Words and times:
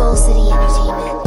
Soul 0.00 0.16
City 0.16 0.48
Entertainment. 0.50 1.24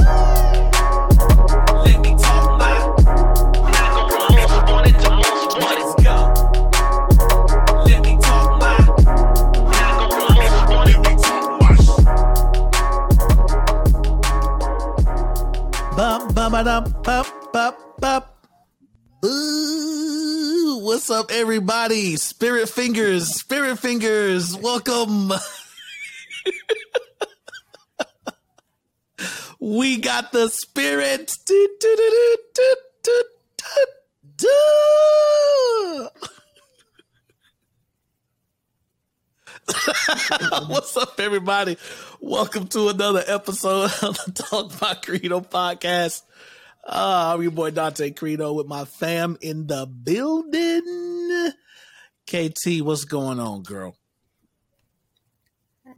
Bum, 15.95 16.33
bum, 16.33 16.51
bum, 17.03 17.25
bum, 17.53 17.73
bum. 17.99 18.23
Ooh, 19.23 20.79
what's 20.81 21.11
up, 21.11 21.29
everybody? 21.29 22.15
Spirit 22.15 22.69
fingers, 22.69 23.35
spirit 23.35 23.77
fingers, 23.77 24.57
welcome. 24.57 25.31
we 29.63 29.95
got 29.95 30.33
the 30.33 30.49
spirit. 30.49 31.37
Do, 31.45 31.69
do, 31.79 31.95
do. 34.35 34.47
What's 40.67 40.97
up, 40.97 41.17
everybody? 41.17 41.77
Welcome 42.19 42.67
to 42.67 42.89
another 42.89 43.23
episode 43.25 43.91
of 44.01 44.17
the 44.25 44.33
Talk 44.33 44.77
by 44.81 44.95
Credo 44.95 45.39
podcast. 45.39 46.23
Uh, 46.85 47.31
I'm 47.33 47.41
your 47.41 47.51
boy 47.51 47.71
Dante 47.71 48.11
Credo 48.11 48.51
with 48.51 48.67
my 48.67 48.83
fam 48.83 49.37
in 49.39 49.67
the 49.67 49.85
building. 49.85 51.53
KT, 52.27 52.81
what's 52.81 53.05
going 53.05 53.39
on, 53.39 53.63
girl? 53.63 53.95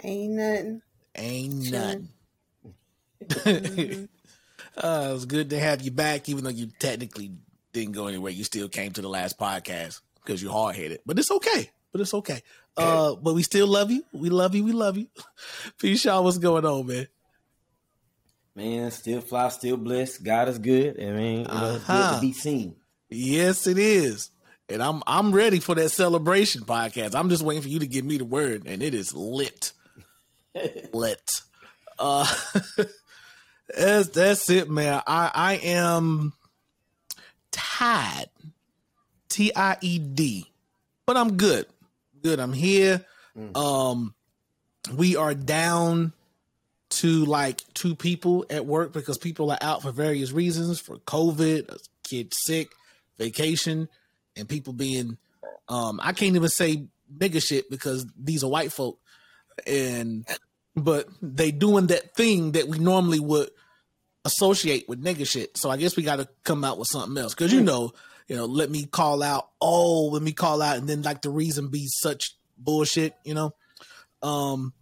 Ain't 0.03 0.33
nothing. 0.33 0.81
Ain't 1.15 1.71
nothing. 1.71 2.09
uh, 4.77 5.09
was 5.13 5.25
good 5.25 5.49
to 5.51 5.59
have 5.59 5.81
you 5.81 5.91
back, 5.91 6.29
even 6.29 6.43
though 6.43 6.49
you 6.49 6.67
technically 6.79 7.31
didn't 7.73 7.93
go 7.93 8.07
anywhere. 8.07 8.31
You 8.31 8.43
still 8.43 8.69
came 8.69 8.91
to 8.93 9.01
the 9.01 9.09
last 9.09 9.37
podcast 9.39 10.01
because 10.23 10.41
you're 10.41 10.51
hard 10.51 10.75
headed, 10.75 10.99
but 11.05 11.17
it's 11.19 11.31
okay. 11.31 11.69
But 11.91 12.01
it's 12.01 12.13
okay. 12.13 12.41
Uh, 12.77 13.15
but 13.15 13.33
we 13.35 13.41
still 13.43 13.67
love 13.67 13.89
you. 13.89 14.03
We 14.11 14.29
love 14.29 14.53
you. 14.53 14.65
We 14.65 14.73
love 14.73 14.97
you. 14.97 15.07
P. 15.79 15.95
Shaw, 15.95 16.21
what's 16.21 16.37
going 16.37 16.65
on, 16.65 16.85
man? 16.87 17.07
Man, 18.53 18.91
still 18.91 19.21
fly, 19.21 19.49
still 19.49 19.77
blessed. 19.77 20.23
God 20.23 20.47
is 20.49 20.59
good. 20.59 20.99
I 21.01 21.11
mean, 21.11 21.43
know, 21.43 21.75
it's 21.75 21.85
good 21.85 21.93
Uh-huh. 21.95 22.15
to 22.15 22.21
be 22.21 22.33
seen. 22.33 22.75
Yes, 23.09 23.67
it 23.67 23.77
is. 23.77 24.31
And 24.67 24.81
I'm 24.81 25.03
I'm 25.05 25.31
ready 25.31 25.59
for 25.59 25.75
that 25.75 25.89
celebration 25.89 26.61
podcast. 26.63 27.15
I'm 27.15 27.29
just 27.29 27.43
waiting 27.43 27.61
for 27.61 27.69
you 27.69 27.79
to 27.79 27.87
give 27.87 28.03
me 28.03 28.17
the 28.17 28.25
word, 28.25 28.63
and 28.65 28.81
it 28.81 28.93
is 28.93 29.13
lit. 29.13 29.73
lit. 30.93 31.21
Uh 31.99 32.25
that's 33.67 34.09
that's 34.09 34.49
it, 34.49 34.69
man. 34.69 35.01
I 35.07 35.31
I 35.33 35.53
am 35.55 36.33
tied, 37.51 38.27
T 39.29 39.51
I 39.55 39.77
E 39.81 39.99
D. 39.99 40.51
But 41.05 41.17
I'm 41.17 41.37
good. 41.37 41.65
Good. 42.21 42.39
I'm 42.39 42.53
here. 42.53 43.05
Um 43.53 44.13
we 44.93 45.15
are 45.15 45.33
down 45.33 46.13
to 46.89 47.25
like 47.25 47.61
two 47.73 47.95
people 47.95 48.45
at 48.49 48.65
work 48.65 48.93
because 48.93 49.17
people 49.17 49.51
are 49.51 49.57
out 49.61 49.81
for 49.81 49.91
various 49.91 50.31
reasons 50.31 50.79
for 50.79 50.97
COVID, 50.97 51.69
a 51.69 51.77
kid 52.03 52.33
sick, 52.33 52.69
vacation, 53.17 53.89
and 54.37 54.47
people 54.47 54.73
being 54.73 55.17
um 55.67 55.99
I 56.03 56.13
can't 56.13 56.35
even 56.35 56.49
say 56.49 56.85
nigga 57.15 57.41
shit 57.45 57.69
because 57.69 58.05
these 58.17 58.43
are 58.43 58.49
white 58.49 58.71
folk 58.71 58.99
and 59.67 60.25
but 60.75 61.07
they 61.21 61.51
doing 61.51 61.87
that 61.87 62.15
thing 62.15 62.51
that 62.53 62.67
we 62.67 62.79
normally 62.79 63.19
would 63.19 63.49
associate 64.25 64.89
with 64.89 65.03
nigga 65.03 65.27
shit. 65.27 65.57
So 65.57 65.69
I 65.69 65.77
guess 65.77 65.95
we 65.95 66.03
gotta 66.03 66.27
come 66.43 66.63
out 66.63 66.77
with 66.77 66.87
something 66.89 67.17
else. 67.17 67.33
Cause 67.33 67.53
you 67.53 67.61
know, 67.61 67.93
you 68.27 68.35
know, 68.35 68.45
let 68.45 68.69
me 68.69 68.85
call 68.85 69.23
out, 69.23 69.49
oh, 69.61 70.07
let 70.07 70.21
me 70.21 70.33
call 70.33 70.61
out 70.61 70.77
and 70.77 70.89
then 70.89 71.01
like 71.03 71.21
the 71.21 71.29
reason 71.29 71.69
be 71.69 71.87
such 71.87 72.35
bullshit, 72.57 73.15
you 73.23 73.33
know? 73.33 73.53
Um 74.21 74.73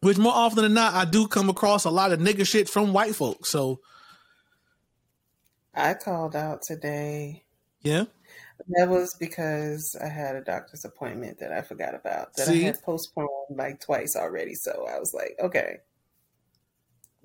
which 0.00 0.18
more 0.18 0.34
often 0.34 0.64
than 0.64 0.74
not, 0.74 0.94
I 0.94 1.04
do 1.04 1.28
come 1.28 1.48
across 1.48 1.84
a 1.84 1.90
lot 1.90 2.12
of 2.12 2.18
nigga 2.18 2.44
shit 2.44 2.68
from 2.68 2.92
white 2.92 3.14
folks. 3.14 3.50
So 3.50 3.80
I 5.74 5.94
called 5.94 6.34
out 6.34 6.62
today. 6.62 7.44
yeah, 7.82 8.04
That 8.68 8.88
was 8.88 9.14
because 9.18 9.96
I 10.02 10.08
had 10.08 10.36
a 10.36 10.40
doctor's 10.40 10.84
appointment 10.84 11.38
that 11.40 11.52
I 11.52 11.62
forgot 11.62 11.94
about 11.94 12.34
that 12.36 12.46
See? 12.46 12.62
I 12.62 12.66
had 12.66 12.82
postponed 12.82 13.28
like 13.50 13.80
twice 13.80 14.16
already. 14.16 14.54
So 14.54 14.86
I 14.88 14.98
was 14.98 15.12
like, 15.14 15.36
okay, 15.42 15.78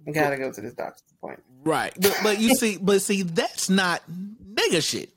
I 0.07 0.11
gotta 0.11 0.37
go 0.37 0.51
to 0.51 0.61
this 0.61 0.73
doctor's 0.73 1.03
appointment. 1.17 1.45
right. 1.63 1.93
But, 1.99 2.19
but 2.23 2.39
you 2.39 2.55
see, 2.55 2.77
but 2.81 3.01
see, 3.01 3.23
that's 3.23 3.69
not 3.69 4.01
nigga 4.09 4.83
shit. 4.87 5.11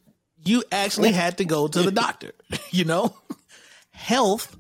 You 0.45 0.65
actually 0.73 1.13
had 1.13 1.39
to 1.39 1.45
go 1.45 1.69
to 1.69 1.83
the 1.83 1.93
doctor. 1.93 2.33
You 2.73 2.85
know, 2.85 3.17
health 3.91 4.57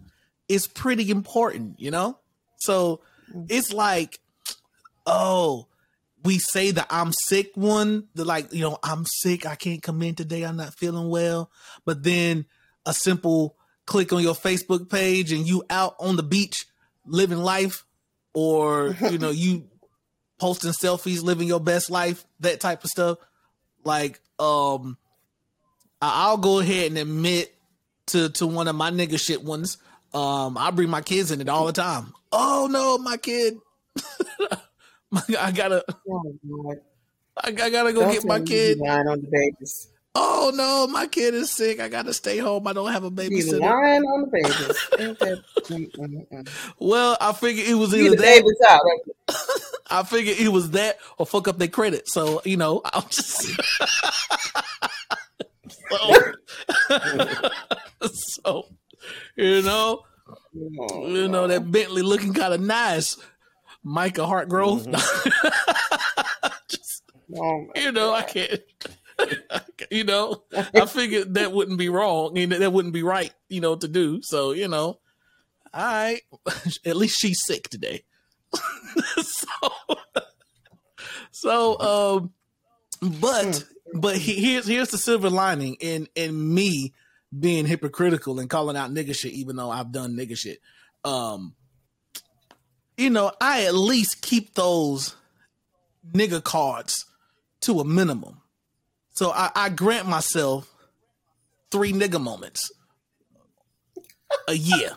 is 0.48 0.66
pretty 0.66 1.10
important. 1.10 1.78
You 1.78 1.92
know, 1.92 2.18
so 2.58 3.00
mm. 3.32 3.46
it's 3.48 3.72
like, 3.72 4.18
oh, 5.06 5.68
we 6.22 6.38
say 6.38 6.70
the 6.70 6.86
I'm 6.90 7.12
sick 7.12 7.52
one, 7.54 8.08
the 8.14 8.24
like, 8.24 8.52
you 8.52 8.60
know, 8.60 8.78
I'm 8.82 9.04
sick, 9.06 9.46
I 9.46 9.54
can't 9.54 9.82
come 9.82 10.02
in 10.02 10.14
today, 10.14 10.42
I'm 10.42 10.56
not 10.56 10.74
feeling 10.74 11.08
well. 11.08 11.50
But 11.84 12.02
then 12.02 12.46
a 12.86 12.92
simple 12.92 13.56
click 13.86 14.12
on 14.12 14.22
your 14.22 14.34
Facebook 14.34 14.90
page 14.90 15.32
and 15.32 15.46
you 15.48 15.64
out 15.70 15.96
on 15.98 16.16
the 16.16 16.22
beach 16.22 16.66
living 17.06 17.38
life, 17.38 17.84
or 18.34 18.96
you 19.10 19.18
know, 19.18 19.30
you 19.30 19.68
posting 20.38 20.72
selfies, 20.72 21.22
living 21.22 21.48
your 21.48 21.60
best 21.60 21.90
life, 21.90 22.24
that 22.40 22.60
type 22.60 22.84
of 22.84 22.90
stuff. 22.90 23.18
Like, 23.84 24.20
um, 24.38 24.96
I'll 26.02 26.36
go 26.36 26.60
ahead 26.60 26.88
and 26.88 26.98
admit 26.98 27.54
to 28.08 28.28
to 28.30 28.46
one 28.46 28.68
of 28.68 28.76
my 28.76 28.90
nigga 28.90 29.18
shit 29.18 29.42
ones. 29.42 29.78
Um, 30.12 30.58
I 30.58 30.70
bring 30.70 30.90
my 30.90 31.02
kids 31.02 31.30
in 31.30 31.40
it 31.40 31.48
all 31.48 31.66
the 31.66 31.72
time. 31.72 32.12
Oh 32.32 32.68
no, 32.70 32.98
my 32.98 33.16
kid. 33.16 33.58
I 35.38 35.50
gotta, 35.52 35.84
Oh, 36.08 36.34
I, 37.36 37.48
I 37.48 37.52
gotta 37.70 37.92
go 37.92 38.00
Don't 38.02 38.12
get 38.12 38.24
my 38.24 38.40
kid. 38.40 38.78
lying 38.78 39.06
on 39.08 39.20
the 39.20 39.28
babies. 39.28 39.88
Oh 40.14 40.50
no, 40.54 40.88
my 40.88 41.06
kid 41.06 41.34
is 41.34 41.50
sick. 41.52 41.78
I 41.80 41.88
gotta 41.88 42.12
stay 42.12 42.38
home. 42.38 42.66
I 42.66 42.72
don't 42.72 42.90
have 42.92 43.04
a 43.04 43.06
You 43.06 43.12
babysitter. 43.12 43.60
lying 43.60 44.02
on 44.02 44.22
the 44.22 44.28
babies. 44.32 45.16
That? 45.20 46.48
Well, 46.80 47.16
I 47.20 47.32
figured 47.32 47.66
it 47.68 47.74
was 47.74 47.94
either 47.94 48.16
that. 48.16 48.42
out. 48.68 49.36
I 49.90 50.02
figured 50.02 50.38
it 50.38 50.48
was 50.48 50.70
that 50.72 50.98
or 51.18 51.26
fuck 51.26 51.46
up 51.48 51.58
their 51.58 51.68
credit. 51.68 52.08
So 52.08 52.42
you 52.44 52.56
know, 52.56 52.82
I'm 52.84 53.02
just. 53.08 53.56
so, 55.90 56.24
so, 58.02 58.66
you 59.36 59.62
know, 59.62 60.02
you 60.54 61.28
know 61.28 61.46
that 61.46 61.70
Bentley 61.70 62.02
looking 62.02 62.34
kind 62.34 62.54
of 62.54 62.60
nice. 62.60 63.16
Micah 63.82 64.22
Hartgrove. 64.22 64.84
Just, 66.68 67.02
oh, 67.36 67.66
you 67.76 67.92
know, 67.92 68.12
I 68.12 68.22
can't. 68.22 68.60
you 69.90 70.04
know, 70.04 70.42
I 70.52 70.86
figured 70.86 71.34
that 71.34 71.52
wouldn't 71.52 71.78
be 71.78 71.88
wrong. 71.88 72.36
You 72.36 72.46
know, 72.46 72.58
that 72.58 72.72
wouldn't 72.72 72.94
be 72.94 73.02
right. 73.02 73.32
You 73.48 73.60
know, 73.60 73.76
to 73.76 73.88
do. 73.88 74.22
So 74.22 74.52
you 74.52 74.68
know, 74.68 75.00
I 75.72 76.20
At 76.84 76.96
least 76.96 77.18
she's 77.18 77.44
sick 77.44 77.68
today. 77.68 78.04
so, 79.22 79.86
so, 81.30 81.80
um, 81.80 82.32
but 83.20 83.64
but 83.94 84.16
he, 84.16 84.34
here's 84.34 84.66
here's 84.66 84.90
the 84.90 84.98
silver 84.98 85.30
lining 85.30 85.76
in 85.80 86.08
in 86.14 86.54
me 86.54 86.92
being 87.38 87.66
hypocritical 87.66 88.40
and 88.40 88.50
calling 88.50 88.76
out 88.76 88.90
nigga 88.90 89.14
shit, 89.14 89.32
even 89.32 89.56
though 89.56 89.70
I've 89.70 89.92
done 89.92 90.16
nigga 90.16 90.36
shit. 90.36 90.60
Um, 91.04 91.54
you 93.00 93.10
know, 93.10 93.32
I 93.40 93.64
at 93.64 93.74
least 93.74 94.20
keep 94.20 94.54
those 94.54 95.14
nigga 96.12 96.42
cards 96.44 97.06
to 97.62 97.80
a 97.80 97.84
minimum. 97.84 98.40
So 99.12 99.30
I, 99.30 99.50
I 99.54 99.68
grant 99.70 100.06
myself 100.06 100.72
three 101.70 101.92
nigga 101.92 102.20
moments 102.20 102.70
a 104.48 104.54
year. 104.54 104.96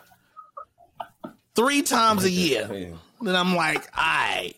Three 1.54 1.82
times 1.82 2.24
a 2.24 2.30
year. 2.30 2.66
Then 3.20 3.36
I'm 3.36 3.56
like, 3.56 3.88
I 3.94 4.54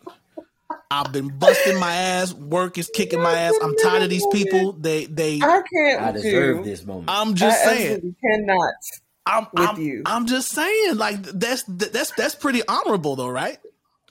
I've 0.90 1.12
been 1.12 1.38
busting 1.38 1.78
my 1.78 1.94
ass, 1.94 2.32
work 2.32 2.78
is 2.78 2.90
kicking 2.92 3.20
my 3.20 3.32
ass. 3.32 3.54
I'm 3.62 3.76
tired 3.76 4.02
of 4.02 4.10
these 4.10 4.26
people. 4.32 4.72
They 4.72 5.06
they 5.06 5.40
I 5.40 5.62
can't 5.72 6.02
I 6.02 6.12
deserve 6.12 6.58
you. 6.58 6.64
this 6.64 6.84
moment. 6.84 7.10
I'm 7.10 7.30
I 7.30 7.34
just 7.34 7.64
saying. 7.64 8.16
cannot. 8.24 8.74
I'm 9.26 9.46
with 9.52 9.68
I'm, 9.68 9.80
you. 9.80 10.02
I'm 10.06 10.26
just 10.26 10.48
saying, 10.50 10.96
like 10.96 11.22
that's 11.22 11.64
that's 11.64 12.12
that's 12.12 12.34
pretty 12.34 12.62
honorable 12.66 13.16
though, 13.16 13.28
right? 13.28 13.58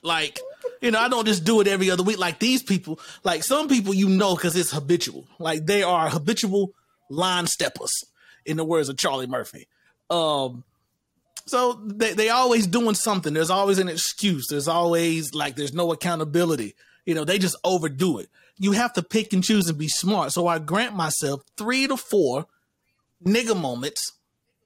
Like, 0.02 0.38
you 0.80 0.90
know, 0.90 1.00
I 1.00 1.08
don't 1.08 1.26
just 1.26 1.44
do 1.44 1.60
it 1.60 1.66
every 1.66 1.90
other 1.90 2.02
week 2.02 2.18
like 2.18 2.38
these 2.38 2.62
people. 2.62 3.00
Like 3.24 3.42
some 3.42 3.66
people, 3.66 3.94
you 3.94 4.08
know, 4.08 4.36
because 4.36 4.54
it's 4.54 4.70
habitual. 4.70 5.26
Like 5.38 5.66
they 5.66 5.82
are 5.82 6.08
habitual 6.10 6.74
line 7.10 7.46
steppers, 7.46 8.04
in 8.44 8.56
the 8.56 8.64
words 8.64 8.88
of 8.88 8.96
Charlie 8.96 9.26
Murphy. 9.26 9.66
Um, 10.10 10.64
So 11.46 11.80
they 11.84 12.12
they 12.12 12.28
always 12.28 12.66
doing 12.66 12.94
something. 12.94 13.32
There's 13.32 13.50
always 13.50 13.78
an 13.78 13.88
excuse. 13.88 14.48
There's 14.48 14.68
always 14.68 15.32
like 15.32 15.56
there's 15.56 15.72
no 15.74 15.92
accountability. 15.92 16.74
You 17.04 17.14
know, 17.14 17.24
they 17.24 17.38
just 17.38 17.56
overdo 17.64 18.18
it. 18.18 18.28
You 18.58 18.72
have 18.72 18.92
to 18.94 19.02
pick 19.02 19.32
and 19.32 19.44
choose 19.44 19.68
and 19.68 19.78
be 19.78 19.88
smart. 19.88 20.32
So 20.32 20.46
I 20.48 20.58
grant 20.58 20.96
myself 20.96 21.42
three 21.56 21.86
to 21.86 21.96
four 21.96 22.46
nigga 23.24 23.58
moments, 23.58 24.12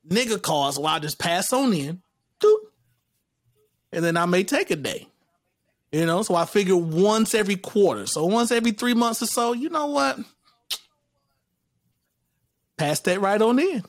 nigga 0.08 0.41
calls 0.41 0.79
where 0.79 0.93
I 0.93 0.99
just 0.99 1.19
pass 1.19 1.52
on 1.52 1.73
in, 1.73 2.02
doop, 2.41 2.56
and 3.93 4.05
then 4.05 4.17
I 4.17 4.26
may 4.26 4.44
take 4.44 4.70
a 4.70 4.76
day. 4.76 5.06
You 5.93 6.06
know, 6.06 6.23
so 6.23 6.37
I 6.37 6.44
figure 6.44 6.76
once 6.76 7.35
every 7.35 7.56
quarter. 7.56 8.06
So 8.06 8.25
once 8.26 8.52
every 8.52 8.70
three 8.70 8.94
months 8.94 9.23
or 9.23 9.26
so, 9.26 9.52
you 9.52 9.70
know 9.70 9.87
what? 9.87 10.19
Pass 12.76 13.00
that 13.00 13.20
right 13.20 13.43
on 13.43 13.58
in. 13.58 13.82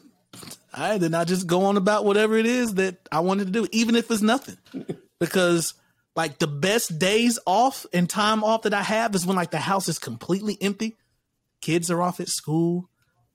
All 0.74 0.90
right, 0.90 0.98
then 1.00 1.14
I 1.14 1.26
just 1.26 1.46
go 1.46 1.66
on 1.66 1.78
about 1.78 2.06
whatever 2.06 2.38
it 2.38 2.48
is 2.48 2.76
that 2.76 3.08
I 3.12 3.20
wanted 3.20 3.46
to 3.46 3.52
do, 3.52 3.68
even 3.72 3.96
if 3.96 4.10
it's 4.10 4.22
nothing. 4.22 4.58
because 5.20 5.76
like 6.16 6.40
the 6.40 6.48
best 6.48 6.98
days 6.98 7.38
off 7.46 7.86
and 7.94 8.10
time 8.10 8.44
off 8.44 8.64
that 8.64 8.74
I 8.74 8.82
have 8.82 9.14
is 9.14 9.26
when 9.26 9.36
like 9.36 9.52
the 9.52 9.60
house 9.60 9.88
is 9.88 10.00
completely 10.00 10.58
empty. 10.60 10.98
Kids 11.62 11.92
are 11.92 12.02
off 12.02 12.20
at 12.20 12.30
school, 12.30 12.90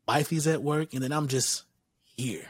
wifey's 0.08 0.48
at 0.48 0.62
work, 0.62 0.92
and 0.92 1.02
then 1.02 1.12
I'm 1.12 1.28
just 1.28 1.62
here 2.16 2.46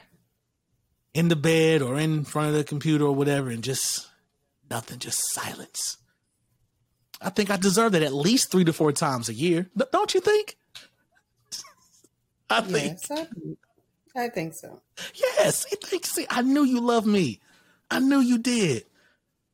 in 1.17 1.29
the 1.29 1.37
bed 1.37 1.81
or 1.81 1.99
in 1.99 2.25
front 2.25 2.49
of 2.49 2.55
the 2.55 2.65
computer 2.65 3.05
or 3.07 3.15
whatever, 3.15 3.49
and 3.49 3.65
just 3.65 4.07
nothing, 4.71 4.99
just 4.99 5.21
silence. 5.33 5.97
I 7.23 7.31
think 7.31 7.51
I 7.51 7.57
deserve 7.57 7.93
that 7.93 8.03
at 8.03 8.13
least 8.13 8.51
three 8.53 8.65
to 8.65 8.73
four 8.75 8.93
times 8.93 9.29
a 9.31 9.35
year. 9.35 9.71
Don't 9.93 10.13
you 10.13 10.21
think? 10.21 10.57
I 12.51 12.61
think 12.61 12.99
Yes, 13.01 13.11
I, 13.11 13.25
think- 13.25 13.59
I 14.15 14.29
think 14.29 14.55
so. 14.55 14.81
yes. 15.15 15.67
I 15.73 15.77
think. 15.87 16.05
See, 16.07 16.27
I 16.31 16.43
knew 16.43 16.65
you 16.65 16.81
loved 16.81 17.07
me. 17.07 17.41
I 17.91 17.99
knew 18.01 18.21
you 18.21 18.39
did. 18.39 18.85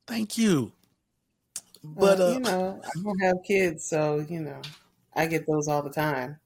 Thank 0.07 0.37
you. 0.39 0.73
But 1.85 2.19
Well, 2.19 2.23
uh, 2.31 2.33
you 2.35 2.41
know, 2.41 2.81
I 2.85 2.91
don't 3.03 3.19
have 3.23 3.37
kids, 3.47 3.85
so 3.89 4.25
you 4.29 4.41
know, 4.41 4.61
I 5.15 5.27
get 5.27 5.47
those 5.47 5.69
all 5.69 5.83
the 5.83 5.91
time. 5.91 6.39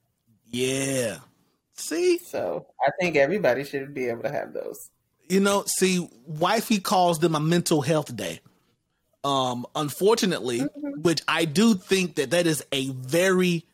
yeah. 0.50 1.18
See, 1.78 2.16
So 2.18 2.66
I 2.86 2.90
think 2.98 3.16
everybody 3.16 3.62
should 3.62 3.92
be 3.92 4.06
able 4.08 4.22
to 4.22 4.30
have 4.30 4.54
those. 4.54 4.88
You 5.28 5.40
know, 5.40 5.64
see, 5.66 6.08
wifey 6.26 6.78
calls 6.78 7.18
them 7.18 7.34
a 7.34 7.40
mental 7.40 7.80
health 7.82 8.14
day. 8.14 8.40
Um, 9.24 9.66
unfortunately, 9.74 10.60
which 11.02 11.20
I 11.26 11.46
do 11.46 11.74
think 11.74 12.16
that 12.16 12.30
that 12.30 12.46
is 12.46 12.64
a 12.70 12.90
very, 12.90 13.66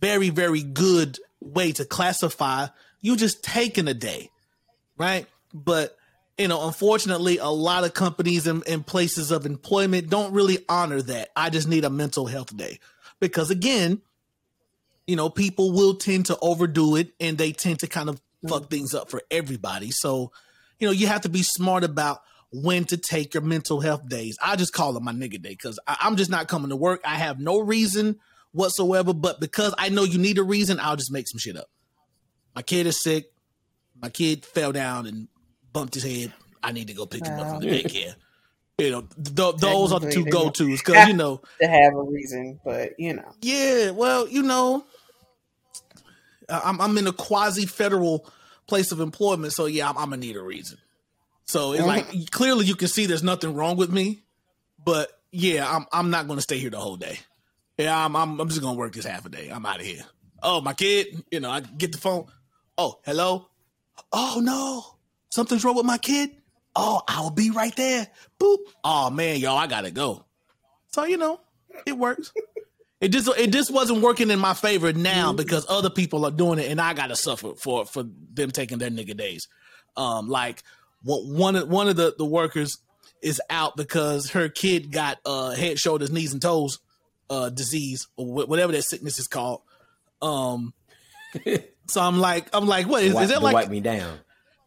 very, 0.00 0.30
very 0.30 0.62
good 0.62 1.18
way 1.40 1.72
to 1.72 1.84
classify 1.84 2.66
you 3.00 3.16
just 3.16 3.42
taking 3.42 3.88
a 3.88 3.94
day, 3.94 4.30
right? 4.96 5.26
But 5.54 5.96
you 6.36 6.46
know, 6.46 6.66
unfortunately, 6.66 7.38
a 7.38 7.48
lot 7.48 7.84
of 7.84 7.94
companies 7.94 8.46
and, 8.46 8.62
and 8.68 8.86
places 8.86 9.32
of 9.32 9.44
employment 9.44 10.08
don't 10.08 10.32
really 10.32 10.58
honor 10.68 11.02
that. 11.02 11.30
I 11.34 11.50
just 11.50 11.66
need 11.66 11.84
a 11.84 11.90
mental 11.90 12.26
health 12.26 12.56
day 12.56 12.78
because 13.18 13.50
again, 13.50 14.02
you 15.06 15.16
know, 15.16 15.30
people 15.30 15.72
will 15.72 15.94
tend 15.94 16.26
to 16.26 16.38
overdo 16.40 16.94
it 16.96 17.08
and 17.18 17.38
they 17.38 17.52
tend 17.52 17.80
to 17.80 17.88
kind 17.88 18.08
of 18.08 18.20
fuck 18.46 18.70
things 18.70 18.94
up 18.94 19.10
for 19.10 19.22
everybody. 19.30 19.90
So, 19.90 20.30
you 20.78 20.86
know, 20.88 20.92
you 20.92 21.06
have 21.06 21.22
to 21.22 21.28
be 21.28 21.42
smart 21.42 21.84
about 21.84 22.20
when 22.52 22.84
to 22.86 22.96
take 22.96 23.34
your 23.34 23.42
mental 23.42 23.80
health 23.80 24.08
days. 24.08 24.38
I 24.42 24.56
just 24.56 24.72
call 24.72 24.96
it 24.96 25.02
my 25.02 25.12
nigga 25.12 25.40
day 25.42 25.50
because 25.50 25.78
I'm 25.86 26.16
just 26.16 26.30
not 26.30 26.48
coming 26.48 26.70
to 26.70 26.76
work. 26.76 27.00
I 27.04 27.16
have 27.16 27.38
no 27.38 27.60
reason 27.60 28.16
whatsoever, 28.52 29.12
but 29.12 29.40
because 29.40 29.74
I 29.76 29.88
know 29.90 30.04
you 30.04 30.18
need 30.18 30.38
a 30.38 30.42
reason, 30.42 30.80
I'll 30.80 30.96
just 30.96 31.12
make 31.12 31.28
some 31.28 31.38
shit 31.38 31.56
up. 31.56 31.66
My 32.54 32.62
kid 32.62 32.86
is 32.86 33.02
sick. 33.02 33.26
My 34.00 34.08
kid 34.08 34.44
fell 34.44 34.72
down 34.72 35.06
and 35.06 35.28
bumped 35.72 35.94
his 35.94 36.04
head. 36.04 36.32
I 36.62 36.72
need 36.72 36.86
to 36.88 36.94
go 36.94 37.04
pick 37.06 37.26
him 37.26 37.38
up 37.38 37.50
from 37.50 37.60
the 37.60 37.66
daycare. 37.66 38.14
You 38.78 38.90
know, 38.92 39.00
th- 39.02 39.56
those 39.56 39.92
are 39.92 39.98
the 40.00 40.10
two 40.10 40.24
go 40.26 40.50
tos 40.50 40.78
because 40.78 41.06
you 41.08 41.12
know, 41.14 41.42
To 41.60 41.66
have 41.68 41.94
a 41.94 42.02
reason, 42.02 42.60
but 42.64 42.92
you 42.98 43.12
know, 43.14 43.32
yeah. 43.42 43.90
Well, 43.90 44.28
you 44.28 44.42
know, 44.42 44.84
I- 46.48 46.62
I'm 46.64 46.80
I'm 46.80 46.96
in 46.98 47.06
a 47.06 47.12
quasi 47.12 47.66
federal 47.66 48.30
place 48.68 48.92
of 48.92 49.00
employment, 49.00 49.52
so 49.52 49.66
yeah, 49.66 49.88
I'm, 49.88 49.98
I'm 49.98 50.10
gonna 50.10 50.18
need 50.18 50.36
a 50.36 50.42
reason. 50.42 50.78
So 51.46 51.72
it's 51.72 51.82
uh-huh. 51.82 51.88
like 51.88 52.30
clearly 52.30 52.66
you 52.66 52.76
can 52.76 52.88
see 52.88 53.06
there's 53.06 53.22
nothing 53.22 53.54
wrong 53.54 53.76
with 53.76 53.90
me, 53.90 54.22
but 54.84 55.10
yeah, 55.32 55.68
I'm 55.68 55.86
I'm 55.92 56.10
not 56.10 56.28
gonna 56.28 56.42
stay 56.42 56.58
here 56.58 56.70
the 56.70 56.78
whole 56.78 56.96
day. 56.96 57.18
Yeah, 57.78 58.04
I'm 58.04 58.14
I'm, 58.14 58.38
I'm 58.38 58.48
just 58.48 58.60
gonna 58.60 58.78
work 58.78 58.92
this 58.92 59.06
half 59.06 59.24
a 59.26 59.28
day. 59.28 59.48
I'm 59.48 59.64
out 59.64 59.80
of 59.80 59.86
here. 59.86 60.04
Oh, 60.42 60.60
my 60.60 60.74
kid, 60.74 61.24
you 61.32 61.40
know, 61.40 61.50
I 61.50 61.60
get 61.60 61.92
the 61.92 61.98
phone. 61.98 62.26
Oh, 62.76 63.00
hello. 63.04 63.48
Oh 64.12 64.40
no, 64.42 64.84
something's 65.30 65.64
wrong 65.64 65.76
with 65.76 65.86
my 65.86 65.98
kid. 65.98 66.30
Oh, 66.76 67.02
I'll 67.08 67.30
be 67.30 67.50
right 67.50 67.74
there. 67.74 68.06
Boop. 68.38 68.58
Oh 68.84 69.10
man, 69.10 69.40
y'all, 69.40 69.56
I 69.56 69.66
gotta 69.66 69.90
go. 69.90 70.24
So 70.88 71.04
you 71.04 71.16
know, 71.16 71.40
it 71.86 71.96
works. 71.96 72.32
It 73.00 73.08
just 73.08 73.28
it 73.38 73.52
just 73.52 73.72
wasn't 73.72 74.00
working 74.02 74.30
in 74.30 74.38
my 74.40 74.54
favor 74.54 74.92
now 74.92 75.32
because 75.32 75.64
other 75.68 75.90
people 75.90 76.24
are 76.24 76.32
doing 76.32 76.58
it 76.58 76.68
and 76.70 76.80
I 76.80 76.94
gotta 76.94 77.14
suffer 77.14 77.54
for 77.54 77.86
for 77.86 78.04
them 78.32 78.50
taking 78.50 78.78
their 78.78 78.90
nigga 78.90 79.16
days. 79.16 79.46
Um, 79.96 80.28
like 80.28 80.62
one 81.04 81.36
one 81.36 81.56
of 81.56 81.68
one 81.68 81.88
of 81.88 81.94
the 81.96 82.14
the 82.18 82.24
workers 82.24 82.78
is 83.22 83.40
out 83.50 83.76
because 83.76 84.30
her 84.30 84.48
kid 84.48 84.90
got 84.90 85.18
uh 85.24 85.50
head, 85.50 85.78
shoulders, 85.78 86.10
knees, 86.10 86.32
and 86.32 86.42
toes 86.42 86.80
uh 87.30 87.50
disease 87.50 88.08
or 88.16 88.26
wh- 88.26 88.48
whatever 88.48 88.72
that 88.72 88.82
sickness 88.82 89.20
is 89.20 89.28
called. 89.28 89.62
Um, 90.20 90.74
so 91.86 92.00
I'm 92.00 92.18
like 92.18 92.48
I'm 92.52 92.66
like 92.66 92.88
what 92.88 93.04
is, 93.04 93.14
Wipe, 93.14 93.24
is 93.24 93.30
that 93.30 93.42
like 93.42 93.54
wipe 93.54 93.68
me 93.70 93.80
down? 93.80 94.18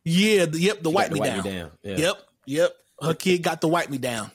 yeah 0.05 0.45
the, 0.45 0.57
yep 0.57 0.81
the 0.81 0.89
She 0.89 0.95
wipe 0.95 1.11
me 1.11 1.19
to 1.19 1.25
down. 1.25 1.43
me 1.43 1.51
down. 1.51 1.71
Yeah. 1.83 1.97
Yep, 1.97 2.15
yep. 2.45 2.71
Her 3.01 3.13
kid 3.13 3.41
got 3.43 3.59
to 3.61 3.67
wipe 3.67 3.89
me 3.89 3.97
down. 3.97 4.31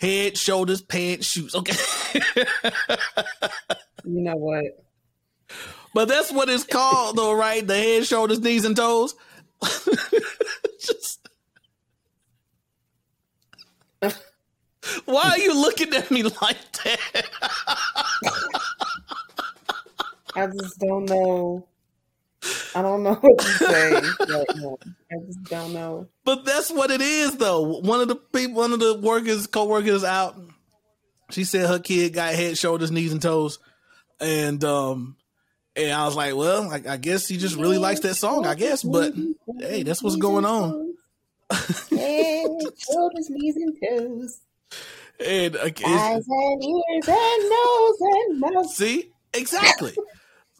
Head, 0.00 0.38
shoulders, 0.38 0.80
pants, 0.82 1.26
shoes. 1.26 1.54
Okay. 1.54 1.76
you 4.04 4.22
know 4.22 4.36
what? 4.36 4.64
But 5.92 6.08
that's 6.08 6.32
what 6.32 6.48
it's 6.48 6.64
called, 6.64 7.16
though, 7.16 7.34
right? 7.34 7.66
The 7.66 7.76
head, 7.76 8.06
shoulders, 8.06 8.40
knees, 8.40 8.64
and 8.64 8.76
toes. 8.76 9.14
Just... 10.80 11.28
Why 15.04 15.30
are 15.30 15.38
you 15.38 15.54
looking 15.54 15.92
at 15.94 16.10
me 16.10 16.22
like 16.22 16.72
that? 16.84 17.26
I 20.34 20.46
just 20.46 20.78
don't 20.78 21.04
know. 21.06 21.66
I 22.74 22.82
don't 22.82 23.02
know 23.02 23.14
what 23.20 23.38
to 23.38 23.44
say 23.46 23.92
right 23.92 24.04
now. 24.56 24.78
I 25.10 25.16
just 25.26 25.44
don't 25.44 25.72
know. 25.72 26.08
But 26.24 26.44
that's 26.44 26.70
what 26.70 26.90
it 26.90 27.00
is, 27.00 27.36
though. 27.36 27.80
One 27.80 28.00
of 28.00 28.08
the 28.08 28.16
people, 28.16 28.56
one 28.56 28.72
of 28.72 28.80
the 28.80 28.98
workers, 28.98 29.46
co-workers 29.46 30.04
out. 30.04 30.36
She 31.30 31.44
said 31.44 31.68
her 31.68 31.78
kid 31.78 32.12
got 32.12 32.34
head, 32.34 32.58
shoulders, 32.58 32.90
knees, 32.90 33.12
and 33.12 33.22
toes, 33.22 33.58
and 34.18 34.62
um, 34.64 35.16
and 35.76 35.92
I 35.92 36.04
was 36.04 36.16
like, 36.16 36.34
well, 36.34 36.68
I, 36.70 36.82
I 36.88 36.96
guess 36.96 37.28
he 37.28 37.36
just 37.36 37.56
really 37.56 37.78
likes 37.78 38.00
that 38.00 38.14
song, 38.14 38.46
I 38.46 38.54
guess. 38.56 38.82
But 38.82 39.14
hey, 39.60 39.84
that's 39.84 40.02
what's 40.02 40.16
going 40.16 40.44
on. 40.44 40.94
Head, 41.50 42.46
shoulders, 42.78 43.28
knees, 43.30 43.56
and 43.56 43.76
toes. 43.88 44.40
And 45.24 45.56
uh, 45.56 45.70
Eyes 45.86 46.24
and 46.28 46.64
ears 46.64 47.08
and 47.08 47.50
nose 47.50 47.96
and 48.00 48.40
mouth. 48.40 48.70
See, 48.70 49.12
exactly. 49.34 49.94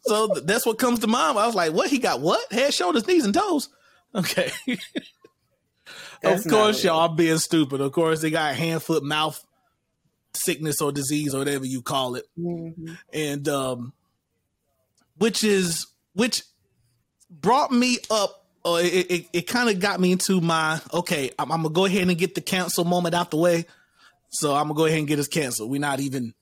So 0.03 0.27
that's 0.27 0.65
what 0.65 0.77
comes 0.79 0.99
to 0.99 1.07
mind. 1.07 1.37
I 1.37 1.45
was 1.45 1.55
like, 1.55 1.73
what? 1.73 1.89
He 1.89 1.99
got 1.99 2.21
what? 2.21 2.51
Head, 2.51 2.73
shoulders, 2.73 3.07
knees, 3.07 3.25
and 3.25 3.33
toes. 3.33 3.69
Okay. 4.15 4.51
Of 6.23 6.47
course, 6.47 6.83
y'all 6.83 7.09
I'm 7.09 7.15
being 7.15 7.39
stupid. 7.39 7.81
Of 7.81 7.91
course, 7.93 8.21
they 8.21 8.29
got 8.29 8.53
hand, 8.55 8.83
foot, 8.83 9.03
mouth 9.03 9.43
sickness 10.33 10.79
or 10.81 10.91
disease 10.91 11.33
or 11.33 11.39
whatever 11.39 11.65
you 11.65 11.81
call 11.81 12.15
it. 12.15 12.25
Mhm. 12.39 12.97
And 13.11 13.47
um 13.49 13.93
which 15.17 15.43
is 15.43 15.87
which 16.13 16.43
brought 17.29 17.71
me 17.71 17.97
up 18.09 18.45
or 18.63 18.79
it 18.79 19.11
it, 19.11 19.25
it 19.33 19.41
kind 19.47 19.69
of 19.69 19.79
got 19.79 19.99
me 19.99 20.11
into 20.11 20.39
my 20.41 20.79
okay, 20.93 21.31
I'm, 21.39 21.51
I'm 21.51 21.63
gonna 21.63 21.73
go 21.73 21.85
ahead 21.85 22.07
and 22.07 22.17
get 22.17 22.35
the 22.35 22.41
cancel 22.41 22.85
moment 22.85 23.15
out 23.15 23.31
the 23.31 23.37
way. 23.37 23.65
So 24.29 24.53
I'm 24.53 24.63
gonna 24.67 24.75
go 24.75 24.85
ahead 24.85 24.99
and 24.99 25.07
get 25.07 25.19
us 25.19 25.27
canceled. 25.27 25.71
We're 25.71 25.81
not 25.81 25.99
even 25.99 26.33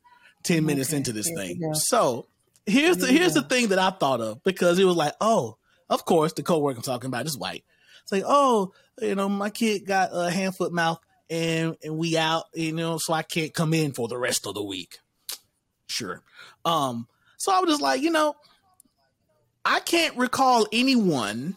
10 0.43 0.65
minutes 0.65 0.89
Okay, 0.89 0.97
into 0.97 1.13
this 1.13 1.27
here 1.27 1.37
thing. 1.37 1.73
So 1.73 2.27
here's 2.69 2.97
the 2.97 3.07
here's 3.07 3.33
the 3.33 3.41
thing 3.41 3.69
that 3.69 3.79
I 3.79 3.89
thought 3.89 4.21
of 4.21 4.43
because 4.43 4.79
it 4.79 4.85
was 4.85 4.95
like, 4.95 5.13
oh, 5.19 5.57
of 5.89 6.05
course, 6.05 6.33
the 6.33 6.43
coworker 6.43 6.77
I'm 6.77 6.83
talking 6.83 7.07
about 7.07 7.25
is 7.25 7.37
white. 7.37 7.63
It's 8.03 8.11
like, 8.11 8.23
oh, 8.25 8.73
you 9.01 9.15
know, 9.15 9.29
my 9.29 9.49
kid 9.49 9.85
got 9.85 10.09
a 10.13 10.29
hand, 10.29 10.55
foot, 10.55 10.71
mouth, 10.71 10.99
and 11.29 11.75
and 11.83 11.97
we 11.97 12.17
out, 12.17 12.45
you 12.53 12.71
know, 12.71 12.97
so 12.97 13.13
I 13.13 13.23
can't 13.23 13.53
come 13.53 13.73
in 13.73 13.91
for 13.91 14.07
the 14.07 14.17
rest 14.17 14.47
of 14.47 14.53
the 14.53 14.63
week. 14.63 14.99
Sure. 15.87 16.21
Um, 16.65 17.07
so 17.37 17.51
I 17.51 17.59
was 17.59 17.69
just 17.69 17.81
like, 17.81 18.01
you 18.01 18.11
know, 18.11 18.35
I 19.65 19.79
can't 19.79 20.15
recall 20.17 20.67
anyone 20.71 21.55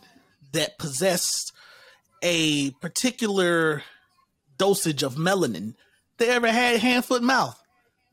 that 0.53 0.79
possessed 0.79 1.53
a 2.23 2.71
particular 2.73 3.83
dosage 4.59 5.03
of 5.03 5.17
melanin 5.17 5.75
that 6.19 6.29
ever 6.29 6.51
had 6.51 6.81
hand, 6.81 7.05
foot, 7.05 7.23
mouth. 7.23 7.59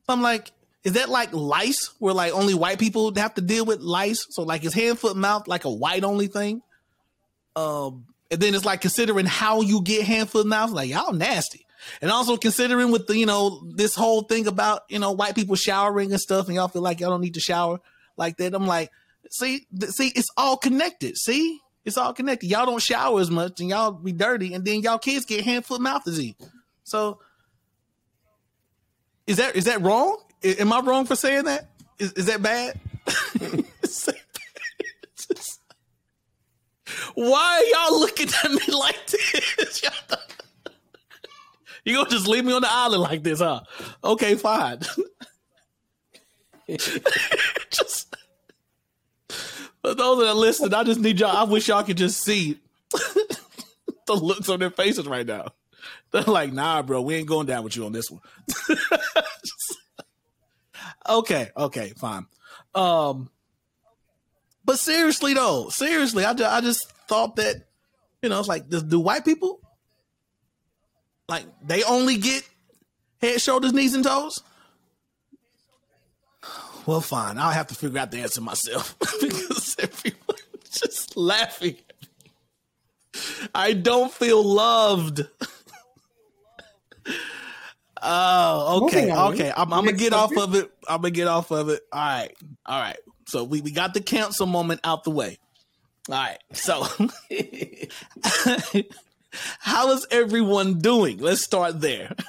So 0.06 0.14
I'm 0.14 0.22
like, 0.22 0.52
is 0.84 0.94
that 0.94 1.10
like 1.10 1.34
lice 1.34 1.94
where 2.00 2.14
like 2.14 2.34
only 2.34 2.54
white 2.54 2.80
people 2.80 3.14
have 3.16 3.34
to 3.36 3.42
deal 3.42 3.66
with 3.66 3.82
lice? 3.82 4.26
So 4.30 4.44
like 4.44 4.64
is 4.64 4.74
hand, 4.74 5.00
foot, 5.00 5.18
mouth 5.18 5.48
like 5.48 5.66
a 5.66 5.72
white 5.72 6.04
only 6.04 6.28
thing? 6.28 6.62
Um, 7.56 8.06
And 8.32 8.40
then 8.40 8.54
it's 8.54 8.66
like 8.66 8.82
considering 8.82 9.26
how 9.26 9.62
you 9.62 9.82
get 9.82 10.06
hand, 10.06 10.30
foot, 10.30 10.46
mouth, 10.46 10.72
like 10.72 10.90
y'all 10.90 11.14
nasty. 11.14 11.66
And 12.02 12.12
also 12.12 12.38
considering 12.38 12.92
with 12.92 13.08
the, 13.08 13.18
you 13.18 13.26
know, 13.26 13.64
this 13.76 13.96
whole 13.96 14.22
thing 14.22 14.48
about, 14.48 14.82
you 14.90 15.00
know, 15.00 15.12
white 15.14 15.34
people 15.34 15.56
showering 15.56 16.12
and 16.12 16.22
stuff, 16.22 16.48
and 16.48 16.56
y'all 16.56 16.68
feel 16.68 16.82
like 16.82 17.00
y'all 17.00 17.10
don't 17.10 17.22
need 17.22 17.34
to 17.34 17.40
shower 17.40 17.80
like 18.18 18.38
that. 18.38 18.54
I'm 18.54 18.68
like, 18.68 18.92
see, 19.32 19.66
th- 19.78 19.92
see, 19.92 20.10
it's 20.10 20.28
all 20.38 20.58
connected. 20.58 21.18
See, 21.18 21.60
it's 21.86 21.98
all 21.98 22.14
connected. 22.14 22.48
Y'all 22.48 22.66
don't 22.66 22.82
shower 22.82 23.20
as 23.20 23.32
much 23.32 23.60
and 23.62 23.70
y'all 23.70 23.92
be 23.92 24.12
dirty, 24.12 24.54
and 24.54 24.64
then 24.64 24.82
y'all 24.82 25.00
kids 25.00 25.26
get 25.26 25.44
hand, 25.44 25.66
foot, 25.66 25.82
mouth 25.82 26.04
disease. 26.04 26.36
So 26.84 27.20
is 29.26 29.38
that 29.38 29.56
is 29.56 29.66
that 29.66 29.82
wrong? 29.82 30.18
Am 30.44 30.72
I 30.72 30.80
wrong 30.82 31.06
for 31.06 31.16
saying 31.16 31.46
that? 31.46 31.70
Is, 31.98 32.14
is 32.14 32.26
that 32.28 32.42
bad? 32.42 32.80
Is 33.36 34.06
that 34.06 34.16
bad? 34.16 34.20
Why 37.16 37.58
are 37.58 37.90
y'all 37.90 38.00
looking 38.00 38.30
at 38.44 38.52
me 38.52 38.74
like 38.74 39.08
this? 39.08 39.84
you 41.84 41.96
gonna 41.96 42.10
just 42.10 42.28
leave 42.28 42.46
me 42.46 42.54
on 42.54 42.62
the 42.62 42.72
island 42.72 43.02
like 43.02 43.24
this, 43.24 43.40
huh? 43.40 43.62
Okay, 44.04 44.36
fine. 44.36 44.80
just 47.70 48.16
for 49.82 49.96
those 49.96 50.20
that 50.20 50.30
are 50.30 50.34
listening, 50.34 50.74
I 50.74 50.84
just 50.84 51.00
need 51.00 51.20
y'all. 51.20 51.36
I 51.36 51.44
wish 51.44 51.68
y'all 51.68 51.84
could 51.84 51.98
just 51.98 52.22
see 52.22 52.60
the 52.92 54.14
looks 54.14 54.50
on 54.50 54.60
their 54.60 54.70
faces 54.70 55.08
right 55.08 55.26
now. 55.26 55.48
They're 56.12 56.24
like, 56.24 56.54
nah, 56.54 56.82
bro, 56.82 57.02
we 57.02 57.16
ain't 57.16 57.28
going 57.28 57.48
down 57.48 57.64
with 57.64 57.76
you 57.76 57.86
on 57.86 57.92
this 57.92 58.10
one. 58.10 58.22
Okay, 61.10 61.50
okay, 61.56 61.94
fine. 61.98 62.26
Um, 62.76 63.30
but 64.66 64.80
seriously 64.80 65.34
though, 65.34 65.70
seriously, 65.70 66.26
I 66.26 66.34
just, 66.34 66.52
I 66.52 66.62
just 66.62 66.92
thought 67.08 67.36
that, 67.38 67.56
you 68.22 68.30
know, 68.30 68.40
it's 68.40 68.48
like, 68.48 68.70
do, 68.70 68.82
do 68.82 69.00
white 69.00 69.26
people 69.26 69.62
like 71.28 71.46
they 71.66 71.84
only 71.84 72.18
get 72.18 72.44
head, 73.22 73.40
shoulders, 73.42 73.74
knees, 73.74 73.94
and 73.94 74.04
toes? 74.04 74.42
Well, 76.86 77.02
fine. 77.02 77.38
I'll 77.38 77.52
have 77.52 77.68
to 77.68 77.76
figure 77.76 78.00
out 78.00 78.10
the 78.12 78.20
answer 78.20 78.42
myself 78.42 78.98
because 79.22 79.76
everyone's 79.78 80.70
just 80.72 81.16
laughing. 81.16 81.76
I 83.54 83.74
don't 83.74 84.12
feel 84.12 84.44
loved. 84.44 85.22
Oh, 88.02 88.86
okay, 88.86 89.12
okay. 89.12 89.52
I'm, 89.56 89.74
I'm 89.74 89.86
gonna 89.86 89.98
get 89.98 90.14
off 90.14 90.36
of 90.38 90.56
it. 90.56 90.72
I'm 90.88 91.02
gonna 91.02 91.12
get 91.12 91.28
off 91.28 91.52
of 91.52 91.70
it. 91.70 91.82
All 91.92 92.00
right, 92.00 92.36
all 92.66 92.80
right. 92.80 92.98
So 93.28 93.44
we, 93.44 93.62
we 93.62 93.72
got 93.72 93.94
the 93.94 94.02
cancel 94.02 94.48
moment 94.48 94.82
out 94.84 95.04
the 95.04 95.12
way. 95.12 95.38
All 96.10 96.16
right. 96.16 96.40
So 96.54 96.86
how 99.60 99.92
is 99.92 100.08
everyone 100.12 100.80
doing? 100.80 101.20
Let's 101.20 101.42
start 101.42 101.82
there. 101.82 102.16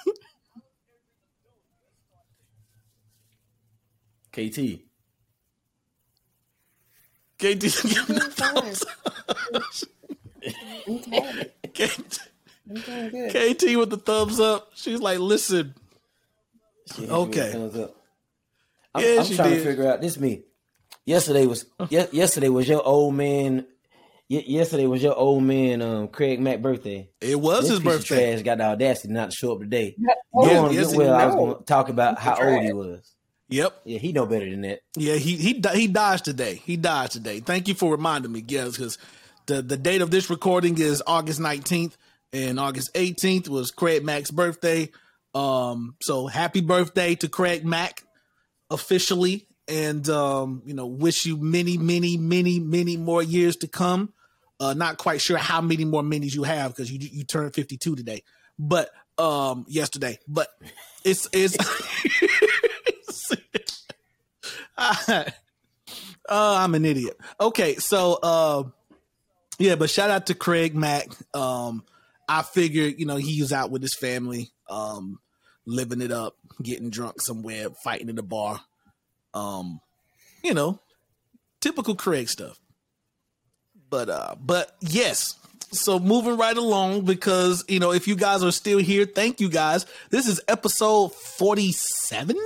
KT. 4.33 4.81
KT, 7.39 7.65
I'm 8.09 8.31
fine. 8.31 8.57
I'm 8.59 8.61
tired. 8.61 8.77
KT, 10.53 10.61
I'm 10.87 10.99
doing 10.99 11.47
good. 11.75 12.19
KT 12.75 13.77
with 13.77 13.91
the 13.91 13.97
thumbs 13.97 14.39
up. 14.41 14.71
She's 14.75 15.01
like, 15.01 15.19
listen, 15.19 15.75
She 16.97 17.09
Okay. 17.09 17.53
thumbs 17.53 17.77
up. 17.77 17.97
I'm, 18.95 19.05
Yeah, 19.05 19.19
I'm 19.21 19.25
she 19.27 19.37
trying 19.37 19.51
did. 19.51 19.59
to 19.59 19.65
figure 19.65 19.91
out 19.91 20.01
this 20.01 20.19
me. 20.19 20.43
Yesterday 21.07 21.47
was 21.47 21.65
ye- 21.89 22.07
yesterday 22.13 22.49
was 22.49 22.69
your 22.69 22.83
old 22.85 23.15
man. 23.15 23.67
Ye- 24.29 24.45
yesterday 24.47 24.87
was 24.87 25.03
your 25.03 25.15
old 25.17 25.43
man 25.43 25.83
um 25.83 26.09
Craig 26.09 26.41
Mack 26.41 26.61
birthday. 26.63 27.09
it 27.21 27.41
was 27.41 27.63
This 27.63 27.71
his 27.71 27.79
piece 27.81 27.87
of 27.95 28.01
birthday. 28.01 28.33
trash 28.35 28.43
got 28.43 28.59
the 28.59 28.65
audacity 28.65 29.13
not 29.13 29.31
to 29.31 29.37
show 29.37 29.53
up 29.53 29.61
today. 29.61 29.97
Yeah, 29.99 30.15
Knowing 30.35 30.75
yes, 30.75 30.95
well 30.95 31.15
I 31.15 31.27
was 31.27 31.35
going 31.35 31.57
to 31.57 31.65
talk 31.65 31.89
about 31.89 32.17
Piece 32.17 32.25
how 32.25 32.35
of 32.35 32.49
old 32.49 32.63
he 32.63 32.73
was. 32.73 33.15
Yep. 33.49 33.81
Yeah, 33.85 33.99
he 33.99 34.13
know 34.13 34.27
better 34.27 34.49
than 34.49 34.61
that. 34.63 34.81
Yeah, 34.97 35.15
he 35.17 35.37
he 35.37 35.61
he 35.75 35.89
dies 35.89 36.23
today. 36.23 36.63
He 36.65 36.77
dies 36.77 37.11
today. 37.11 37.41
Thank 37.41 37.67
you 37.67 37.75
for 37.75 37.91
reminding 37.91 38.31
me. 38.31 38.45
Yes, 38.47 38.73
because 38.77 38.99
the 39.47 39.63
the 39.63 39.77
date 39.77 40.03
of 40.03 40.11
this 40.13 40.31
recording 40.31 40.79
is 40.79 41.03
August 41.07 41.41
nineteenth, 41.41 41.97
and 42.33 42.61
August 42.61 42.91
eighteenth 42.95 43.49
was 43.49 43.71
Craig 43.71 44.05
Mack's 44.05 44.31
birthday. 44.31 44.91
Um, 45.35 45.97
so 46.01 46.27
happy 46.27 46.61
birthday 46.61 47.15
to 47.17 47.29
Craig 47.29 47.65
Mack 47.65 48.03
officially, 48.71 49.47
and 49.69 50.09
um, 50.09 50.63
you 50.65 50.75
know, 50.75 50.87
wish 50.87 51.27
you 51.27 51.37
many, 51.37 51.79
many, 51.79 52.17
many, 52.17 52.59
many 52.61 52.97
more 52.97 53.23
years 53.23 53.57
to 53.57 53.69
come. 53.69 54.13
Uh, 54.59 54.75
not 54.75 54.99
quite 54.99 55.21
sure 55.21 55.39
how 55.39 55.61
many 55.61 55.85
more 55.85 56.03
minis 56.03 56.35
you 56.35 56.43
have 56.43 56.75
because 56.75 56.91
you 56.93 56.99
you 57.01 57.25
turned 57.25 57.55
fifty 57.55 57.77
two 57.77 57.97
today, 57.97 58.23
but 58.59 58.91
um, 59.19 59.65
yesterday, 59.69 60.19
but 60.27 60.49
it's 61.05 61.29
it's. 61.33 61.57
uh, 64.81 65.25
I'm 66.29 66.75
an 66.75 66.85
idiot. 66.85 67.19
Okay, 67.39 67.77
so 67.77 68.19
uh, 68.23 68.63
yeah, 69.59 69.75
but 69.75 69.91
shout 69.91 70.11
out 70.11 70.27
to 70.27 70.35
Craig 70.35 70.75
Mack. 70.75 71.09
Um, 71.35 71.85
I 72.31 72.43
figured, 72.43 72.95
you 72.97 73.07
know, 73.07 73.17
he 73.17 73.41
was 73.41 73.53
out 73.53 73.73
with 73.73 73.83
his 73.83 73.97
family, 73.97 74.53
um, 74.69 75.19
living 75.67 76.01
it 76.01 76.13
up, 76.13 76.37
getting 76.63 76.89
drunk 76.89 77.21
somewhere, 77.21 77.71
fighting 77.83 78.09
in 78.09 78.15
the 78.15 78.23
bar. 78.23 78.61
Um, 79.35 79.81
you 80.45 80.55
know, 80.55 80.81
typical 81.61 81.97
Craig 81.97 82.29
stuff. 82.29 82.61
But 83.91 84.09
uh, 84.09 84.37
but 84.41 84.77
yes. 84.81 85.35
So 85.73 85.99
moving 85.99 86.37
right 86.37 86.57
along 86.57 87.05
because 87.05 87.65
you 87.69 87.81
know 87.81 87.93
if 87.93 88.07
you 88.07 88.15
guys 88.15 88.45
are 88.45 88.53
still 88.53 88.79
here, 88.79 89.07
thank 89.07 89.41
you 89.41 89.49
guys. 89.49 89.85
This 90.11 90.29
is 90.29 90.41
episode 90.47 91.13
forty-seven, 91.13 92.37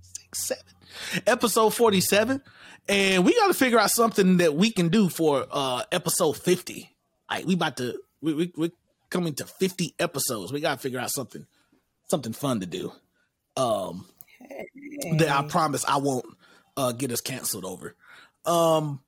six, 0.00 0.46
seven, 0.46 0.64
episode 1.26 1.70
forty-seven, 1.70 2.40
and 2.88 3.24
we 3.24 3.34
got 3.34 3.48
to 3.48 3.54
figure 3.54 3.80
out 3.80 3.90
something 3.90 4.36
that 4.36 4.54
we 4.54 4.70
can 4.70 4.90
do 4.90 5.08
for 5.08 5.46
uh 5.50 5.82
episode 5.90 6.36
fifty. 6.36 6.89
Like 7.30 7.46
we 7.46 7.54
about 7.54 7.76
to 7.78 8.00
we 8.20 8.34
we 8.34 8.52
we're 8.56 8.72
coming 9.08 9.34
to 9.34 9.46
fifty 9.46 9.94
episodes. 9.98 10.52
We 10.52 10.60
got 10.60 10.74
to 10.74 10.80
figure 10.80 10.98
out 10.98 11.10
something 11.10 11.46
something 12.08 12.32
fun 12.32 12.60
to 12.60 12.66
do. 12.66 12.92
Um, 13.56 14.06
that 15.18 15.28
I 15.28 15.42
promise 15.48 15.84
I 15.86 15.98
won't 15.98 16.26
uh, 16.76 16.92
get 16.92 17.12
us 17.12 17.20
canceled 17.20 17.64
over. 17.64 17.94
Um, 18.44 19.00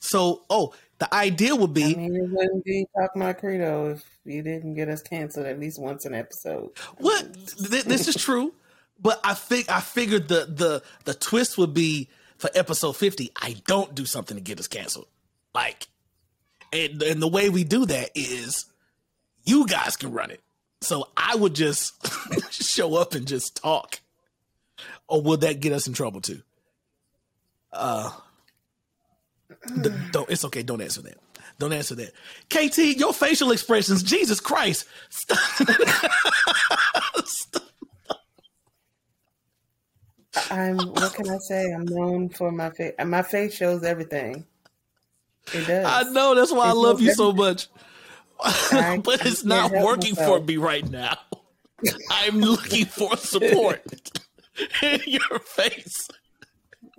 so, 0.00 0.42
oh, 0.50 0.74
the 0.98 1.12
idea 1.14 1.54
would 1.54 1.70
I 1.70 1.74
be 1.74 1.94
mean, 1.94 2.16
it 2.16 2.30
wouldn't 2.30 2.64
be 2.64 2.86
Talk 2.98 3.14
My 3.14 3.32
Credo 3.32 3.90
if 3.90 4.04
you 4.24 4.42
didn't 4.42 4.74
get 4.74 4.88
us 4.88 5.02
canceled 5.02 5.46
at 5.46 5.60
least 5.60 5.80
once 5.80 6.04
an 6.06 6.14
episode. 6.14 6.70
what 6.98 7.34
th- 7.34 7.84
this 7.84 8.08
is 8.08 8.16
true, 8.16 8.54
but 9.00 9.20
I 9.22 9.34
think 9.34 9.70
I 9.70 9.80
figured 9.80 10.28
the 10.28 10.46
the 10.46 10.82
the 11.04 11.14
twist 11.14 11.58
would 11.58 11.74
be 11.74 12.08
for 12.38 12.50
episode 12.54 12.96
fifty. 12.96 13.30
I 13.40 13.56
don't 13.66 13.94
do 13.94 14.06
something 14.06 14.36
to 14.36 14.42
get 14.42 14.58
us 14.58 14.68
canceled, 14.68 15.06
like, 15.54 15.88
and 16.72 17.02
and 17.02 17.22
the 17.22 17.28
way 17.28 17.48
we 17.48 17.64
do 17.64 17.86
that 17.86 18.10
is 18.14 18.66
you 19.44 19.66
guys 19.66 19.96
can 19.96 20.12
run 20.12 20.30
it. 20.30 20.40
So 20.82 21.08
I 21.16 21.36
would 21.36 21.54
just 21.54 21.94
show 22.52 22.94
up 22.96 23.14
and 23.14 23.26
just 23.26 23.56
talk, 23.56 24.00
or 25.08 25.20
will 25.22 25.36
that 25.38 25.60
get 25.60 25.72
us 25.72 25.86
in 25.86 25.92
trouble 25.92 26.20
too? 26.20 26.42
Uh, 27.72 28.10
th- 29.82 29.94
don't. 30.12 30.30
It's 30.30 30.44
okay. 30.46 30.62
Don't 30.62 30.80
answer 30.80 31.02
that. 31.02 31.18
Don't 31.58 31.72
answer 31.72 31.94
that. 31.96 32.12
KT, 32.48 32.98
your 32.98 33.12
facial 33.12 33.52
expressions. 33.52 34.02
Jesus 34.02 34.40
Christ. 34.40 34.86
Stop. 35.10 35.38
I'm. 40.50 40.78
What 40.78 41.14
can 41.14 41.28
I 41.28 41.38
say? 41.38 41.72
I'm 41.72 41.84
known 41.84 42.28
for 42.30 42.50
my 42.50 42.70
face. 42.70 42.94
My 43.04 43.22
face 43.22 43.54
shows 43.54 43.84
everything. 43.84 44.46
It 45.54 45.66
does. 45.66 45.86
I 45.86 46.10
know. 46.10 46.34
That's 46.34 46.52
why 46.52 46.68
I 46.68 46.72
love 46.72 47.00
no 47.00 47.06
you 47.06 47.14
so 47.14 47.32
much. 47.32 47.68
But 48.42 49.26
it's 49.26 49.42
can't 49.42 49.44
not 49.44 49.70
help 49.70 49.84
working 49.84 50.14
for 50.14 50.40
me 50.40 50.56
right 50.56 50.88
now. 50.88 51.16
I'm 52.10 52.40
looking 52.40 52.86
for 52.86 53.16
support 53.16 53.82
in 54.82 55.00
your 55.06 55.38
face. 55.40 56.08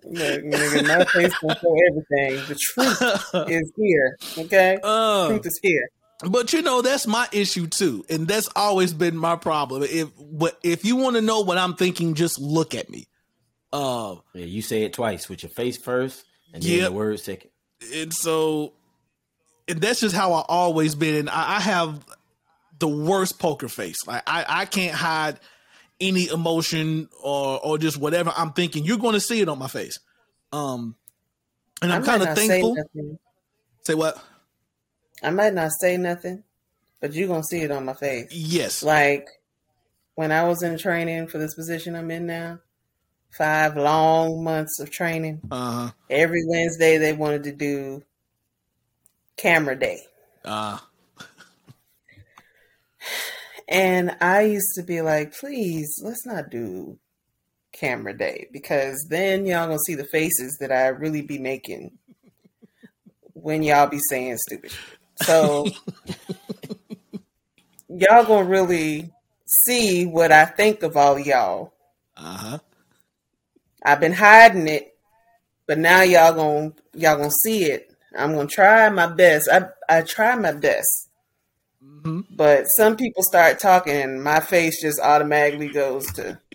Look, 0.03 0.43
nigga, 0.43 0.88
my 0.88 1.05
face 1.05 1.34
will 1.41 1.55
show 1.55 1.75
everything. 1.89 2.46
The 2.48 2.55
truth 2.60 3.50
is 3.50 3.72
here. 3.75 4.17
Okay, 4.38 4.77
Uh, 4.84 5.29
truth 5.29 5.46
is 5.46 5.60
here. 5.62 5.89
But 6.29 6.53
you 6.53 6.62
know 6.62 6.81
that's 6.84 7.08
my 7.08 7.27
issue 7.31 7.65
too, 7.67 8.05
and 8.10 8.27
that's 8.27 8.50
always 8.55 8.93
been 8.93 9.17
my 9.17 9.36
problem. 9.36 9.84
If 9.84 10.10
what 10.17 10.60
if 10.63 10.86
you 10.86 10.96
want 10.96 11.15
to 11.15 11.22
know 11.22 11.41
what 11.41 11.58
I'm 11.58 11.75
thinking, 11.75 12.13
just 12.13 12.39
look 12.39 12.75
at 12.75 12.89
me. 12.89 13.08
Uh, 13.74 14.15
Yeah, 14.34 14.46
you 14.46 14.62
say 14.62 14.84
it 14.84 14.93
twice 14.93 15.29
with 15.29 15.43
your 15.43 15.50
face 15.51 15.77
first 15.77 16.24
and 16.53 16.62
then 16.62 16.72
Yep. 16.72 16.86
the 16.89 16.91
word 16.91 17.20
second. 17.20 17.50
And 17.94 18.14
so, 18.14 18.74
and 19.68 19.82
that's 19.82 20.00
just 20.00 20.16
how 20.16 20.34
I 20.34 20.44
always 20.48 20.96
been. 20.96 21.16
And 21.16 21.30
I, 21.30 21.58
I 21.58 21.60
have 21.60 22.06
the 22.80 22.88
worst 22.88 23.40
poker 23.40 23.68
face. 23.68 23.98
Like 24.08 24.24
I, 24.28 24.46
I 24.48 24.66
can't 24.66 24.96
hide 24.96 25.40
any 26.00 26.28
emotion 26.28 27.10
or 27.22 27.60
or 27.64 27.78
just 27.78 27.98
whatever 27.98 28.34
I'm 28.36 28.54
thinking. 28.54 28.86
You're 28.86 28.98
going 28.98 29.14
to 29.14 29.20
see 29.20 29.42
it 29.42 29.50
on 29.50 29.60
my 29.60 29.68
face. 29.68 30.00
Um, 30.52 30.96
and 31.82 31.92
I'm 31.92 32.04
kind 32.04 32.22
of 32.22 32.30
not 32.30 32.38
say 32.38 32.48
thankful. 32.48 32.78
Say 33.84 33.96
what? 33.96 34.24
I 35.24 35.30
might 35.30 35.54
not 35.54 35.72
say 35.80 35.98
nothing, 35.98 36.44
but 37.00 37.14
you're 37.14 37.28
gonna 37.28 37.44
see 37.44 37.62
it 37.62 37.72
on 37.72 37.86
my 37.86 37.94
face. 37.94 38.28
Yes. 38.32 38.84
Like 38.84 39.28
when 40.16 40.32
I 40.32 40.48
was 40.48 40.64
in 40.64 40.78
training 40.78 41.28
for 41.28 41.38
this 41.38 41.56
position 41.56 41.96
I'm 41.96 42.12
in 42.12 42.26
now, 42.26 42.60
five 43.38 43.78
long 43.78 44.44
months 44.44 44.80
of 44.80 44.92
training. 44.92 45.42
Uh 45.50 45.72
huh. 45.72 45.92
Every 46.10 46.44
Wednesday 46.46 46.98
they 46.98 47.14
wanted 47.14 47.44
to 47.44 47.52
do 47.52 48.04
camera 49.38 49.78
day. 49.78 50.02
Uh 50.44 50.78
And 53.68 54.18
I 54.20 54.42
used 54.42 54.76
to 54.76 54.84
be 54.84 55.02
like, 55.02 55.34
please, 55.34 56.02
let's 56.04 56.26
not 56.26 56.50
do 56.50 57.00
camera 57.72 58.16
day 58.18 58.48
because 58.52 59.08
then 59.10 59.46
y'all 59.46 59.68
gonna 59.68 59.80
see 59.86 59.96
the 59.96 60.04
faces 60.04 60.58
that 60.60 60.74
I 60.74 60.88
really 60.88 61.22
be 61.22 61.40
making 61.40 61.98
when 63.34 63.64
y'all 63.64 63.88
be 63.88 64.00
saying 64.10 64.38
stupid. 64.38 64.74
So 65.22 65.68
y'all 67.88 68.26
gonna 68.26 68.44
really 68.44 69.12
see 69.46 70.06
what 70.06 70.32
I 70.32 70.46
think 70.46 70.84
of 70.84 70.98
all 70.98 71.18
y'all. 71.18 71.74
uh 72.18 72.38
huh. 72.38 72.60
I've 73.84 74.00
been 74.00 74.14
hiding 74.14 74.68
it, 74.68 74.96
but 75.68 75.78
now 75.78 76.02
y'all 76.02 76.34
gonna 76.34 76.74
y'all 76.94 77.18
gonna 77.18 77.32
see 77.44 77.66
it. 77.66 77.92
I'm 78.18 78.34
gonna 78.36 78.48
try 78.48 78.90
my 78.90 79.08
best. 79.08 79.50
I 79.50 79.68
I 79.90 80.02
try 80.02 80.36
my 80.36 80.52
best. 80.52 81.10
hmm 81.82 82.22
But 82.30 82.66
some 82.66 82.96
people 82.96 83.24
start 83.24 83.60
talking 83.60 83.96
and 83.96 84.24
my 84.24 84.40
face 84.40 84.82
just 84.82 85.00
automatically 85.00 85.70
goes 85.70 86.06
to 86.14 86.40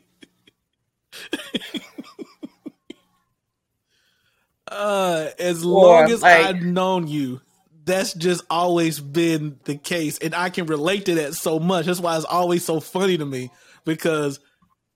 Uh, 4.68 5.28
as 5.38 5.64
Or, 5.64 5.70
long 5.70 6.10
as 6.10 6.22
like- 6.22 6.46
I've 6.46 6.62
known 6.62 7.06
you, 7.06 7.40
that's 7.84 8.12
just 8.14 8.42
always 8.50 8.98
been 8.98 9.60
the 9.64 9.76
case, 9.76 10.18
and 10.18 10.34
I 10.34 10.50
can 10.50 10.66
relate 10.66 11.04
to 11.06 11.14
that 11.16 11.34
so 11.34 11.60
much. 11.60 11.86
That's 11.86 12.00
why 12.00 12.16
it's 12.16 12.24
always 12.24 12.64
so 12.64 12.80
funny 12.80 13.16
to 13.16 13.24
me 13.24 13.50
because 13.84 14.40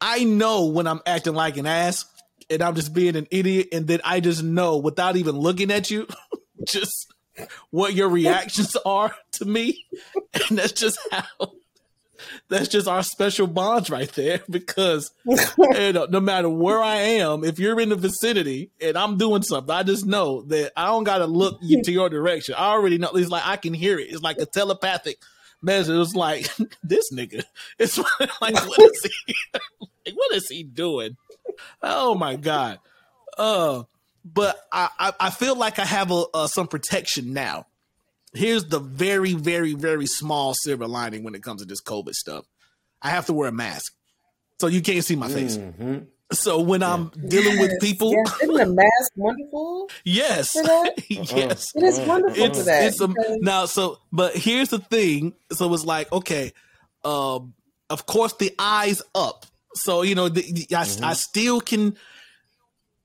I 0.00 0.24
know 0.24 0.66
when 0.66 0.88
I'm 0.88 1.00
acting 1.06 1.34
like 1.34 1.56
an 1.56 1.66
ass 1.66 2.04
and 2.50 2.62
I'm 2.62 2.74
just 2.74 2.92
being 2.92 3.16
an 3.16 3.26
idiot, 3.30 3.68
and 3.72 3.86
then 3.86 4.00
I 4.04 4.20
just 4.20 4.42
know 4.42 4.78
without 4.78 5.16
even 5.16 5.36
looking 5.36 5.70
at 5.70 5.90
you, 5.90 6.06
just 6.66 7.12
what 7.70 7.94
your 7.94 8.08
reactions 8.08 8.76
are 8.84 9.14
to 9.32 9.44
me, 9.44 9.84
and 10.48 10.58
that's 10.58 10.72
just 10.72 10.98
how. 11.10 11.52
That's 12.48 12.68
just 12.68 12.86
our 12.86 13.02
special 13.02 13.46
bonds 13.46 13.88
right 13.88 14.10
there 14.12 14.42
because 14.50 15.10
you 15.24 15.92
know, 15.92 16.06
no 16.10 16.20
matter 16.20 16.48
where 16.48 16.82
I 16.82 16.96
am, 16.96 17.44
if 17.44 17.58
you're 17.58 17.80
in 17.80 17.88
the 17.88 17.96
vicinity 17.96 18.70
and 18.80 18.96
I'm 18.98 19.16
doing 19.16 19.42
something, 19.42 19.74
I 19.74 19.84
just 19.84 20.04
know 20.04 20.42
that 20.42 20.72
I 20.76 20.86
don't 20.86 21.04
got 21.04 21.18
to 21.18 21.26
look 21.26 21.60
to 21.60 21.92
your 21.92 22.10
direction. 22.10 22.56
I 22.58 22.72
already 22.72 22.98
know. 22.98 23.10
It's 23.14 23.30
like 23.30 23.46
I 23.46 23.56
can 23.56 23.72
hear 23.72 23.98
it. 23.98 24.08
It's 24.10 24.22
like 24.22 24.36
a 24.38 24.46
telepathic 24.46 25.16
message. 25.62 25.96
It's 25.96 26.14
like 26.14 26.48
this 26.82 27.12
nigga. 27.12 27.44
It's 27.78 27.98
like 28.20 28.30
what 28.40 28.78
is 28.92 29.10
he? 29.26 29.34
like, 30.06 30.14
what 30.14 30.32
is 30.34 30.48
he 30.48 30.62
doing? 30.62 31.16
Oh 31.82 32.14
my 32.14 32.36
god. 32.36 32.78
Uh, 33.38 33.84
but 34.24 34.56
I 34.72 34.88
I, 34.98 35.12
I 35.20 35.30
feel 35.30 35.56
like 35.56 35.78
I 35.78 35.84
have 35.84 36.10
a, 36.10 36.24
uh, 36.34 36.46
some 36.46 36.66
protection 36.68 37.32
now. 37.32 37.66
Here's 38.32 38.64
the 38.66 38.78
very 38.78 39.34
very 39.34 39.74
very 39.74 40.06
small 40.06 40.54
silver 40.54 40.86
lining 40.86 41.24
when 41.24 41.34
it 41.34 41.42
comes 41.42 41.60
to 41.62 41.66
this 41.66 41.82
COVID 41.82 42.14
stuff. 42.14 42.44
I 43.02 43.10
have 43.10 43.26
to 43.26 43.32
wear 43.32 43.48
a 43.48 43.52
mask, 43.52 43.92
so 44.60 44.66
you 44.66 44.82
can't 44.82 45.04
see 45.04 45.16
my 45.16 45.28
face. 45.28 45.56
Mhm. 45.56 46.06
So 46.32 46.60
when 46.60 46.82
I'm 46.82 47.08
dealing 47.28 47.58
with 47.58 47.80
people, 47.80 48.12
Yes, 48.12 48.42
isn't 48.42 48.60
a 48.60 48.66
mask 48.66 49.12
wonderful? 49.16 49.90
yes, 50.04 50.56
yes, 51.08 51.72
It 51.74 51.82
is 51.82 51.98
wonderful 52.00 52.44
it's 52.44 52.58
for 52.58 52.64
that. 52.66 52.84
it's 52.84 53.00
a, 53.00 53.08
because- 53.08 53.38
now. 53.40 53.66
So, 53.66 53.98
but 54.12 54.36
here's 54.36 54.68
the 54.68 54.78
thing. 54.78 55.34
So 55.52 55.72
it's 55.74 55.84
like, 55.84 56.12
okay, 56.12 56.52
um, 57.04 57.54
of 57.88 58.06
course 58.06 58.34
the 58.34 58.54
eyes 58.58 59.02
up. 59.14 59.46
So 59.74 60.02
you 60.02 60.14
know, 60.14 60.28
the, 60.28 60.42
the- 60.42 60.76
I, 60.76 60.86
I 61.10 61.14
still 61.14 61.60
can, 61.60 61.96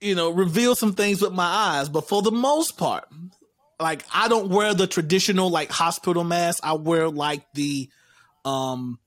you 0.00 0.14
know, 0.14 0.30
reveal 0.30 0.74
some 0.76 0.92
things 0.92 1.20
with 1.20 1.32
my 1.32 1.44
eyes, 1.46 1.88
but 1.88 2.08
for 2.08 2.22
the 2.22 2.30
most 2.30 2.76
part, 2.78 3.08
like 3.80 4.04
I 4.14 4.28
don't 4.28 4.50
wear 4.50 4.72
the 4.72 4.86
traditional 4.86 5.50
like 5.50 5.70
hospital 5.72 6.22
mask. 6.22 6.60
I 6.62 6.74
wear 6.74 7.08
like 7.08 7.44
the, 7.54 7.88
um, 8.44 9.00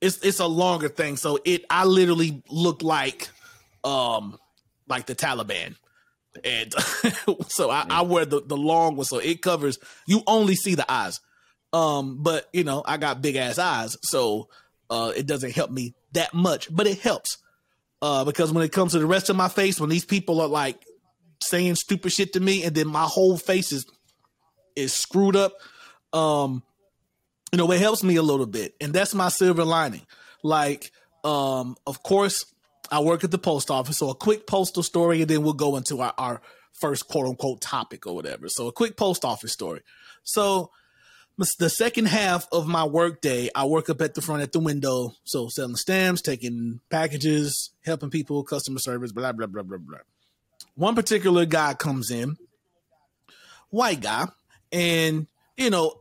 it's 0.00 0.18
it's 0.18 0.38
a 0.38 0.46
longer 0.46 0.88
thing. 0.88 1.16
So 1.16 1.40
it 1.44 1.64
I 1.68 1.84
literally 1.84 2.42
look 2.48 2.82
like, 2.82 3.28
um, 3.86 4.38
like 4.88 5.06
the 5.06 5.14
Taliban. 5.14 5.76
And 6.44 6.72
so 7.48 7.70
I, 7.70 7.86
I 7.88 8.02
wear 8.02 8.26
the, 8.26 8.42
the 8.42 8.56
long 8.56 8.96
one 8.96 9.06
so 9.06 9.18
it 9.18 9.40
covers 9.40 9.78
you 10.06 10.22
only 10.26 10.54
see 10.54 10.74
the 10.74 10.90
eyes. 10.90 11.20
Um 11.72 12.22
but 12.22 12.48
you 12.52 12.62
know 12.62 12.82
i 12.86 12.96
got 12.96 13.22
big 13.22 13.36
ass 13.36 13.58
eyes 13.58 13.96
so 14.02 14.48
uh 14.88 15.12
it 15.16 15.26
doesn't 15.26 15.54
help 15.54 15.70
me 15.70 15.94
that 16.12 16.34
much 16.34 16.74
but 16.74 16.86
it 16.86 17.00
helps. 17.00 17.38
Uh 18.02 18.24
because 18.24 18.52
when 18.52 18.64
it 18.64 18.72
comes 18.72 18.92
to 18.92 18.98
the 18.98 19.06
rest 19.06 19.30
of 19.30 19.36
my 19.36 19.48
face 19.48 19.80
when 19.80 19.90
these 19.90 20.04
people 20.04 20.40
are 20.40 20.48
like 20.48 20.84
saying 21.42 21.74
stupid 21.74 22.12
shit 22.12 22.34
to 22.34 22.40
me 22.40 22.64
and 22.64 22.74
then 22.74 22.86
my 22.86 23.04
whole 23.04 23.36
face 23.36 23.72
is 23.72 23.86
is 24.74 24.92
screwed 24.92 25.36
up 25.36 25.54
um 26.12 26.62
you 27.50 27.58
know 27.58 27.70
it 27.72 27.80
helps 27.80 28.02
me 28.02 28.16
a 28.16 28.22
little 28.22 28.46
bit. 28.46 28.74
And 28.80 28.92
that's 28.92 29.14
my 29.14 29.28
silver 29.28 29.64
lining. 29.64 30.06
Like 30.42 30.92
um 31.24 31.76
of 31.86 32.02
course 32.02 32.44
I 32.90 33.00
work 33.00 33.24
at 33.24 33.30
the 33.30 33.38
post 33.38 33.70
office, 33.70 33.98
so 33.98 34.10
a 34.10 34.14
quick 34.14 34.46
postal 34.46 34.82
story, 34.82 35.20
and 35.22 35.30
then 35.30 35.42
we'll 35.42 35.54
go 35.54 35.76
into 35.76 36.00
our, 36.00 36.14
our 36.18 36.40
first 36.72 37.08
quote 37.08 37.26
unquote 37.26 37.60
topic 37.60 38.06
or 38.06 38.14
whatever. 38.14 38.48
So 38.48 38.68
a 38.68 38.72
quick 38.72 38.96
post 38.96 39.24
office 39.24 39.52
story. 39.52 39.80
So 40.22 40.70
the 41.58 41.68
second 41.68 42.06
half 42.06 42.46
of 42.50 42.66
my 42.66 42.84
work 42.84 43.20
day, 43.20 43.50
I 43.54 43.66
work 43.66 43.90
up 43.90 44.00
at 44.00 44.14
the 44.14 44.22
front 44.22 44.42
at 44.42 44.52
the 44.52 44.60
window, 44.60 45.12
so 45.24 45.48
selling 45.48 45.76
stamps, 45.76 46.22
taking 46.22 46.80
packages, 46.88 47.70
helping 47.84 48.10
people, 48.10 48.42
customer 48.42 48.78
service, 48.78 49.12
blah 49.12 49.32
blah 49.32 49.46
blah 49.46 49.62
blah 49.62 49.78
blah. 49.78 49.98
One 50.74 50.94
particular 50.94 51.44
guy 51.44 51.74
comes 51.74 52.10
in, 52.10 52.36
white 53.70 54.00
guy, 54.00 54.26
and 54.72 55.26
you 55.56 55.70
know, 55.70 56.00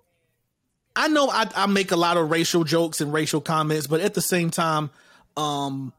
I 0.96 1.10
know 1.10 1.30
I, 1.30 1.48
I 1.56 1.66
make 1.66 1.92
a 1.92 1.98
lot 1.98 2.18
of 2.18 2.32
racial 2.32 2.64
jokes 2.64 3.02
and 3.02 3.12
racial 3.12 3.42
comments, 3.42 3.88
but 3.88 4.00
at 4.00 4.14
the 4.14 4.22
same 4.22 4.52
time, 4.52 4.90
um, 5.36 5.92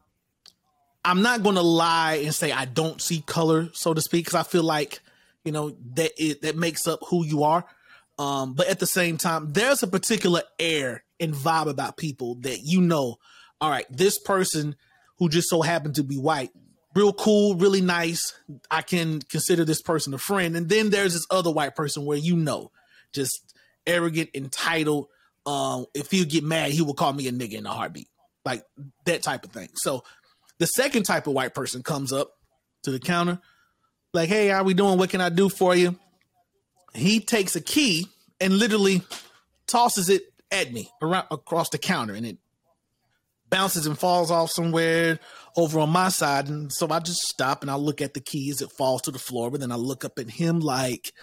I'm 1.07 1.21
not 1.21 1.41
going 1.41 1.55
to 1.55 1.61
lie 1.61 2.15
and 2.15 2.35
say 2.35 2.51
I 2.51 2.65
don't 2.65 3.01
see 3.01 3.21
color, 3.21 3.69
so 3.71 3.93
to 3.93 4.01
speak, 4.01 4.25
because 4.25 4.37
I 4.37 4.43
feel 4.43 4.63
like 4.63 4.99
you 5.45 5.53
know 5.53 5.69
that 5.93 6.11
it 6.17 6.41
that 6.41 6.57
makes 6.57 6.85
up 6.85 6.99
who 7.07 7.25
you 7.25 7.43
are. 7.43 7.65
Um, 8.19 8.55
but 8.55 8.67
at 8.67 8.79
the 8.79 8.87
same 8.87 9.17
time, 9.17 9.53
there's 9.53 9.81
a 9.83 9.87
particular 9.87 10.41
air 10.59 11.05
and 11.17 11.33
vibe 11.33 11.69
about 11.69 11.95
people 11.95 12.35
that 12.41 12.59
you 12.59 12.81
know. 12.81 13.19
All 13.61 13.69
right, 13.69 13.85
this 13.89 14.19
person 14.19 14.75
who 15.17 15.29
just 15.29 15.47
so 15.47 15.61
happened 15.61 15.95
to 15.95 16.03
be 16.03 16.17
white, 16.17 16.51
real 16.93 17.13
cool, 17.13 17.55
really 17.55 17.79
nice. 17.79 18.33
I 18.69 18.81
can 18.81 19.21
consider 19.21 19.63
this 19.63 19.81
person 19.81 20.13
a 20.13 20.17
friend. 20.17 20.57
And 20.57 20.67
then 20.67 20.89
there's 20.89 21.13
this 21.13 21.25
other 21.31 21.51
white 21.51 21.73
person 21.73 22.03
where 22.03 22.17
you 22.17 22.35
know, 22.35 22.71
just 23.13 23.55
arrogant, 23.85 24.31
entitled. 24.33 25.07
Um, 25.45 25.85
if 25.93 26.11
he'll 26.11 26.25
get 26.25 26.43
mad, 26.43 26.71
he 26.71 26.81
will 26.81 26.95
call 26.95 27.13
me 27.13 27.29
a 27.29 27.31
nigga 27.31 27.53
in 27.53 27.65
a 27.65 27.71
heartbeat, 27.71 28.09
like 28.43 28.65
that 29.05 29.23
type 29.23 29.45
of 29.45 29.51
thing. 29.51 29.69
So 29.75 30.03
the 30.59 30.65
second 30.65 31.03
type 31.03 31.27
of 31.27 31.33
white 31.33 31.53
person 31.53 31.83
comes 31.83 32.11
up 32.11 32.31
to 32.83 32.91
the 32.91 32.99
counter, 32.99 33.39
like, 34.13 34.29
hey, 34.29 34.47
how 34.47 34.63
we 34.63 34.73
doing? 34.73 34.97
What 34.97 35.09
can 35.09 35.21
I 35.21 35.29
do 35.29 35.49
for 35.49 35.75
you? 35.75 35.97
He 36.93 37.19
takes 37.19 37.55
a 37.55 37.61
key 37.61 38.07
and 38.39 38.53
literally 38.53 39.01
tosses 39.67 40.09
it 40.09 40.23
at 40.51 40.71
me 40.71 40.89
around 41.01 41.25
across 41.29 41.69
the 41.69 41.77
counter 41.77 42.13
and 42.13 42.25
it 42.25 42.37
bounces 43.49 43.85
and 43.85 43.97
falls 43.97 44.31
off 44.31 44.49
somewhere 44.51 45.19
over 45.55 45.79
on 45.79 45.89
my 45.89 46.09
side. 46.09 46.47
And 46.47 46.71
so 46.71 46.89
I 46.89 46.99
just 46.99 47.21
stop 47.21 47.61
and 47.61 47.71
I 47.71 47.75
look 47.75 48.01
at 48.01 48.13
the 48.13 48.19
key 48.19 48.49
as 48.49 48.61
It 48.61 48.71
falls 48.71 49.03
to 49.03 49.11
the 49.11 49.19
floor, 49.19 49.51
but 49.51 49.59
then 49.59 49.71
I 49.71 49.75
look 49.75 50.03
up 50.05 50.19
at 50.19 50.29
him 50.29 50.59
like, 50.59 51.13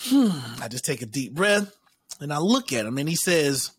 hmm. 0.00 0.30
I 0.60 0.68
just 0.68 0.84
take 0.84 1.02
a 1.02 1.06
deep 1.06 1.34
breath 1.34 1.74
and 2.20 2.32
I 2.32 2.38
look 2.38 2.72
at 2.72 2.86
him 2.86 2.98
and 2.98 3.08
he 3.08 3.16
says, 3.16 3.70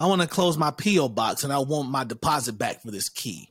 I 0.00 0.06
want 0.06 0.22
to 0.22 0.28
close 0.28 0.56
my 0.56 0.70
P.O. 0.70 1.08
box 1.08 1.44
and 1.44 1.52
I 1.52 1.58
want 1.58 1.90
my 1.90 2.04
deposit 2.04 2.52
back 2.58 2.82
for 2.82 2.90
this 2.90 3.08
key. 3.08 3.50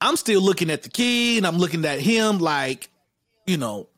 I'm 0.00 0.16
still 0.16 0.40
looking 0.40 0.70
at 0.70 0.82
the 0.82 0.88
key 0.88 1.36
and 1.36 1.46
I'm 1.46 1.58
looking 1.58 1.84
at 1.84 2.00
him 2.00 2.38
like, 2.38 2.90
you 3.46 3.56
know, 3.56 3.88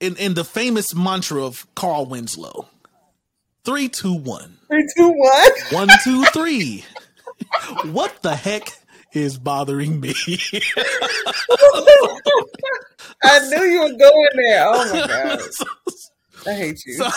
in, 0.00 0.16
in 0.16 0.34
the 0.34 0.44
famous 0.44 0.94
mantra 0.94 1.44
of 1.44 1.66
Carl 1.74 2.06
Winslow 2.06 2.66
three, 3.68 3.88
two, 3.88 4.14
one. 4.14 4.56
Three, 4.68 4.86
two, 4.96 5.10
one. 5.10 5.50
One, 5.72 5.88
two, 6.02 6.24
three. 6.32 6.84
what 7.92 8.22
the 8.22 8.34
heck 8.34 8.70
is 9.12 9.36
bothering 9.38 10.00
me? 10.00 10.14
I 13.22 13.48
knew 13.48 13.62
you 13.62 13.80
were 13.80 13.98
going 13.98 14.28
there. 14.36 14.64
Oh 14.66 14.90
my 14.94 15.06
god, 15.06 15.40
I 16.48 16.54
hate 16.54 16.84
you. 16.86 16.94
so, 16.94 17.08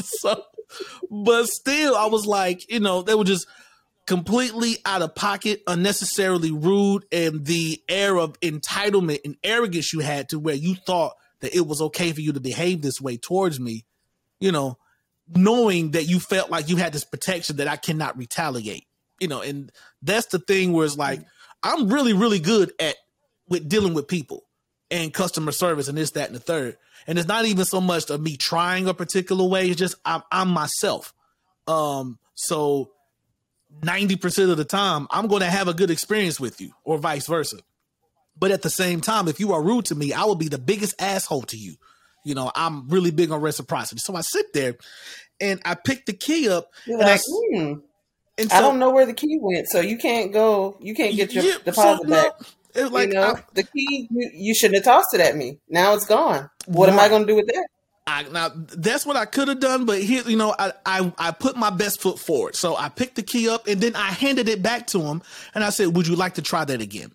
so, 0.02 0.44
but 1.10 1.46
still, 1.46 1.96
I 1.96 2.06
was 2.06 2.26
like, 2.26 2.70
you 2.70 2.80
know, 2.80 3.02
they 3.02 3.14
were 3.14 3.24
just 3.24 3.46
completely 4.06 4.78
out 4.84 5.02
of 5.02 5.14
pocket, 5.14 5.62
unnecessarily 5.66 6.50
rude, 6.50 7.04
and 7.12 7.44
the 7.44 7.82
air 7.88 8.18
of 8.18 8.38
entitlement 8.40 9.20
and 9.24 9.36
arrogance 9.44 9.92
you 9.92 10.00
had 10.00 10.28
to 10.30 10.38
where 10.38 10.54
you 10.54 10.74
thought 10.74 11.14
that 11.40 11.54
it 11.54 11.66
was 11.66 11.80
okay 11.80 12.12
for 12.12 12.20
you 12.20 12.32
to 12.32 12.40
behave 12.40 12.82
this 12.82 13.00
way 13.00 13.16
towards 13.16 13.60
me, 13.60 13.84
you 14.40 14.50
know, 14.50 14.78
knowing 15.34 15.92
that 15.92 16.08
you 16.08 16.20
felt 16.20 16.50
like 16.50 16.68
you 16.68 16.76
had 16.76 16.92
this 16.92 17.04
protection 17.04 17.56
that 17.56 17.68
I 17.68 17.76
cannot 17.76 18.16
retaliate, 18.16 18.86
you 19.20 19.28
know, 19.28 19.42
and 19.42 19.70
that's 20.02 20.26
the 20.28 20.38
thing 20.38 20.72
where 20.72 20.86
it's 20.86 20.96
like, 20.96 21.20
I'm 21.62 21.88
really, 21.88 22.12
really 22.12 22.40
good 22.40 22.72
at 22.80 22.96
with 23.48 23.68
dealing 23.68 23.94
with 23.94 24.08
people 24.08 24.44
and 24.90 25.12
customer 25.12 25.52
service 25.52 25.88
and 25.88 25.98
this, 25.98 26.12
that, 26.12 26.28
and 26.28 26.36
the 26.36 26.40
third. 26.40 26.76
And 27.08 27.18
it's 27.18 27.26
not 27.26 27.46
even 27.46 27.64
so 27.64 27.80
much 27.80 28.10
of 28.10 28.20
me 28.20 28.36
trying 28.36 28.86
a 28.86 28.92
particular 28.92 29.44
way. 29.44 29.68
It's 29.68 29.78
just 29.78 29.96
I'm, 30.04 30.22
I'm 30.30 30.48
myself. 30.48 31.14
Um, 31.66 32.18
so 32.34 32.90
90% 33.80 34.50
of 34.50 34.58
the 34.58 34.64
time, 34.64 35.08
I'm 35.10 35.26
going 35.26 35.40
to 35.40 35.50
have 35.50 35.68
a 35.68 35.74
good 35.74 35.90
experience 35.90 36.38
with 36.38 36.60
you 36.60 36.72
or 36.84 36.98
vice 36.98 37.26
versa. 37.26 37.56
But 38.38 38.50
at 38.50 38.62
the 38.62 38.70
same 38.70 39.00
time, 39.00 39.26
if 39.26 39.40
you 39.40 39.52
are 39.52 39.62
rude 39.62 39.86
to 39.86 39.94
me, 39.94 40.12
I 40.12 40.24
will 40.24 40.36
be 40.36 40.48
the 40.48 40.58
biggest 40.58 41.00
asshole 41.00 41.42
to 41.42 41.56
you. 41.56 41.76
You 42.24 42.34
know, 42.34 42.52
I'm 42.54 42.88
really 42.88 43.10
big 43.10 43.30
on 43.32 43.40
reciprocity. 43.40 44.00
So 44.00 44.14
I 44.14 44.20
sit 44.20 44.52
there 44.52 44.76
and 45.40 45.60
I 45.64 45.74
pick 45.76 46.04
the 46.04 46.12
key 46.12 46.48
up. 46.48 46.70
You're 46.86 47.00
and 47.00 47.08
I 47.08 47.12
like, 47.12 47.22
hmm, 47.26 47.72
and 48.36 48.52
I 48.52 48.60
don't 48.60 48.78
know 48.78 48.90
where 48.90 49.06
the 49.06 49.14
key 49.14 49.38
went, 49.40 49.66
so 49.68 49.80
you 49.80 49.98
can't 49.98 50.32
go. 50.32 50.76
You 50.80 50.94
can't 50.94 51.16
get 51.16 51.32
your 51.32 51.44
Yeah, 51.44 51.54
so, 51.54 51.62
deposit 51.64 52.08
no, 52.08 52.32
it's 52.78 52.90
like 52.92 53.08
you 53.08 53.14
know, 53.14 53.34
I- 53.36 53.42
the 53.54 53.62
key 53.64 54.08
you, 54.10 54.30
you 54.34 54.54
shouldn't 54.54 54.84
have 54.84 54.94
tossed 54.94 55.14
it 55.14 55.20
at 55.20 55.36
me. 55.36 55.58
Now 55.68 55.94
it's 55.94 56.06
gone. 56.06 56.48
What 56.66 56.88
am 56.88 56.98
I 56.98 57.08
going 57.08 57.22
to 57.22 57.26
do 57.26 57.36
with 57.36 57.46
that? 57.48 57.66
I 58.06 58.22
now 58.22 58.50
that's 58.54 59.04
what 59.04 59.16
I 59.16 59.26
could 59.26 59.48
have 59.48 59.60
done, 59.60 59.84
but 59.84 60.00
here, 60.00 60.22
you 60.26 60.36
know, 60.38 60.54
I, 60.58 60.72
I 60.86 61.12
I 61.18 61.30
put 61.30 61.56
my 61.56 61.68
best 61.68 62.00
foot 62.00 62.18
forward. 62.18 62.56
So 62.56 62.74
I 62.74 62.88
picked 62.88 63.16
the 63.16 63.22
key 63.22 63.48
up 63.50 63.66
and 63.66 63.80
then 63.82 63.94
I 63.94 64.06
handed 64.06 64.48
it 64.48 64.62
back 64.62 64.86
to 64.88 65.00
him 65.02 65.20
and 65.54 65.62
I 65.62 65.68
said, 65.70 65.94
Would 65.94 66.06
you 66.06 66.16
like 66.16 66.34
to 66.34 66.42
try 66.42 66.64
that 66.64 66.80
again? 66.80 67.12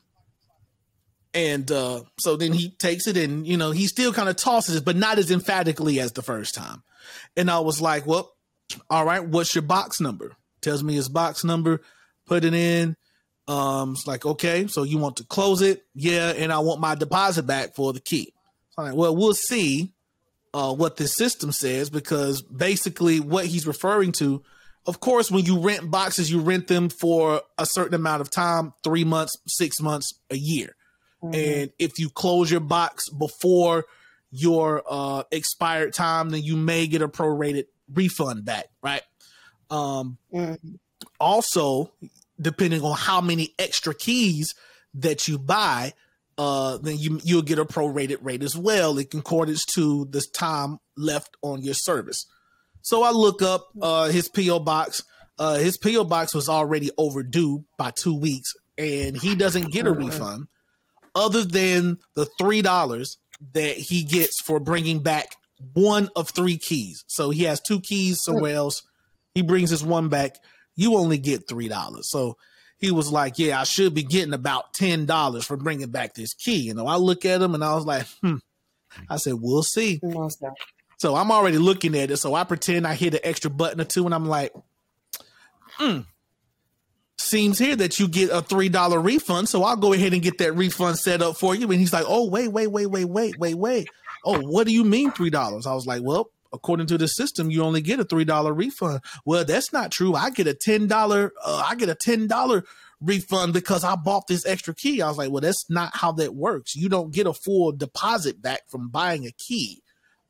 And 1.34 1.72
uh 1.72 2.04
so 2.20 2.36
then 2.36 2.54
he 2.54 2.70
takes 2.70 3.08
it 3.08 3.18
and 3.18 3.48
you 3.48 3.58
know, 3.58 3.72
he 3.72 3.88
still 3.88 4.14
kind 4.14 4.30
of 4.30 4.36
tosses 4.36 4.76
it, 4.76 4.86
but 4.86 4.96
not 4.96 5.18
as 5.18 5.32
emphatically 5.32 6.00
as 6.00 6.12
the 6.12 6.22
first 6.22 6.54
time. 6.54 6.84
And 7.36 7.50
I 7.50 7.60
was 7.60 7.82
like, 7.82 8.06
Well, 8.06 8.32
all 8.90 9.04
right, 9.06 9.26
what's 9.26 9.56
your 9.56 9.64
box 9.64 10.00
number? 10.00 10.36
Tells 10.62 10.84
me 10.84 10.94
his 10.94 11.10
box 11.10 11.44
number, 11.44 11.82
put 12.28 12.46
it 12.46 12.54
in. 12.54 12.96
Um, 13.48 13.92
it's 13.92 14.08
like, 14.08 14.26
okay, 14.26 14.68
so 14.68 14.84
you 14.84 14.98
want 14.98 15.18
to 15.18 15.26
close 15.26 15.62
it? 15.62 15.84
Yeah, 15.94 16.30
and 16.32 16.52
I 16.52 16.60
want 16.60 16.80
my 16.80 16.96
deposit 16.96 17.44
back 17.44 17.76
for 17.76 17.92
the 17.94 18.00
key. 18.00 18.34
So 18.72 18.84
like, 18.84 18.96
well, 18.96 19.16
we'll 19.16 19.34
see 19.34 19.94
uh, 20.54 20.74
what 20.74 20.98
this 20.98 21.16
system 21.16 21.52
says 21.52 21.90
because 21.90 22.42
basically 22.42 23.20
what 23.20 23.46
he's 23.46 23.68
referring 23.68 24.12
to, 24.14 24.44
of 24.86 25.00
course, 25.00 25.30
when 25.32 25.46
you 25.46 25.60
rent 25.60 25.90
boxes, 25.92 26.32
you 26.32 26.40
rent 26.40 26.68
them 26.68 26.90
for 26.90 27.42
a 27.58 27.66
certain 27.66 27.94
amount 27.96 28.22
of 28.22 28.30
time 28.30 28.74
three 28.84 29.04
months, 29.04 29.36
six 29.48 29.80
months, 29.82 30.14
a 30.30 30.38
year. 30.38 30.76
And 31.22 31.72
if 31.80 32.00
you 32.00 32.10
close 32.10 32.52
your 32.52 32.60
box 32.60 33.08
before 33.10 33.86
your 34.30 34.84
uh, 34.90 35.24
expired 35.32 35.94
time, 35.94 36.32
then 36.32 36.44
you 36.44 36.58
may 36.58 36.86
get 36.86 37.02
a 37.02 37.08
prorated 37.08 37.68
refund 37.94 38.44
back, 38.44 38.66
right? 38.82 39.04
Um, 39.70 40.18
Mhm. 40.34 40.80
also, 41.18 41.94
depending 42.44 42.82
on 42.82 42.96
how 42.98 43.22
many 43.22 43.50
extra 43.58 43.94
keys 43.94 44.54
that 44.94 45.28
you 45.28 45.40
buy, 45.40 45.94
uh, 46.38 46.78
then 46.78 46.98
you 46.98 47.20
you'll 47.24 47.42
get 47.42 47.60
a 47.60 47.66
prorated 47.66 48.18
rate 48.22 48.44
as 48.44 48.58
well 48.58 48.98
in 48.98 49.06
concordance 49.06 49.66
to 49.76 50.06
the 50.06 50.24
time 50.36 50.78
left 50.98 51.36
on 51.42 51.62
your 51.62 51.74
service. 51.74 52.26
So 52.82 53.04
I 53.04 53.12
look 53.12 53.42
up 53.42 53.68
uh, 53.82 54.10
his 54.10 54.30
PO 54.30 54.60
box. 54.60 55.04
Uh, 55.40 55.56
his 55.56 55.78
PO 55.78 56.04
box 56.04 56.36
was 56.36 56.50
already 56.50 56.92
overdue 56.98 57.66
by 57.78 57.92
two 57.92 58.18
weeks, 58.18 58.54
and 58.78 59.18
he 59.18 59.36
doesn't 59.36 59.72
get 59.72 59.88
a 59.88 59.92
refund 59.92 60.48
other 61.16 61.44
than 61.44 61.98
the 62.16 62.28
three 62.40 62.62
dollars 62.62 63.18
that 63.54 63.76
he 63.76 64.04
gets 64.04 64.42
for 64.42 64.60
bringing 64.60 65.00
back 65.02 65.36
one 65.74 66.10
of 66.16 66.30
three 66.30 66.58
keys. 66.58 67.04
So 67.08 67.30
he 67.30 67.44
has 67.44 67.62
two 67.62 67.80
keys 67.80 68.22
somewhere 68.24 68.56
else. 68.56 68.84
He 69.34 69.42
brings 69.42 69.70
his 69.70 69.84
one 69.84 70.10
back. 70.10 70.36
You 70.76 70.96
only 70.96 71.18
get 71.18 71.48
three 71.48 71.68
dollars. 71.68 72.10
So 72.10 72.38
he 72.78 72.92
was 72.92 73.12
like, 73.12 73.38
"Yeah, 73.38 73.62
I 73.62 73.64
should 73.64 73.94
be 73.94 74.04
getting 74.04 74.34
about 74.34 74.74
ten 74.74 75.06
dollars 75.06 75.46
for 75.46 75.58
bringing 75.58 75.90
back 75.92 76.14
this 76.14 76.34
key." 76.34 76.58
You 76.58 76.74
know, 76.74 76.88
I 76.88 76.96
look 76.96 77.26
at 77.26 77.42
him 77.42 77.54
and 77.56 77.64
I 77.64 77.76
was 77.76 77.86
like, 77.86 78.06
"Hmm." 78.22 78.38
I 79.10 79.18
said, 79.18 79.36
"We'll 79.40 79.64
see." 79.64 80.00
So 80.98 81.16
I'm 81.16 81.32
already 81.32 81.58
looking 81.58 81.98
at 81.98 82.12
it. 82.12 82.18
So 82.18 82.34
I 82.34 82.44
pretend 82.44 82.88
I 82.88 82.94
hit 82.94 83.14
an 83.14 83.20
extra 83.24 83.50
button 83.52 83.82
or 83.82 83.86
two, 83.86 84.06
and 84.06 84.16
I'm 84.16 84.26
like, 84.26 84.54
hmm. 85.74 86.00
Seems 87.18 87.60
here 87.60 87.76
that 87.76 88.00
you 88.00 88.08
get 88.08 88.32
a 88.32 88.42
three 88.42 88.70
dollar 88.70 89.00
refund, 89.00 89.48
so 89.50 89.64
I'll 89.64 89.78
go 89.78 89.94
ahead 89.94 90.14
and 90.14 90.22
get 90.22 90.40
that 90.40 90.54
refund 90.54 90.98
set 90.98 91.22
up 91.22 91.38
for 91.38 91.56
you. 91.56 91.70
And 91.72 91.80
he's 91.80 91.94
like, 91.94 92.06
"Oh, 92.08 92.28
wait, 92.30 92.50
wait, 92.52 92.68
wait, 92.68 92.88
wait, 92.88 93.06
wait, 93.06 93.38
wait, 93.38 93.56
wait. 93.56 93.88
Oh, 94.26 94.40
what 94.40 94.66
do 94.68 94.74
you 94.74 94.84
mean 94.84 95.12
three 95.12 95.30
dollars?" 95.30 95.66
I 95.68 95.74
was 95.74 95.86
like, 95.86 96.02
"Well, 96.04 96.30
according 96.54 96.88
to 96.88 96.98
the 96.98 97.08
system, 97.08 97.52
you 97.52 97.64
only 97.64 97.82
get 97.82 98.00
a 98.00 98.04
three 98.04 98.26
dollar 98.26 98.54
refund." 98.54 99.02
Well, 99.26 99.44
that's 99.44 99.74
not 99.74 99.92
true. 99.92 100.16
I 100.16 100.30
get 100.30 100.48
a 100.48 100.54
ten 100.54 100.88
dollar. 100.88 101.34
Uh, 101.44 101.66
I 101.68 101.76
get 101.76 101.90
a 101.90 101.96
ten 101.96 102.28
dollar 102.28 102.64
refund 103.02 103.54
because 103.54 103.84
I 103.84 103.96
bought 103.96 104.28
this 104.28 104.46
extra 104.46 104.74
key. 104.74 105.02
I 105.02 105.08
was 105.10 105.18
like, 105.18 105.32
"Well, 105.32 105.42
that's 105.42 105.70
not 105.70 105.96
how 105.96 106.12
that 106.14 106.36
works. 106.36 106.76
You 106.76 106.90
don't 106.90 107.12
get 107.12 107.28
a 107.28 107.34
full 107.34 107.72
deposit 107.72 108.42
back 108.42 108.62
from 108.70 108.90
buying 108.90 109.26
a 109.26 109.32
key." 109.32 109.82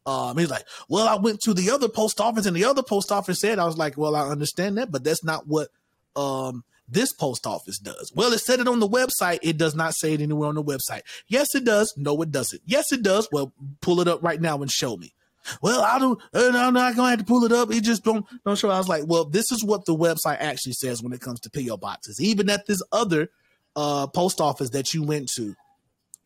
Um, 0.05 0.37
he's 0.37 0.49
like, 0.49 0.65
well, 0.89 1.07
I 1.07 1.15
went 1.15 1.39
to 1.41 1.53
the 1.53 1.71
other 1.71 1.87
post 1.87 2.19
office 2.19 2.45
and 2.45 2.55
the 2.55 2.65
other 2.65 2.83
post 2.83 3.11
office 3.11 3.39
said, 3.39 3.57
I 3.57 3.65
was 3.65 3.77
like, 3.77 3.97
well, 3.97 4.15
I 4.15 4.27
understand 4.27 4.77
that, 4.77 4.91
but 4.91 5.03
that's 5.03 5.23
not 5.23 5.47
what, 5.47 5.69
um, 6.15 6.63
this 6.89 7.13
post 7.13 7.47
office 7.47 7.79
does. 7.79 8.11
Well, 8.13 8.33
it 8.33 8.39
said 8.39 8.59
it 8.59 8.67
on 8.67 8.79
the 8.79 8.87
website. 8.87 9.39
It 9.41 9.57
does 9.57 9.73
not 9.73 9.95
say 9.95 10.13
it 10.13 10.21
anywhere 10.21 10.49
on 10.49 10.55
the 10.55 10.63
website. 10.63 11.01
Yes, 11.27 11.55
it 11.55 11.63
does. 11.63 11.93
No, 11.95 12.21
it 12.21 12.31
doesn't. 12.31 12.61
Yes, 12.65 12.91
it 12.91 13.01
does. 13.01 13.29
Well, 13.31 13.53
pull 13.79 14.01
it 14.01 14.07
up 14.09 14.21
right 14.21 14.41
now 14.41 14.61
and 14.61 14.69
show 14.69 14.97
me. 14.97 15.13
Well, 15.61 15.81
I 15.81 15.99
don't, 15.99 16.21
uh, 16.33 16.51
I'm 16.55 16.73
not 16.73 16.95
to 16.95 17.03
have 17.03 17.19
to 17.19 17.25
pull 17.25 17.43
it 17.43 17.51
up. 17.51 17.71
It 17.71 17.83
just 17.83 18.03
don't, 18.03 18.25
don't 18.45 18.57
show. 18.57 18.69
I 18.69 18.77
was 18.77 18.87
like, 18.87 19.03
well, 19.05 19.25
this 19.25 19.51
is 19.51 19.63
what 19.63 19.85
the 19.85 19.95
website 19.95 20.37
actually 20.39 20.73
says 20.73 21.01
when 21.01 21.13
it 21.13 21.21
comes 21.21 21.39
to 21.41 21.49
PO 21.49 21.77
boxes. 21.77 22.21
Even 22.21 22.49
at 22.49 22.65
this 22.65 22.81
other, 22.91 23.29
uh, 23.75 24.07
post 24.07 24.39
office 24.39 24.69
that 24.71 24.93
you 24.93 25.03
went 25.03 25.29
to, 25.35 25.55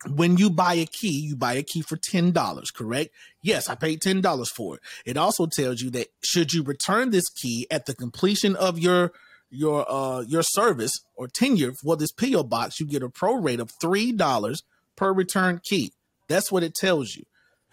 when 0.06 0.36
you 0.36 0.50
buy 0.50 0.74
a 0.74 0.86
key, 0.86 1.18
you 1.20 1.34
buy 1.34 1.54
a 1.54 1.62
key 1.62 1.82
for 1.82 1.96
ten 1.96 2.30
dollars, 2.30 2.70
correct? 2.70 3.10
Yes, 3.42 3.68
I 3.68 3.74
paid 3.74 4.00
ten 4.00 4.20
dollars 4.20 4.50
for 4.50 4.76
it. 4.76 4.82
It 5.04 5.16
also 5.16 5.46
tells 5.46 5.80
you 5.80 5.90
that 5.90 6.06
should 6.22 6.52
you 6.52 6.62
return 6.62 7.10
this 7.10 7.28
key 7.28 7.66
at 7.70 7.86
the 7.86 7.94
completion 7.94 8.54
of 8.54 8.78
your 8.78 9.12
your 9.50 9.90
uh 9.90 10.20
your 10.20 10.42
service 10.42 11.00
or 11.16 11.26
tenure 11.26 11.72
for 11.72 11.96
this 11.96 12.12
PO 12.12 12.44
box, 12.44 12.78
you 12.78 12.86
get 12.86 13.02
a 13.02 13.08
pro 13.08 13.34
rate 13.34 13.60
of 13.60 13.72
three 13.80 14.12
dollars 14.12 14.62
per 14.96 15.12
return 15.12 15.60
key. 15.64 15.92
That's 16.28 16.52
what 16.52 16.62
it 16.62 16.74
tells 16.74 17.16
you. 17.16 17.24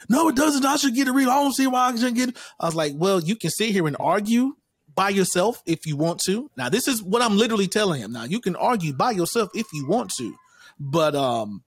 No, 0.09 0.29
it 0.29 0.35
doesn't. 0.35 0.65
I 0.65 0.75
should 0.77 0.95
get 0.95 1.07
a 1.07 1.13
read. 1.13 1.27
I 1.27 1.41
don't 1.41 1.53
see 1.53 1.67
why 1.67 1.87
I 1.87 1.95
shouldn't 1.95 2.15
get 2.15 2.29
it. 2.29 2.37
I 2.59 2.65
was 2.65 2.75
like, 2.75 2.93
well, 2.95 3.19
you 3.21 3.35
can 3.35 3.49
sit 3.49 3.69
here 3.69 3.87
and 3.87 3.95
argue 3.99 4.53
by 4.93 5.09
yourself 5.09 5.61
if 5.65 5.85
you 5.85 5.97
want 5.97 6.21
to. 6.25 6.49
Now, 6.57 6.69
this 6.69 6.87
is 6.87 7.03
what 7.03 7.21
I'm 7.21 7.37
literally 7.37 7.67
telling 7.67 8.01
him. 8.01 8.11
Now, 8.11 8.23
you 8.23 8.39
can 8.39 8.55
argue 8.55 8.93
by 8.93 9.11
yourself 9.11 9.49
if 9.53 9.65
you 9.73 9.87
want 9.87 10.11
to, 10.17 10.35
but 10.79 11.15
um 11.15 11.63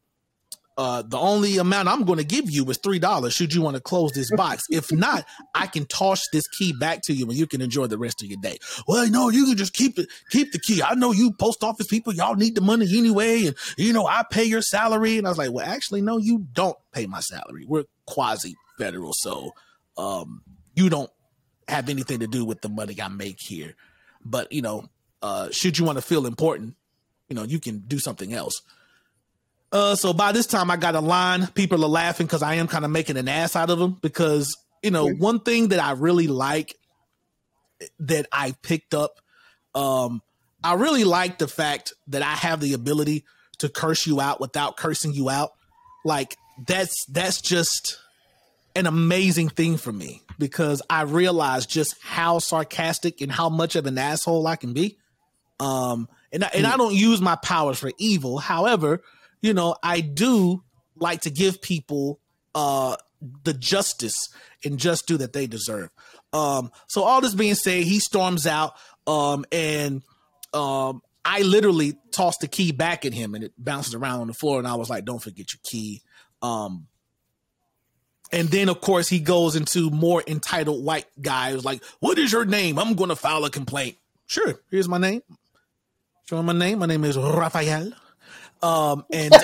uh, 0.78 1.02
the 1.02 1.18
only 1.18 1.58
amount 1.58 1.88
I'm 1.88 2.04
going 2.04 2.20
to 2.20 2.24
give 2.24 2.48
you 2.48 2.64
is 2.70 2.78
three 2.78 3.00
dollars. 3.00 3.34
Should 3.34 3.52
you 3.52 3.60
want 3.62 3.74
to 3.74 3.82
close 3.82 4.12
this 4.12 4.30
box? 4.36 4.62
If 4.70 4.92
not, 4.92 5.26
I 5.52 5.66
can 5.66 5.86
toss 5.86 6.22
this 6.32 6.46
key 6.46 6.72
back 6.72 7.00
to 7.06 7.12
you, 7.12 7.26
and 7.26 7.34
you 7.34 7.48
can 7.48 7.60
enjoy 7.60 7.88
the 7.88 7.98
rest 7.98 8.22
of 8.22 8.28
your 8.28 8.38
day. 8.40 8.58
Well, 8.86 9.08
no, 9.10 9.28
you 9.28 9.44
can 9.46 9.56
just 9.56 9.72
keep 9.74 9.98
it, 9.98 10.06
keep 10.30 10.52
the 10.52 10.60
key. 10.60 10.80
I 10.80 10.94
know 10.94 11.10
you 11.10 11.32
post 11.32 11.64
office 11.64 11.88
people, 11.88 12.14
y'all 12.14 12.36
need 12.36 12.54
the 12.54 12.60
money 12.60 12.86
anyway, 12.96 13.46
and 13.46 13.56
you 13.76 13.92
know 13.92 14.06
I 14.06 14.22
pay 14.30 14.44
your 14.44 14.62
salary. 14.62 15.18
And 15.18 15.26
I 15.26 15.30
was 15.30 15.38
like, 15.38 15.50
well, 15.50 15.66
actually, 15.66 16.00
no, 16.00 16.16
you 16.16 16.46
don't 16.52 16.76
pay 16.92 17.06
my 17.06 17.20
salary. 17.20 17.64
We're 17.66 17.84
quasi 18.08 18.56
federal, 18.78 19.12
so 19.12 19.52
um, 19.96 20.42
you 20.74 20.88
don't 20.88 21.10
have 21.68 21.88
anything 21.88 22.20
to 22.20 22.26
do 22.26 22.44
with 22.44 22.62
the 22.62 22.68
money 22.68 23.00
I 23.00 23.08
make 23.08 23.40
here. 23.40 23.74
But 24.24 24.52
you 24.52 24.62
know, 24.62 24.88
uh, 25.22 25.50
should 25.50 25.78
you 25.78 25.84
want 25.84 25.98
to 25.98 26.02
feel 26.02 26.26
important, 26.26 26.76
you 27.28 27.36
know, 27.36 27.42
you 27.42 27.60
can 27.60 27.80
do 27.80 27.98
something 27.98 28.32
else. 28.32 28.62
Uh, 29.70 29.94
so 29.94 30.12
by 30.12 30.32
this 30.32 30.46
time, 30.46 30.70
I 30.70 30.76
got 30.76 30.94
a 30.94 31.00
line. 31.00 31.46
People 31.48 31.84
are 31.84 31.88
laughing 31.88 32.26
because 32.26 32.42
I 32.42 32.54
am 32.54 32.68
kind 32.68 32.84
of 32.84 32.90
making 32.90 33.18
an 33.18 33.28
ass 33.28 33.54
out 33.54 33.68
of 33.68 33.78
them. 33.78 33.98
Because 34.00 34.56
you 34.82 34.90
know, 34.90 35.08
one 35.08 35.40
thing 35.40 35.68
that 35.68 35.80
I 35.80 35.92
really 35.92 36.26
like 36.26 36.74
that 38.00 38.26
I 38.32 38.54
picked 38.62 38.94
up, 38.94 39.20
um, 39.74 40.22
I 40.64 40.74
really 40.74 41.04
like 41.04 41.38
the 41.38 41.48
fact 41.48 41.92
that 42.08 42.22
I 42.22 42.34
have 42.34 42.60
the 42.60 42.72
ability 42.72 43.24
to 43.58 43.68
curse 43.68 44.06
you 44.06 44.20
out 44.20 44.40
without 44.40 44.76
cursing 44.76 45.12
you 45.12 45.28
out. 45.28 45.50
Like 46.04 46.36
that's 46.66 47.04
that's 47.06 47.40
just 47.40 47.98
an 48.74 48.86
amazing 48.86 49.48
thing 49.48 49.76
for 49.76 49.92
me 49.92 50.22
because 50.38 50.82
I 50.88 51.02
realize 51.02 51.66
just 51.66 51.96
how 52.02 52.38
sarcastic 52.38 53.20
and 53.20 53.30
how 53.30 53.48
much 53.48 53.76
of 53.76 53.86
an 53.86 53.98
asshole 53.98 54.46
I 54.46 54.56
can 54.56 54.72
be. 54.72 54.98
Um, 55.58 56.08
and 56.32 56.44
I, 56.44 56.50
and 56.54 56.66
I 56.66 56.76
don't 56.76 56.94
use 56.94 57.20
my 57.20 57.36
powers 57.36 57.78
for 57.78 57.90
evil. 57.98 58.38
However, 58.38 59.02
you 59.40 59.54
know, 59.54 59.74
I 59.82 60.00
do 60.00 60.62
like 60.96 61.22
to 61.22 61.30
give 61.30 61.60
people 61.60 62.20
uh 62.54 62.96
the 63.42 63.52
justice 63.52 64.28
and 64.64 64.78
just 64.78 65.06
do 65.06 65.16
that 65.16 65.32
they 65.32 65.46
deserve. 65.46 65.90
Um, 66.32 66.70
so 66.86 67.02
all 67.02 67.20
this 67.20 67.34
being 67.34 67.54
said, 67.54 67.82
he 67.82 67.98
storms 67.98 68.46
out, 68.46 68.74
um, 69.06 69.44
and 69.50 70.02
um, 70.52 71.02
I 71.24 71.42
literally 71.42 71.94
tossed 72.10 72.40
the 72.40 72.48
key 72.48 72.72
back 72.72 73.04
at 73.04 73.12
him 73.12 73.34
and 73.34 73.44
it 73.44 73.52
bounces 73.58 73.94
around 73.94 74.20
on 74.20 74.26
the 74.28 74.34
floor. 74.34 74.58
And 74.58 74.66
I 74.66 74.76
was 74.76 74.88
like, 74.88 75.04
don't 75.04 75.22
forget 75.22 75.52
your 75.52 75.60
key. 75.62 76.02
Um, 76.42 76.86
and 78.30 78.48
then, 78.48 78.68
of 78.68 78.80
course, 78.80 79.08
he 79.08 79.20
goes 79.20 79.56
into 79.56 79.90
more 79.90 80.22
entitled 80.26 80.84
white 80.84 81.06
guys 81.20 81.64
like, 81.64 81.82
What 82.00 82.18
is 82.18 82.30
your 82.32 82.44
name? 82.44 82.78
I'm 82.78 82.94
going 82.94 83.08
to 83.08 83.16
file 83.16 83.44
a 83.44 83.50
complaint. 83.50 83.96
Sure, 84.26 84.60
here's 84.70 84.88
my 84.88 84.98
name. 84.98 85.22
Show 86.28 86.38
him 86.38 86.46
my 86.46 86.52
name. 86.52 86.80
My 86.80 86.86
name 86.86 87.04
is 87.04 87.16
Raphael. 87.16 87.92
Um, 88.62 89.04
and 89.12 89.32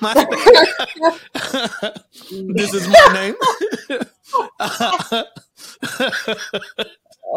my- 0.00 0.26
this 2.54 2.74
is 2.74 2.88
my 2.88 3.08
name. 3.12 3.34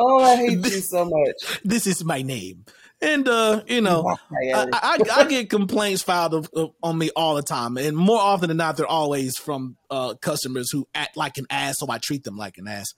Oh, 0.02 0.24
I 0.24 0.36
hate 0.38 0.60
you 0.66 0.80
so 0.82 1.04
much. 1.04 1.62
this 1.66 1.88
is 1.88 2.06
my 2.06 2.22
name. 2.22 2.64
And 3.02 3.28
uh, 3.30 3.62
you 3.66 3.80
know, 3.80 4.04
I, 4.32 4.68
I, 4.74 4.98
I 5.16 5.24
get 5.26 5.50
complaints 5.50 6.02
filed 6.02 6.34
of, 6.34 6.50
of, 6.54 6.72
on 6.84 6.98
me 6.98 7.12
all 7.16 7.36
the 7.36 7.42
time, 7.42 7.78
and 7.78 7.96
more 7.96 8.20
often 8.20 8.50
than 8.50 8.58
not, 8.58 8.76
they're 8.76 8.86
always 8.86 9.38
from 9.38 9.78
uh, 9.90 10.16
customers 10.16 10.70
who 10.70 10.86
act 10.94 11.16
like 11.16 11.38
an 11.38 11.46
ass, 11.50 11.80
so 11.80 11.90
I 11.90 11.98
treat 11.98 12.26
them 12.26 12.36
like 12.36 12.58
an 12.58 12.68
ass. 12.68 12.94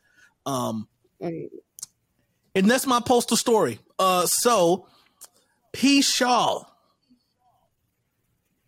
Um, 0.48 0.88
and 1.20 1.50
that's 2.70 2.88
my 2.88 3.00
postal 3.00 3.38
story. 3.38 3.80
Uh, 4.00 4.26
so 4.26 4.88
P. 5.72 6.02
Shaw, 6.02 6.64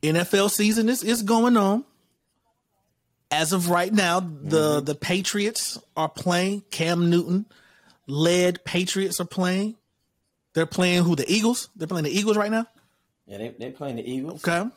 NFL 0.04 0.52
season 0.52 0.89
is 0.89 1.04
is 1.04 1.24
going 1.24 1.58
on. 1.58 1.84
As 3.32 3.54
of 3.54 3.72
right 3.72 3.91
now, 3.91 4.19
the 4.19 4.82
the 4.82 4.93
Patriots 4.93 5.80
are 5.98 6.10
playing. 6.10 6.62
Cam 6.69 7.10
Newton 7.10 7.48
led 8.06 8.63
Patriots 8.63 9.19
are 9.19 9.26
playing. 9.26 9.76
They're 10.54 10.66
playing 10.66 11.04
who? 11.04 11.16
The 11.16 11.32
Eagles. 11.32 11.70
They're 11.76 11.88
playing 11.88 12.06
the 12.06 12.18
Eagles 12.18 12.38
right 12.38 12.52
now. 12.52 12.68
Yeah, 13.26 13.38
they 13.38 13.56
they 13.58 13.72
playing 13.72 13.98
the 13.98 14.10
Eagles. 14.10 14.48
Okay. 14.48 14.70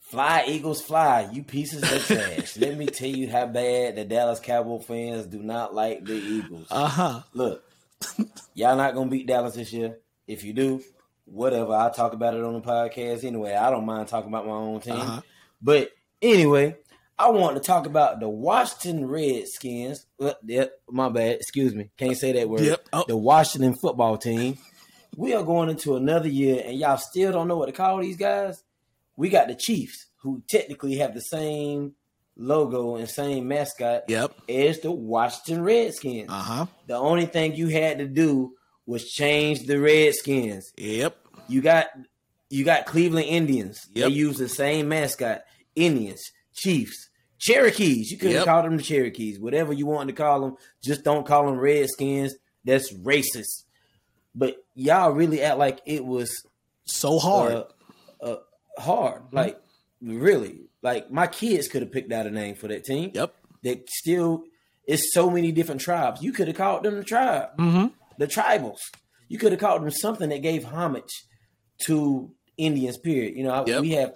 Fly 0.00 0.44
Eagles 0.48 0.80
fly, 0.80 1.28
you 1.32 1.42
pieces 1.42 1.82
of 1.82 2.06
trash. 2.06 2.56
Let 2.56 2.78
me 2.78 2.86
tell 2.86 3.10
you 3.10 3.28
how 3.28 3.46
bad 3.46 3.96
the 3.96 4.06
Dallas 4.06 4.40
Cowboy 4.40 4.78
fans 4.78 5.26
do 5.26 5.42
not 5.42 5.74
like 5.74 6.02
the 6.04 6.14
Eagles. 6.14 6.66
Uh 6.70 6.88
huh. 6.88 7.20
Look, 7.34 7.62
y'all 8.54 8.76
not 8.76 8.94
gonna 8.94 9.10
beat 9.10 9.26
Dallas 9.26 9.54
this 9.54 9.70
year. 9.70 9.98
If 10.26 10.44
you 10.44 10.54
do, 10.54 10.82
whatever. 11.26 11.74
I'll 11.74 11.90
talk 11.90 12.14
about 12.14 12.34
it 12.34 12.42
on 12.42 12.54
the 12.54 12.60
podcast 12.60 13.22
anyway. 13.24 13.54
I 13.54 13.70
don't 13.70 13.84
mind 13.84 14.08
talking 14.08 14.30
about 14.30 14.46
my 14.46 14.52
own 14.52 14.80
team. 14.80 14.94
Uh-huh. 14.94 15.20
But 15.60 15.90
anyway, 16.22 16.76
I 17.18 17.30
want 17.30 17.56
to 17.56 17.62
talk 17.62 17.86
about 17.86 18.20
the 18.20 18.28
Washington 18.28 19.06
Redskins. 19.06 20.06
Uh, 20.20 20.34
yep, 20.44 20.72
my 20.88 21.08
bad. 21.08 21.36
Excuse 21.36 21.74
me. 21.74 21.90
Can't 21.96 22.16
say 22.16 22.32
that 22.32 22.48
word. 22.48 22.60
Yep. 22.60 22.88
Oh. 22.92 23.04
The 23.08 23.16
Washington 23.16 23.74
football 23.74 24.16
team. 24.18 24.56
We 25.16 25.34
are 25.34 25.42
going 25.42 25.68
into 25.68 25.96
another 25.96 26.28
year, 26.28 26.62
and 26.64 26.78
y'all 26.78 26.96
still 26.96 27.32
don't 27.32 27.48
know 27.48 27.56
what 27.56 27.66
to 27.66 27.72
call 27.72 28.00
these 28.00 28.16
guys. 28.16 28.62
We 29.16 29.30
got 29.30 29.48
the 29.48 29.56
Chiefs, 29.56 30.06
who 30.22 30.42
technically 30.48 30.96
have 30.98 31.12
the 31.14 31.20
same 31.20 31.94
logo 32.36 32.94
and 32.94 33.08
same 33.08 33.48
mascot 33.48 34.04
Yep. 34.06 34.32
as 34.48 34.78
the 34.78 34.92
Washington 34.92 35.64
Redskins. 35.64 36.28
Uh 36.30 36.34
huh. 36.40 36.66
The 36.86 36.94
only 36.94 37.26
thing 37.26 37.56
you 37.56 37.66
had 37.66 37.98
to 37.98 38.06
do 38.06 38.52
was 38.86 39.10
change 39.10 39.66
the 39.66 39.80
Redskins. 39.80 40.72
Yep. 40.76 41.16
You 41.48 41.62
got 41.62 41.88
you 42.48 42.64
got 42.64 42.86
Cleveland 42.86 43.26
Indians. 43.26 43.88
Yep. 43.94 44.08
They 44.08 44.14
use 44.14 44.38
the 44.38 44.48
same 44.48 44.88
mascot. 44.88 45.40
Indians, 45.74 46.32
Chiefs, 46.58 47.08
Cherokees. 47.38 48.10
You 48.10 48.18
could 48.18 48.30
have 48.32 48.40
Yep. 48.40 48.44
called 48.46 48.64
them 48.66 48.76
the 48.76 48.82
Cherokees. 48.82 49.38
Whatever 49.38 49.72
you 49.72 49.86
want 49.86 50.08
to 50.08 50.14
call 50.14 50.40
them, 50.40 50.56
just 50.82 51.04
don't 51.04 51.26
call 51.26 51.46
them 51.46 51.58
Redskins. 51.58 52.34
That's 52.64 52.92
racist. 52.92 53.64
But 54.34 54.56
y'all 54.74 55.12
really 55.12 55.42
act 55.42 55.58
like 55.58 55.80
it 55.86 56.04
was 56.04 56.30
So 56.84 57.18
hard. 57.18 57.52
uh, 57.52 57.64
uh, 58.20 58.36
hard. 58.78 59.22
Like 59.32 59.60
really, 60.00 60.68
like 60.82 61.10
my 61.10 61.26
kids 61.26 61.68
could 61.68 61.82
have 61.82 61.92
picked 61.92 62.12
out 62.12 62.26
a 62.26 62.30
name 62.30 62.54
for 62.54 62.68
that 62.68 62.84
team. 62.84 63.10
yep. 63.14 63.34
That 63.62 63.88
still 63.90 64.44
it's 64.86 65.12
so 65.12 65.28
many 65.30 65.52
different 65.52 65.80
tribes. 65.80 66.22
You 66.22 66.32
could 66.32 66.48
have 66.48 66.56
called 66.56 66.82
them 66.84 66.96
the 66.96 67.04
tribe 67.04 67.50
Mm-hmm. 67.58 67.86
the 68.18 68.26
tribals. 68.26 68.78
You 69.28 69.38
could 69.38 69.52
have 69.52 69.60
called 69.60 69.82
them 69.82 69.90
something 69.90 70.28
that 70.30 70.42
gave 70.42 70.64
homage 70.64 71.12
to 71.86 72.30
Indians. 72.56 72.96
Period. 72.98 73.36
You 73.36 73.44
know, 73.44 73.50
I, 73.50 73.64
Yep. 73.66 73.80
we 73.82 73.90
have, 73.92 74.14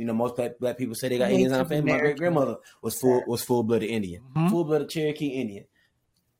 you 0.00 0.06
know, 0.06 0.14
most 0.14 0.34
black, 0.36 0.58
black 0.58 0.78
people 0.78 0.94
say 0.94 1.08
they 1.08 1.18
got 1.18 1.30
Indians 1.30 1.52
in 1.52 1.58
our 1.58 1.64
family. 1.66 1.92
My 1.92 1.98
great 1.98 2.16
grandmother 2.16 2.56
was 2.82 2.98
full 2.98 3.22
was 3.26 3.42
full 3.44 3.62
blooded 3.62 3.90
Indian, 3.90 4.22
Mhm. 4.34 4.50
full 4.50 4.64
blooded 4.64 4.88
Cherokee 4.88 5.28
Indian. 5.28 5.66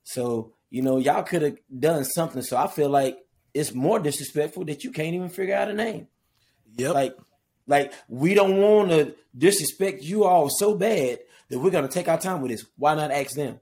So 0.02 0.54
you 0.70 0.82
know, 0.82 0.98
y'all 0.98 1.22
could 1.24 1.42
have 1.42 1.56
done 1.78 2.04
something. 2.04 2.42
So 2.42 2.56
I 2.56 2.66
feel 2.68 2.88
like 2.88 3.18
it's 3.52 3.74
more 3.74 3.98
disrespectful 3.98 4.64
that 4.66 4.84
you 4.84 4.92
can't 4.92 5.14
even 5.14 5.28
figure 5.28 5.54
out 5.56 5.68
a 5.68 5.74
name. 5.74 6.06
Yep. 6.76 6.94
Like, 6.94 7.16
like 7.66 7.92
we 8.08 8.34
don't 8.34 8.56
want 8.60 8.90
to 8.90 9.14
disrespect 9.36 10.02
you 10.02 10.24
all 10.24 10.48
so 10.48 10.74
bad 10.76 11.18
that 11.48 11.58
we're 11.58 11.70
gonna 11.70 11.88
take 11.88 12.08
our 12.08 12.18
time 12.20 12.40
with 12.40 12.52
this. 12.52 12.64
Why 12.76 12.94
not 12.94 13.10
ask 13.10 13.34
them? 13.34 13.58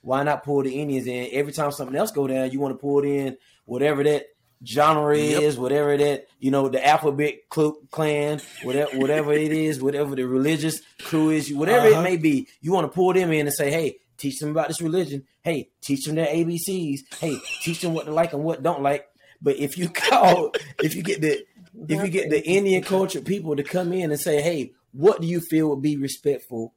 Why 0.00 0.22
not 0.22 0.44
pull 0.44 0.62
the 0.62 0.80
Indians 0.80 1.06
in 1.06 1.28
every 1.32 1.52
time 1.52 1.70
something 1.72 1.96
else 1.96 2.10
go 2.10 2.26
down? 2.26 2.50
You 2.50 2.60
want 2.60 2.72
to 2.74 2.78
pull 2.78 3.00
it 3.04 3.08
in 3.08 3.36
whatever 3.66 4.02
that 4.04 4.24
genre 4.64 5.16
Yep. 5.18 5.42
is, 5.42 5.58
whatever 5.58 5.96
that 5.96 6.26
you 6.38 6.50
know 6.50 6.68
the 6.68 6.84
alphabet 6.86 7.34
cl- 7.52 7.76
clan, 7.90 8.40
whatever 8.62 8.98
whatever 8.98 9.32
it 9.32 9.52
is, 9.52 9.82
whatever 9.82 10.14
the 10.14 10.24
religious 10.26 10.80
crew 11.02 11.30
is, 11.30 11.52
whatever 11.52 11.88
Uh-huh. 11.88 12.00
it 12.00 12.02
may 12.02 12.16
be. 12.16 12.48
You 12.60 12.72
want 12.72 12.90
to 12.90 12.94
pull 12.94 13.12
them 13.12 13.32
in 13.32 13.46
and 13.46 13.54
say, 13.54 13.70
hey. 13.70 13.98
Teach 14.18 14.38
them 14.38 14.48
about 14.52 14.68
this 14.68 14.80
religion. 14.80 15.24
Hey, 15.42 15.68
teach 15.82 16.06
them 16.06 16.14
their 16.14 16.26
ABCs. 16.26 17.00
Hey, 17.20 17.36
teach 17.60 17.82
them 17.82 17.92
what 17.92 18.06
to 18.06 18.12
like 18.14 18.32
and 18.32 18.42
what 18.42 18.62
don't 18.62 18.80
like. 18.80 19.04
But 19.42 19.58
if 19.58 19.76
you 19.76 19.88
call, 19.94 20.52
if 20.82 20.94
you 20.94 21.02
get 21.02 21.20
the 21.20 21.44
if 21.86 22.02
you 22.02 22.08
get 22.08 22.30
the 22.30 22.42
Indian 22.42 22.82
culture 22.82 23.20
people 23.20 23.54
to 23.56 23.62
come 23.62 23.92
in 23.92 24.10
and 24.10 24.18
say, 24.18 24.40
"Hey, 24.40 24.72
what 24.92 25.20
do 25.20 25.26
you 25.26 25.38
feel 25.42 25.68
would 25.68 25.82
be 25.82 25.98
respectful 25.98 26.72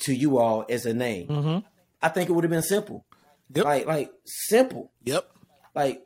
to 0.00 0.12
you 0.12 0.38
all 0.38 0.66
as 0.68 0.84
a 0.84 0.92
name?" 0.92 1.28
mm-hmm. 1.28 1.58
I 2.02 2.08
think 2.08 2.28
it 2.28 2.32
would 2.32 2.42
have 2.42 2.50
been 2.50 2.62
simple, 2.62 3.04
Yep. 3.54 3.64
like 3.64 3.86
like 3.86 4.10
simple, 4.24 4.90
Yep. 5.04 5.30
like 5.76 6.02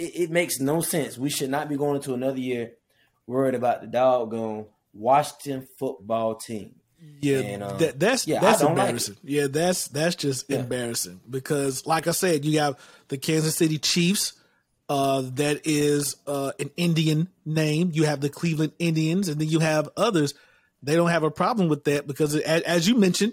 it, 0.00 0.22
it 0.24 0.30
makes 0.30 0.58
no 0.60 0.80
sense. 0.80 1.16
We 1.18 1.30
should 1.30 1.50
not 1.50 1.68
be 1.68 1.76
going 1.76 1.96
into 1.96 2.14
another 2.14 2.38
year 2.40 2.72
worried 3.26 3.54
about 3.54 3.80
the 3.80 3.86
doggone 3.86 4.66
Washington 4.92 5.66
football 5.78 6.34
team. 6.34 6.74
Yeah, 7.20 7.38
And, 7.38 7.62
um, 7.62 7.78
that, 7.78 7.98
that's 7.98 8.26
yeah, 8.26 8.40
that's 8.40 8.60
don't 8.60 8.74
like 8.76 8.84
embarrassing. 8.88 9.16
yeah, 9.22 9.46
that's 9.46 9.88
that's 9.88 10.16
just 10.16 10.50
Yeah. 10.50 10.58
embarrassing 10.58 11.20
because, 11.30 11.86
like 11.86 12.06
I 12.06 12.10
said, 12.10 12.44
you 12.44 12.58
have 12.60 12.78
the 13.08 13.16
Kansas 13.18 13.56
City 13.56 13.78
Chiefs. 13.78 14.34
Uh, 14.88 15.22
that 15.36 15.60
is 15.64 16.16
uh, 16.26 16.50
an 16.58 16.68
Indian 16.76 17.28
name. 17.46 17.90
You 17.94 18.04
have 18.06 18.20
the 18.20 18.28
Cleveland 18.28 18.72
Indians, 18.80 19.28
and 19.28 19.40
then 19.40 19.48
you 19.48 19.60
have 19.60 19.88
others. 19.96 20.34
They 20.82 20.96
don't 20.96 21.10
have 21.10 21.22
a 21.22 21.30
problem 21.30 21.68
with 21.68 21.84
that 21.84 22.08
because, 22.08 22.34
as, 22.34 22.62
as 22.62 22.88
you 22.88 22.96
mentioned, 22.96 23.32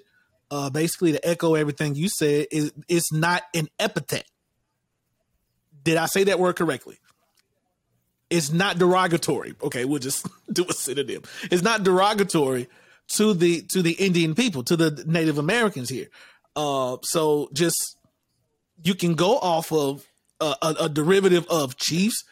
uh, 0.52 0.70
basically 0.70 1.14
to 1.14 1.28
echo 1.28 1.56
everything 1.56 1.96
you 1.96 2.10
said, 2.10 2.46
is 2.52 2.72
it's 2.88 3.12
not 3.12 3.42
an 3.56 3.68
epithet. 3.80 4.26
Did 5.88 5.96
I 5.96 6.06
say 6.08 6.26
that 6.26 6.38
word 6.38 6.58
correctly? 6.58 6.98
It's 8.30 8.52
not 8.52 8.78
derogatory. 8.78 9.56
Okay, 9.64 9.86
we'll 9.86 10.00
just 10.02 10.28
do 10.52 10.66
a 10.70 10.74
synonym. 10.74 11.22
It's 11.44 11.64
not 11.64 11.84
derogatory 11.84 12.68
to 13.16 13.34
the 13.34 13.62
to 13.74 13.82
the 13.82 13.92
Indian 13.94 14.36
people, 14.36 14.64
to 14.66 14.76
the 14.76 15.02
Native 15.08 15.38
Americans 15.38 15.88
here. 15.90 16.08
Uh, 16.58 16.98
so 17.04 17.50
just 17.54 17.96
you 18.84 18.96
can 18.96 19.16
go 19.16 19.38
off 19.38 19.72
of 19.72 20.06
a, 20.42 20.56
a, 20.62 20.76
a 20.82 20.90
derivative 20.90 21.46
of 21.50 21.78
chiefs, 21.78 22.26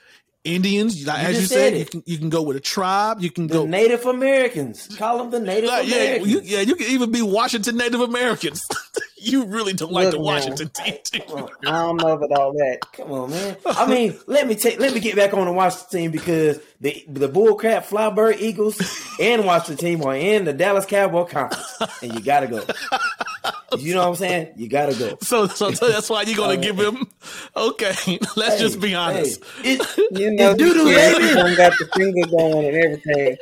Indians. 0.44 1.08
Like, 1.08 1.24
as 1.24 1.40
you 1.40 1.48
said, 1.48 1.72
said 1.72 1.78
you 1.80 1.86
can 1.86 2.04
you 2.06 2.18
can 2.18 2.30
go 2.30 2.42
with 2.42 2.58
a 2.58 2.60
tribe. 2.60 3.22
You 3.22 3.32
can 3.32 3.48
The 3.48 3.60
go. 3.60 3.66
Native 3.66 4.06
Americans 4.06 4.94
call 4.98 5.20
them 5.20 5.30
the 5.32 5.40
Native 5.40 5.70
Uh, 5.70 5.82
yeah, 5.86 5.96
Americans. 5.96 6.30
you, 6.32 6.42
yeah, 6.44 6.60
you 6.60 6.76
can 6.76 6.88
even 6.92 7.10
be 7.14 7.22
Washington 7.22 7.78
Native 7.78 8.02
Americans. 8.02 8.62
you 9.26 9.46
really 9.46 9.74
don't 9.74 9.92
like 9.92 10.06
Look, 10.06 10.12
the 10.14 10.18
man. 10.20 10.26
Washington 10.26 10.70
team. 10.70 10.98
do 11.12 11.20
on. 11.34 11.50
I 11.66 11.72
don't 11.84 11.98
know 11.98 12.12
about 12.12 12.32
all 12.32 12.54
that. 12.54 12.80
Come 12.94 13.12
on, 13.12 13.30
man. 13.32 13.58
I 13.66 13.88
mean, 13.90 14.18
let 14.28 14.48
me 14.48 14.56
take 14.56 14.80
let 14.80 14.94
me 14.94 15.00
get 15.00 15.16
back 15.16 15.34
on 15.34 15.46
the 15.46 15.52
Washington 15.52 15.90
team 16.00 16.12
because 16.12 16.60
the 16.80 17.04
the 17.08 17.28
bullcrap 17.28 17.86
Flybird 17.86 18.40
Eagles 18.40 18.80
and 19.20 19.46
Washington 19.46 19.78
team 19.78 20.04
are 20.04 20.16
in 20.16 20.46
the 20.46 20.54
Dallas 20.54 20.86
Cowboy 20.86 21.26
conference, 21.26 22.02
and 22.02 22.14
you 22.14 22.22
gotta 22.22 22.48
go. 22.48 22.64
You 23.80 23.94
know 23.96 24.02
what 24.02 24.08
I'm 24.10 24.16
saying? 24.16 24.54
You 24.56 24.70
gotta 24.70 24.98
go. 24.98 25.18
So, 25.22 25.48
so, 25.48 25.72
so 25.72 25.90
that's 25.90 26.10
why 26.10 26.22
you're 26.22 26.38
gonna 26.38 26.58
give 26.62 26.78
him. 26.80 27.08
Okay, 27.56 28.20
let's 28.36 28.60
just 28.60 28.80
be 28.80 28.96
honest. 28.96 29.44
Hey, 29.62 29.74
it- 29.74 29.98
You 30.20 30.32
know, 30.34 30.52
It's 30.52 30.60
doo-doo, 30.60 30.90
yeah, 30.90 31.12
baby. 31.14 31.50
he 31.50 31.56
got 31.56 31.74
the 31.78 31.90
finger 31.96 32.28
going 32.30 32.68
and 32.68 32.78
everything. 32.78 33.38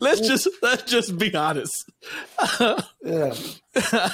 Let's 0.00 0.20
just 0.20 0.48
let's 0.62 0.82
just 0.90 1.16
be 1.18 1.34
honest. 1.34 1.88
yeah. 3.04 3.34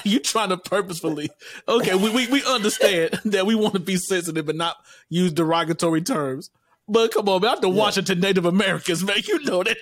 you 0.05 0.21
trying 0.21 0.51
to 0.51 0.59
purposefully 0.59 1.31
okay 1.67 1.95
we, 1.95 2.11
we, 2.11 2.27
we 2.29 2.45
understand 2.45 3.19
that 3.25 3.47
we 3.47 3.55
want 3.55 3.73
to 3.73 3.81
be 3.81 3.97
sensitive 3.97 4.47
and 4.51 4.59
not 4.59 4.77
use 5.09 5.33
derogatory 5.33 6.03
terms 6.03 6.51
but 6.87 7.11
come 7.13 7.29
on 7.31 7.41
man 7.41 7.53
not 7.53 7.63
the 7.63 7.69
washington 7.71 8.21
native 8.21 8.45
americans 8.45 9.03
man 9.03 9.17
you 9.27 9.43
know 9.45 9.63
that 9.63 9.79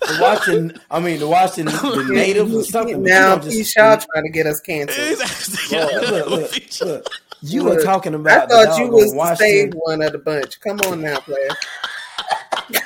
the 0.00 0.18
Washington, 0.20 0.80
I 0.90 1.00
mean, 1.00 1.18
the 1.20 1.26
Washington, 1.28 1.74
the 2.06 2.08
natives 2.12 2.54
or 2.54 2.62
something. 2.64 3.02
but 3.02 3.08
you 3.08 3.14
Now, 3.14 3.34
don't 3.36 3.44
just- 3.44 3.56
P. 3.56 3.64
Shaw 3.64 3.96
trying 3.96 4.24
to 4.24 4.30
get 4.30 4.46
us 4.46 4.60
canceled. 4.60 5.08
Exactly. 5.20 5.78
Look, 5.78 5.92
look, 6.10 6.30
look, 6.30 6.80
look. 6.82 7.06
You 7.42 7.62
Look, 7.64 7.76
were 7.78 7.82
talking 7.84 8.14
about. 8.14 8.50
I 8.50 8.64
thought 8.64 8.76
the 8.76 8.82
you 8.82 8.90
doggone 8.90 9.16
was 9.16 9.28
the 9.30 9.34
saved 9.36 9.74
one 9.74 10.00
of 10.02 10.12
the 10.12 10.18
bunch. 10.18 10.58
Come 10.60 10.80
on 10.80 11.02
now, 11.02 11.18
player. 11.20 11.48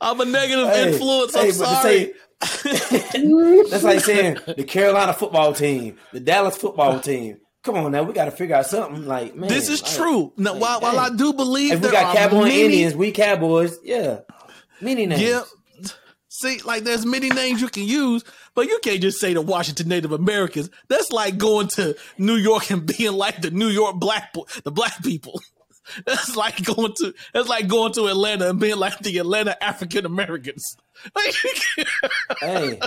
I'm 0.00 0.20
a 0.20 0.24
negative 0.24 0.68
Hey, 0.68 0.92
influence. 0.92 1.34
hey, 1.34 1.40
I'm 1.40 1.46
but 1.46 1.52
to 1.52 1.74
sorry. 1.82 2.14
say- 2.42 3.64
That's 3.70 3.84
like 3.84 4.00
saying 4.00 4.38
the 4.56 4.64
Carolina 4.64 5.12
football 5.12 5.52
team, 5.54 5.96
the 6.12 6.20
Dallas 6.20 6.56
football 6.56 6.98
team. 7.00 7.38
Come 7.62 7.76
on 7.76 7.92
now, 7.92 8.02
we 8.02 8.12
got 8.12 8.24
to 8.24 8.32
figure 8.32 8.56
out 8.56 8.66
something. 8.66 9.06
Like, 9.06 9.36
man, 9.36 9.48
this 9.48 9.68
is 9.68 9.82
like, 9.82 9.92
true. 9.92 10.32
Now, 10.36 10.52
like, 10.54 10.62
while, 10.62 10.80
while 10.80 10.98
I 10.98 11.14
do 11.14 11.32
believe 11.32 11.72
If 11.72 11.82
we 11.82 11.92
got 11.92 12.16
Cowboy 12.16 12.42
many, 12.42 12.64
Indians, 12.64 12.94
we 12.96 13.12
Cowboys. 13.12 13.78
Yeah, 13.84 14.20
many 14.80 15.06
names. 15.06 15.22
Yeah. 15.22 15.42
See, 16.28 16.58
like 16.62 16.82
there's 16.82 17.04
many 17.04 17.28
names 17.28 17.60
you 17.60 17.68
can 17.68 17.84
use, 17.84 18.24
but 18.54 18.66
you 18.66 18.80
can't 18.82 19.00
just 19.00 19.20
say 19.20 19.34
the 19.34 19.42
Washington 19.42 19.88
Native 19.88 20.12
Americans. 20.12 20.70
That's 20.88 21.12
like 21.12 21.36
going 21.36 21.68
to 21.68 21.94
New 22.18 22.36
York 22.36 22.70
and 22.70 22.86
being 22.86 23.12
like 23.12 23.42
the 23.42 23.50
New 23.50 23.68
York 23.68 23.96
black 23.96 24.34
the 24.64 24.70
black 24.70 25.02
people. 25.04 25.40
That's 26.06 26.36
like 26.36 26.62
going 26.64 26.92
to 26.98 27.12
that's 27.34 27.48
like 27.48 27.66
going 27.66 27.92
to 27.94 28.06
Atlanta 28.06 28.48
and 28.48 28.60
being 28.60 28.76
like 28.76 29.00
the 29.00 29.18
Atlanta 29.18 29.62
African 29.62 30.06
Americans. 30.06 30.76
Hey, 32.40 32.80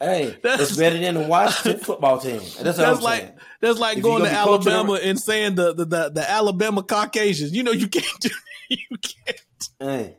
hey, 0.00 0.36
That's- 0.42 0.70
it's 0.70 0.76
better 0.78 0.98
than 0.98 1.14
the 1.14 1.20
Washington 1.26 1.80
football 1.84 2.18
team. 2.18 2.40
That's, 2.60 2.78
that's 2.78 3.02
like 3.02 3.20
saying. 3.22 3.32
that's 3.60 3.78
like 3.78 3.96
If 3.98 4.02
going 4.02 4.22
to 4.24 4.30
coaching 4.30 4.72
Alabama 4.72 4.94
and 5.02 5.18
saying 5.18 5.54
the, 5.54 5.74
the 5.74 5.84
the 5.84 6.10
the 6.10 6.30
Alabama 6.30 6.82
Caucasians. 6.82 7.52
You 7.52 7.62
know 7.62 7.72
you 7.72 7.88
can't 7.88 8.06
do 8.20 8.30
you 8.68 8.96
can't. 9.00 9.68
Hey, 9.78 10.16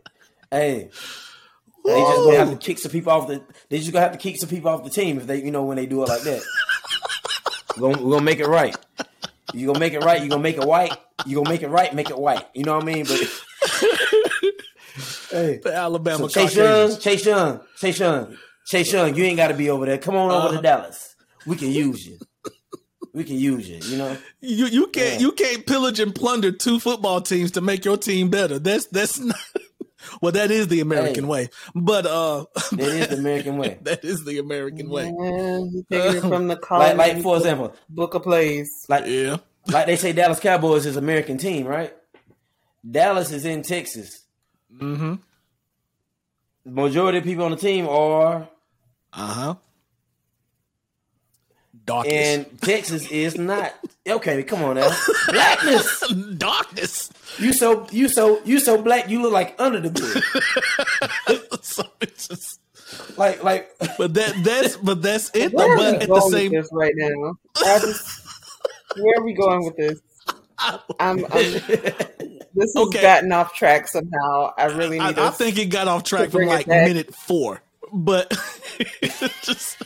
hey. 0.52 0.90
They 1.86 2.02
just 2.02 2.18
gonna 2.18 2.38
have 2.38 2.50
to 2.50 2.58
kick 2.58 2.80
some 2.80 2.92
people 2.92 3.14
off 3.14 3.28
the. 3.30 3.42
They 3.70 3.78
just 3.80 3.94
gonna 3.94 4.04
have 4.04 4.12
to 4.12 4.18
kick 4.18 4.36
some 4.38 4.50
people 4.50 4.70
off 4.70 4.84
the 4.84 4.90
team 4.90 5.18
if 5.20 5.26
they, 5.26 5.42
you 5.42 5.52
know, 5.52 5.64
when 5.64 5.78
they 5.78 5.86
do 5.86 6.04
it 6.04 6.10
like 6.10 6.22
that. 6.24 6.42
we're, 7.78 7.94
gonna, 7.94 8.04
we're 8.04 8.12
gonna 8.12 8.26
make 8.26 8.40
it 8.40 8.48
right. 8.48 8.76
You 9.54 9.68
gonna 9.68 9.80
make 9.80 9.94
it 9.94 10.04
right. 10.04 10.22
You 10.22 10.28
gonna 10.28 10.42
make 10.44 10.58
it 10.58 10.66
white. 10.66 10.92
You 11.26 11.38
gonna 11.38 11.50
make 11.50 11.62
it 11.64 11.70
right. 11.70 11.94
Make 11.96 12.10
it 12.10 12.18
white. 12.18 12.46
You 12.54 12.66
know 12.66 12.76
what 12.76 12.84
I 12.84 12.88
mean? 12.88 13.06
But 13.06 13.20
hey, 15.32 15.60
The 15.64 15.74
Alabama 15.74 16.18
so 16.18 16.28
Chase 16.28 16.56
Young, 16.56 16.98
Chase 17.00 17.26
Young, 17.26 17.62
Chase 17.78 18.00
Young, 18.00 18.38
Chase 18.68 18.92
Young. 18.94 19.16
You 19.16 19.24
ain't 19.24 19.38
got 19.38 19.48
to 19.48 19.54
be 19.54 19.70
over 19.70 19.86
there. 19.86 19.98
Come 19.98 20.16
on 20.16 20.30
over 20.30 20.48
Uh-huh. 20.48 20.56
to 20.58 20.62
Dallas. 20.62 21.16
We 21.46 21.56
can 21.56 21.72
use 21.72 22.06
you. 22.06 22.18
We 23.14 23.24
can 23.24 23.38
use 23.38 23.68
you. 23.68 23.80
You 23.84 23.98
know. 23.98 24.18
You 24.42 24.66
you 24.68 24.88
can't 24.88 25.14
Yeah. 25.16 25.20
you 25.20 25.32
can't 25.32 25.66
pillage 25.66 26.00
and 26.00 26.14
plunder 26.14 26.52
two 26.52 26.80
football 26.80 27.22
teams 27.22 27.52
to 27.52 27.62
make 27.62 27.84
your 27.86 27.98
team 27.98 28.30
better. 28.30 28.60
That's 28.60 28.86
that's 28.88 29.18
not 29.32 29.36
well 30.22 30.32
that 30.34 30.52
is 30.52 30.68
the 30.68 30.82
American 30.82 31.24
Hey. 31.24 31.30
way. 31.30 31.50
But 31.74 32.06
uh 32.06 32.46
That 32.74 32.80
is 32.82 33.08
the 33.08 33.18
American 33.18 33.58
way. 33.58 33.78
that 33.84 34.04
is 34.06 34.24
the 34.26 34.38
American 34.40 34.90
way. 34.90 35.06
Yeah, 35.06 35.60
he 35.72 35.84
taking 35.90 36.18
it 36.18 36.22
from 36.22 36.48
the 36.48 36.60
Like, 36.70 36.98
like 36.98 37.22
for 37.24 37.38
example, 37.38 37.74
book 37.90 38.14
of 38.14 38.22
plays. 38.24 38.86
like 38.90 39.06
Yeah. 39.08 39.38
like 39.68 39.88
they 39.88 39.96
say 39.96 40.12
Dallas 40.14 40.40
Cowboys 40.40 40.86
is 40.86 40.96
an 40.98 41.04
American 41.04 41.38
team, 41.40 41.66
right? 41.66 41.96
Dallas 42.90 43.32
is 43.32 43.46
in 43.46 43.64
Texas. 43.64 44.26
Mm-hmm. 44.76 45.16
The 46.66 46.72
majority 46.72 47.18
of 47.20 47.24
people 47.24 47.46
on 47.46 47.52
the 47.52 47.58
team 47.58 47.88
are 47.88 48.48
Uh-huh. 49.14 49.56
Darkness. 51.86 52.14
and 52.14 52.62
Texas 52.62 53.10
is 53.10 53.38
not. 53.38 53.74
Okay, 54.08 54.44
come 54.44 54.62
on 54.64 54.76
now. 54.76 54.90
Blackness. 55.30 56.14
Darkness. 56.38 57.10
You 57.40 57.54
so 57.54 57.88
you 57.92 58.10
so 58.10 58.42
you 58.44 58.60
so 58.60 58.82
black 58.82 59.10
you 59.10 59.22
look 59.22 59.32
like 59.32 59.56
under 59.60 59.80
the 59.80 59.90
hood. 61.28 61.42
so 61.64 61.84
it's 62.02 62.28
just 62.28 62.60
Like 63.18 63.42
like 63.44 63.72
but 63.98 64.14
that 64.16 64.34
that's 64.44 64.76
but 64.78 65.02
that's 65.02 65.30
it 65.34 65.52
though. 65.56 65.58
Where 65.58 65.72
are 65.74 65.78
But 65.78 65.86
we 65.92 65.94
at 65.96 66.00
the 66.02 66.08
going 66.08 66.32
same 66.32 66.52
with 66.52 66.62
this 66.64 66.70
right 66.74 66.94
now? 66.96 67.34
Just, 67.56 68.26
where 68.98 69.18
are 69.20 69.24
we 69.24 69.34
going 69.34 69.64
with 69.66 69.78
this? 69.78 70.02
I'm, 70.60 70.80
I'm 71.00 71.18
this 71.22 72.74
has 72.74 72.76
Okay. 72.76 73.02
gotten 73.02 73.32
off 73.32 73.54
track 73.54 73.88
somehow. 73.88 74.52
I 74.58 74.66
really 74.66 75.00
I, 75.00 75.10
need 75.10 75.20
I 75.20 75.28
us- 75.28 75.38
think 75.38 75.58
it 75.58 75.66
got 75.68 75.88
off 75.88 76.04
track 76.04 76.32
from 76.32 76.46
like 76.48 76.68
minute 76.68 77.14
four. 77.16 77.62
But 77.92 78.30
just 79.44 79.82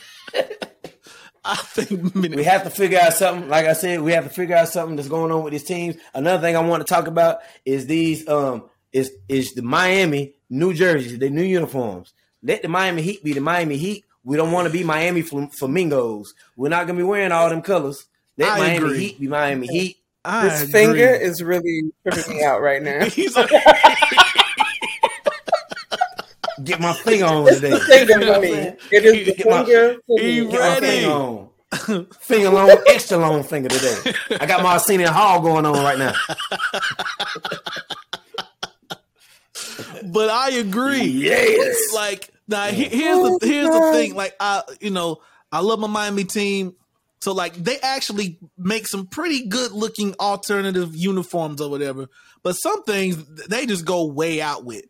I 1.44 1.56
think 1.56 2.14
minute 2.14 2.36
we 2.36 2.44
have 2.44 2.64
to 2.64 2.70
figure 2.70 2.98
out 2.98 3.14
something. 3.14 3.48
Like 3.48 3.66
I 3.66 3.72
said, 3.72 4.00
we 4.00 4.12
have 4.12 4.24
to 4.24 4.30
figure 4.30 4.56
out 4.56 4.68
something 4.68 4.96
that's 4.96 5.08
going 5.08 5.32
on 5.32 5.42
with 5.42 5.52
these 5.52 5.64
teams. 5.64 5.96
Another 6.14 6.40
thing 6.40 6.56
I 6.56 6.60
want 6.60 6.86
to 6.86 6.92
talk 6.92 7.06
about 7.06 7.40
is 7.64 7.86
these 7.86 8.28
um 8.28 8.64
is 8.92 9.12
is 9.28 9.54
the 9.54 9.62
Miami, 9.62 10.34
New 10.50 10.72
Jersey, 10.72 11.16
the 11.16 11.30
new 11.30 11.42
uniforms. 11.42 12.14
Let 12.42 12.62
the 12.62 12.68
Miami 12.68 13.02
Heat 13.02 13.24
be 13.24 13.32
the 13.32 13.40
Miami 13.40 13.76
Heat. 13.76 14.04
We 14.24 14.36
don't 14.36 14.52
want 14.52 14.66
to 14.68 14.72
be 14.72 14.84
Miami 14.84 15.22
Flam- 15.22 15.48
Flamingos. 15.48 16.34
We're 16.56 16.68
not 16.68 16.86
gonna 16.86 16.98
be 16.98 17.04
wearing 17.04 17.32
all 17.32 17.48
them 17.48 17.62
colors. 17.62 18.06
Let 18.38 18.52
I 18.52 18.58
Miami 18.58 18.76
agree. 18.76 18.98
Heat 18.98 19.20
be 19.20 19.26
Miami 19.26 19.66
Heat. 19.66 19.96
I 20.24 20.48
this 20.48 20.62
agree. 20.62 20.72
finger 20.72 21.08
is 21.14 21.42
really 21.42 21.82
tripping 22.06 22.36
me 22.36 22.44
out 22.44 22.60
right 22.60 22.80
now. 22.80 23.04
He's 23.08 23.36
like, 23.36 23.50
Get 26.64 26.80
my 26.80 26.92
finger 26.92 27.24
on 27.26 27.46
today. 27.46 27.78
Finger 27.86 28.20
for 28.34 28.40
me. 28.40 28.48
It 28.90 29.04
is 29.04 29.26
the 29.26 29.34
Get 29.34 29.46
my- 29.48 29.64
finger 29.64 29.96
for 30.06 30.18
he 30.20 30.40
me. 30.42 30.50
Get 30.50 30.60
my 30.60 30.68
ready. 30.68 30.86
finger 30.86 31.10
on. 31.12 31.48
Finger 32.20 32.50
long, 32.50 32.70
extra 32.86 33.16
long 33.16 33.42
finger 33.42 33.70
today. 33.70 34.12
I 34.40 34.44
got 34.46 34.62
my 34.62 34.72
Arsenio 34.72 35.10
Hall 35.10 35.40
going 35.40 35.64
on 35.64 35.82
right 35.82 35.98
now. 35.98 36.12
but 40.04 40.30
I 40.30 40.50
agree. 40.50 41.02
Yes. 41.04 41.92
Like 41.94 42.30
now, 42.48 42.66
he- 42.66 42.88
here's 42.88 43.18
the 43.18 43.30
oh, 43.32 43.38
here's 43.42 43.68
the 43.68 43.90
thing. 43.92 44.14
Like 44.14 44.34
I, 44.40 44.62
you 44.80 44.90
know, 44.90 45.18
I 45.50 45.60
love 45.60 45.78
my 45.78 45.86
Miami 45.86 46.24
team. 46.24 46.74
So 47.20 47.32
like 47.32 47.54
they 47.54 47.78
actually 47.78 48.38
make 48.58 48.88
some 48.88 49.06
pretty 49.06 49.46
good 49.46 49.72
looking 49.72 50.14
alternative 50.18 50.94
uniforms 50.96 51.60
or 51.60 51.70
whatever. 51.70 52.08
But 52.42 52.54
some 52.54 52.82
things 52.82 53.24
they 53.48 53.66
just 53.66 53.84
go 53.84 54.06
way 54.06 54.42
out 54.42 54.64
with. 54.64 54.84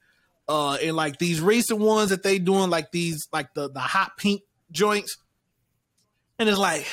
Uh, 0.48 0.74
and 0.82 0.96
like 0.96 1.18
these 1.18 1.40
recent 1.40 1.78
ones 1.78 2.10
that 2.10 2.22
they 2.22 2.38
doing, 2.38 2.68
like 2.68 2.90
these, 2.90 3.28
like 3.32 3.54
the 3.54 3.70
the 3.70 3.80
hot 3.80 4.12
pink 4.18 4.42
joints, 4.70 5.16
and 6.38 6.48
it's 6.48 6.58
like, 6.58 6.86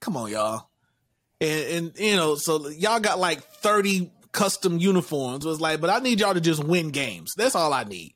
come 0.00 0.16
on, 0.16 0.30
y'all. 0.30 0.68
And, 1.40 1.64
and 1.68 1.98
you 1.98 2.16
know, 2.16 2.36
so 2.36 2.68
y'all 2.68 3.00
got 3.00 3.18
like 3.18 3.42
30 3.42 4.12
custom 4.32 4.78
uniforms. 4.78 5.44
It 5.44 5.48
was 5.48 5.60
like, 5.60 5.80
but 5.80 5.90
I 5.90 5.98
need 5.98 6.20
y'all 6.20 6.34
to 6.34 6.40
just 6.40 6.62
win 6.62 6.90
games. 6.90 7.34
That's 7.36 7.54
all 7.54 7.72
I 7.72 7.84
need. 7.84 8.14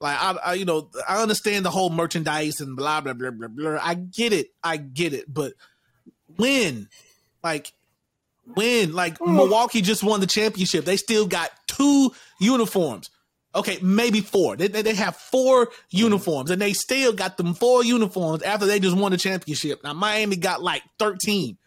Like 0.00 0.16
I, 0.20 0.32
I 0.44 0.54
you 0.54 0.64
know, 0.64 0.90
I 1.08 1.22
understand 1.22 1.64
the 1.64 1.70
whole 1.70 1.90
merchandise 1.90 2.60
and 2.60 2.76
blah 2.76 3.00
blah 3.00 3.12
blah 3.12 3.30
blah 3.30 3.48
blah. 3.48 3.78
I 3.80 3.94
get 3.94 4.32
it. 4.32 4.48
I 4.62 4.76
get 4.76 5.12
it. 5.12 5.32
But 5.32 5.54
win. 6.36 6.88
Like 7.42 7.72
win. 8.44 8.92
Like 8.92 9.20
Milwaukee 9.20 9.80
just 9.80 10.02
won 10.02 10.20
the 10.20 10.26
championship. 10.26 10.84
They 10.84 10.96
still 10.96 11.26
got 11.26 11.50
two 11.68 12.12
uniforms. 12.40 13.10
Okay, 13.54 13.78
maybe 13.82 14.20
four. 14.20 14.56
They, 14.56 14.68
they, 14.68 14.80
they 14.82 14.94
have 14.94 15.16
four 15.16 15.68
uniforms, 15.90 16.50
and 16.50 16.60
they 16.60 16.72
still 16.72 17.12
got 17.12 17.36
them 17.36 17.52
four 17.54 17.84
uniforms 17.84 18.42
after 18.42 18.64
they 18.64 18.80
just 18.80 18.96
won 18.96 19.12
the 19.12 19.18
championship. 19.18 19.84
Now 19.84 19.92
Miami 19.92 20.36
got 20.36 20.62
like 20.62 20.82
13. 20.98 21.58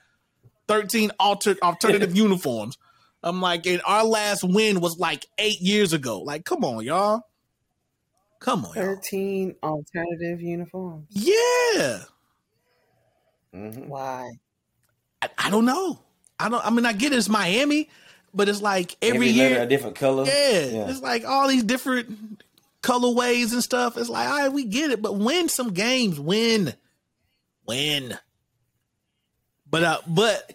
13 0.68 1.12
alter, 1.20 1.56
alternative 1.62 2.16
uniforms. 2.16 2.78
I'm 3.22 3.40
like, 3.40 3.68
and 3.68 3.82
our 3.86 4.04
last 4.04 4.44
win 4.44 4.82
was 4.82 4.98
like 4.98 5.26
eight 5.38 5.62
years 5.62 5.94
ago. 5.94 6.22
Like, 6.22 6.44
come 6.44 6.64
on, 6.64 6.84
y'all. 6.84 7.22
Come 8.40 8.66
on, 8.66 8.76
y'all. 8.76 8.96
13 8.96 9.56
alternative 9.64 10.42
uniforms. 10.42 11.08
Yeah. 11.12 12.00
Mhm. 13.54 13.88
Why? 13.88 14.32
I, 15.22 15.30
I 15.38 15.50
don't 15.50 15.66
know. 15.66 16.00
I 16.40 16.50
don't 16.50 16.66
I 16.66 16.70
mean 16.70 16.86
I 16.86 16.94
get 16.94 17.14
it, 17.14 17.18
it's 17.18 17.30
Miami, 17.30 17.90
but 18.36 18.50
it's 18.50 18.62
like 18.62 18.96
every, 19.02 19.30
Every 19.30 19.30
year. 19.30 19.62
a 19.62 19.66
different 19.66 19.96
color. 19.96 20.26
Yeah, 20.26 20.90
It's 20.90 21.02
like 21.02 21.26
all 21.26 21.48
these 21.48 21.64
different 21.64 22.42
colorways 22.82 23.54
and 23.54 23.64
stuff. 23.64 23.98
It's 23.98 24.10
like, 24.10 24.28
all 24.28 24.38
right, 24.38 24.52
we 24.52 24.66
get 24.66 24.92
it, 24.92 25.02
but 25.02 25.18
win 25.18 25.50
some 25.50 25.72
games. 25.74 26.20
Win. 26.20 26.74
Win. 27.68 28.18
But 29.70 29.84
uh 29.84 30.00
but 30.08 30.54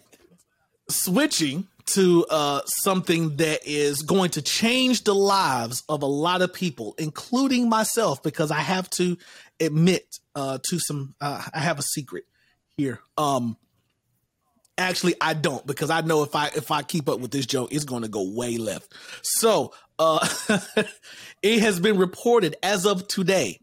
switching 0.89 1.67
to 1.87 2.25
uh 2.29 2.61
something 2.65 3.35
that 3.37 3.59
is 3.65 4.01
going 4.03 4.29
to 4.31 4.41
change 4.41 5.03
the 5.03 5.13
lives 5.15 5.83
of 5.89 6.03
a 6.03 6.07
lot 6.07 6.41
of 6.41 6.53
people, 6.53 6.95
including 6.97 7.67
myself, 7.69 8.23
because 8.23 8.51
I 8.51 8.59
have 8.59 8.89
to 8.91 9.17
admit 9.59 10.19
uh 10.35 10.59
to 10.69 10.79
some 10.79 11.15
uh 11.19 11.43
I 11.53 11.59
have 11.59 11.79
a 11.79 11.83
secret 11.83 12.25
here. 12.77 12.99
Um 13.17 13.57
actually 14.77 15.15
I 15.21 15.33
don't 15.33 15.65
because 15.65 15.89
I 15.89 16.01
know 16.01 16.23
if 16.23 16.35
I 16.35 16.47
if 16.47 16.71
I 16.71 16.83
keep 16.83 17.09
up 17.09 17.19
with 17.19 17.31
this 17.31 17.45
joke, 17.45 17.73
it's 17.73 17.85
going 17.85 18.03
to 18.03 18.07
go 18.07 18.29
way 18.29 18.57
left. 18.57 18.93
So, 19.21 19.73
uh 19.99 20.27
it 21.41 21.59
has 21.61 21.79
been 21.79 21.97
reported 21.97 22.55
as 22.63 22.85
of 22.85 23.07
today 23.07 23.59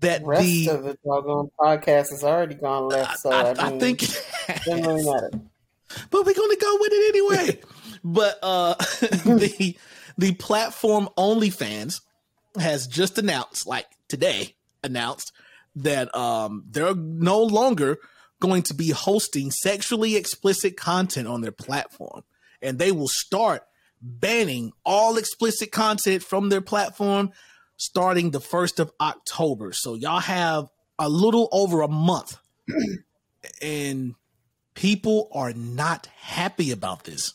that 0.00 0.24
rest 0.24 0.42
the 0.42 0.68
of 0.68 0.84
the 0.84 0.98
doggone 1.04 1.50
podcast 1.58 2.10
has 2.10 2.24
already 2.24 2.54
gone 2.54 2.88
left. 2.88 3.20
So 3.20 3.30
I, 3.30 3.50
I, 3.52 3.66
I 3.66 3.70
mean, 3.70 3.80
think 3.80 4.02
it 4.02 4.62
doesn't 4.64 4.86
really 4.86 5.04
matter. 5.04 5.30
but 6.10 6.26
we're 6.26 6.34
gonna 6.34 6.56
go 6.56 6.78
with 6.80 6.92
it 6.92 7.14
anyway. 7.14 7.60
but 8.04 8.38
uh 8.42 8.74
the 9.24 9.76
the 10.18 10.32
platform 10.34 11.08
OnlyFans 11.16 12.02
has 12.58 12.86
just 12.86 13.18
announced, 13.18 13.66
like 13.66 13.86
today, 14.08 14.54
announced 14.82 15.32
that 15.76 16.14
um, 16.14 16.64
they're 16.70 16.94
no 16.94 17.42
longer 17.42 17.98
going 18.40 18.62
to 18.64 18.74
be 18.74 18.90
hosting 18.90 19.50
sexually 19.50 20.16
explicit 20.16 20.76
content 20.76 21.28
on 21.28 21.40
their 21.42 21.52
platform, 21.52 22.22
and 22.60 22.78
they 22.78 22.90
will 22.92 23.08
start 23.08 23.62
banning 24.02 24.72
all 24.84 25.18
explicit 25.18 25.70
content 25.70 26.22
from 26.22 26.48
their 26.48 26.62
platform 26.62 27.30
starting 27.76 28.30
the 28.30 28.40
first 28.40 28.80
of 28.80 28.90
October. 29.00 29.72
So 29.72 29.94
y'all 29.94 30.20
have 30.20 30.68
a 30.98 31.08
little 31.08 31.48
over 31.52 31.82
a 31.82 31.88
month, 31.88 32.36
and 33.62 34.14
people 34.74 35.28
are 35.32 35.52
not 35.52 36.06
happy 36.16 36.70
about 36.72 37.04
this. 37.04 37.34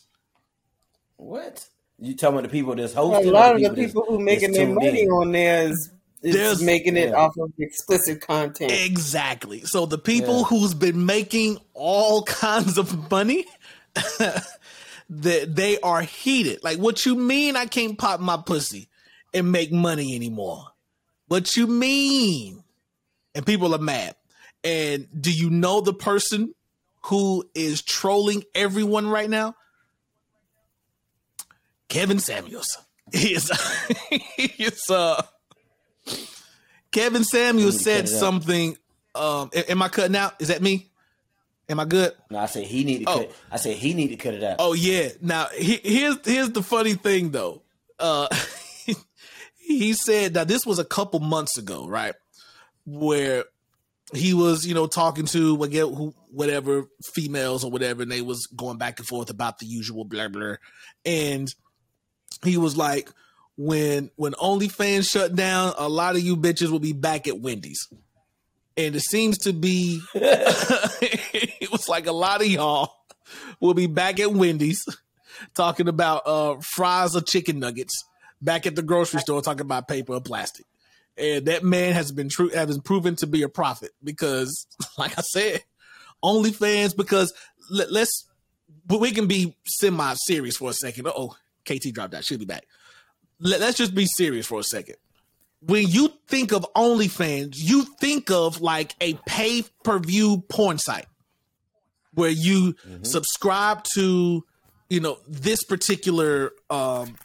What? 1.16 1.68
You 1.98 2.14
talking 2.14 2.38
about 2.38 2.42
the 2.42 2.52
people 2.52 2.74
that's 2.74 2.92
hosting? 2.92 3.28
A 3.28 3.32
lot 3.32 3.54
of 3.54 3.60
the 3.60 3.68
that's- 3.68 3.86
people 3.86 4.04
who 4.06 4.18
making 4.18 4.52
their 4.52 4.68
money 4.68 5.02
in? 5.02 5.08
on 5.08 5.32
there 5.32 5.68
is, 5.68 5.72
is 5.72 5.90
There's- 6.32 6.60
making 6.62 6.96
it 6.96 7.10
yeah. 7.10 7.16
off 7.16 7.36
of 7.38 7.52
explicit 7.58 8.20
content. 8.20 8.72
Exactly. 8.72 9.62
So 9.64 9.86
the 9.86 9.98
people 9.98 10.38
Yeah. 10.38 10.44
who's 10.44 10.74
been 10.74 11.06
making 11.06 11.58
all 11.74 12.22
kinds 12.24 12.78
of 12.78 13.10
money, 13.10 13.46
that 15.08 15.54
they 15.54 15.78
are 15.80 16.02
heated. 16.02 16.62
Like, 16.64 16.78
what 16.78 17.06
you 17.06 17.14
mean 17.14 17.56
I 17.56 17.66
can't 17.66 17.96
pop 17.98 18.20
my 18.20 18.36
pussy 18.36 18.88
and 19.32 19.52
make 19.52 19.72
money 19.72 20.14
anymore? 20.16 20.66
What 21.28 21.56
you 21.56 21.66
mean? 21.66 22.62
And 23.34 23.44
people 23.46 23.74
are 23.74 23.78
mad. 23.78 24.16
And 24.64 25.06
do 25.20 25.32
you 25.32 25.48
know 25.50 25.80
the 25.80 25.94
person 25.94 26.54
who 27.04 27.44
is 27.54 27.82
trolling 27.82 28.42
everyone 28.54 29.08
right 29.08 29.30
now? 29.30 29.54
Kevin 31.88 32.18
Samuels. 32.18 32.78
He 33.12 33.34
is, 33.34 33.52
he 34.36 34.64
is 34.64 34.90
uh 34.90 35.22
Kevin 36.92 37.24
Samuels 37.24 37.78
to 37.78 37.82
said 37.82 38.04
cut 38.04 38.10
it 38.10 38.14
out. 38.14 38.20
something. 38.20 38.76
Um, 39.14 39.50
am 39.68 39.82
I 39.82 39.88
cutting 39.88 40.16
out? 40.16 40.34
Is 40.40 40.48
that 40.48 40.62
me? 40.62 40.88
Am 41.68 41.80
I 41.80 41.84
good? 41.84 42.12
No, 42.30 42.38
I 42.38 42.46
said 42.46 42.64
he 42.64 42.84
need 42.84 42.98
to 43.04 43.10
Oh. 43.10 43.18
cut. 43.18 43.32
I 43.50 43.56
said 43.56 43.76
he 43.76 43.92
need 43.94 44.08
to 44.08 44.16
cut 44.16 44.34
it 44.34 44.42
out. 44.42 44.56
Oh 44.58 44.72
yeah. 44.72 45.08
Now 45.20 45.48
he, 45.56 45.76
here's 45.82 46.16
here's 46.24 46.50
the 46.50 46.62
funny 46.62 46.94
thing 46.94 47.30
though. 47.30 47.62
Uh, 47.98 48.28
he 49.56 49.92
said 49.94 50.34
now 50.34 50.44
this 50.44 50.64
was 50.64 50.78
a 50.78 50.84
couple 50.84 51.18
months 51.20 51.58
ago, 51.58 51.86
right? 51.88 52.14
Where 52.84 53.44
he 54.14 54.32
was, 54.34 54.64
you 54.64 54.74
know, 54.74 54.86
talking 54.86 55.26
to 55.26 55.56
whatever 56.30 56.84
females 57.14 57.64
or 57.64 57.70
whatever, 57.72 58.02
and 58.02 58.12
they 58.12 58.22
was 58.22 58.46
going 58.46 58.78
back 58.78 59.00
and 59.00 59.08
forth 59.08 59.30
about 59.30 59.58
the 59.58 59.66
usual 59.66 60.04
blah 60.04 60.28
blah, 60.28 60.54
and 61.04 61.52
he 62.44 62.56
was 62.58 62.76
like, 62.76 63.10
when 63.56 64.10
when 64.16 64.32
OnlyFans 64.34 65.10
shut 65.10 65.34
down, 65.34 65.74
a 65.78 65.88
lot 65.88 66.16
of 66.16 66.22
you 66.22 66.36
bitches 66.36 66.70
will 66.70 66.78
be 66.78 66.92
back 66.92 67.26
at 67.26 67.40
Wendy's, 67.40 67.88
and 68.76 68.94
it 68.94 69.02
seems 69.02 69.38
to 69.38 69.52
be 69.52 70.00
it 70.14 71.70
was 71.72 71.88
like 71.88 72.06
a 72.06 72.12
lot 72.12 72.40
of 72.40 72.46
y'all 72.48 72.92
will 73.60 73.74
be 73.74 73.86
back 73.86 74.20
at 74.20 74.32
Wendy's 74.32 74.84
talking 75.54 75.88
about 75.88 76.22
uh 76.26 76.56
fries 76.60 77.16
or 77.16 77.20
chicken 77.20 77.58
nuggets 77.58 78.04
back 78.40 78.66
at 78.66 78.76
the 78.76 78.82
grocery 78.82 79.20
store 79.20 79.42
talking 79.42 79.62
about 79.62 79.88
paper 79.88 80.14
or 80.14 80.20
plastic. 80.20 80.66
And 81.18 81.46
that 81.46 81.64
man 81.64 81.94
has 81.94 82.12
been 82.12 82.28
true 82.28 82.50
has 82.50 82.78
proven 82.78 83.16
to 83.16 83.26
be 83.26 83.42
a 83.42 83.48
prophet 83.48 83.92
because 84.04 84.66
like 84.98 85.18
I 85.18 85.22
said, 85.22 85.64
OnlyFans 86.22 86.94
because 86.94 87.32
let, 87.70 87.90
let's 87.90 88.26
but 88.86 89.00
we 89.00 89.12
can 89.12 89.26
be 89.26 89.56
semi 89.64 90.14
serious 90.14 90.58
for 90.58 90.70
a 90.70 90.74
second. 90.74 91.08
Oh, 91.08 91.34
KT 91.64 91.92
dropped 91.92 92.14
out. 92.14 92.24
She'll 92.24 92.38
be 92.38 92.44
back. 92.44 92.66
Let, 93.40 93.60
let's 93.60 93.76
just 93.76 93.94
be 93.94 94.06
serious 94.06 94.46
for 94.46 94.60
a 94.60 94.64
second. 94.64 94.96
When 95.60 95.88
you 95.88 96.12
think 96.28 96.52
of 96.52 96.66
OnlyFans, 96.76 97.54
you 97.56 97.84
think 97.98 98.30
of 98.30 98.60
like 98.60 98.94
a 99.00 99.14
pay 99.26 99.64
per 99.82 99.98
view 99.98 100.44
porn 100.48 100.78
site 100.78 101.06
where 102.14 102.30
you 102.30 102.74
subscribe 103.02 103.84
to, 103.94 104.44
you 104.88 105.00
know, 105.00 105.18
this 105.28 105.64
particular 105.64 106.52
um 106.70 107.16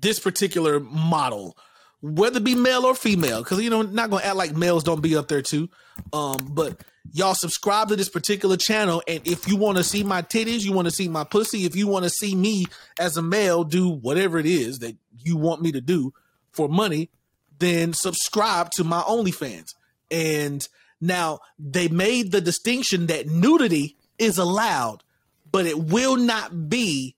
this 0.00 0.18
particular 0.18 0.80
model, 0.80 1.56
whether 2.02 2.38
it 2.38 2.44
be 2.44 2.54
male 2.54 2.86
or 2.86 2.94
female, 2.94 3.42
because 3.42 3.60
you 3.62 3.70
know, 3.70 3.82
not 3.82 4.10
gonna 4.10 4.24
act 4.24 4.36
like 4.36 4.56
males 4.56 4.84
don't 4.84 5.02
be 5.02 5.16
up 5.16 5.28
there 5.28 5.42
too. 5.42 5.68
Um, 6.12 6.48
but 6.50 6.80
y'all 7.12 7.34
subscribe 7.34 7.88
to 7.88 7.96
this 7.96 8.08
particular 8.08 8.56
channel, 8.56 9.02
and 9.06 9.26
if 9.26 9.48
you 9.48 9.56
want 9.56 9.78
to 9.78 9.84
see 9.84 10.02
my 10.02 10.22
titties, 10.22 10.64
you 10.64 10.72
want 10.72 10.86
to 10.86 10.94
see 10.94 11.08
my 11.08 11.24
pussy, 11.24 11.64
if 11.64 11.76
you 11.76 11.86
want 11.86 12.04
to 12.04 12.10
see 12.10 12.34
me 12.34 12.66
as 12.98 13.16
a 13.16 13.22
male 13.22 13.64
do 13.64 13.88
whatever 13.88 14.38
it 14.38 14.46
is 14.46 14.78
that 14.80 14.96
you 15.18 15.36
want 15.36 15.60
me 15.60 15.72
to 15.72 15.80
do 15.80 16.12
for 16.52 16.68
money, 16.68 17.10
then 17.58 17.92
subscribe 17.92 18.70
to 18.70 18.84
my 18.84 19.00
OnlyFans. 19.02 19.74
And 20.10 20.66
now 21.00 21.40
they 21.58 21.88
made 21.88 22.32
the 22.32 22.40
distinction 22.40 23.06
that 23.06 23.26
nudity 23.26 23.96
is 24.18 24.38
allowed, 24.38 25.02
but 25.50 25.66
it 25.66 25.78
will 25.78 26.16
not 26.16 26.68
be 26.68 27.16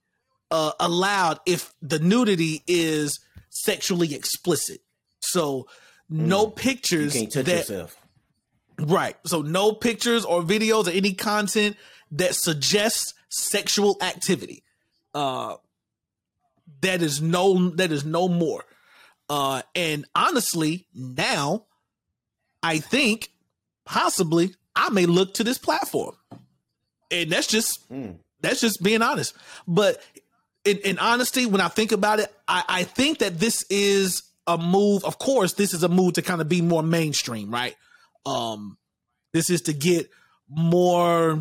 uh, 0.51 0.73
allowed 0.79 1.41
if 1.47 1.73
the 1.81 1.99
nudity 1.99 2.63
is 2.67 3.21
sexually 3.55 4.15
explicit. 4.15 4.81
So 5.21 5.67
no 6.09 6.45
You 6.47 6.51
pictures 6.51 7.13
can't 7.13 7.31
touch 7.33 7.45
that 7.47 7.57
yourself. 7.69 7.97
right. 8.81 9.17
So 9.27 9.43
no 9.43 9.73
pictures 9.73 10.25
or 10.25 10.43
videos 10.43 10.87
or 10.87 10.91
any 10.91 11.13
content 11.13 11.77
that 12.13 12.35
suggests 12.35 13.15
sexual 13.29 13.97
activity. 14.01 14.63
Uh 15.15 15.57
that 16.81 17.03
is 17.03 17.21
no 17.23 17.71
that 17.71 17.93
is 17.93 18.05
no 18.05 18.27
more. 18.29 18.65
Uh 19.29 19.63
and 19.75 20.05
honestly, 20.15 20.87
now 20.95 21.67
I 22.63 22.79
think 22.79 23.31
possibly 23.85 24.55
I 24.75 24.89
may 24.91 25.07
look 25.07 25.35
to 25.35 25.45
this 25.45 25.59
platform. 25.59 26.17
And 27.11 27.31
that's 27.31 27.47
just 27.47 27.89
Mm. 27.91 28.17
that's 28.41 28.61
just 28.63 28.83
being 28.83 29.03
honest. 29.03 29.35
But 29.69 30.03
in, 30.65 30.79
in 30.79 30.99
honesty, 30.99 31.47
when 31.47 31.61
I 31.61 31.69
think 31.69 31.93
about 31.93 32.21
it, 32.21 32.33
I, 32.47 32.65
I 32.69 32.85
think 32.85 33.19
that 33.19 33.39
this 33.39 33.65
is 33.69 34.23
a 34.47 34.59
move. 34.59 35.05
Of 35.05 35.19
course, 35.19 35.55
this 35.55 35.75
is 35.75 35.83
a 35.83 35.89
move 35.89 36.15
to 36.15 36.23
kind 36.23 36.41
of 36.41 36.49
be 36.49 36.63
more 36.63 36.83
mainstream, 36.83 37.51
right? 37.51 37.77
Um, 38.25 38.79
this 39.33 39.51
is 39.51 39.63
to 39.63 39.73
get 39.73 40.11
more 40.49 41.41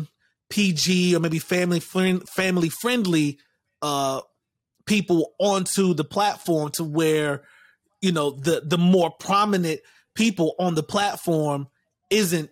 PG 0.50 1.14
or 1.14 1.20
maybe 1.20 1.38
family 1.38 1.80
friend, 1.80 2.28
family 2.28 2.68
friendly 2.68 3.38
uh, 3.80 4.20
people 4.86 5.32
onto 5.38 5.94
the 5.94 6.04
platform 6.04 6.70
to 6.72 6.84
where 6.84 7.42
you 8.00 8.12
know 8.12 8.30
the 8.30 8.62
the 8.64 8.78
more 8.78 9.10
prominent 9.10 9.80
people 10.14 10.54
on 10.58 10.74
the 10.74 10.82
platform 10.82 11.68
isn't 12.10 12.50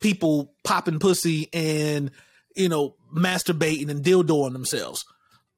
people 0.00 0.54
popping 0.64 0.98
pussy 0.98 1.48
and 1.52 2.10
you 2.54 2.68
know 2.68 2.96
masturbating 3.14 3.90
and 3.90 4.04
dildoing 4.04 4.52
themselves 4.52 5.04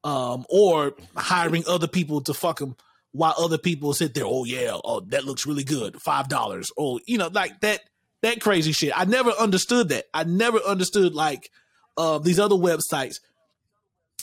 um 0.03 0.45
or 0.49 0.93
hiring 1.15 1.63
other 1.67 1.87
people 1.87 2.21
to 2.21 2.33
fuck 2.33 2.59
them 2.59 2.75
while 3.11 3.33
other 3.37 3.57
people 3.57 3.93
sit 3.93 4.13
there 4.13 4.25
oh 4.25 4.45
yeah 4.45 4.77
oh 4.85 5.01
that 5.01 5.25
looks 5.25 5.45
really 5.45 5.63
good 5.63 6.01
five 6.01 6.29
dollars 6.29 6.71
oh 6.77 6.99
you 7.05 7.17
know 7.17 7.27
like 7.33 7.59
that 7.61 7.81
that 8.21 8.41
crazy 8.41 8.71
shit. 8.71 8.91
I 8.95 9.05
never 9.05 9.31
understood 9.31 9.89
that. 9.89 10.05
I 10.13 10.23
never 10.23 10.59
understood 10.59 11.13
like 11.13 11.49
uh 11.97 12.19
these 12.19 12.39
other 12.39 12.55
websites. 12.55 13.19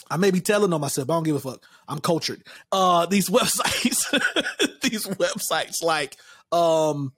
I 0.09 0.17
may 0.17 0.31
be 0.31 0.39
telling 0.39 0.71
on 0.71 0.79
myself 0.79 1.09
i 1.09 1.13
don't 1.13 1.23
give 1.23 1.35
a 1.35 1.39
fuck. 1.39 1.63
I'm 1.87 1.99
cultured. 1.99 2.43
Uh 2.71 3.05
these 3.05 3.29
websites 3.29 4.81
these 4.81 5.07
websites 5.07 5.83
like 5.83 6.15
um 6.51 7.13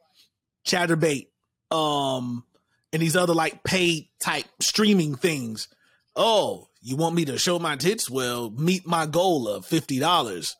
Chaturbate 0.66 1.28
um 1.72 2.43
and 2.91 3.01
these 3.01 3.16
other 3.16 3.34
like 3.34 3.64
paid 3.64 4.10
type 4.22 4.45
streaming 4.60 5.16
things. 5.16 5.68
Oh 6.16 6.68
you 6.82 6.95
want 6.95 7.15
me 7.15 7.25
to 7.25 7.38
show 7.38 7.59
my 7.59 7.75
tits 7.75 8.09
well 8.09 8.49
meet 8.51 8.86
my 8.88 9.05
goal 9.05 9.47
of 9.47 9.65
$50 9.65 10.55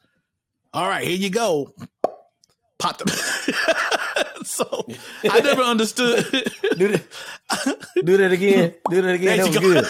all 0.74 0.88
right 0.88 1.08
here 1.08 1.18
you 1.18 1.30
go 1.30 1.74
pop 2.78 2.98
them 2.98 3.08
so 4.44 4.86
i 5.30 5.40
never 5.42 5.62
understood 5.62 6.26
Do 6.78 6.88
that. 6.90 7.04
Do 8.06 8.18
that 8.18 8.32
again. 8.32 8.74
Do 8.90 9.02
that 9.02 9.16
again. 9.16 9.38
There 9.38 9.40
That 9.46 9.48
was 9.48 9.58
go. 9.58 9.62
good. 9.62 9.86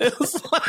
it 0.00 0.18
was 0.20 0.52
like, 0.52 0.62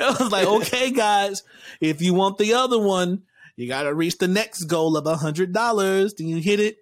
it 0.00 0.20
was 0.20 0.32
like 0.32 0.46
okay 0.46 0.90
guys 0.90 1.42
if 1.80 2.00
you 2.02 2.14
want 2.14 2.38
the 2.38 2.54
other 2.54 2.78
one 2.78 3.22
you 3.56 3.68
gotta 3.68 3.94
reach 3.94 4.18
the 4.18 4.28
next 4.28 4.64
goal 4.64 4.96
of 4.96 5.06
a 5.06 5.16
hundred 5.16 5.52
dollars 5.52 6.14
then 6.14 6.26
you 6.26 6.36
hit 6.38 6.60
it 6.60 6.76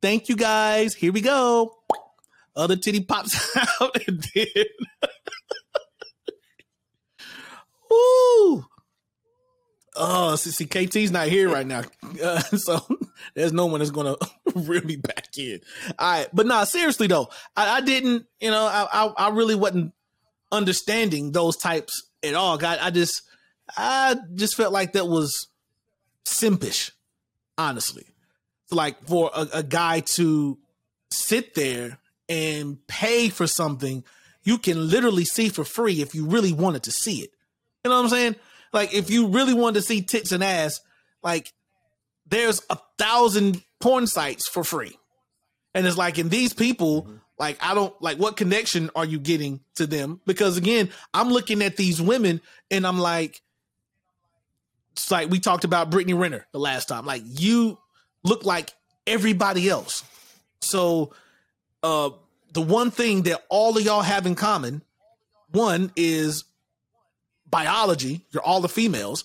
thank 0.00 0.28
you 0.28 0.36
guys 0.36 0.94
here 0.94 1.12
we 1.12 1.20
go 1.20 1.74
other 2.54 2.76
titty 2.76 3.02
pops 3.02 3.56
out 3.80 3.96
and 4.06 4.22
then 4.34 4.46
Woo! 7.90 8.66
Oh, 9.94 10.36
see, 10.36 10.64
KT's 10.64 11.10
not 11.10 11.28
here 11.28 11.50
right 11.50 11.66
now, 11.66 11.82
uh, 12.22 12.40
so 12.56 12.80
there's 13.34 13.52
no 13.52 13.66
one 13.66 13.80
that's 13.80 13.90
gonna 13.90 14.16
reel 14.54 14.84
me 14.84 14.96
back 14.96 15.26
in. 15.36 15.60
All 15.98 16.18
right, 16.18 16.28
but 16.32 16.46
nah, 16.46 16.64
seriously 16.64 17.08
though, 17.08 17.28
I, 17.54 17.76
I 17.76 17.80
didn't, 17.82 18.24
you 18.40 18.50
know, 18.50 18.64
I, 18.64 18.88
I 18.90 19.12
I 19.18 19.28
really 19.30 19.54
wasn't 19.54 19.92
understanding 20.50 21.32
those 21.32 21.58
types 21.58 22.04
at 22.22 22.32
all. 22.32 22.56
God, 22.56 22.78
I 22.80 22.90
just 22.90 23.20
I 23.76 24.16
just 24.34 24.56
felt 24.56 24.72
like 24.72 24.92
that 24.92 25.08
was 25.08 25.48
simpish, 26.24 26.90
honestly. 27.58 28.06
Like 28.70 29.06
for 29.06 29.30
a, 29.34 29.46
a 29.54 29.62
guy 29.62 30.00
to 30.14 30.58
sit 31.10 31.54
there 31.54 31.98
and 32.32 32.78
pay 32.86 33.28
for 33.28 33.46
something 33.46 34.02
you 34.42 34.56
can 34.56 34.88
literally 34.88 35.24
see 35.24 35.50
for 35.50 35.64
free 35.64 36.00
if 36.00 36.14
you 36.14 36.24
really 36.24 36.54
wanted 36.54 36.82
to 36.84 36.90
see 36.90 37.18
it. 37.18 37.30
You 37.84 37.90
know 37.90 37.96
what 37.96 38.04
I'm 38.04 38.08
saying? 38.08 38.36
Like 38.72 38.94
if 38.94 39.10
you 39.10 39.26
really 39.26 39.52
wanted 39.52 39.80
to 39.80 39.82
see 39.82 40.00
tits 40.00 40.32
and 40.32 40.42
ass, 40.42 40.80
like 41.22 41.52
there's 42.26 42.62
a 42.70 42.78
thousand 42.98 43.62
porn 43.80 44.06
sites 44.06 44.48
for 44.48 44.64
free. 44.64 44.96
And 45.74 45.86
it's 45.86 45.98
like, 45.98 46.18
in 46.18 46.30
these 46.30 46.54
people, 46.54 47.08
like, 47.38 47.58
I 47.60 47.74
don't 47.74 47.94
like 48.00 48.16
what 48.16 48.36
connection 48.36 48.90
are 48.96 49.04
you 49.04 49.18
getting 49.18 49.60
to 49.74 49.86
them? 49.86 50.20
Because 50.26 50.56
again, 50.56 50.88
I'm 51.12 51.28
looking 51.28 51.62
at 51.62 51.76
these 51.76 52.00
women 52.00 52.40
and 52.70 52.86
I'm 52.86 52.98
like, 52.98 53.42
it's 54.92 55.10
like 55.10 55.28
we 55.28 55.38
talked 55.38 55.64
about 55.64 55.90
Brittany 55.90 56.14
Renner 56.14 56.46
the 56.52 56.58
last 56.58 56.88
time. 56.88 57.04
Like, 57.04 57.22
you 57.26 57.78
look 58.24 58.44
like 58.44 58.72
everybody 59.06 59.68
else. 59.68 60.02
So, 60.60 61.12
uh, 61.82 62.10
the 62.52 62.62
one 62.62 62.90
thing 62.90 63.22
that 63.22 63.42
all 63.48 63.76
of 63.76 63.84
y'all 63.84 64.02
have 64.02 64.26
in 64.26 64.34
common, 64.34 64.82
one 65.50 65.92
is 65.96 66.44
biology. 67.48 68.24
You're 68.30 68.42
all 68.42 68.60
the 68.60 68.68
females. 68.68 69.24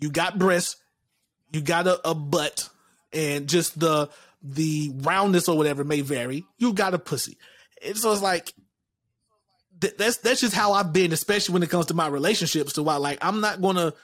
You 0.00 0.10
got 0.10 0.38
breasts, 0.38 0.76
you 1.52 1.62
got 1.62 1.86
a, 1.86 2.08
a 2.08 2.14
butt, 2.14 2.68
and 3.12 3.48
just 3.48 3.78
the 3.78 4.10
the 4.42 4.92
roundness 4.96 5.48
or 5.48 5.56
whatever 5.56 5.82
may 5.82 6.02
vary. 6.02 6.44
You 6.58 6.72
got 6.72 6.94
a 6.94 6.98
pussy. 6.98 7.38
And 7.84 7.96
so 7.96 8.12
it's 8.12 8.22
like 8.22 8.52
th- 9.80 9.96
that's 9.96 10.18
that's 10.18 10.40
just 10.40 10.54
how 10.54 10.72
I've 10.72 10.92
been, 10.92 11.12
especially 11.12 11.54
when 11.54 11.62
it 11.62 11.70
comes 11.70 11.86
to 11.86 11.94
my 11.94 12.08
relationships. 12.08 12.74
To 12.74 12.82
why 12.82 12.96
like 12.96 13.18
I'm 13.22 13.40
not 13.40 13.62
gonna 13.62 13.94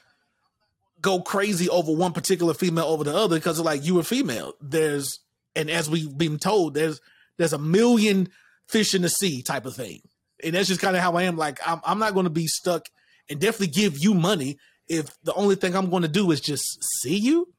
go 1.02 1.20
crazy 1.20 1.68
over 1.68 1.92
one 1.92 2.12
particular 2.12 2.54
female 2.54 2.86
over 2.86 3.04
the 3.04 3.14
other 3.14 3.36
because 3.36 3.60
like 3.60 3.84
you 3.84 3.96
were 3.96 4.02
female. 4.02 4.54
There's 4.60 5.20
and 5.54 5.68
as 5.68 5.90
we've 5.90 6.16
been 6.16 6.38
told, 6.38 6.74
there's 6.74 7.00
there's 7.42 7.52
a 7.52 7.58
million 7.58 8.28
fish 8.68 8.94
in 8.94 9.02
the 9.02 9.08
sea 9.08 9.42
type 9.42 9.66
of 9.66 9.74
thing. 9.74 10.00
And 10.42 10.54
that's 10.54 10.68
just 10.68 10.80
kind 10.80 10.96
of 10.96 11.02
how 11.02 11.14
I 11.16 11.24
am. 11.24 11.36
Like 11.36 11.60
I'm 11.66 11.80
I'm 11.84 11.98
not 11.98 12.14
gonna 12.14 12.30
be 12.30 12.46
stuck 12.46 12.88
and 13.28 13.40
definitely 13.40 13.68
give 13.68 13.98
you 13.98 14.14
money 14.14 14.58
if 14.88 15.16
the 15.22 15.34
only 15.34 15.56
thing 15.56 15.76
I'm 15.76 15.90
gonna 15.90 16.08
do 16.08 16.30
is 16.30 16.40
just 16.40 16.82
see 17.00 17.16
you. 17.16 17.52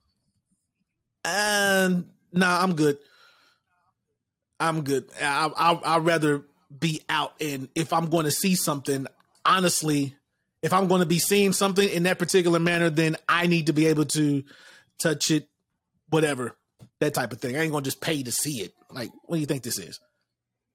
And 1.26 2.10
nah, 2.32 2.62
I'm 2.62 2.76
good. 2.76 2.98
I'm 4.60 4.84
good. 4.84 5.10
I, 5.22 5.50
I 5.56 5.96
I'd 5.96 6.06
rather 6.06 6.44
be 6.78 7.02
out 7.10 7.34
and 7.40 7.70
if 7.76 7.94
I'm 7.94 8.10
going 8.10 8.26
to 8.26 8.32
see 8.32 8.56
something, 8.56 9.08
honestly, 9.46 10.16
if 10.62 10.74
I'm 10.74 10.88
going 10.88 11.02
to 11.02 11.06
be 11.06 11.20
seeing 11.20 11.54
something 11.54 11.88
in 11.88 12.04
that 12.04 12.18
particular 12.18 12.60
manner, 12.60 12.90
then 12.90 13.16
I 13.28 13.48
need 13.48 13.68
to 13.68 13.74
be 13.74 13.88
able 13.88 14.06
to 14.06 14.44
touch 15.00 15.30
it, 15.30 15.48
whatever, 16.10 16.56
that 17.00 17.14
type 17.14 17.34
of 17.34 17.42
thing. 17.42 17.56
I 17.56 17.60
ain't 17.60 17.72
gonna 17.72 17.84
just 17.84 18.02
pay 18.02 18.24
to 18.24 18.32
see 18.32 18.62
it. 18.62 18.74
Like, 18.94 19.12
what 19.26 19.36
do 19.38 19.40
you 19.42 19.46
think 19.48 19.64
this 19.64 19.80
is? 19.80 20.00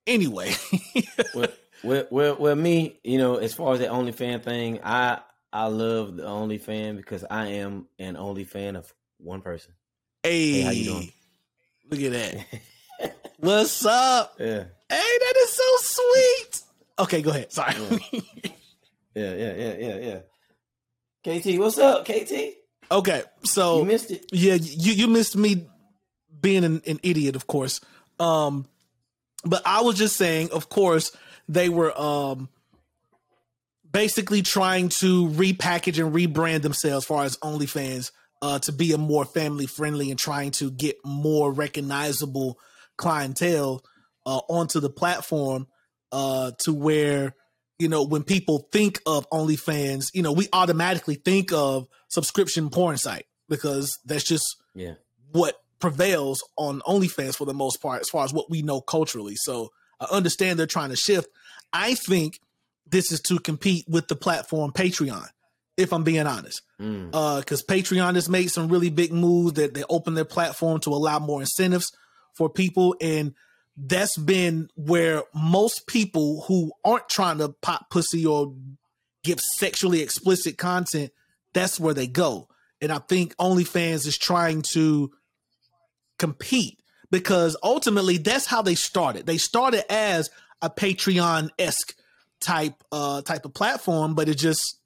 Anyway, 0.07 0.53
well, 1.35 1.49
well, 1.85 2.05
well, 2.11 2.37
well, 2.39 2.57
me, 2.57 2.99
you 3.05 3.19
know, 3.19 3.37
as 3.37 3.53
far 3.55 3.75
as 3.75 3.79
the 3.81 3.87
OnlyFan 3.87 4.43
thing, 4.43 4.81
I 4.83 5.21
I 5.53 5.67
love 5.67 6.17
the 6.17 6.23
OnlyFan 6.25 6.97
because 6.97 7.25
I 7.31 7.47
am 7.49 7.87
an 7.99 8.17
only 8.17 8.45
fan 8.45 8.77
of 8.77 8.93
one 9.19 9.43
person. 9.43 9.73
hey, 10.23 10.63
how 10.63 10.71
you 10.71 10.85
doing? 10.85 11.13
Look 11.91 12.01
at 12.03 12.13
that. 12.13 13.13
What's 13.39 13.85
up? 13.87 14.35
Yeah, 14.41 14.65
Hey, 14.89 15.19
that 15.21 15.35
is 15.37 15.53
so 15.53 15.77
sweet. 15.81 16.61
Okay, 17.01 17.23
go 17.23 17.31
ahead. 17.31 17.53
Sorry. 17.53 17.75
yeah, 19.15 19.35
yeah, 19.35 19.55
yeah, 19.55 19.75
yeah, 19.79 20.21
yeah. 21.25 21.39
KT, 21.41 21.59
what's 21.59 21.79
up, 21.79 22.05
KT? 22.07 22.33
okay, 22.91 23.23
so 23.45 23.81
You 23.81 23.85
missed 23.85 24.11
it. 24.11 24.25
Yeah, 24.33 24.55
you 24.55 24.93
you 24.95 25.09
missed 25.09 25.37
me 25.37 25.67
being 26.41 26.65
an, 26.65 26.81
an 26.87 26.99
idiot, 27.03 27.37
of 27.37 27.47
course. 27.47 27.81
Um, 28.19 28.67
but 29.45 29.63
I 29.65 29.83
was 29.83 29.97
just 29.97 30.17
saying, 30.17 30.51
of 30.53 30.69
course, 30.69 31.17
they 31.49 31.69
were 31.69 31.99
um 31.99 32.49
basically 33.91 34.43
trying 34.43 34.89
to 34.89 35.29
repackage 35.29 36.05
and 36.05 36.15
rebrand 36.15 36.63
themselves, 36.63 37.05
as 37.05 37.07
far 37.07 37.25
as 37.25 37.37
OnlyFans, 37.39 38.11
uh, 38.43 38.59
to 38.61 38.73
be 38.73 38.93
a 38.93 38.99
more 38.99 39.25
family 39.25 39.67
friendly 39.67 40.11
and 40.11 40.19
trying 40.19 40.51
to 40.53 40.71
get 40.71 40.97
more 41.05 41.53
recognizable 41.53 42.59
clientele 42.97 43.83
uh, 44.27 44.41
onto 44.49 44.81
the 44.81 44.91
platform, 44.91 45.67
uh, 46.13 46.53
to 46.59 46.73
where 46.73 47.35
you 47.79 47.89
know 47.89 48.03
when 48.03 48.25
people 48.25 48.69
think 48.73 49.01
of 49.07 49.29
OnlyFans, 49.31 50.11
you 50.15 50.23
know 50.23 50.33
we 50.33 50.49
automatically 50.53 51.15
think 51.15 51.53
of 51.53 51.89
subscription 52.09 52.71
porn 52.71 52.99
site 52.99 53.27
because 53.49 53.99
that's 54.05 54.25
just 54.25 54.57
Yeah, 54.75 54.95
what 55.33 55.57
prevails 55.81 56.43
on 56.57 56.81
OnlyFans 56.81 57.37
for 57.37 57.45
the 57.45 57.55
most 57.55 57.81
part, 57.81 58.01
as 58.01 58.09
far 58.09 58.25
as 58.25 58.33
what 58.33 58.51
we 58.51 58.63
know 58.63 58.81
culturally. 58.81 59.37
So 59.37 59.71
I 60.01 60.07
understand 60.11 60.59
they're 60.59 60.67
trying 60.67 60.91
to 60.91 60.97
shift. 60.97 61.29
I 61.73 61.95
think 61.95 62.41
this 62.87 63.13
is 63.13 63.21
to 63.23 63.39
compete 63.39 63.85
with 63.89 64.09
the 64.09 64.17
platform 64.17 64.73
Patreon, 64.73 65.27
if 65.77 65.93
I'm 65.93 66.05
being 66.05 66.27
honest. 66.27 66.63
mm. 66.81 67.11
Because 67.41 67.63
Patreon 67.63 68.15
has 68.15 68.29
made 68.29 68.49
some 68.49 68.69
really 68.69 68.91
big 68.91 69.13
moves 69.13 69.55
that 69.55 69.75
they 69.75 69.85
open 69.89 70.15
their 70.15 70.25
platform 70.25 70.81
to 70.81 70.91
allow 70.91 71.19
more 71.19 71.41
incentives 71.41 71.93
for 72.35 72.49
people. 72.49 72.97
And 73.01 73.35
that's 73.77 74.17
been 74.17 74.71
where 74.75 75.23
most 75.35 75.87
people 75.87 76.43
who 76.49 76.73
aren't 76.85 77.09
trying 77.09 77.39
to 77.39 77.51
pop 77.61 77.91
pussy 77.91 78.27
or 78.27 78.55
give 79.23 79.41
sexually 79.41 80.01
explicit 80.01 80.59
content, 80.59 81.13
that's 81.53 81.79
where 81.79 81.95
they 81.95 82.07
go. 82.07 82.49
And 82.81 82.93
I 82.93 82.99
think 82.99 83.37
OnlyFans 83.37 84.07
is 84.07 84.17
trying 84.17 84.63
to 84.73 85.13
compete 86.19 86.81
because 87.11 87.57
ultimately 87.63 88.19
that's 88.19 88.47
how 88.47 88.63
they 88.63 88.75
started. 88.75 89.27
They 89.27 89.39
started 89.39 89.91
as 89.91 90.31
a 90.61 90.71
Patreon 90.71 91.51
esque 91.59 91.95
type 92.41 92.75
uh 92.93 93.23
type 93.23 93.45
of 93.45 93.55
platform, 93.55 94.15
but 94.15 94.29
it 94.29 94.37
just 94.37 94.79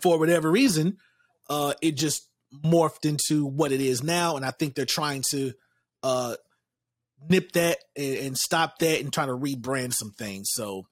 for 0.00 0.18
whatever 0.18 0.50
reason, 0.50 0.98
uh 1.48 1.74
it 1.82 1.92
just 1.92 2.28
morphed 2.64 3.04
into 3.04 3.44
what 3.44 3.72
it 3.72 3.80
is 3.80 4.02
now. 4.02 4.36
And 4.36 4.44
I 4.44 4.50
think 4.50 4.74
they're 4.74 4.84
trying 4.84 5.22
to 5.30 5.52
uh 6.02 6.36
nip 7.28 7.52
that 7.52 7.78
and, 7.96 8.18
and 8.18 8.38
stop 8.38 8.78
that 8.78 9.00
and 9.00 9.12
try 9.12 9.26
to 9.26 9.32
rebrand 9.32 9.94
some 9.94 10.12
things. 10.12 10.50
So 10.52 10.86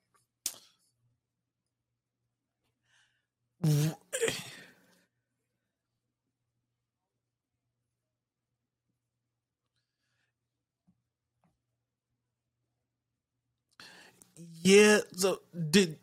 Yeah. 14.64 14.98
So 15.14 15.40
did 15.70 15.98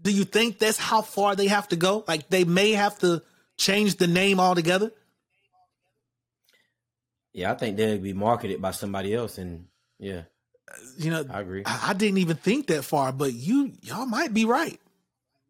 do 0.00 0.10
you 0.10 0.24
think 0.24 0.58
that's 0.58 0.78
how 0.78 1.02
far 1.02 1.36
they 1.36 1.48
have 1.48 1.68
to 1.68 1.76
go? 1.76 2.04
Like 2.08 2.30
they 2.30 2.44
may 2.44 2.72
have 2.72 2.98
to 3.00 3.22
change 3.58 3.96
the 3.96 4.06
name 4.06 4.40
altogether? 4.40 4.92
yeah. 7.32 7.52
I 7.52 7.54
think 7.54 7.76
they'll 7.76 7.98
be 7.98 8.12
marketed 8.12 8.62
by 8.62 8.70
somebody 8.70 9.14
else, 9.14 9.38
and 9.38 9.66
yeah, 9.98 10.22
You 10.96 11.10
know, 11.10 11.24
I 11.30 11.40
agree. 11.40 11.62
I, 11.66 11.90
I 11.90 11.92
didn't 11.92 12.18
even 12.18 12.36
think 12.36 12.68
that 12.68 12.84
far, 12.84 13.12
but 13.12 13.34
you 13.34 13.72
y'all 13.82 14.06
might 14.06 14.32
be 14.32 14.44
right 14.44 14.80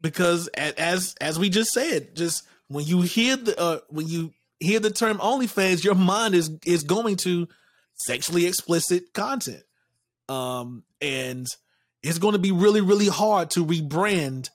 because 0.01 0.49
as 0.49 1.15
as 1.21 1.39
we 1.39 1.51
just 1.51 1.73
said, 1.73 2.17
just 2.17 2.43
when 2.69 2.85
you 2.85 3.03
hear 3.03 3.37
the 3.37 3.59
uh, 3.61 3.79
when 3.89 4.09
you 4.09 4.33
hear 4.59 4.81
the 4.81 4.91
term 4.91 5.19
OnlyFans, 5.19 5.85
your 5.85 5.95
mind 5.95 6.35
is 6.35 6.51
is 6.65 6.83
going 6.83 7.17
to 7.17 7.49
sexually 7.95 8.47
explicit 8.47 9.13
content, 9.13 9.63
um, 10.29 10.85
and 11.01 11.47
it's 12.03 12.19
going 12.19 12.33
to 12.33 12.39
be 12.39 12.53
really 12.53 12.81
really 12.81 13.09
hard 13.09 13.51
to 13.51 13.65
rebrand 13.65 14.51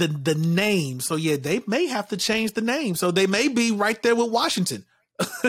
the 0.00 0.08
the 0.08 0.34
name. 0.34 1.00
So 1.00 1.14
yeah, 1.14 1.36
they 1.36 1.62
may 1.66 1.86
have 1.86 2.08
to 2.08 2.16
change 2.16 2.52
the 2.52 2.60
name. 2.60 2.96
So 2.96 3.12
they 3.12 3.26
may 3.26 3.48
be 3.48 3.70
right 3.70 4.02
there 4.02 4.16
with 4.16 4.30
Washington, 4.30 4.84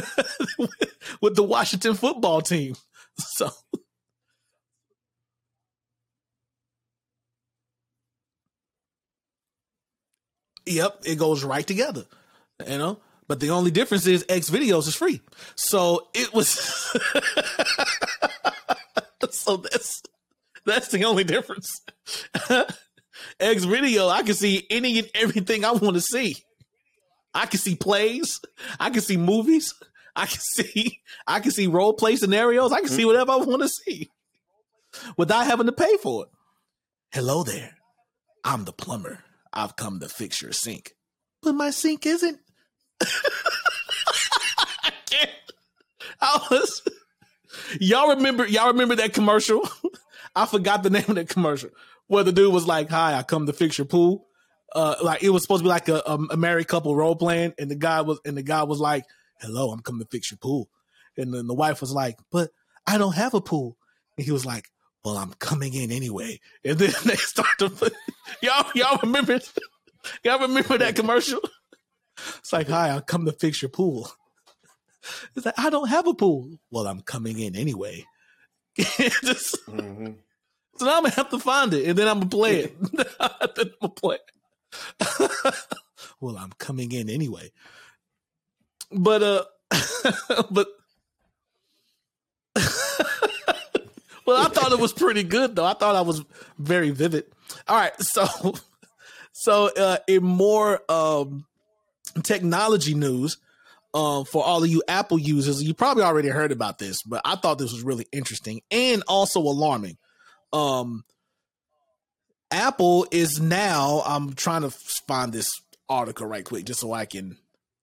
with 1.21 1.35
the 1.35 1.43
Washington 1.43 1.95
football 1.95 2.41
team. 2.41 2.75
So. 3.17 3.49
Yep, 10.65 11.01
it 11.05 11.19
goes 11.19 11.43
right 11.43 11.67
together. 11.67 12.05
You 12.65 12.77
know? 12.77 12.99
But 13.27 13.39
the 13.39 13.51
only 13.51 13.69
difference 13.69 14.07
is 14.07 14.25
X 14.27 14.49
videos 14.49 14.87
is 14.87 14.95
free. 14.95 15.21
So 15.55 16.07
it 16.13 16.33
was 16.33 16.47
so 19.31 19.57
that's 19.57 20.01
that's 20.65 20.89
the 20.89 21.05
only 21.05 21.23
difference. 21.23 21.81
X 23.39 23.63
video, 23.63 24.07
I 24.07 24.23
can 24.23 24.33
see 24.33 24.65
any 24.69 24.99
and 24.99 25.09
everything 25.13 25.65
I 25.65 25.71
want 25.71 25.95
to 25.95 26.01
see. 26.01 26.37
I 27.33 27.45
can 27.45 27.59
see 27.59 27.75
plays, 27.75 28.41
I 28.79 28.89
can 28.89 29.01
see 29.01 29.17
movies, 29.17 29.73
I 30.15 30.25
can 30.25 30.39
see 30.41 30.99
I 31.27 31.39
can 31.39 31.51
see 31.51 31.67
role 31.67 31.93
play 31.93 32.15
scenarios, 32.15 32.71
I 32.71 32.79
can 32.81 32.89
see 32.89 33.03
mm. 33.03 33.07
whatever 33.07 33.31
I 33.31 33.37
want 33.37 33.61
to 33.61 33.69
see 33.69 34.11
without 35.17 35.45
having 35.45 35.67
to 35.67 35.71
pay 35.71 35.97
for 35.97 36.25
it. 36.25 36.29
Hello 37.11 37.43
there. 37.43 37.75
I'm 38.43 38.65
the 38.65 38.73
plumber. 38.73 39.23
I've 39.53 39.75
come 39.75 39.99
to 39.99 40.09
fix 40.09 40.41
your 40.41 40.53
sink. 40.53 40.95
but 41.41 41.53
my 41.53 41.71
sink 41.71 42.05
isn't. 42.05 42.39
I 43.01 44.91
can't. 45.09 45.31
I 46.21 46.47
was. 46.49 46.81
Y'all 47.79 48.15
remember? 48.15 48.45
Y'all 48.45 48.67
remember 48.67 48.95
that 48.95 49.13
commercial? 49.13 49.67
I 50.35 50.45
forgot 50.45 50.83
the 50.83 50.89
name 50.91 51.05
of 51.07 51.15
that 51.15 51.29
commercial 51.29 51.69
where 52.07 52.23
the 52.23 52.31
dude 52.31 52.53
was 52.53 52.67
like, 52.67 52.89
"Hi, 52.89 53.17
I 53.17 53.23
come 53.23 53.45
to 53.45 53.53
fix 53.53 53.77
your 53.77 53.85
pool." 53.85 54.27
Uh, 54.73 54.95
like 55.01 55.23
it 55.23 55.29
was 55.29 55.41
supposed 55.41 55.61
to 55.61 55.63
be 55.63 55.69
like 55.69 55.89
a, 55.89 56.01
a 56.05 56.37
married 56.37 56.67
couple 56.67 56.95
role 56.95 57.15
playing, 57.15 57.53
and 57.59 57.69
the 57.69 57.75
guy 57.75 58.01
was 58.01 58.19
and 58.25 58.37
the 58.37 58.43
guy 58.43 58.63
was 58.63 58.79
like, 58.79 59.05
"Hello, 59.39 59.71
I'm 59.71 59.81
coming 59.81 60.01
to 60.01 60.07
fix 60.09 60.31
your 60.31 60.37
pool," 60.37 60.69
and 61.17 61.33
then 61.33 61.47
the 61.47 61.53
wife 61.53 61.81
was 61.81 61.91
like, 61.91 62.17
"But 62.31 62.51
I 62.87 62.97
don't 62.97 63.15
have 63.15 63.33
a 63.33 63.41
pool," 63.41 63.77
and 64.17 64.25
he 64.25 64.31
was 64.31 64.45
like, 64.45 64.69
"Well, 65.03 65.17
I'm 65.17 65.33
coming 65.33 65.73
in 65.73 65.91
anyway," 65.91 66.39
and 66.63 66.77
then 66.77 66.93
they 67.05 67.15
start 67.15 67.59
to 67.59 67.91
y'all 68.41 68.71
y'all 68.75 68.99
remember 69.03 69.39
y'all 70.23 70.39
remember 70.39 70.77
that 70.77 70.95
commercial? 70.95 71.41
It's 72.39 72.53
like, 72.53 72.69
"Hi, 72.69 72.95
I 72.95 73.01
come 73.01 73.25
to 73.25 73.33
fix 73.33 73.61
your 73.61 73.69
pool." 73.69 74.09
It's 75.35 75.45
like, 75.45 75.57
I 75.57 75.69
don't 75.69 75.89
have 75.89 76.07
a 76.07 76.13
pool. 76.13 76.47
Well, 76.69 76.87
I'm 76.87 77.01
coming 77.01 77.39
in 77.39 77.55
anyway. 77.55 78.05
Just, 79.23 79.65
Mhm. 79.67 80.15
so 80.77 80.85
now 80.85 80.97
I'm 80.97 81.03
gonna 81.03 81.13
have 81.15 81.29
to 81.31 81.39
find 81.39 81.73
it, 81.73 81.87
and 81.87 81.97
then 81.97 82.07
I'm 82.07 82.19
gonna 82.19 82.29
play 82.29 82.59
it. 82.61 82.81
then 82.91 83.05
I'm 83.19 83.69
gonna 83.81 83.93
play. 83.93 84.17
It. 85.01 85.55
well, 86.21 86.37
I'm 86.37 86.51
coming 86.57 86.91
in 86.91 87.09
anyway. 87.09 87.51
But 88.91 89.23
uh, 89.23 89.43
but 90.51 90.67
well, 94.25 94.37
I 94.37 94.49
thought 94.49 94.71
it 94.71 94.79
was 94.79 94.93
pretty 94.93 95.23
good 95.23 95.55
though. 95.55 95.65
I 95.65 95.73
thought 95.73 95.95
I 95.95 96.01
was 96.01 96.23
very 96.57 96.91
vivid. 96.91 97.25
All 97.67 97.75
right, 97.75 97.99
so 98.01 98.25
so 99.33 99.69
uh, 99.77 99.97
in 100.07 100.23
more 100.23 100.81
um 100.89 101.45
technology 102.23 102.93
news, 102.93 103.37
um, 103.93 104.25
for 104.25 104.43
all 104.43 104.63
of 104.63 104.69
you 104.69 104.81
Apple 104.87 105.19
users, 105.19 105.61
you 105.61 105.73
probably 105.73 106.03
already 106.03 106.29
heard 106.29 106.51
about 106.51 106.77
this, 106.77 107.01
but 107.03 107.21
I 107.25 107.35
thought 107.35 107.57
this 107.57 107.73
was 107.73 107.83
really 107.83 108.07
interesting 108.11 108.61
and 108.71 109.03
also 109.07 109.39
alarming. 109.39 109.97
Um, 110.53 111.03
Apple 112.51 113.07
is 113.11 113.39
now. 113.39 114.03
I'm 114.05 114.33
trying 114.33 114.61
to 114.61 114.71
find 114.71 115.31
this 115.31 115.49
article 115.89 116.27
right 116.27 116.45
quick 116.45 116.65
just 116.65 116.79
so 116.79 116.93
I 116.93 117.05
can 117.05 117.37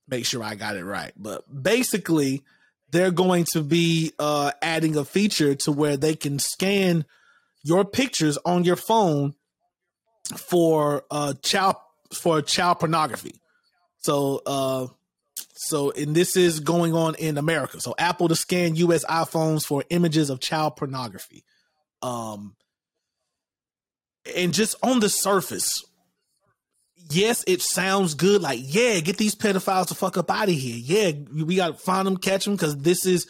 make 0.07 0.25
sure 0.25 0.43
I 0.43 0.55
got 0.55 0.77
it 0.77 0.85
right. 0.85 1.13
But 1.17 1.45
basically, 1.63 2.43
they're 2.91 3.11
going 3.11 3.45
to 3.53 3.63
be 3.63 4.13
uh, 4.19 4.53
adding 4.63 4.97
a 4.97 5.05
feature 5.05 5.55
to 5.57 5.73
where 5.73 5.97
they 5.97 6.15
can 6.15 6.39
scan 6.39 7.05
your 7.63 7.85
pictures 7.85 8.39
on 8.45 8.65
your 8.65 8.77
phone 8.77 9.35
for 10.37 11.05
uh, 11.11 11.35
child 11.43 11.77
for 12.13 12.41
child 12.41 12.81
pornography. 12.81 13.41
So, 13.99 14.43
uh, 14.47 14.87
so 15.61 15.91
and 15.91 16.15
this 16.15 16.37
is 16.37 16.61
going 16.61 16.95
on 16.95 17.17
in 17.17 17.37
America. 17.37 17.81
So, 17.81 17.93
Apple 17.99 18.29
to 18.29 18.37
scan 18.37 18.77
U.S. 18.77 19.05
iPhones 19.07 19.67
for 19.67 19.83
images 19.91 20.31
of 20.31 20.39
child 20.39 20.77
pornography. 20.77 21.43
Um, 22.01 22.55
and 24.37 24.55
just 24.55 24.77
on 24.85 25.01
the 25.01 25.09
surface, 25.09 25.85
yes, 27.11 27.43
it 27.49 27.61
sounds 27.61 28.15
good. 28.15 28.41
Like, 28.41 28.61
yeah, 28.63 29.01
get 29.01 29.17
these 29.17 29.35
pedophiles 29.35 29.89
to 29.89 29.97
fuck 29.97 30.17
up 30.17 30.31
out 30.31 30.49
of 30.49 30.55
here. 30.55 30.77
Yeah, 30.77 31.11
we 31.45 31.57
got 31.57 31.69
to 31.69 31.75
find 31.75 32.07
them, 32.07 32.19
catch 32.19 32.45
them, 32.45 32.55
because 32.55 32.77
this 32.77 33.05
is 33.05 33.27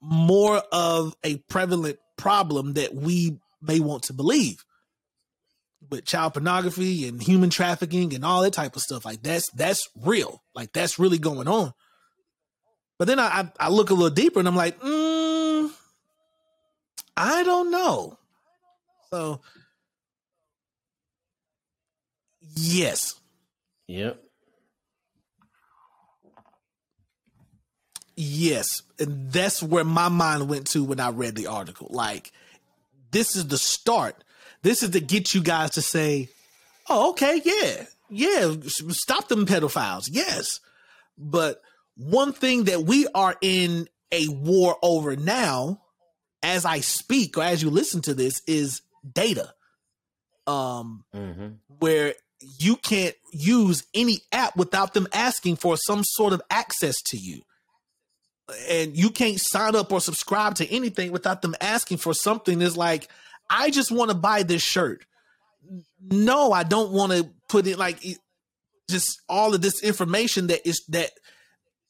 more 0.00 0.62
of 0.72 1.14
a 1.22 1.36
prevalent 1.36 1.98
problem 2.16 2.74
that 2.74 2.94
we 2.94 3.36
may 3.60 3.78
want 3.78 4.04
to 4.04 4.14
believe 4.14 4.64
with 5.90 6.04
child 6.04 6.34
pornography 6.34 7.06
and 7.08 7.22
human 7.22 7.50
trafficking 7.50 8.14
and 8.14 8.24
all 8.24 8.42
that 8.42 8.52
type 8.52 8.76
of 8.76 8.82
stuff. 8.82 9.04
Like 9.04 9.22
that's 9.22 9.50
that's 9.50 9.88
real. 9.96 10.42
Like 10.54 10.72
that's 10.72 10.98
really 10.98 11.18
going 11.18 11.48
on. 11.48 11.72
But 12.98 13.08
then 13.08 13.18
I 13.18 13.26
I, 13.26 13.52
I 13.60 13.68
look 13.68 13.90
a 13.90 13.94
little 13.94 14.10
deeper 14.10 14.38
and 14.38 14.48
I'm 14.48 14.56
like, 14.56 14.78
mm, 14.80 15.70
I 17.16 17.42
don't 17.42 17.70
know. 17.70 18.18
So 19.10 19.40
yes, 22.40 23.14
Yep. 23.88 24.22
Yes, 28.20 28.82
and 28.98 29.30
that's 29.30 29.62
where 29.62 29.84
my 29.84 30.08
mind 30.08 30.48
went 30.48 30.66
to 30.68 30.82
when 30.82 30.98
I 30.98 31.10
read 31.10 31.36
the 31.36 31.46
article. 31.46 31.86
Like, 31.88 32.32
this 33.12 33.36
is 33.36 33.46
the 33.46 33.56
start. 33.56 34.24
This 34.62 34.82
is 34.82 34.90
to 34.90 35.00
get 35.00 35.34
you 35.34 35.42
guys 35.42 35.70
to 35.72 35.82
say, 35.82 36.28
"Oh, 36.88 37.10
okay, 37.10 37.40
yeah, 37.44 37.84
yeah, 38.10 38.54
stop 38.90 39.28
them 39.28 39.46
pedophiles." 39.46 40.08
Yes, 40.10 40.60
but 41.16 41.60
one 41.96 42.32
thing 42.32 42.64
that 42.64 42.82
we 42.84 43.06
are 43.14 43.36
in 43.40 43.88
a 44.12 44.28
war 44.28 44.76
over 44.82 45.16
now, 45.16 45.80
as 46.42 46.64
I 46.64 46.80
speak 46.80 47.36
or 47.36 47.42
as 47.42 47.62
you 47.62 47.70
listen 47.70 48.00
to 48.02 48.14
this, 48.14 48.42
is 48.46 48.82
data. 49.10 49.52
Um, 50.46 51.04
Mm-hmm. 51.14 51.48
where 51.78 52.14
you 52.58 52.76
can't 52.76 53.14
use 53.32 53.84
any 53.92 54.20
app 54.32 54.56
without 54.56 54.94
them 54.94 55.06
asking 55.12 55.56
for 55.56 55.76
some 55.76 56.02
sort 56.04 56.32
of 56.32 56.40
access 56.50 57.02
to 57.06 57.18
you. 57.18 57.42
And 58.70 58.96
you 58.96 59.10
can't 59.10 59.38
sign 59.38 59.76
up 59.76 59.92
or 59.92 60.00
subscribe 60.00 60.54
to 60.54 60.66
anything 60.72 61.12
without 61.12 61.42
them 61.42 61.54
asking 61.60 61.98
for 61.98 62.14
something 62.14 62.60
that's 62.60 62.76
like, 62.78 63.08
I 63.50 63.70
just 63.70 63.90
want 63.90 64.10
to 64.10 64.16
buy 64.16 64.42
this 64.42 64.62
shirt. 64.62 65.04
No, 66.00 66.52
I 66.52 66.62
don't 66.62 66.92
want 66.92 67.12
to 67.12 67.28
put 67.48 67.66
it 67.66 67.78
like 67.78 68.02
just 68.90 69.20
all 69.28 69.54
of 69.54 69.60
this 69.60 69.82
information 69.82 70.46
that 70.48 70.66
is 70.66 70.82
that 70.88 71.10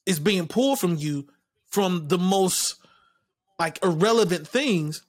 is 0.06 0.18
being 0.18 0.46
pulled 0.46 0.80
from 0.80 0.96
you 0.96 1.28
from 1.70 2.08
the 2.08 2.18
most 2.18 2.76
like 3.58 3.78
irrelevant 3.84 4.48
things 4.48 5.02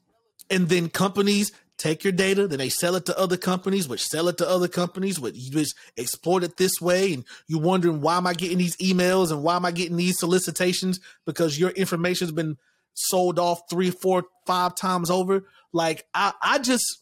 and 0.49 0.67
then 0.69 0.89
companies 0.89 1.51
take 1.79 2.03
your 2.03 2.13
data, 2.13 2.47
then 2.47 2.59
they 2.59 2.69
sell 2.69 2.95
it 2.95 3.05
to 3.05 3.17
other 3.17 3.37
companies, 3.37 3.87
which 3.87 4.03
sell 4.03 4.27
it 4.27 4.37
to 4.37 4.47
other 4.47 4.67
companies, 4.67 5.19
which 5.19 5.35
you 5.35 5.49
just 5.49 5.75
exploit 5.97 6.43
it 6.43 6.57
this 6.57 6.81
way, 6.81 7.13
and 7.13 7.23
you're 7.47 7.61
wondering 7.61 8.01
why 8.01 8.17
am 8.17 8.27
I 8.27 8.33
getting 8.33 8.57
these 8.57 8.75
emails 8.77 9.31
and 9.31 9.41
why 9.41 9.55
am 9.55 9.65
I 9.65 9.71
getting 9.71 9.95
these 9.95 10.19
solicitations 10.19 10.99
because 11.25 11.57
your 11.57 11.69
information's 11.71 12.31
been 12.31 12.57
sold 12.93 13.39
off 13.39 13.61
three, 13.69 13.91
four, 13.91 14.25
five 14.45 14.75
times 14.75 15.09
over. 15.09 15.45
Like 15.71 16.05
I, 16.13 16.33
I 16.41 16.59
just 16.59 16.99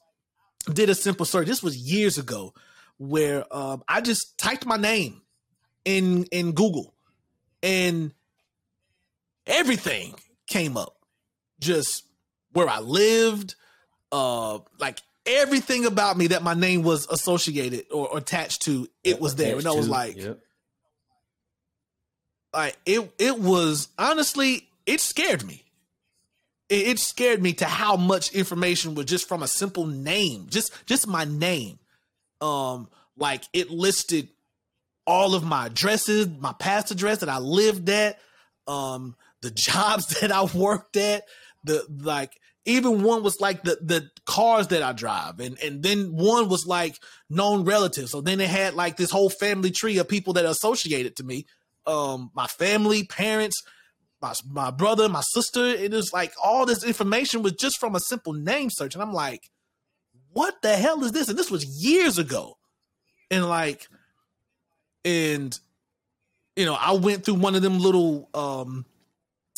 did 0.71 0.89
a 0.89 0.95
simple 0.95 1.25
search. 1.25 1.47
This 1.47 1.63
was 1.63 1.77
years 1.77 2.17
ago, 2.17 2.53
where 2.97 3.45
um, 3.55 3.83
I 3.87 4.01
just 4.01 4.37
typed 4.37 4.65
my 4.65 4.77
name 4.77 5.21
in 5.85 6.25
in 6.25 6.51
Google, 6.51 6.93
and 7.63 8.13
everything 9.45 10.15
came 10.47 10.77
up. 10.77 10.95
Just 11.59 12.03
where 12.53 12.69
I 12.69 12.79
lived, 12.79 13.55
uh 14.11 14.59
like 14.79 14.99
everything 15.25 15.85
about 15.85 16.17
me 16.17 16.27
that 16.27 16.41
my 16.43 16.53
name 16.53 16.83
was 16.83 17.05
associated 17.09 17.85
or, 17.91 18.07
or 18.07 18.17
attached 18.17 18.61
to 18.61 18.87
it 19.03 19.19
was 19.19 19.35
there 19.35 19.57
and 19.57 19.67
i 19.67 19.71
was 19.73 19.89
like 19.89 20.15
Yep. 20.15 20.39
like 22.53 22.77
it 22.85 23.11
it 23.19 23.37
was 23.37 23.89
honestly 23.99 24.69
it 24.85 25.01
scared 25.01 25.45
me 25.45 25.65
it, 26.69 26.87
it 26.87 26.99
scared 26.99 27.41
me 27.41 27.53
to 27.53 27.65
how 27.65 27.95
much 27.95 28.33
information 28.33 28.95
was 28.95 29.05
just 29.05 29.27
from 29.27 29.43
a 29.43 29.47
simple 29.47 29.85
name 29.85 30.47
just 30.49 30.71
just 30.85 31.07
my 31.07 31.25
name 31.25 31.79
um 32.41 32.87
like 33.17 33.43
it 33.53 33.69
listed 33.69 34.29
all 35.05 35.35
of 35.35 35.43
my 35.43 35.67
addresses 35.67 36.27
my 36.27 36.53
past 36.53 36.91
address 36.91 37.19
that 37.19 37.29
i 37.29 37.39
lived 37.39 37.89
at 37.89 38.19
um 38.67 39.15
the 39.41 39.51
jobs 39.55 40.19
that 40.19 40.31
i 40.31 40.43
worked 40.43 40.97
at 40.97 41.23
the 41.63 41.85
like 42.01 42.37
even 42.67 43.01
one 43.01 43.23
was 43.23 43.39
like 43.39 43.63
the 43.63 43.77
the 43.81 44.09
cars 44.25 44.67
that 44.67 44.83
I 44.83 44.91
drive, 44.91 45.39
and 45.39 45.57
and 45.63 45.81
then 45.81 46.13
one 46.13 46.49
was 46.49 46.67
like 46.67 46.97
known 47.29 47.63
relatives. 47.63 48.11
So 48.11 48.19
then 48.21 48.41
it 48.41 48.49
had 48.49 48.73
like 48.73 48.97
this 48.97 49.09
whole 49.09 49.29
family 49.29 49.71
tree 49.71 49.97
of 49.97 50.09
people 50.09 50.33
that 50.33 50.45
associated 50.45 51.15
to 51.15 51.23
me, 51.23 51.45
um, 51.87 52.29
my 52.35 52.45
family, 52.45 53.05
parents, 53.05 53.63
my 54.21 54.33
my 54.49 54.71
brother, 54.71 55.09
my 55.09 55.21
sister. 55.21 55.65
It 55.65 55.93
is 55.93 56.11
like 56.13 56.33
all 56.43 56.65
this 56.65 56.83
information 56.83 57.43
was 57.43 57.53
just 57.53 57.79
from 57.79 57.95
a 57.95 57.99
simple 57.99 58.33
name 58.33 58.69
search, 58.69 58.93
and 58.93 59.03
I'm 59.03 59.13
like, 59.13 59.49
what 60.31 60.61
the 60.61 60.75
hell 60.75 61.03
is 61.03 61.11
this? 61.11 61.29
And 61.29 61.37
this 61.37 61.51
was 61.51 61.83
years 61.83 62.17
ago, 62.17 62.57
and 63.29 63.47
like, 63.47 63.87
and 65.05 65.57
you 66.55 66.65
know, 66.65 66.77
I 66.79 66.93
went 66.93 67.25
through 67.25 67.35
one 67.35 67.55
of 67.55 67.61
them 67.61 67.79
little 67.79 68.29
um 68.33 68.85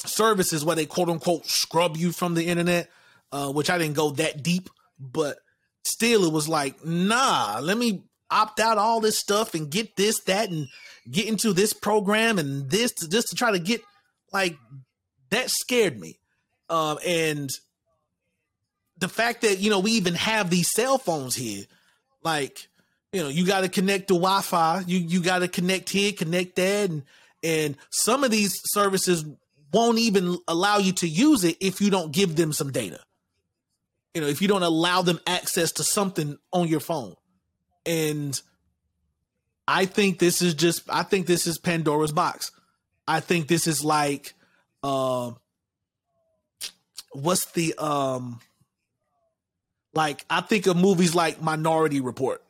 services 0.05 0.63
where 0.63 0.75
they 0.75 0.85
quote 0.85 1.09
unquote 1.09 1.45
scrub 1.45 1.97
you 1.97 2.11
from 2.11 2.33
the 2.33 2.47
internet, 2.47 2.89
uh, 3.31 3.51
which 3.51 3.69
I 3.69 3.77
didn't 3.77 3.95
go 3.95 4.11
that 4.11 4.43
deep, 4.43 4.69
but 4.99 5.37
still 5.83 6.25
it 6.25 6.33
was 6.33 6.47
like, 6.47 6.85
nah, 6.85 7.59
let 7.61 7.77
me 7.77 8.03
opt 8.31 8.59
out 8.59 8.77
all 8.77 8.99
this 8.99 9.17
stuff 9.17 9.53
and 9.53 9.69
get 9.69 9.95
this, 9.95 10.19
that, 10.25 10.49
and 10.49 10.67
get 11.09 11.27
into 11.27 11.53
this 11.53 11.73
program 11.73 12.37
and 12.37 12.69
this 12.69 12.91
to 12.93 13.09
just 13.09 13.29
to 13.29 13.35
try 13.35 13.51
to 13.51 13.59
get 13.59 13.81
like 14.31 14.57
that 15.29 15.49
scared 15.49 15.99
me. 15.99 16.19
Um, 16.69 16.99
and 17.05 17.49
the 18.97 19.09
fact 19.09 19.41
that 19.41 19.59
you 19.59 19.69
know 19.69 19.79
we 19.79 19.91
even 19.93 20.15
have 20.15 20.49
these 20.49 20.69
cell 20.71 20.97
phones 20.97 21.35
here, 21.35 21.65
like 22.23 22.69
you 23.11 23.23
know, 23.23 23.29
you 23.29 23.45
got 23.45 23.61
to 23.61 23.69
connect 23.69 24.09
to 24.09 24.13
Wi-Fi. 24.13 24.83
You 24.85 24.99
you 24.99 25.21
got 25.21 25.39
to 25.39 25.47
connect 25.47 25.89
here, 25.89 26.11
connect 26.11 26.57
that, 26.57 26.89
and 26.89 27.03
and 27.43 27.77
some 27.89 28.23
of 28.23 28.31
these 28.31 28.59
services 28.65 29.25
won't 29.73 29.99
even 29.99 30.37
allow 30.47 30.77
you 30.77 30.93
to 30.93 31.07
use 31.07 31.43
it 31.43 31.57
if 31.59 31.81
you 31.81 31.89
don't 31.89 32.11
give 32.11 32.35
them 32.35 32.53
some 32.53 32.71
data. 32.71 32.99
You 34.13 34.21
know, 34.21 34.27
if 34.27 34.41
you 34.41 34.47
don't 34.47 34.63
allow 34.63 35.01
them 35.01 35.19
access 35.27 35.71
to 35.73 35.83
something 35.83 36.37
on 36.51 36.67
your 36.67 36.79
phone, 36.79 37.15
and 37.85 38.39
I 39.67 39.85
think 39.85 40.19
this 40.19 40.41
is 40.41 40.53
just 40.53 40.83
I 40.89 41.03
think 41.03 41.25
this 41.25 41.47
is 41.47 41.57
Pandora's 41.57 42.11
box. 42.11 42.51
I 43.09 43.21
think 43.21 43.47
this 43.47 43.65
is 43.65 43.83
like 43.83 44.35
uh 44.83 45.31
what's 47.11 47.45
the 47.51 47.73
um 47.77 48.39
like 49.93 50.23
I 50.29 50.41
think 50.41 50.67
of 50.67 50.77
movies 50.77 51.15
like 51.15 51.41
Minority 51.41 52.01
Report. 52.01 52.43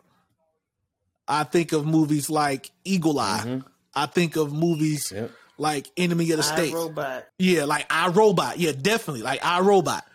I 1.27 1.45
think 1.45 1.71
of 1.71 1.85
movies 1.85 2.29
like 2.29 2.71
Eagle 2.83 3.19
Eye. 3.19 3.43
Mhm. 3.45 3.63
I 3.95 4.05
think 4.07 4.35
of 4.35 4.51
movies 4.51 5.11
Yep. 5.15 5.31
like 5.57 5.87
Enemy 5.95 6.31
of 6.31 6.37
the 6.39 6.43
I, 6.43 6.55
State. 6.55 6.73
Robot. 6.73 7.25
Yeah, 7.37 7.63
like 7.65 7.85
I 7.89 8.09
Robot. 8.09 8.59
Yeah, 8.59 8.73
definitely. 8.73 9.21
Like 9.21 9.43
I 9.43 9.61
Robot. 9.61 10.05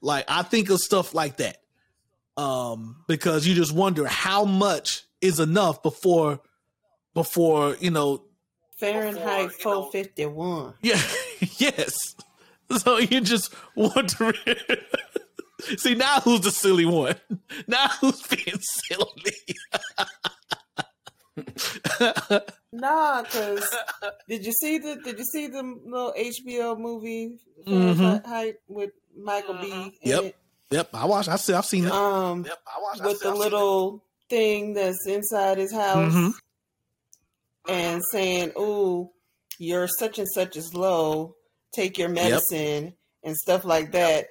Like 0.00 0.24
I 0.28 0.42
think 0.42 0.70
of 0.70 0.80
stuff 0.80 1.14
like 1.14 1.36
that. 1.36 1.58
Um, 2.36 2.96
because 3.06 3.46
you 3.46 3.54
just 3.54 3.72
wonder 3.72 4.06
how 4.06 4.44
much 4.44 5.04
is 5.20 5.38
enough 5.38 5.84
before 5.84 6.40
before, 7.14 7.76
you 7.80 7.92
know, 7.92 8.24
Fahrenheit 8.76 9.48
Before, 9.48 9.72
you 9.74 9.80
know- 9.80 9.90
451. 9.90 10.74
yeah, 10.82 11.00
yes. 11.58 12.14
So 12.78 12.98
you 12.98 13.20
just 13.20 13.54
want 13.76 13.94
wondering 14.18 14.56
See 15.78 15.94
now 15.94 16.20
who's 16.20 16.40
the 16.42 16.50
silly 16.50 16.84
one? 16.86 17.14
Now 17.66 17.86
who's 18.00 18.20
being 18.22 18.58
silly? 18.60 19.34
Nah, 22.72 23.22
cause 23.22 23.64
did 24.28 24.44
you 24.44 24.52
see 24.52 24.78
the 24.78 24.96
did 24.96 25.16
you 25.18 25.24
see 25.24 25.46
the 25.46 25.62
little 25.84 26.12
HBO 26.18 26.76
movie 26.78 27.38
Mhm. 27.66 27.96
Fahrenheit 27.96 28.56
with 28.68 28.90
Michael 29.16 29.54
B? 29.54 29.70
in 30.02 30.10
Yep. 30.10 30.24
it? 30.24 30.36
yep, 30.70 30.88
I 30.92 31.04
watched 31.04 31.28
I 31.28 31.36
see 31.36 31.52
I've 31.54 31.64
seen 31.66 31.84
it. 31.86 31.92
Um, 31.92 32.44
Yep, 32.44 32.58
I 32.66 32.80
watched 32.82 33.04
with 33.04 33.20
the 33.20 33.32
little 33.34 34.02
thing 34.28 34.74
that's 34.74 35.06
inside 35.06 35.58
his 35.58 35.72
house 35.72 36.12
Mhm. 36.12 36.32
And 37.68 38.02
saying, 38.12 38.52
"Ooh, 38.58 39.10
your 39.58 39.88
such 39.98 40.18
and 40.18 40.28
such 40.28 40.56
is 40.56 40.74
low. 40.74 41.34
Take 41.74 41.98
your 41.98 42.08
medicine 42.08 42.94
and 43.22 43.36
stuff 43.36 43.64
like 43.64 43.92
that." 43.92 44.26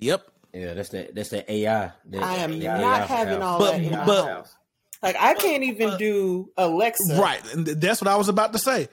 Yep. 0.00 0.22
Yeah, 0.52 0.74
that's 0.74 0.88
that. 0.90 1.14
That's 1.14 1.28
that 1.30 1.48
AI. 1.50 1.92
That 2.06 2.22
I 2.22 2.36
am 2.36 2.52
AI 2.54 2.80
not 2.80 3.00
house. 3.00 3.08
having 3.08 3.42
all 3.42 3.58
But- 3.58 3.72
that 3.72 3.82
in 3.82 3.90
my 3.92 4.04
but- 4.04 4.26
house. 4.26 4.54
Like 5.02 5.16
I 5.18 5.32
can't 5.32 5.62
even 5.62 5.96
do 5.96 6.50
Alexa. 6.58 7.16
Right. 7.18 7.40
And 7.54 7.66
that's 7.66 8.02
what 8.02 8.08
I 8.08 8.16
was 8.16 8.28
about 8.28 8.52
to 8.52 8.58
say. 8.58 8.88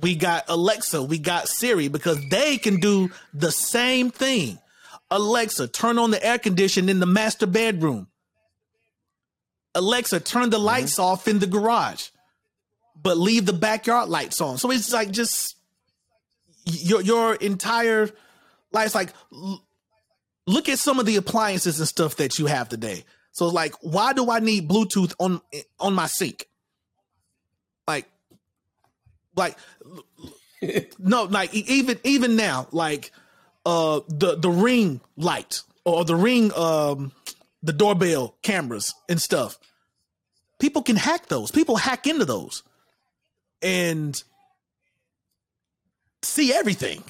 We 0.00 0.14
got 0.14 0.44
Alexa, 0.48 1.02
we 1.02 1.18
got 1.18 1.48
Siri 1.48 1.88
because 1.88 2.18
they 2.30 2.56
can 2.56 2.80
do 2.80 3.10
the 3.34 3.52
same 3.52 4.10
thing. 4.10 4.58
Alexa, 5.10 5.68
turn 5.68 5.98
on 5.98 6.12
the 6.12 6.24
air 6.24 6.38
condition 6.38 6.88
in 6.88 6.98
the 6.98 7.04
master 7.04 7.44
bedroom. 7.46 8.08
Alexa, 9.74 10.20
turn 10.20 10.50
the 10.50 10.58
lights 10.58 10.98
off 10.98 11.28
in 11.28 11.38
the 11.38 11.46
garage, 11.46 12.08
but 13.00 13.16
leave 13.16 13.46
the 13.46 13.52
backyard 13.52 14.08
lights 14.08 14.40
on. 14.40 14.58
So 14.58 14.70
it's 14.70 14.92
like 14.92 15.10
just 15.10 15.56
your 16.64 17.00
your 17.00 17.34
entire 17.36 18.10
life's 18.70 18.94
like 18.94 19.12
l- 19.32 19.64
look 20.46 20.68
at 20.68 20.78
some 20.78 20.98
of 20.98 21.06
the 21.06 21.16
appliances 21.16 21.78
and 21.78 21.88
stuff 21.88 22.16
that 22.16 22.38
you 22.38 22.46
have 22.46 22.68
today. 22.68 23.04
So 23.32 23.46
it's 23.46 23.54
like, 23.54 23.74
why 23.80 24.12
do 24.12 24.30
I 24.30 24.40
need 24.40 24.68
Bluetooth 24.68 25.14
on 25.18 25.40
on 25.80 25.94
my 25.94 26.06
sink? 26.06 26.46
Like, 27.88 28.06
like 29.34 29.56
no, 30.98 31.24
like 31.24 31.54
even 31.54 31.98
even 32.04 32.36
now, 32.36 32.68
like 32.72 33.10
uh 33.64 34.00
the 34.08 34.36
the 34.36 34.50
ring 34.50 35.00
light 35.16 35.62
or 35.84 36.04
the 36.04 36.16
ring 36.16 36.52
um 36.54 37.12
the 37.62 37.72
doorbell 37.72 38.36
cameras 38.42 38.94
and 39.08 39.20
stuff. 39.20 39.58
People 40.58 40.82
can 40.82 40.96
hack 40.96 41.28
those. 41.28 41.50
People 41.50 41.76
hack 41.76 42.06
into 42.06 42.24
those 42.24 42.62
and 43.60 44.22
see 46.22 46.52
everything. 46.52 47.02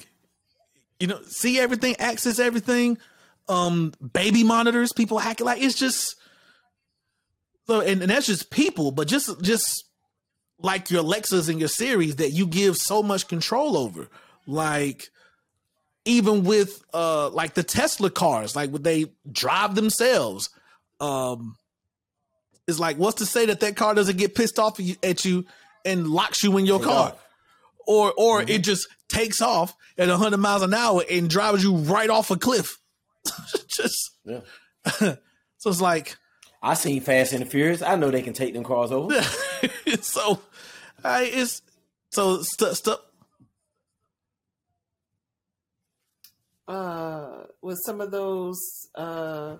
You 0.99 1.07
know, 1.07 1.21
see 1.23 1.59
everything, 1.59 1.95
access 1.97 2.39
everything. 2.39 2.97
Um, 3.49 3.93
baby 4.13 4.43
monitors, 4.43 4.93
people 4.93 5.19
hack 5.19 5.41
it 5.41 5.43
like 5.43 5.61
it's 5.61 5.75
just 5.75 6.15
so, 7.67 7.81
and, 7.81 8.01
and 8.01 8.09
that's 8.09 8.27
just 8.27 8.49
people, 8.51 8.91
but 8.91 9.07
just 9.07 9.41
just 9.41 9.85
like 10.59 10.89
your 10.89 11.01
Alexas 11.01 11.49
and 11.49 11.59
your 11.59 11.69
Siris 11.69 12.15
that 12.15 12.31
you 12.31 12.47
give 12.47 12.77
so 12.77 13.03
much 13.03 13.27
control 13.27 13.77
over. 13.77 14.09
Like 14.47 15.09
even 16.05 16.43
with 16.43 16.83
uh 16.93 17.29
like 17.29 17.53
the 17.53 17.63
Tesla 17.63 18.09
cars, 18.09 18.55
like 18.55 18.71
would 18.71 18.83
they 18.83 19.05
drive 19.31 19.75
themselves? 19.75 20.49
Um 20.99 21.55
it's 22.67 22.79
like 22.79 22.97
what's 22.97 23.15
to 23.17 23.25
say 23.25 23.45
that 23.47 23.59
that 23.61 23.75
car 23.75 23.93
doesn't 23.93 24.17
get 24.17 24.35
pissed 24.35 24.59
off 24.59 24.79
at 24.79 25.25
you- 25.25 25.45
and 25.85 26.07
locks 26.07 26.43
you 26.43 26.57
in 26.57 26.65
your 26.65 26.79
Take 26.79 26.87
car? 26.87 27.07
off. 27.11 27.25
Or 27.85 28.13
or 28.17 28.41
it 28.43 28.63
just 28.63 28.87
takes 29.09 29.41
off 29.41 29.75
at 29.97 30.07
100 30.07 30.37
miles 30.37 30.61
an 30.61 30.73
hour 30.73 31.03
and 31.11 31.29
drives 31.29 31.63
you 31.63 31.75
right 31.75 32.09
off 32.09 32.31
a 32.31 32.37
cliff. 32.37 32.77
just 33.67 34.11
Yeah. 34.23 34.39
so 34.99 35.17
it's 35.69 35.81
like 35.81 36.15
I 36.61 36.75
seen 36.75 37.01
Fast 37.01 37.33
and 37.33 37.41
the 37.41 37.45
Furious. 37.45 37.81
I 37.81 37.95
know 37.97 38.09
they 38.09 38.21
can 38.21 38.31
take 38.33 38.53
them 38.53 38.63
cars 38.63 38.91
over. 38.93 39.21
so 40.01 40.39
I 41.03 41.23
it's 41.23 41.61
so 42.11 42.41
stuff 42.41 42.75
stuff 42.77 42.99
uh 46.73 47.45
with 47.61 47.77
some 47.85 48.01
of 48.01 48.09
those 48.11 48.59
uh 48.95 49.57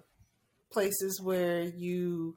places 0.71 1.21
where 1.21 1.61
you 1.61 2.35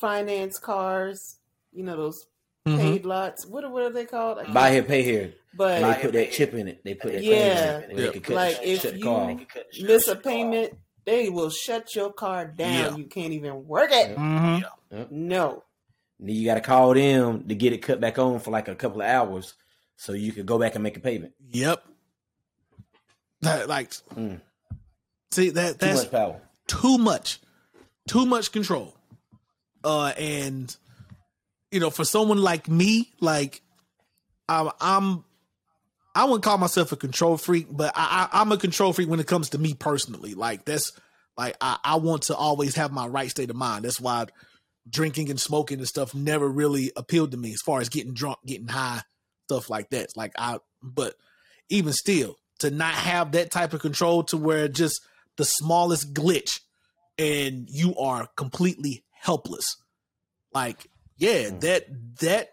finance 0.00 0.58
cars, 0.58 1.38
you 1.72 1.84
know 1.84 1.96
those 1.96 2.26
Mhm. 2.66 2.78
paid 2.78 3.04
lots. 3.04 3.46
What 3.46 3.62
are 3.64 3.70
what 3.70 3.82
are 3.82 3.90
they 3.90 4.06
called? 4.06 4.38
I 4.38 4.50
Buy 4.52 4.70
here, 4.72 4.82
pay 4.82 5.02
here. 5.02 5.34
But 5.56 5.82
they 5.82 6.02
put 6.02 6.12
that 6.14 6.32
chip 6.32 6.54
in 6.54 6.66
it. 6.68 6.82
They 6.82 6.94
put 6.94 7.12
that 7.12 7.22
Yeah. 7.22 7.80
claim 7.80 7.84
in 7.84 7.90
it. 7.90 7.96
They 7.96 8.04
Yeah. 8.06 8.10
can 8.12 8.20
cut, 8.22 8.36
like 8.36 8.54
shut 8.56 8.64
if 8.64 8.84
you 9.78 9.84
miss 9.86 10.08
a 10.08 10.16
payment, 10.16 10.72
they 11.04 11.28
will 11.28 11.50
shut 11.50 11.94
your 11.94 12.12
car 12.12 12.46
down. 12.46 12.72
Yeah. 12.72 12.96
You 12.96 13.04
can't 13.04 13.32
even 13.34 13.68
work 13.68 13.90
it. 13.92 14.16
Mhm. 14.16 15.10
No. 15.10 15.62
Then 16.18 16.34
you 16.34 16.44
got 16.46 16.54
to 16.54 16.60
call 16.62 16.94
them 16.94 17.46
to 17.48 17.54
get 17.54 17.72
it 17.74 17.78
cut 17.78 18.00
back 18.00 18.18
on 18.18 18.40
for 18.40 18.50
like 18.50 18.68
a 18.68 18.74
couple 18.74 19.02
of 19.02 19.08
hours, 19.08 19.54
so 19.96 20.12
you 20.12 20.32
could 20.32 20.46
go 20.46 20.58
back 20.58 20.74
and 20.74 20.82
make 20.82 20.96
a 20.96 21.00
payment. 21.00 21.34
Yep. 21.50 21.84
That 23.44 23.68
like 23.68 23.90
Mm. 24.16 24.40
see 25.30 25.50
that 25.50 25.78
Too 25.80 25.86
that's 25.86 26.02
much 26.02 26.10
power. 26.10 26.40
too 26.66 26.98
much. 26.98 27.40
Too 28.08 28.26
much 28.26 28.52
control. 28.52 28.94
Uh 29.82 30.12
and 30.18 30.74
you 31.70 31.80
know 31.80 31.90
for 31.90 32.04
someone 32.04 32.38
like 32.38 32.68
me 32.68 33.10
like 33.20 33.60
i'm 34.48 34.70
i'm 34.80 35.24
i 36.14 36.22
wouldn't 36.24 36.44
call 36.44 36.56
myself 36.56 36.92
a 36.92 36.96
control 36.96 37.36
freak 37.36 37.66
but 37.70 37.90
i, 37.96 38.28
I 38.32 38.40
i'm 38.40 38.52
a 38.52 38.56
control 38.56 38.92
freak 38.92 39.08
when 39.08 39.18
it 39.20 39.26
comes 39.26 39.50
to 39.50 39.58
me 39.58 39.74
personally. 39.74 40.34
Like 40.34 40.64
that's 40.64 40.92
like 41.36 41.56
i 41.60 41.78
i 41.84 41.96
want 41.96 42.22
to 42.24 42.36
always 42.36 42.76
have 42.76 42.92
my 42.92 43.06
right 43.06 43.28
state 43.30 43.50
of 43.50 43.56
mind. 43.56 43.84
That's 43.84 44.00
why 44.00 44.26
drinking 44.88 45.30
and 45.30 45.40
smoking 45.40 45.78
and 45.78 45.88
stuff 45.88 46.14
never 46.14 46.46
really 46.48 46.92
appealed 46.96 47.30
to 47.32 47.36
me 47.38 47.52
as 47.52 47.62
far 47.62 47.80
as 47.80 47.88
getting 47.88 48.14
drunk 48.14 48.38
getting 48.46 48.68
high 48.68 49.00
stuff 49.48 49.68
like 49.68 49.90
that. 49.90 50.16
Like 50.16 50.32
i 50.38 50.58
but 50.82 51.14
even 51.70 51.92
still 51.92 52.36
to 52.60 52.70
not 52.70 52.94
have 52.94 53.32
that 53.32 53.50
type 53.50 53.72
of 53.72 53.80
control 53.80 54.22
to 54.24 54.36
where 54.36 54.68
just 54.68 55.00
the 55.36 55.44
smallest 55.44 56.14
glitch 56.14 56.60
and 57.18 57.68
you 57.68 57.96
are 57.96 58.28
completely 58.36 59.04
helpless. 59.12 59.76
Like, 60.52 60.86
yeah, 61.16 61.50
that 61.60 61.86
that 62.20 62.50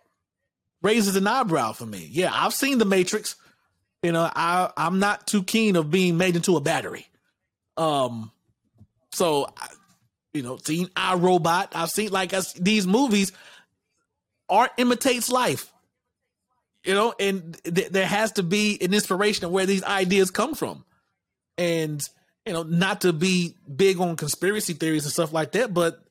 raises 0.81 1.15
an 1.15 1.27
eyebrow 1.27 1.73
for 1.73 1.85
me. 1.85 2.07
Yeah, 2.11 2.31
I've 2.33 2.53
seen 2.53 2.77
the 2.77 2.85
Matrix. 2.85 3.35
You 4.03 4.11
know, 4.11 4.29
I 4.33 4.71
I'm 4.75 4.99
not 4.99 5.27
too 5.27 5.43
keen 5.43 5.75
of 5.75 5.91
being 5.91 6.17
made 6.17 6.35
into 6.35 6.57
a 6.57 6.61
battery. 6.61 7.07
Um, 7.77 8.31
so 9.11 9.47
I, 9.57 9.67
you 10.33 10.41
know, 10.41 10.57
seen 10.57 10.89
I 10.95 11.15
Robot. 11.15 11.73
I've 11.75 11.91
seen 11.91 12.11
like 12.11 12.33
us 12.33 12.53
these 12.53 12.87
movies. 12.87 13.31
Art 14.49 14.71
imitates 14.77 15.29
life. 15.29 15.71
You 16.83 16.93
know, 16.95 17.13
and 17.19 17.57
th- 17.63 17.89
there 17.89 18.07
has 18.07 18.31
to 18.33 18.43
be 18.43 18.77
an 18.81 18.93
inspiration 18.93 19.45
of 19.45 19.51
where 19.51 19.65
these 19.67 19.83
ideas 19.83 20.31
come 20.31 20.55
from, 20.55 20.83
and 21.57 22.01
you 22.45 22.53
know, 22.53 22.63
not 22.63 23.01
to 23.01 23.13
be 23.13 23.55
big 23.73 23.99
on 23.99 24.15
conspiracy 24.15 24.73
theories 24.73 25.03
and 25.05 25.13
stuff 25.13 25.31
like 25.31 25.51
that, 25.51 25.73
but 25.75 26.03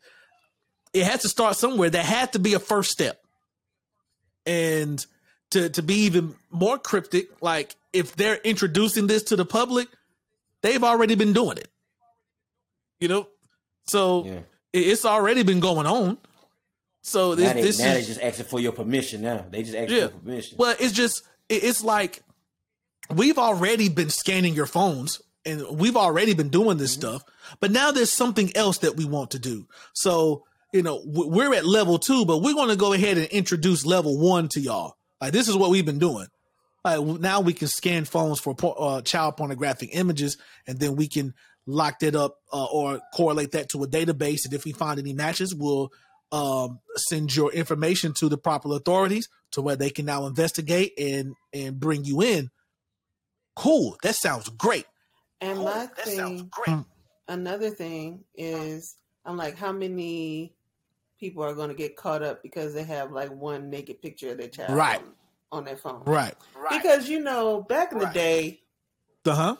it 0.92 1.04
has 1.04 1.22
to 1.22 1.28
start 1.28 1.56
somewhere. 1.56 1.90
There 1.90 2.02
had 2.04 2.32
to 2.34 2.38
be 2.38 2.54
a 2.54 2.60
first 2.60 2.90
step. 2.90 3.20
And 4.46 5.04
to 5.50 5.68
to 5.70 5.82
be 5.82 5.94
even 6.06 6.34
more 6.50 6.78
cryptic, 6.78 7.42
like 7.42 7.74
if 7.92 8.14
they're 8.16 8.36
introducing 8.36 9.06
this 9.08 9.24
to 9.24 9.36
the 9.36 9.44
public, 9.44 9.88
they've 10.62 10.82
already 10.84 11.14
been 11.16 11.32
doing 11.32 11.58
it. 11.58 11.68
You 13.00 13.08
know? 13.08 13.28
So 13.88 14.24
Yeah. 14.24 14.40
It- 14.72 14.86
It's 14.86 15.04
already 15.04 15.42
been 15.42 15.58
going 15.60 15.86
on. 15.86 16.16
So 17.03 17.34
this, 17.34 17.46
now 17.48 17.53
they, 17.55 17.62
this 17.62 17.78
now 17.78 17.92
they 17.94 18.01
is 18.01 18.07
just 18.09 18.20
asking 18.20 18.46
for 18.46 18.61
your 18.61 18.72
permission. 18.72 19.22
Now 19.22 19.46
they 19.51 19.62
just 19.62 19.74
asking 19.76 19.96
Yeah. 19.96 20.07
for 20.09 20.18
permission. 20.18 20.57
well, 20.59 20.76
it's 20.78 20.92
just 20.92 21.22
it- 21.48 21.64
it's 21.64 21.82
like 21.82 22.22
we've 23.14 23.38
already 23.38 23.88
been 23.88 24.11
scanning 24.11 24.55
your 24.55 24.66
phones 24.66 25.20
and 25.44 25.64
we've 25.78 25.96
already 25.96 26.34
been 26.34 26.51
doing 26.51 26.76
this 26.76 26.92
stuff, 26.92 27.22
but 27.61 27.70
now 27.70 27.90
there's 27.90 28.11
something 28.12 28.55
else 28.57 28.78
that 28.78 28.96
we 28.96 29.05
want 29.07 29.30
to 29.32 29.38
do. 29.38 29.66
So 29.94 30.44
you 30.72 30.82
know 30.82 31.01
we're 31.05 31.55
at 31.55 31.64
level 31.64 31.98
two, 31.98 32.24
but 32.26 32.38
we're 32.42 32.55
going 32.55 32.68
to 32.68 32.76
go 32.76 32.92
ahead 32.92 33.16
and 33.18 33.26
introduce 33.28 33.84
level 33.86 34.18
one 34.18 34.48
to 34.51 34.61
y'all. 34.61 34.94
Like 35.20 35.32
this 35.32 35.48
is 35.48 35.57
what 35.57 35.70
we've 35.70 35.86
been 35.86 35.98
doing. 35.98 36.26
Like 36.84 37.01
now 37.03 37.40
we 37.40 37.53
can 37.55 37.68
scan 37.68 38.05
phones 38.05 38.40
for 38.40 38.55
uh, 38.78 39.01
child 39.03 39.36
pornographic 39.36 39.90
images, 39.92 40.36
and 40.66 40.78
then 40.78 40.96
we 40.96 41.09
can 41.09 41.34
lock 41.66 41.98
that 42.01 42.14
up 42.14 42.36
uh, 42.53 42.64
or 42.66 43.01
correlate 43.14 43.53
that 43.53 43.68
to 43.70 43.82
a 43.82 43.86
database. 43.88 44.44
And 44.44 44.55
if 44.55 44.64
we 44.64 44.72
find 44.72 44.98
any 44.98 45.12
matches, 45.12 45.55
we'll 45.55 45.90
um, 46.32 46.80
send 46.96 47.34
your 47.34 47.52
information 47.52 48.12
to 48.14 48.28
the 48.28 48.38
proper 48.38 48.72
authorities 48.74 49.28
to 49.52 49.62
where 49.62 49.76
they 49.76 49.90
can 49.90 50.06
now 50.06 50.26
investigate 50.26 50.92
and 50.98 51.34
and 51.52 51.78
bring 51.80 52.04
you 52.04 52.22
in. 52.22 52.50
Cool. 53.56 53.96
That 54.02 54.14
sounds 54.14 54.48
great. 54.48 54.86
And 55.40 55.58
Cool. 55.58 55.66
my 55.66 55.86
That 55.96 56.06
sounds 56.08 56.42
thing, 56.42 56.50
great. 56.50 56.76
another 57.28 57.70
thing 57.70 58.24
is, 58.34 58.96
I'm 59.24 59.36
like, 59.36 59.56
how 59.56 59.72
many 59.72 60.54
people 61.18 61.42
are 61.42 61.54
going 61.54 61.68
to 61.68 61.74
get 61.74 61.96
caught 61.96 62.22
up 62.22 62.42
because 62.42 62.72
they 62.74 62.84
have 62.84 63.10
like 63.12 63.30
one 63.30 63.68
naked 63.70 64.00
picture 64.00 64.30
of 64.32 64.38
their 64.38 64.48
child 64.48 64.74
Right. 64.76 65.00
on, 65.52 65.58
on 65.58 65.64
their 65.64 65.76
phone? 65.76 66.02
Right. 66.04 66.34
Right. 66.54 66.82
Because 66.82 67.08
you 67.08 67.20
know, 67.20 67.62
back 67.62 67.92
in 67.92 67.98
the 67.98 68.06
day, 68.06 68.60
Uh 69.26 69.34
huh. 69.34 69.56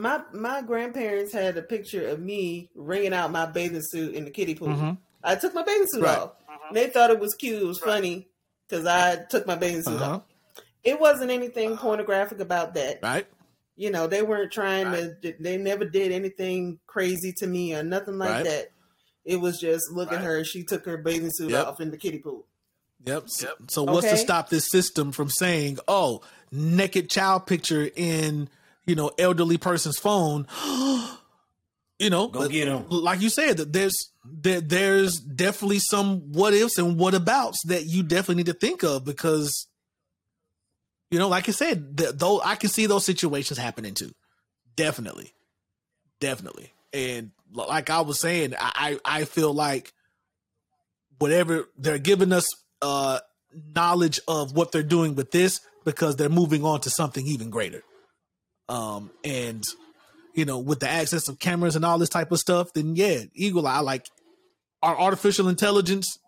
My 0.00 0.22
my 0.32 0.62
grandparents 0.62 1.32
had 1.32 1.56
a 1.56 1.62
picture 1.62 2.08
of 2.08 2.20
me 2.20 2.68
wringing 2.74 3.12
out 3.12 3.30
my 3.30 3.46
bathing 3.46 3.82
suit 3.82 4.14
in 4.14 4.24
the 4.24 4.30
kiddie 4.30 4.54
pool. 4.54 4.68
Mhm. 4.68 4.98
I 5.22 5.34
took 5.36 5.54
my 5.54 5.62
bathing 5.62 5.86
suit 5.88 6.02
Right. 6.02 6.18
off. 6.18 6.32
Mhm. 6.48 6.74
They 6.74 6.86
thought 6.88 7.10
it 7.10 7.18
was 7.20 7.34
cute. 7.34 7.62
It 7.62 7.66
was 7.66 7.80
Right. 7.82 7.90
funny 7.94 8.28
because 8.68 8.86
I 8.86 9.16
took 9.30 9.46
my 9.46 9.54
bathing 9.56 9.82
suit 9.82 10.00
Uh-huh. 10.00 10.14
off. 10.16 10.22
It 10.82 10.98
wasn't 10.98 11.30
anything 11.30 11.76
pornographic 11.76 12.40
about 12.40 12.74
that. 12.74 13.00
Right. 13.02 13.26
You 13.76 13.90
know, 13.90 14.06
they 14.06 14.22
weren't 14.22 14.52
trying 14.52 14.86
Right. 14.86 15.22
to. 15.22 15.34
They 15.38 15.56
never 15.58 15.84
did 15.84 16.12
anything 16.12 16.78
crazy 16.86 17.32
to 17.38 17.46
me 17.46 17.74
or 17.74 17.82
nothing 17.82 18.18
like 18.18 18.30
Right. 18.30 18.44
that. 18.44 18.70
It 19.24 19.36
was 19.36 19.58
just 19.60 19.90
look 19.92 20.10
at 20.12 20.22
her. 20.22 20.42
She 20.44 20.62
took 20.64 20.86
her 20.86 20.96
bathing 20.96 21.30
suit 21.32 21.50
Yep. 21.50 21.66
off 21.66 21.80
in 21.80 21.90
the 21.90 21.96
kiddie 21.98 22.18
pool. 22.18 22.46
Yep. 23.04 23.24
So, 23.28 23.46
Yep. 23.48 23.70
so 23.70 23.82
what's 23.84 24.08
to 24.08 24.16
stop 24.16 24.48
this 24.50 24.68
system 24.70 25.12
from 25.12 25.28
saying, 25.30 25.78
"Oh, 25.88 26.22
naked 26.50 27.08
child 27.10 27.46
picture 27.46 27.90
in 27.94 28.48
you 28.86 28.94
know 28.94 29.10
elderly 29.18 29.58
person's 29.58 29.98
phone"? 29.98 30.46
you 31.98 32.10
know, 32.10 32.28
Go 32.28 32.48
get 32.48 32.68
'em. 32.68 32.86
Like 32.88 33.20
you 33.20 33.28
said, 33.30 33.58
that 33.58 33.72
there's 33.72 34.10
there, 34.24 34.60
there's 34.60 35.18
definitely 35.18 35.78
some 35.78 36.32
what 36.32 36.54
ifs 36.54 36.78
and 36.78 36.98
what 36.98 37.14
abouts 37.14 37.58
that 37.66 37.86
you 37.86 38.02
definitely 38.02 38.36
need 38.36 38.46
to 38.46 38.54
think 38.54 38.82
of 38.82 39.04
because 39.04 39.66
you 41.10 41.18
know, 41.18 41.28
like 41.28 41.48
I 41.48 41.52
said, 41.52 41.98
th- 41.98 42.12
though 42.14 42.40
I 42.40 42.54
can 42.54 42.70
see 42.70 42.86
those 42.86 43.04
situations 43.04 43.58
happening 43.58 43.94
too. 43.94 44.12
Definitely, 44.76 45.32
definitely, 46.20 46.72
and 46.92 47.32
like 47.52 47.90
I 47.90 48.00
was 48.00 48.20
saying, 48.20 48.54
I 48.58 48.98
I 49.04 49.20
I 49.20 49.24
feel 49.24 49.52
like 49.52 49.92
whatever 51.18 51.68
they're 51.76 51.98
giving 51.98 52.32
us 52.32 52.46
uh 52.80 53.18
knowledge 53.74 54.20
of 54.28 54.54
what 54.54 54.72
they're 54.72 54.82
doing 54.82 55.14
with 55.16 55.32
this 55.32 55.60
because 55.84 56.16
they're 56.16 56.28
moving 56.28 56.64
on 56.64 56.80
to 56.80 56.88
something 56.90 57.26
even 57.26 57.50
greater 57.50 57.82
um 58.70 59.10
and 59.24 59.64
you 60.34 60.44
know 60.46 60.58
with 60.58 60.80
the 60.80 60.88
access 60.88 61.28
of 61.28 61.38
cameras 61.38 61.76
and 61.76 61.84
all 61.84 61.98
this 61.98 62.08
type 62.08 62.32
of 62.32 62.38
stuff 62.38 62.72
then 62.72 62.96
yeah 62.96 63.20
eagle 63.34 63.66
eye 63.66 63.80
like 63.80 64.06
our 64.82 64.98
artificial 64.98 65.48
intelligence 65.48 66.18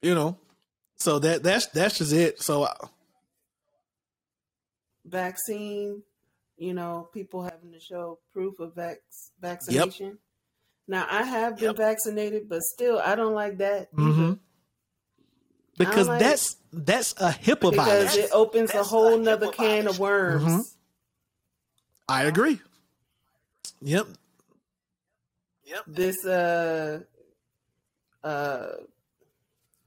you 0.00 0.14
know 0.14 0.38
so 0.96 1.18
that 1.18 1.42
that's 1.42 1.66
that's 1.66 1.98
just 1.98 2.12
it 2.12 2.40
so 2.40 2.62
uh, 2.62 2.74
Vaccine, 5.06 6.02
you 6.56 6.72
know, 6.74 7.08
people 7.12 7.42
having 7.42 7.72
to 7.72 7.80
show 7.80 8.18
proof 8.32 8.58
of 8.60 8.74
vac- 8.74 8.98
vaccination. 9.40 10.18
Now, 10.88 11.06
I 11.10 11.22
have 11.24 11.58
been 11.58 11.66
Yep. 11.66 11.76
vaccinated, 11.76 12.48
but 12.48 12.62
still, 12.62 12.98
I 12.98 13.14
don't 13.14 13.34
like 13.34 13.58
that 13.58 13.88
either. 13.98 14.36
Because 15.78 16.08
like- 16.08 16.20
that's 16.20 16.56
that's 16.72 17.12
a 17.20 17.30
HIPAA 17.30 17.70
because 17.70 17.74
violation. 17.86 18.20
it 18.24 18.30
opens 18.32 18.74
a 18.74 18.82
whole 18.82 19.14
a 19.14 19.18
nother 19.18 19.46
HIPAA 19.48 19.52
can 19.54 19.86
of 19.88 19.96
violation. 19.96 20.00
worms. 20.00 20.44
Mhm. 20.68 20.74
I 22.08 22.24
agree. 22.24 22.60
Yep. 23.80 24.06
Yep. 25.66 25.82
This 25.86 26.24
uh 26.26 27.00
uh 28.22 28.66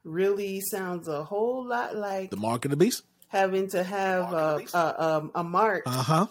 really 0.04 0.62
sounds 0.62 1.08
a 1.08 1.24
whole 1.24 1.66
lot 1.68 1.96
like 1.96 2.30
The 2.30 2.38
mark 2.38 2.66
of 2.66 2.72
the 2.72 2.78
beast. 2.78 3.04
having 3.28 3.70
to 3.72 3.84
have 3.84 4.32
Mark 4.32 4.74
a 4.74 4.78
a, 4.78 5.04
um, 5.18 5.32
a 5.36 5.44
mark 5.44 5.84
Uh 5.86 5.92
huh. 5.92 6.28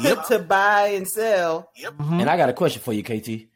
yep. 0.00 0.24
to 0.28 0.38
buy 0.38 0.88
and 0.94 1.06
sell. 1.08 1.70
Yep. 1.76 1.94
And 1.98 2.30
I 2.30 2.36
got 2.36 2.48
a 2.48 2.52
question 2.52 2.80
for 2.80 2.92
you, 2.92 3.02
KT. 3.02 3.47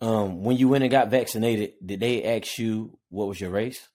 Um, 0.00 0.42
when 0.44 0.56
you 0.56 0.68
went 0.68 0.82
and 0.82 0.90
got 0.90 1.10
vaccinated, 1.10 1.74
did 1.84 2.00
they 2.00 2.24
ask 2.24 2.58
you 2.58 2.98
what 3.10 3.28
was 3.28 3.40
your 3.40 3.50
race? 3.50 3.86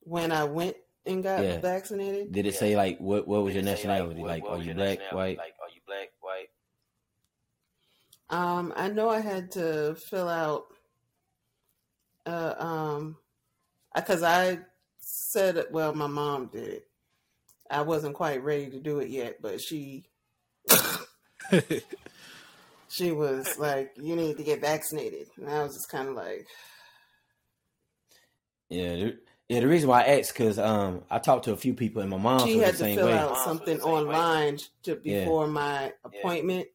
When 0.00 0.32
I 0.32 0.44
went 0.44 0.76
and 1.06 1.22
got 1.22 1.42
Yeah. 1.42 1.60
vaccinated, 1.60 2.32
Did 2.32 2.46
it 2.46 2.54
Yeah. 2.54 2.60
say 2.60 2.76
like 2.76 2.98
what 2.98 3.26
what 3.26 3.42
was 3.42 3.54
your 3.54 3.62
Did 3.62 3.72
it 3.72 3.78
say, 3.78 3.88
like, 3.88 3.98
nationality? 3.98 4.20
what- 4.20 4.28
Like, 4.28 4.42
what 4.42 4.52
are 4.52 4.62
you 4.62 4.74
black, 4.74 5.12
white? 5.12 5.38
Like, 5.38 5.54
are 5.60 5.68
you 5.74 5.80
black, 5.86 6.12
white? 6.20 6.50
um, 8.30 8.72
I 8.76 8.88
know 8.88 9.08
I 9.08 9.20
had 9.20 9.50
to 9.52 9.94
fill 9.94 10.28
out 10.28 10.66
uh 12.26 12.54
um 12.58 13.18
because 13.94 14.22
I 14.22 14.60
said 14.98 15.66
well 15.70 15.94
my 15.94 16.06
mom 16.06 16.46
did 16.46 16.68
it. 16.68 16.88
I 17.74 17.82
wasn't 17.82 18.14
quite 18.14 18.42
ready 18.42 18.70
to 18.70 18.80
do 18.80 19.00
it 19.00 19.08
yet, 19.10 19.42
but 19.42 19.60
she 19.60 20.04
she 22.88 23.12
was 23.12 23.58
like, 23.58 23.90
"You 23.96 24.16
need 24.16 24.36
to 24.38 24.44
get 24.44 24.60
vaccinated," 24.60 25.28
and 25.36 25.48
I 25.50 25.62
was 25.62 25.74
just 25.74 25.88
kind 25.90 26.08
of 26.08 26.14
like, 26.14 26.46
Yeah, 28.70 28.94
the, 28.96 29.18
yeah. 29.48 29.60
The 29.60 29.68
reason 29.68 29.88
why 29.88 30.02
I 30.02 30.18
asked 30.18 30.32
because 30.32 30.58
um 30.58 31.02
I 31.10 31.18
talked 31.18 31.44
to 31.46 31.52
a 31.52 31.56
few 31.56 31.74
people 31.74 32.00
and 32.02 32.10
my 32.10 32.16
mom 32.16 32.48
she 32.48 32.58
had 32.58 32.72
the 32.74 32.78
to 32.78 32.84
same 32.84 32.96
fill 32.98 33.08
way. 33.08 33.14
out 33.14 33.30
Mom's 33.32 33.44
something 33.44 33.78
the 33.78 33.86
way. 33.86 33.92
online 33.92 34.58
to 34.84 35.00
Yeah. 35.04 35.24
before 35.24 35.46
my 35.46 35.92
appointment, 36.04 36.68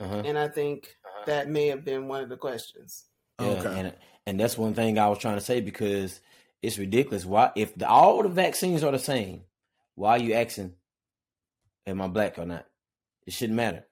Uh-huh. 0.00 0.22
and 0.24 0.38
I 0.38 0.48
think 0.48 0.96
Uh-huh. 1.04 1.24
that 1.26 1.48
may 1.48 1.68
have 1.68 1.84
been 1.84 2.08
one 2.08 2.22
of 2.22 2.28
the 2.28 2.36
questions. 2.36 3.04
Yeah, 3.40 3.46
Okay. 3.46 3.78
and 3.80 3.94
and 4.26 4.38
that's 4.40 4.56
one 4.56 4.74
thing 4.74 4.98
I 4.98 5.08
was 5.08 5.18
trying 5.18 5.36
to 5.36 5.44
say 5.44 5.60
because 5.60 6.20
it's 6.62 6.78
ridiculous. 6.78 7.24
Why 7.24 7.50
if 7.56 7.74
the, 7.74 7.88
all 7.88 8.22
the 8.22 8.28
vaccines 8.28 8.84
are 8.84 8.92
the 8.92 8.98
same, 8.98 9.42
why 9.94 10.16
are 10.16 10.22
you 10.22 10.34
asking 10.34 10.74
am 11.86 12.00
I 12.00 12.08
black 12.08 12.38
or 12.38 12.46
not? 12.46 12.66
It 13.26 13.32
shouldn't 13.32 13.56
matter. 13.56 13.84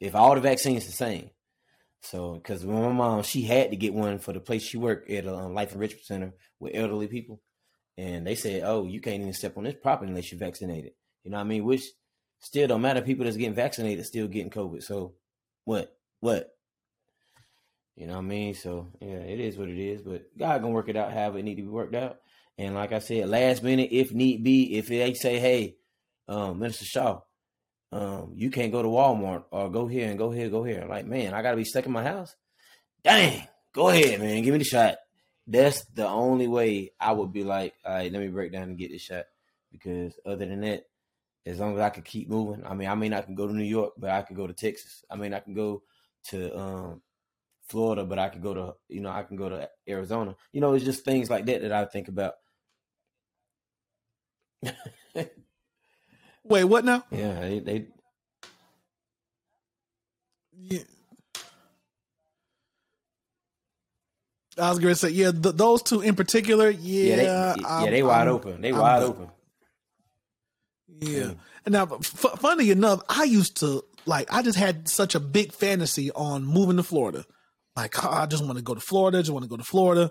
If 0.00 0.14
all 0.14 0.34
the 0.34 0.40
vaccines 0.40 0.86
the 0.86 0.92
same. 0.92 1.30
So 2.00 2.34
because 2.34 2.64
my 2.64 2.92
mom 2.92 3.22
she 3.22 3.42
had 3.42 3.70
to 3.70 3.76
get 3.76 3.92
one 3.92 4.18
for 4.18 4.32
the 4.32 4.40
place 4.40 4.62
she 4.62 4.76
worked 4.76 5.10
at 5.10 5.24
a 5.24 5.34
um, 5.34 5.54
life 5.54 5.72
enrichment 5.72 6.04
center 6.04 6.34
with 6.60 6.74
elderly 6.74 7.08
people, 7.08 7.40
and 7.96 8.24
they 8.24 8.36
said, 8.36 8.62
"Oh, 8.64 8.84
you 8.84 9.00
can't 9.00 9.20
even 9.20 9.32
step 9.32 9.58
on 9.58 9.64
this 9.64 9.74
property 9.74 10.10
unless 10.10 10.30
you're 10.30 10.38
vaccinated." 10.38 10.92
You 11.24 11.32
know 11.32 11.38
what 11.38 11.44
I 11.44 11.48
mean? 11.48 11.64
Which 11.64 11.82
still 12.38 12.68
don't 12.68 12.82
matter. 12.82 13.02
People 13.02 13.24
that's 13.24 13.36
getting 13.36 13.54
vaccinated 13.54 14.06
still 14.06 14.28
getting 14.28 14.50
COVID. 14.50 14.82
So 14.84 15.14
what? 15.64 15.96
What? 16.20 16.54
You 17.96 18.06
know 18.06 18.14
what 18.14 18.20
I 18.20 18.28
mean? 18.28 18.54
So 18.54 18.92
yeah, 19.00 19.08
it 19.08 19.40
is 19.40 19.56
what 19.56 19.68
it 19.68 19.78
is. 19.78 20.02
But 20.02 20.26
God 20.38 20.62
gonna 20.62 20.72
work 20.72 20.88
it 20.88 20.96
out 20.96 21.12
however 21.12 21.38
it 21.38 21.44
need 21.44 21.56
to 21.56 21.62
be 21.62 21.68
worked 21.68 21.96
out. 21.96 22.20
And 22.58 22.74
like 22.74 22.92
I 22.92 22.98
said, 22.98 23.28
last 23.28 23.62
minute, 23.62 23.90
if 23.92 24.12
need 24.12 24.42
be, 24.42 24.76
if 24.76 24.88
they 24.88 25.14
say, 25.14 25.38
"Hey, 25.38 25.76
um, 26.26 26.58
Minister 26.58 26.84
Shaw, 26.84 27.20
um, 27.92 28.32
you 28.34 28.50
can't 28.50 28.72
go 28.72 28.82
to 28.82 28.88
Walmart 28.88 29.44
or 29.50 29.70
go 29.70 29.86
here 29.86 30.08
and 30.08 30.18
go 30.18 30.30
here, 30.30 30.50
go 30.50 30.64
here," 30.64 30.84
like 30.88 31.06
man, 31.06 31.34
I 31.34 31.42
gotta 31.42 31.56
be 31.56 31.64
stuck 31.64 31.86
in 31.86 31.92
my 31.92 32.02
house. 32.02 32.34
Dang, 33.04 33.46
go 33.72 33.88
ahead, 33.88 34.20
man, 34.20 34.42
give 34.42 34.52
me 34.52 34.58
the 34.58 34.64
shot. 34.64 34.96
That's 35.46 35.84
the 35.94 36.06
only 36.06 36.46
way 36.48 36.92
I 37.00 37.12
would 37.12 37.32
be 37.32 37.42
like, 37.42 37.74
all 37.84 37.94
right, 37.94 38.12
let 38.12 38.20
me 38.20 38.28
break 38.28 38.52
down 38.52 38.64
and 38.64 38.78
get 38.78 38.90
this 38.90 39.02
shot. 39.02 39.24
Because 39.72 40.18
other 40.26 40.44
than 40.44 40.60
that, 40.60 40.82
as 41.46 41.58
long 41.58 41.74
as 41.74 41.80
I 41.80 41.88
can 41.90 42.02
keep 42.02 42.28
moving, 42.28 42.66
I 42.66 42.74
mean, 42.74 42.88
I 42.88 42.94
mean, 42.94 43.14
I 43.14 43.22
can 43.22 43.34
go 43.34 43.46
to 43.46 43.54
New 43.54 43.64
York, 43.64 43.94
but 43.96 44.10
I 44.10 44.22
could 44.22 44.36
go 44.36 44.46
to 44.46 44.52
Texas. 44.52 45.04
I 45.10 45.16
mean, 45.16 45.32
I 45.32 45.40
can 45.40 45.54
go 45.54 45.82
to 46.30 46.58
um, 46.58 47.02
Florida, 47.68 48.04
but 48.04 48.18
I 48.18 48.28
could 48.28 48.42
go 48.42 48.52
to, 48.52 48.74
you 48.88 49.00
know, 49.00 49.10
I 49.10 49.22
can 49.22 49.36
go 49.36 49.48
to 49.48 49.70
Arizona. 49.88 50.36
You 50.52 50.60
know, 50.60 50.74
it's 50.74 50.84
just 50.84 51.04
things 51.04 51.30
like 51.30 51.46
that 51.46 51.62
that 51.62 51.72
I 51.72 51.86
think 51.86 52.08
about. 52.08 52.34
Wait, 56.44 56.64
what 56.64 56.84
now? 56.84 57.04
Yeah, 57.10 57.40
they, 57.40 57.58
they 57.60 57.86
Yeah. 60.60 60.80
I 64.60 64.70
was 64.70 64.78
to 64.80 64.94
say, 64.96 65.10
yeah, 65.10 65.30
th- 65.30 65.54
those 65.54 65.82
two 65.82 66.00
in 66.00 66.16
particular, 66.16 66.68
yeah, 66.70 67.04
yeah, 67.04 67.16
they, 67.16 67.62
yeah, 67.84 67.90
they 67.90 68.02
wide 68.02 68.26
I'm- 68.26 68.28
open. 68.34 68.60
They 68.60 68.70
I'm 68.72 68.78
wide 68.78 69.02
open. 69.02 69.28
Yeah. 71.00 71.22
Mm. 71.22 71.36
And 71.66 71.72
now, 71.74 71.84
f- 71.92 72.40
funny 72.40 72.70
enough, 72.70 73.02
I 73.08 73.22
used 73.24 73.58
to 73.58 73.84
like. 74.06 74.32
I 74.32 74.42
just 74.42 74.58
had 74.58 74.88
such 74.88 75.14
a 75.14 75.20
big 75.20 75.52
fantasy 75.52 76.10
on 76.10 76.44
moving 76.44 76.76
to 76.78 76.82
Florida. 76.82 77.24
Like, 77.76 78.04
oh, 78.04 78.10
I 78.10 78.26
just 78.26 78.44
want 78.44 78.56
to 78.56 78.64
go 78.64 78.74
to 78.74 78.80
Florida. 78.80 79.18
Just 79.20 79.30
want 79.30 79.44
to 79.44 79.48
go 79.48 79.56
to 79.58 79.62
Florida. 79.64 80.10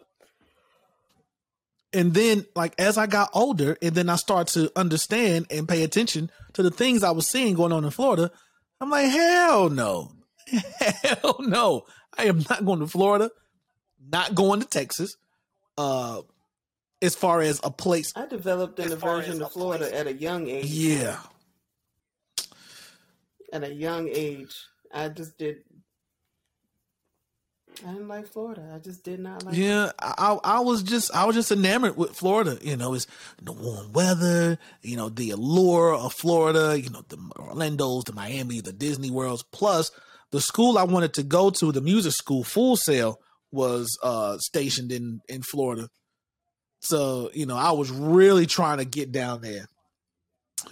And 1.97 2.13
then, 2.13 2.45
like, 2.55 2.75
as 2.77 2.95
I 2.95 3.07
got 3.07 3.31
older, 3.33 3.75
and 3.81 3.95
then 3.95 4.07
I 4.07 4.17
started 4.17 4.53
to 4.53 4.71
understand 4.79 5.47
and 5.49 5.67
pay 5.67 5.81
attention 5.81 6.29
to 6.53 6.61
the 6.61 6.69
things 6.69 7.01
I 7.03 7.09
was 7.09 7.27
seeing 7.27 7.55
going 7.55 7.71
on 7.71 7.83
in 7.83 7.89
Florida, 7.89 8.29
I'm 8.79 8.91
like, 8.91 9.09
hell 9.09 9.69
no, 9.71 10.11
hell 10.79 11.37
no, 11.39 11.85
I 12.15 12.25
am 12.25 12.45
not 12.47 12.63
going 12.63 12.81
to 12.81 12.87
Florida. 12.87 13.31
Not 14.11 14.35
going 14.35 14.59
to 14.59 14.67
Texas. 14.67 15.17
Uh, 15.75 16.21
as 17.01 17.15
far 17.15 17.41
as 17.41 17.59
a 17.63 17.71
place, 17.71 18.13
I 18.15 18.27
developed 18.27 18.77
an 18.79 18.91
aversion 18.91 19.39
to 19.39 19.47
Florida 19.47 19.85
place- 19.85 19.99
at 19.99 20.05
a 20.05 20.13
young 20.13 20.47
age. 20.47 20.65
yeah. 20.65 21.17
At 23.51 23.63
a 23.63 23.73
young 23.73 24.07
age, 24.07 24.55
I 24.93 25.09
just 25.09 25.35
did. 25.39 25.63
I 27.85 27.91
didn't 27.91 28.07
like 28.07 28.27
Florida. 28.27 28.71
I 28.73 28.79
just 28.79 29.03
did 29.03 29.19
not 29.19 29.45
like. 29.45 29.55
Yeah, 29.55 29.91
I 29.99 30.37
I 30.43 30.59
was 30.61 30.83
just 30.83 31.13
I 31.13 31.25
was 31.25 31.35
just 31.35 31.51
enamored 31.51 31.95
with 31.95 32.15
Florida. 32.15 32.57
You 32.61 32.75
know, 32.75 32.93
it's 32.93 33.07
the 33.41 33.51
warm 33.51 33.93
weather. 33.93 34.57
You 34.81 34.97
know, 34.97 35.09
the 35.09 35.31
allure 35.31 35.93
of 35.93 36.13
Florida. 36.13 36.79
You 36.79 36.89
know, 36.89 37.03
the 37.07 37.17
Orlando's, 37.37 38.05
the 38.05 38.13
Miami, 38.13 38.61
the 38.61 38.73
Disney 38.73 39.11
Worlds. 39.11 39.43
Plus, 39.51 39.91
the 40.31 40.41
school 40.41 40.77
I 40.77 40.83
wanted 40.83 41.13
to 41.15 41.23
go 41.23 41.49
to, 41.51 41.71
the 41.71 41.81
music 41.81 42.13
school, 42.13 42.43
Full 42.43 42.77
Sail, 42.77 43.19
was 43.51 43.97
uh 44.01 44.37
stationed 44.39 44.91
in 44.91 45.21
in 45.29 45.41
Florida. 45.41 45.89
So 46.79 47.29
you 47.33 47.45
know, 47.45 47.57
I 47.57 47.71
was 47.71 47.91
really 47.91 48.45
trying 48.45 48.79
to 48.79 48.85
get 48.85 49.11
down 49.11 49.41
there, 49.41 49.67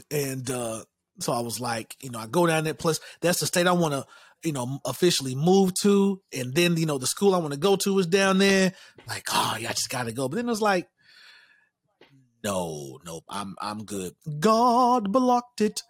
and 0.10 0.50
uh 0.50 0.84
so 1.20 1.32
I 1.32 1.40
was 1.40 1.60
like, 1.60 1.96
you 2.02 2.10
know, 2.10 2.20
I 2.20 2.28
go 2.28 2.46
down 2.46 2.64
there. 2.66 2.74
Plus, 2.74 3.00
that's 3.22 3.40
the 3.40 3.46
state 3.46 3.68
I 3.68 3.72
want 3.72 3.94
to 3.94 4.06
you 4.46 4.54
know, 4.54 4.80
officially 4.86 5.36
move 5.36 5.74
to. 5.82 6.22
And 6.32 6.54
then, 6.54 6.78
you 6.78 6.86
know, 6.86 6.98
the 6.98 7.08
school 7.08 7.34
I 7.36 7.40
want 7.40 7.54
to 7.54 7.60
go 7.60 7.76
to 7.78 8.00
is 8.00 8.08
down 8.08 8.38
there. 8.38 8.74
Like, 9.08 9.28
oh, 9.32 9.58
yeah, 9.60 9.70
I 9.70 9.74
just 9.74 9.90
got 9.90 10.04
to 10.04 10.12
go. 10.14 10.30
But 10.30 10.38
then 10.38 10.46
it 10.46 10.50
was 10.50 10.62
like, 10.62 10.88
no, 12.44 13.00
no, 13.06 13.22
I'm, 13.28 13.56
I'm 13.60 13.86
good. 13.86 14.14
God 14.40 15.12
blocked 15.12 15.62
it. 15.62 15.82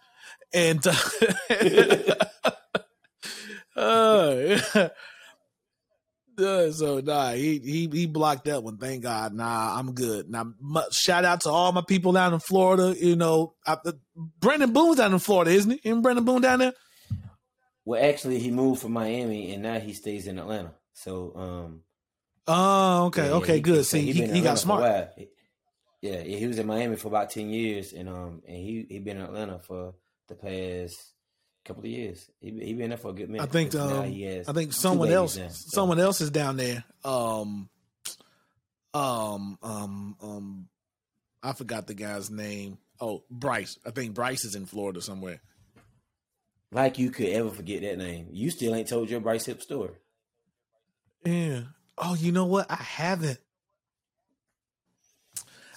And, 0.54 0.84
uh, 0.86 0.94
uh, 3.76 4.58
uh, 6.38 6.70
so 6.72 7.00
nah, 7.00 7.32
he 7.32 7.58
he 7.58 7.88
he 7.92 8.06
blocked 8.06 8.46
that 8.46 8.62
one. 8.62 8.78
Thank 8.78 9.02
God. 9.02 9.34
Nah, 9.34 9.78
I'm 9.78 9.92
good. 9.92 10.30
Now, 10.30 10.52
shout 10.92 11.24
out 11.24 11.42
to 11.42 11.50
all 11.50 11.72
my 11.72 11.82
people 11.86 12.12
down 12.12 12.32
in 12.32 12.40
Florida. 12.40 12.94
You 12.98 13.16
know, 13.16 13.54
I, 13.66 13.76
uh, 13.84 13.92
Brandon 14.40 14.72
Boone's 14.72 14.96
down 14.96 15.12
in 15.12 15.18
Florida, 15.18 15.50
isn't 15.50 15.70
he? 15.70 15.80
Isn't 15.84 16.02
Brandon 16.02 16.24
Boone 16.24 16.42
down 16.42 16.60
there? 16.60 16.72
Well, 17.86 18.04
actually, 18.04 18.38
he 18.40 18.50
moved 18.50 18.82
from 18.82 18.92
Miami 18.92 19.54
and 19.54 19.62
now 19.62 19.78
he 19.80 19.94
stays 19.94 20.26
in 20.26 20.38
Atlanta. 20.38 20.72
So, 20.92 21.32
um, 21.36 21.80
Oh, 22.48 23.06
okay, 23.06 23.26
yeah, 23.28 23.32
okay, 23.34 23.54
he- 23.56 23.60
good. 23.60 23.86
See, 23.86 24.00
he, 24.12 24.12
he 24.12 24.20
got 24.20 24.28
Atlanta 24.28 24.48
for 24.50 24.54
a 24.54 24.56
smart. 24.58 25.12
Yeah, 26.02 26.20
yeah, 26.22 26.36
he 26.36 26.46
was 26.46 26.58
in 26.58 26.66
Miami 26.66 26.96
for 26.96 27.08
about 27.08 27.30
ten 27.30 27.48
years, 27.48 27.92
and 27.92 28.08
um, 28.08 28.42
and 28.46 28.56
he 28.56 28.86
he 28.88 28.98
been 29.00 29.16
in 29.16 29.22
Atlanta 29.24 29.58
for 29.58 29.94
the 30.28 30.34
past 30.36 30.96
couple 31.64 31.82
of 31.82 31.88
years. 31.90 32.30
He 32.38 32.50
he 32.50 32.74
been 32.74 32.90
there 32.90 32.98
for 32.98 33.10
a 33.10 33.14
good 33.14 33.30
minute. 33.30 33.42
I 33.42 33.46
think 33.50 33.74
um, 33.74 34.04
I 34.04 34.52
think 34.52 34.72
someone 34.72 35.10
else 35.10 35.36
now, 35.36 35.48
so- 35.48 35.68
someone 35.70 35.98
else 35.98 36.20
is 36.20 36.30
down 36.30 36.56
there. 36.56 36.84
Um 37.04 37.68
um 38.94 39.58
um 39.62 40.16
um 40.22 40.68
I 41.42 41.52
forgot 41.52 41.86
the 41.86 41.94
guy's 41.94 42.30
name. 42.30 42.78
Oh, 43.00 43.24
Bryce. 43.30 43.78
I 43.84 43.90
think 43.90 44.14
Bryce 44.14 44.44
is 44.44 44.54
in 44.54 44.66
Florida 44.66 45.00
somewhere. 45.00 45.40
Like 46.72 46.98
you 46.98 47.10
could 47.10 47.28
ever 47.28 47.50
forget 47.50 47.82
that 47.82 47.98
name. 47.98 48.28
You 48.30 48.50
still 48.50 48.74
ain't 48.74 48.88
told 48.88 49.08
your 49.08 49.20
Bryce 49.20 49.46
Hip 49.46 49.62
story. 49.62 49.94
Yeah. 51.24 51.62
Oh, 51.96 52.14
you 52.14 52.32
know 52.32 52.46
what? 52.46 52.70
I 52.70 52.76
haven't. 52.76 53.38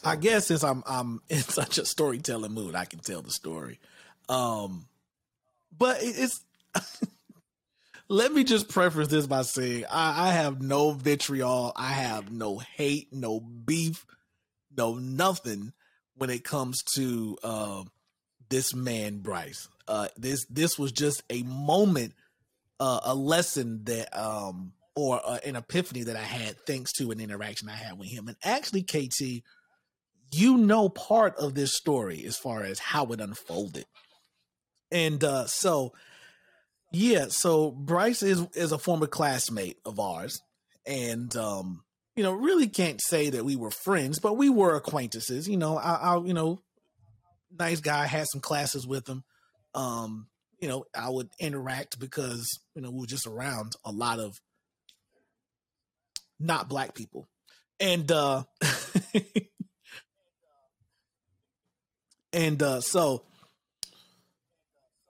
I 0.03 0.15
guess 0.15 0.47
since 0.47 0.63
I'm 0.63 0.83
I'm 0.85 1.21
in 1.29 1.39
such 1.39 1.77
a 1.77 1.85
storytelling 1.85 2.53
mood, 2.53 2.75
I 2.75 2.85
can 2.85 2.99
tell 2.99 3.21
the 3.21 3.31
story. 3.31 3.79
Um 4.27 4.87
but 5.77 5.97
it's 6.01 6.43
let 8.09 8.33
me 8.33 8.43
just 8.43 8.69
preface 8.69 9.07
this 9.07 9.27
by 9.27 9.43
saying 9.43 9.85
I, 9.89 10.29
I 10.29 10.31
have 10.33 10.61
no 10.61 10.91
vitriol, 10.91 11.71
I 11.75 11.91
have 11.91 12.31
no 12.31 12.57
hate, 12.57 13.13
no 13.13 13.39
beef, 13.39 14.05
no 14.75 14.95
nothing 14.95 15.73
when 16.15 16.29
it 16.29 16.43
comes 16.43 16.83
to 16.95 17.37
uh, 17.43 17.83
this 18.49 18.73
man 18.73 19.19
Bryce. 19.19 19.69
Uh, 19.89 20.07
this 20.15 20.45
this 20.49 20.79
was 20.79 20.91
just 20.91 21.23
a 21.29 21.43
moment, 21.43 22.13
uh, 22.79 23.01
a 23.03 23.15
lesson 23.15 23.83
that 23.85 24.17
um 24.17 24.73
or 24.95 25.21
uh, 25.25 25.39
an 25.45 25.55
epiphany 25.55 26.03
that 26.03 26.15
I 26.15 26.21
had 26.21 26.57
thanks 26.65 26.91
to 26.93 27.11
an 27.11 27.19
interaction 27.19 27.69
I 27.69 27.73
had 27.73 27.97
with 27.97 28.09
him. 28.09 28.27
And 28.27 28.37
actually, 28.43 28.83
KT, 28.83 29.43
you 30.31 30.57
know 30.57 30.89
part 30.89 31.35
of 31.37 31.55
this 31.55 31.75
story 31.75 32.23
as 32.25 32.37
far 32.37 32.63
as 32.63 32.79
how 32.79 33.05
it 33.07 33.21
unfolded. 33.21 33.85
And 34.91 35.23
uh, 35.23 35.45
so, 35.45 35.93
yeah, 36.91 37.27
so 37.29 37.71
Bryce 37.71 38.23
is 38.23 38.45
is 38.55 38.71
a 38.71 38.79
former 38.79 39.07
classmate 39.07 39.77
of 39.85 39.99
ours, 39.99 40.41
and 40.85 41.35
um, 41.35 41.83
you 42.15 42.23
know, 42.23 42.33
really 42.33 42.67
can't 42.67 42.99
say 43.01 43.29
that 43.29 43.45
we 43.45 43.55
were 43.55 43.71
friends, 43.71 44.19
but 44.19 44.35
we 44.35 44.49
were 44.49 44.75
acquaintances. 44.75 45.47
You 45.47 45.57
know, 45.57 45.77
I, 45.77 45.93
I 45.93 46.17
you 46.17 46.33
know, 46.33 46.59
nice 47.57 47.79
guy, 47.79 48.07
had 48.07 48.25
some 48.31 48.41
classes 48.41 48.87
with 48.87 49.07
him. 49.07 49.23
Um, 49.73 50.27
you 50.59 50.67
know, 50.67 50.85
I 50.95 51.09
would 51.09 51.29
interact 51.39 51.99
because 51.99 52.47
you 52.75 52.81
know 52.81 52.91
we 52.91 53.01
were 53.01 53.07
just 53.07 53.27
around 53.27 53.73
a 53.85 53.91
lot 53.91 54.19
of 54.19 54.39
not 56.39 56.69
black 56.69 56.95
people, 56.95 57.27
and 57.79 58.11
uh, 58.11 58.43
and 62.33 62.61
uh, 62.61 62.81
so 62.81 63.23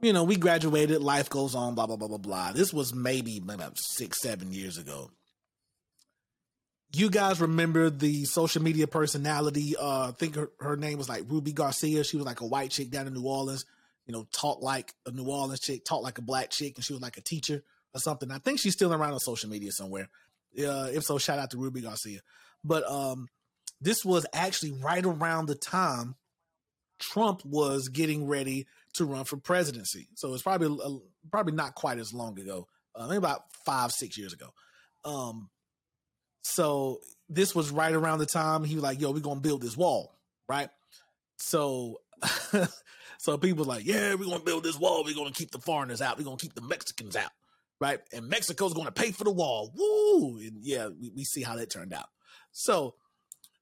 you 0.02 0.14
know 0.14 0.24
we 0.24 0.36
graduated. 0.36 1.02
Life 1.02 1.30
goes 1.30 1.56
on. 1.56 1.76
Blah 1.76 1.88
blah 1.88 1.96
blah 1.96 2.08
blah 2.08 2.18
blah. 2.18 2.52
This 2.52 2.74
was 2.74 2.94
maybe 2.94 3.42
six 3.76 4.22
seven 4.22 4.52
years 4.52 4.78
ago. 4.78 5.12
You 6.92 7.12
guys 7.12 7.40
remember 7.40 7.92
the 7.92 8.26
social 8.26 8.64
media 8.64 8.88
personality? 8.88 9.76
Uh, 9.78 10.10
I 10.10 10.12
think 10.12 10.36
her, 10.36 10.50
her 10.60 10.76
name 10.76 10.98
was 10.98 11.08
like 11.08 11.24
Ruby 11.28 11.52
Garcia. 11.52 12.04
She 12.04 12.18
was 12.18 12.26
like 12.26 12.42
a 12.42 12.48
white 12.48 12.72
chick 12.72 12.90
down 12.90 13.06
in 13.06 13.14
New 13.14 13.26
Orleans. 13.26 13.64
You 14.10 14.14
know, 14.14 14.28
talk 14.32 14.64
like 14.64 14.96
a 15.06 15.12
New 15.12 15.30
Orleans 15.30 15.60
chick, 15.60 15.86
talk 15.86 16.02
like 16.02 16.18
a 16.18 16.24
black 16.24 16.50
chick, 16.50 16.74
and 16.76 16.84
she 16.84 16.94
was 16.94 17.02
like 17.02 17.18
a 17.18 17.22
teacher 17.22 17.64
or 17.94 18.00
something. 18.00 18.32
I 18.32 18.40
think 18.40 18.60
she's 18.60 18.74
still 18.74 18.92
around 18.92 19.14
on 19.14 19.20
social 19.20 19.52
media 19.52 19.72
somewhere. 19.72 20.10
Uh, 20.58 20.90
if 20.92 21.04
so, 21.04 21.20
shout 21.20 21.38
out 21.38 21.52
to 21.52 21.58
Ruby 21.60 21.82
Garcia. 21.82 22.22
But 22.64 22.90
um, 22.90 23.28
this 23.80 24.04
was 24.04 24.26
actually 24.34 24.72
right 24.72 25.06
around 25.06 25.46
the 25.46 25.54
time 25.54 26.16
Trump 26.98 27.46
was 27.46 27.90
getting 27.90 28.26
ready 28.26 28.66
to 28.96 29.06
run 29.06 29.26
for 29.26 29.38
presidency. 29.38 30.08
So 30.16 30.34
it's 30.34 30.42
probably 30.42 30.76
uh, 30.84 30.98
probably 31.32 31.54
not 31.54 31.76
quite 31.76 32.00
as 32.00 32.12
long 32.12 32.40
ago. 32.40 32.68
Uh, 32.96 33.06
maybe 33.06 33.18
about 33.18 33.44
five 33.64 33.92
six 33.92 34.18
years 34.18 34.34
ago. 34.34 34.50
Um, 35.06 35.52
so 36.42 37.02
this 37.30 37.54
was 37.54 37.70
right 37.70 37.94
around 37.94 38.18
the 38.18 38.26
time 38.26 38.64
he 38.64 38.74
was 38.74 38.84
like, 38.84 39.00
"Yo, 39.00 39.12
we're 39.12 39.20
gonna 39.20 39.40
build 39.40 39.62
this 39.62 39.78
wall," 39.78 40.18
right? 40.48 40.70
So, 41.38 42.02
so 43.20 43.38
people 43.38 43.66
like, 43.66 43.86
"Yeah, 43.86 44.16
we're 44.16 44.26
gonna 44.26 44.40
build 44.40 44.64
this 44.64 44.80
wall. 44.80 45.04
We're 45.06 45.14
gonna 45.14 45.32
keep 45.32 45.52
the 45.52 45.60
foreigners 45.60 46.02
out. 46.02 46.18
We're 46.18 46.24
gonna 46.26 46.38
keep 46.38 46.56
the 46.56 46.62
Mexicans 46.62 47.16
out." 47.16 47.32
right? 47.80 48.00
And 48.14 48.28
Mexico's 48.28 48.74
going 48.74 48.88
to 48.88 48.92
pay 48.92 49.12
for 49.12 49.24
the 49.24 49.32
wall. 49.32 49.72
Woo! 49.76 50.38
And 50.40 50.58
yeah, 50.62 50.88
we, 50.88 51.12
we 51.16 51.24
see 51.24 51.42
how 51.42 51.56
that 51.56 51.70
turned 51.70 51.94
out. 51.94 52.08
So 52.52 52.96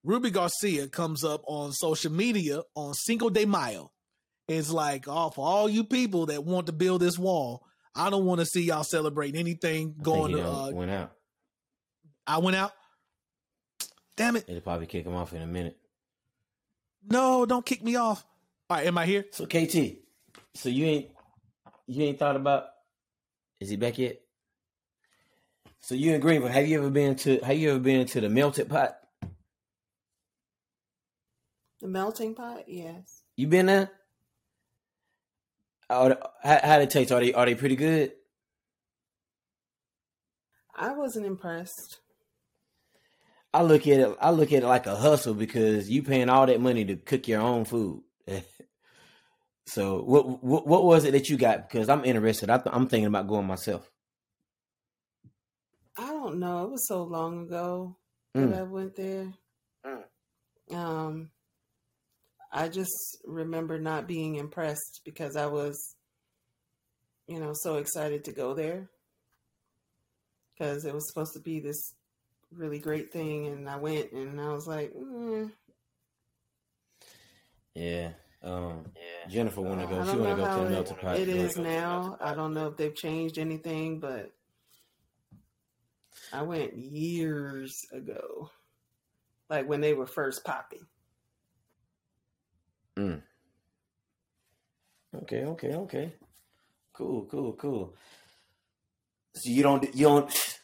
Ruby 0.04 0.32
Garcia 0.32 0.88
comes 0.88 1.24
up 1.24 1.44
on 1.46 1.72
social 1.72 2.12
media 2.12 2.62
on 2.76 2.94
Cinco 2.94 3.30
de 3.30 3.46
Mayo. 3.46 3.92
It's 4.48 4.72
like, 4.72 5.06
oh, 5.08 5.30
for 5.30 5.46
all 5.46 5.70
you 5.70 5.84
people 5.84 6.28
that 6.28 6.44
want 6.44 6.68
to 6.68 6.74
build 6.74 7.02
this 7.02 7.20
wall, 7.20 7.66
I 7.94 8.10
don't 8.10 8.26
want 8.26 8.40
to 8.40 8.46
see 8.46 8.64
y'all 8.64 8.84
celebrating 8.84 9.40
anything 9.40 9.96
going 10.02 10.34
think 10.34 10.46
to. 10.46 10.52
Uh, 10.52 10.72
went 10.72 10.92
out. 10.92 11.12
I 12.26 12.38
went 12.38 12.56
out. 12.56 12.72
Damn 14.16 14.36
it! 14.36 14.46
It'll 14.48 14.62
probably 14.62 14.88
kick 14.88 15.06
him 15.06 15.14
off 15.14 15.34
in 15.34 15.42
a 15.42 15.48
minute. 15.48 15.78
No, 17.08 17.46
don't 17.46 17.66
kick 17.66 17.84
me 17.84 17.96
off. 17.96 18.26
All 18.70 18.78
right, 18.78 18.88
am 18.88 18.98
I 18.98 19.06
here? 19.06 19.26
So 19.32 19.46
KT, 19.46 20.00
so 20.54 20.68
you 20.68 20.86
ain't 20.86 21.10
you 21.88 22.04
ain't 22.04 22.20
thought 22.20 22.36
about 22.36 22.66
is 23.62 23.70
he 23.70 23.78
back 23.78 23.98
yet? 23.98 24.20
So 25.80 25.96
you 25.96 26.14
in 26.14 26.20
Greenville, 26.20 26.50
have 26.50 26.68
you 26.68 26.80
ever 26.80 26.90
been 26.90 27.16
to 27.18 27.40
have 27.40 27.58
you 27.58 27.70
ever 27.70 27.80
been 27.80 28.06
to 28.08 28.20
the 28.20 28.28
melted 28.28 28.70
pot? 28.70 28.98
The 31.80 31.88
melting 31.88 32.36
pot, 32.36 32.64
yes. 32.68 33.22
You 33.38 33.48
been 33.48 33.68
there? 33.68 33.90
How, 35.90 36.18
how, 36.44 36.60
how 36.62 36.80
they 36.80 36.88
taste? 36.88 37.14
Are 37.14 37.22
they 37.22 37.34
are 37.34 37.46
they 37.46 37.56
pretty 37.56 37.78
good? 37.78 38.12
I 40.76 40.92
wasn't 40.92 41.26
impressed. 41.26 42.00
I 43.54 43.62
look 43.62 43.88
at 43.88 44.00
it 44.00 44.18
I 44.20 44.32
look 44.32 44.52
at 44.52 44.64
it 44.64 44.68
like 44.68 44.88
a 44.88 44.96
hustle 44.98 45.34
because 45.34 45.90
you 45.90 46.04
paying 46.04 46.28
all 46.28 46.46
that 46.48 46.60
money 46.60 46.84
to 46.84 46.98
cook 46.98 47.30
your 47.30 47.40
own 47.42 47.64
food. 47.64 48.04
So 49.68 50.02
what 50.02 50.44
what 50.44 50.66
what 50.66 50.84
was 50.86 51.04
it 51.06 51.12
that 51.12 51.30
you 51.30 51.38
got? 51.38 51.70
Because 51.70 51.90
I'm 51.90 52.06
interested. 52.06 52.50
I, 52.50 52.62
I'm 52.68 52.88
thinking 52.88 53.08
about 53.08 53.28
going 53.28 53.46
myself. 53.46 53.92
I 55.98 56.08
don't 56.08 56.40
know. 56.40 56.66
It 56.66 56.72
was 56.72 56.88
so 56.88 57.04
long 57.04 57.44
ago 57.44 57.98
Mm. 58.36 58.52
that 58.52 58.60
I 58.60 58.64
went 58.64 58.96
there. 58.96 59.34
Um, 60.72 61.32
I 62.52 62.70
just 62.70 63.18
remember 63.26 63.80
not 63.80 64.08
being 64.08 64.36
impressed 64.36 65.02
because 65.06 65.36
I 65.36 65.48
was, 65.48 65.96
you 67.28 67.40
know, 67.40 67.52
so 67.54 67.76
excited 67.78 68.24
to 68.26 68.32
go 68.32 68.54
there 68.54 68.90
because 70.54 70.86
it 70.86 70.94
was 70.94 71.08
supposed 71.10 71.34
to 71.34 71.42
be 71.42 71.60
this 71.60 71.94
really 72.52 72.80
great 72.80 73.12
thing, 73.12 73.48
and 73.48 73.70
I 73.70 73.78
went 73.78 74.12
and 74.14 74.40
I 74.40 74.54
was 74.54 74.68
like, 74.68 74.94
mm, 74.94 75.52
Yeah. 77.74 78.14
Um, 78.48 78.86
Jennifer 79.30 79.62
want 79.62 79.82
to 79.82 79.88
go. 79.88 80.06
She 80.10 80.18
want 80.18 80.38
to 80.38 80.44
go 80.44 80.54
to 80.54 80.60
the 80.62 80.66
it, 80.68 80.72
melting 80.72 80.98
pot. 80.98 81.20
it 81.20 81.28
is 81.28 81.58
now. 81.58 82.18
I 82.22 82.34
don't 82.34 82.54
know 82.54 82.68
if 82.68 82.78
they've 82.78 82.96
changed 82.96 83.38
anything, 83.38 84.00
but 84.00 84.32
I 86.32 86.44
went 86.44 86.78
years 86.78 87.86
ago, 87.92 88.50
like 89.50 89.68
when 89.68 89.82
they 89.82 89.94
were 89.94 90.08
first 90.08 90.46
popping. 90.46 90.86
Mm. 92.98 93.22
Okay, 95.24 95.44
okay, 95.44 95.74
okay. 95.74 96.14
Cool, 96.94 97.26
cool, 97.30 97.54
cool. 97.54 97.96
So 99.36 99.50
you 99.50 99.62
don't 99.62 99.94
you 99.94 100.06
don't 100.06 100.58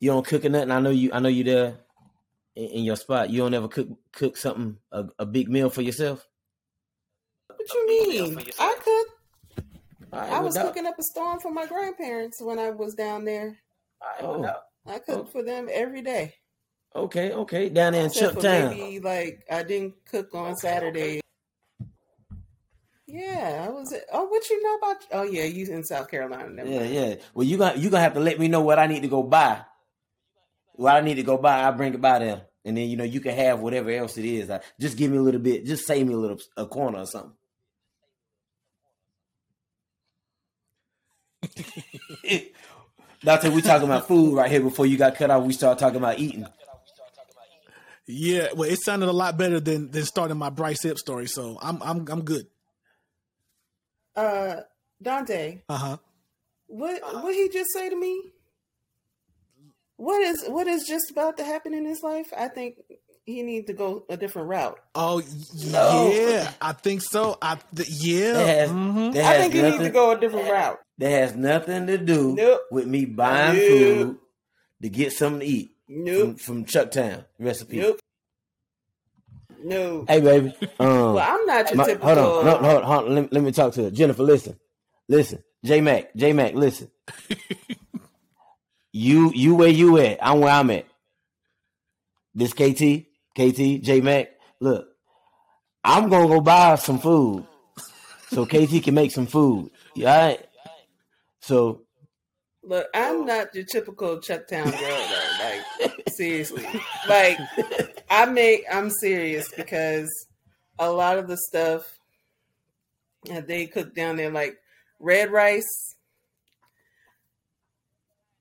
you 0.00 0.10
don't 0.10 0.26
cook 0.26 0.46
or 0.46 0.48
nothing. 0.48 0.70
I 0.70 0.80
know 0.80 0.90
you 0.90 1.10
I 1.12 1.18
know 1.18 1.28
you 1.28 1.44
there 1.44 1.80
in, 2.56 2.64
in 2.64 2.84
your 2.84 2.96
spot. 2.96 3.28
You 3.28 3.40
don't 3.40 3.54
ever 3.54 3.68
cook 3.68 3.88
cook 4.12 4.36
something 4.38 4.78
a, 4.90 5.04
a 5.18 5.26
big 5.26 5.50
meal 5.50 5.68
for 5.68 5.82
yourself. 5.82 6.26
What 7.68 7.74
you 7.74 8.08
mean? 8.08 8.38
I 8.58 8.74
cooked. 8.74 9.66
All 10.12 10.20
right, 10.20 10.32
I 10.32 10.40
was 10.40 10.54
that- 10.54 10.66
cooking 10.66 10.86
up 10.86 10.98
a 10.98 11.02
storm 11.02 11.40
for 11.40 11.50
my 11.52 11.66
grandparents 11.66 12.40
when 12.40 12.58
I 12.58 12.70
was 12.70 12.94
down 12.94 13.24
there. 13.24 13.58
Oh, 14.20 14.44
I 14.44 14.96
oh. 14.96 14.98
cooked 15.00 15.32
for 15.32 15.42
them 15.42 15.68
every 15.72 16.02
day. 16.02 16.34
okay, 16.94 17.32
okay. 17.32 17.68
Down 17.68 17.92
there 17.92 18.02
in 18.02 18.06
Except 18.06 18.34
Chuck 18.34 18.42
Town. 18.42 18.70
maybe 18.70 19.00
like 19.00 19.44
I 19.50 19.62
didn't 19.62 19.94
cook 20.08 20.34
on 20.34 20.56
Saturday. 20.56 21.20
Yeah, 23.08 23.66
I 23.68 23.70
was. 23.70 23.94
Oh, 24.12 24.24
what 24.24 24.48
you 24.50 24.62
know 24.62 24.74
about? 24.76 24.96
Oh, 25.12 25.22
yeah, 25.22 25.44
you 25.44 25.66
in 25.72 25.84
South 25.84 26.10
Carolina? 26.10 26.48
Never 26.50 26.68
Yeah, 26.68 26.80
mind. 26.80 26.94
yeah. 26.94 27.14
Well, 27.34 27.46
you 27.46 27.56
got 27.56 27.78
you 27.78 27.88
gonna 27.88 28.02
have 28.02 28.14
to 28.14 28.20
let 28.20 28.38
me 28.38 28.48
know 28.48 28.62
what 28.62 28.78
I 28.78 28.86
need 28.86 29.02
to 29.02 29.08
go 29.08 29.22
buy. 29.22 29.60
What 30.72 30.96
I 30.96 31.00
need 31.00 31.14
to 31.14 31.22
go 31.22 31.38
buy, 31.38 31.66
I 31.66 31.70
bring 31.70 31.94
it 31.94 32.00
by 32.00 32.18
there, 32.18 32.42
and 32.64 32.76
then 32.76 32.88
you 32.88 32.96
know 32.96 33.04
you 33.04 33.20
can 33.20 33.34
have 33.34 33.60
whatever 33.60 33.90
else 33.90 34.18
it 34.18 34.24
is. 34.24 34.50
I, 34.50 34.60
just 34.80 34.96
give 34.98 35.10
me 35.10 35.18
a 35.18 35.22
little 35.22 35.40
bit. 35.40 35.64
Just 35.64 35.86
save 35.86 36.06
me 36.06 36.14
a 36.14 36.18
little 36.18 36.38
a 36.56 36.66
corner 36.66 36.98
or 36.98 37.06
something. 37.06 37.32
Doctor, 43.22 43.50
we 43.50 43.62
talking 43.62 43.88
about 43.88 44.06
food 44.06 44.34
right 44.36 44.50
here 44.50 44.60
before 44.60 44.86
you 44.86 44.96
got 44.96 45.14
cut 45.16 45.30
off. 45.30 45.44
We 45.44 45.52
start 45.52 45.78
talking 45.78 45.96
about 45.98 46.18
eating. 46.18 46.46
Yeah, 48.08 48.48
well, 48.54 48.70
it 48.70 48.78
sounded 48.80 49.08
a 49.08 49.12
lot 49.12 49.36
better 49.36 49.58
than 49.58 49.90
than 49.90 50.04
starting 50.04 50.36
my 50.36 50.50
Bryce 50.50 50.82
Hip 50.84 50.96
story, 50.98 51.26
so 51.26 51.58
I'm 51.60 51.82
I'm 51.82 52.06
I'm 52.08 52.22
good. 52.22 52.46
Uh, 54.14 54.60
Dante, 55.02 55.62
Uh 55.68 55.76
huh. 55.76 55.96
what 56.68 57.02
what 57.22 57.34
he 57.34 57.48
just 57.48 57.72
say 57.72 57.90
to 57.90 57.96
me? 57.96 58.22
What 59.96 60.22
is 60.22 60.44
what 60.46 60.66
is 60.68 60.84
just 60.86 61.10
about 61.10 61.36
to 61.38 61.44
happen 61.44 61.74
in 61.74 61.84
his 61.84 62.02
life? 62.02 62.26
I 62.36 62.46
think 62.48 62.76
he 63.24 63.42
needs 63.42 63.66
to 63.66 63.72
go 63.72 64.04
a 64.08 64.16
different 64.16 64.48
route. 64.48 64.78
Oh 64.94 65.20
No. 65.66 66.12
yeah, 66.14 66.52
I 66.60 66.74
think 66.74 67.02
so. 67.02 67.36
I 67.42 67.58
th- 67.74 67.88
yeah. 67.88 68.32
That 68.34 68.46
has, 68.46 68.70
mhm. 68.70 69.16
I 69.16 69.18
has 69.22 69.40
think 69.42 69.54
he 69.54 69.62
needs 69.62 69.72
nothing. 69.76 69.86
to 69.88 69.92
go 69.92 70.10
a 70.12 70.20
different 70.20 70.48
route. 70.48 70.78
That 70.98 71.10
has 71.10 71.36
nothing 71.36 71.86
to 71.88 71.98
do 71.98 72.34
Nope. 72.34 72.62
with 72.70 72.86
me 72.86 73.04
buying 73.04 73.56
Nope. 73.58 73.68
food 73.68 74.18
to 74.82 74.88
get 74.88 75.12
something 75.12 75.40
to 75.40 75.46
eat 75.46 75.72
from, 75.86 76.04
Nope. 76.04 76.40
from 76.40 76.64
Chucktown 76.64 77.24
recipe. 77.38 77.78
Nope. 77.80 78.00
No. 79.62 80.04
Hey, 80.08 80.20
baby. 80.20 80.54
Um, 80.78 81.14
Well, 81.14 81.18
I'm 81.18 81.44
not 81.46 81.68
your 81.68 81.76
My- 81.76 81.84
typical. 81.86 82.06
hold 82.14 82.18
on, 82.18 82.24
hold 82.24 82.46
on, 82.46 82.64
hold 82.64 82.76
on, 82.76 82.82
hold 82.84 83.04
on. 83.08 83.14
Let, 83.14 83.22
me- 83.24 83.28
let 83.32 83.42
me 83.44 83.52
talk 83.52 83.72
to 83.74 83.84
her. 83.84 83.90
Jennifer, 83.90 84.22
listen, 84.22 84.58
listen. 85.08 85.42
J 85.64 85.80
Mac, 85.80 86.14
J 86.14 86.32
Mac, 86.32 86.54
listen. 86.54 86.90
you, 88.92 89.32
you 89.34 89.54
where 89.54 89.68
you 89.68 89.98
at? 89.98 90.18
I'm 90.22 90.40
where 90.40 90.52
I'm 90.52 90.70
at. 90.70 90.86
This 92.34 92.52
KT, 92.52 93.06
KT, 93.34 93.82
J 93.82 94.00
Mac. 94.02 94.28
Look, 94.60 94.88
I'm 95.84 96.08
gonna 96.08 96.28
go 96.28 96.40
buy 96.40 96.76
some 96.76 96.98
food 96.98 97.46
so 98.30 98.44
KT 98.46 98.82
can 98.82 98.94
make 98.94 99.10
some 99.10 99.26
food. 99.26 99.70
All 99.98 100.02
right? 100.04 100.46
So 101.46 101.82
Look, 102.64 102.88
I'm 102.92 103.24
not 103.24 103.54
your 103.54 103.62
typical 103.64 104.16
Chucktown 104.16 104.64
girl 104.80 105.06
though. 105.78 105.88
Like 105.88 106.08
seriously. 106.08 106.66
Like 107.08 107.38
I 108.10 108.26
make 108.26 108.64
I'm 108.70 108.90
serious 108.90 109.48
because 109.56 110.10
a 110.80 110.90
lot 110.90 111.18
of 111.18 111.28
the 111.28 111.36
stuff 111.36 112.00
that 113.26 113.46
they 113.46 113.68
cook 113.68 113.94
down 113.94 114.16
there, 114.16 114.30
like 114.30 114.58
red 114.98 115.30
rice. 115.30 115.94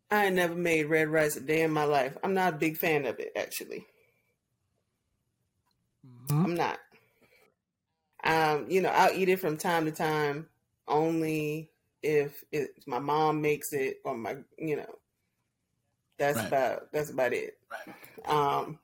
I 0.10 0.26
ain't 0.26 0.36
never 0.36 0.56
made 0.56 0.86
red 0.86 1.10
rice 1.10 1.36
a 1.36 1.42
day 1.42 1.62
in 1.62 1.72
my 1.72 1.84
life. 1.84 2.18
I'm 2.24 2.34
not 2.34 2.56
a 2.56 2.58
big 2.58 2.78
fan 2.78 3.06
of 3.06 3.20
it 3.20 3.32
actually. 3.36 3.86
Mhm. 6.04 6.44
I'm 6.44 6.56
not. 6.56 6.80
Um, 8.24 8.66
you 8.72 8.82
know, 8.82 8.90
I'll 8.90 9.14
eat 9.14 9.30
it 9.30 9.40
from 9.40 9.58
time 9.58 9.86
to 9.86 9.92
time 9.92 10.50
only 10.88 11.70
if 12.06 12.44
it, 12.52 12.70
my 12.86 13.00
mom 13.00 13.42
makes 13.42 13.74
it 13.74 13.98
or 14.06 14.16
my, 14.16 14.38
you 14.58 14.76
know, 14.78 14.96
that's 16.18 16.38
Right. 16.38 16.48
about 16.48 16.92
that's 16.94 17.10
about 17.10 17.34
it. 17.34 17.58
Um, 18.26 18.80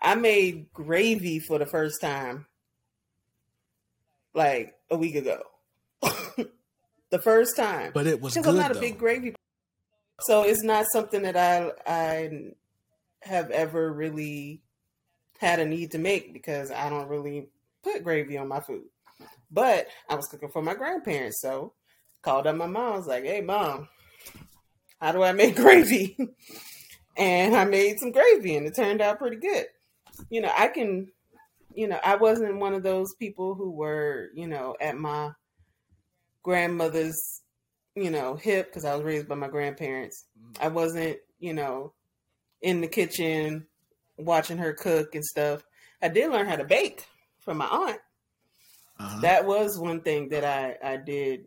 I 0.00 0.14
made 0.14 0.72
gravy 0.72 1.40
for 1.40 1.58
the 1.58 1.66
first 1.66 2.00
time 2.00 2.46
like 4.34 4.74
a 4.90 4.96
week 4.96 5.14
ago. 5.16 5.42
the 7.10 7.18
first 7.22 7.56
time 7.56 7.90
But 7.92 8.06
it 8.06 8.20
was 8.20 8.34
because 8.34 8.46
good 8.46 8.54
I'm 8.54 8.60
not 8.60 8.72
though. 8.72 8.78
a 8.78 8.80
big 8.80 8.98
gravy. 8.98 9.34
So 10.22 10.42
it's 10.44 10.62
not 10.62 10.86
something 10.92 11.22
that 11.22 11.36
I 11.36 11.72
I 11.86 12.52
have 13.22 13.50
ever 13.50 13.92
really 13.92 14.62
had 15.38 15.58
a 15.60 15.66
need 15.66 15.90
to 15.92 15.98
make 15.98 16.32
because 16.32 16.70
I 16.70 16.88
don't 16.88 17.08
really 17.08 17.48
put 17.82 18.04
gravy 18.04 18.38
on 18.38 18.48
my 18.48 18.60
food. 18.60 18.84
But 19.50 19.88
I 20.08 20.14
was 20.14 20.26
cooking 20.28 20.50
for 20.50 20.62
my 20.62 20.74
grandparents, 20.74 21.40
so 21.42 21.74
called 22.22 22.46
up 22.46 22.56
my 22.56 22.66
mom. 22.66 22.92
I 22.92 22.96
was 22.96 23.06
like, 23.06 23.24
"Hey, 23.24 23.40
mom, 23.40 23.88
how 25.00 25.12
do 25.12 25.22
I 25.22 25.32
make 25.32 25.56
gravy?" 25.56 26.16
and 27.16 27.56
I 27.56 27.64
made 27.64 27.98
some 27.98 28.12
gravy, 28.12 28.56
and 28.56 28.66
it 28.66 28.74
turned 28.74 29.00
out 29.00 29.18
pretty 29.18 29.36
good. 29.36 29.66
You 30.30 30.40
know, 30.42 30.52
I 30.56 30.68
can. 30.68 31.12
You 31.72 31.86
know, 31.86 32.00
I 32.02 32.16
wasn't 32.16 32.58
one 32.58 32.74
of 32.74 32.82
those 32.82 33.14
people 33.14 33.54
who 33.54 33.70
were, 33.70 34.30
you 34.34 34.48
know, 34.48 34.74
at 34.80 34.96
my 34.96 35.30
grandmother's 36.42 37.42
you 37.94 38.10
know, 38.10 38.36
hip 38.36 38.66
because 38.66 38.84
I 38.84 38.94
was 38.94 39.04
raised 39.04 39.28
by 39.28 39.34
my 39.34 39.48
grandparents. 39.48 40.24
I 40.60 40.68
wasn't, 40.68 41.18
you 41.38 41.52
know, 41.52 41.92
in 42.62 42.80
the 42.80 42.88
kitchen 42.88 43.66
watching 44.16 44.58
her 44.58 44.72
cook 44.72 45.14
and 45.14 45.24
stuff. 45.24 45.62
I 46.02 46.08
did 46.08 46.30
learn 46.30 46.46
how 46.46 46.56
to 46.56 46.64
bake 46.64 47.06
from 47.40 47.58
my 47.58 47.66
aunt. 47.66 47.98
Uh-huh. 48.98 49.20
That 49.20 49.46
was 49.46 49.78
one 49.78 50.02
thing 50.02 50.28
that 50.30 50.44
I 50.44 50.76
I 50.82 50.96
did, 50.96 51.46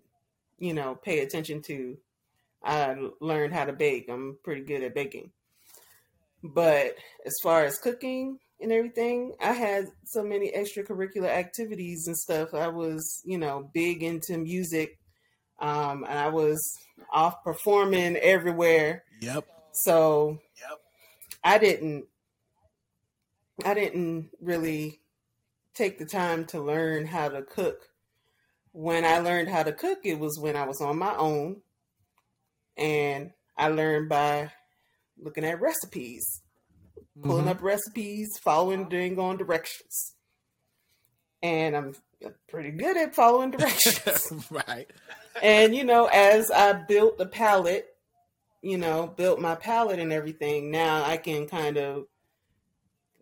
you 0.64 0.74
know, 0.74 0.96
pay 0.96 1.20
attention 1.20 1.62
to. 1.64 1.98
I 2.64 2.96
learned 3.20 3.54
how 3.54 3.66
to 3.66 3.74
bake. 3.74 4.08
I'm 4.10 4.38
pretty 4.46 4.62
good 4.62 4.82
at 4.82 4.96
baking. 4.96 5.32
But 6.42 6.96
as 7.26 7.34
far 7.44 7.66
as 7.66 7.78
cooking 7.78 8.40
and 8.62 8.72
everything, 8.72 9.34
I 9.42 9.52
had 9.52 9.88
so 10.06 10.24
many 10.24 10.50
extracurricular 10.52 11.28
activities 11.28 12.08
and 12.08 12.18
stuff. 12.18 12.54
I 12.54 12.70
was, 12.70 13.22
you 13.26 13.38
know, 13.38 13.70
big 13.74 14.04
into 14.04 14.38
music. 14.38 14.98
Um, 15.60 16.06
and 16.08 16.18
I 16.18 16.30
was 16.30 16.62
off 17.12 17.44
performing 17.44 18.16
everywhere. 18.16 19.04
Yep. 19.20 19.46
So 19.74 20.40
Yep. 20.62 20.80
I 21.44 21.58
didn't 21.58 22.06
I 23.66 23.74
didn't 23.74 24.30
really 24.42 25.02
take 25.74 26.00
the 26.00 26.06
time 26.06 26.46
to 26.46 26.62
learn 26.62 27.06
how 27.06 27.28
to 27.28 27.42
cook. 27.44 27.90
When 28.74 29.06
I 29.06 29.20
learned 29.20 29.50
how 29.50 29.64
to 29.64 29.72
cook, 29.72 30.00
it 30.04 30.20
was 30.20 30.38
when 30.40 30.56
I 30.56 30.66
was 30.66 30.82
on 30.82 30.98
my 30.98 31.16
own. 31.16 31.62
And 32.76 33.32
I 33.58 33.68
learned 33.70 34.10
by 34.10 34.52
looking 35.18 35.46
at 35.46 35.62
recipes, 35.62 36.42
pulling 37.22 37.46
Mhm. 37.46 37.50
up 37.50 37.62
recipes, 37.62 38.38
following 38.44 38.90
dang 38.90 39.20
on 39.20 39.38
directions. 39.38 40.16
And 41.42 41.76
I'm 41.76 41.96
pretty 42.48 42.72
good 42.72 42.98
at 42.98 43.14
following 43.16 43.52
directions. 43.58 44.32
right. 44.50 44.90
and 45.42 45.76
you 45.76 45.84
know, 45.84 46.06
as 46.12 46.50
I 46.52 46.74
built 46.74 47.18
the 47.18 47.26
palate, 47.28 47.88
you 48.62 48.78
know, 48.78 49.08
built 49.08 49.40
my 49.40 49.56
palate 49.56 50.00
and 50.00 50.12
everything, 50.14 50.72
now 50.72 51.04
I 51.04 51.18
can 51.18 51.48
kind 51.48 51.78
of 51.78 52.06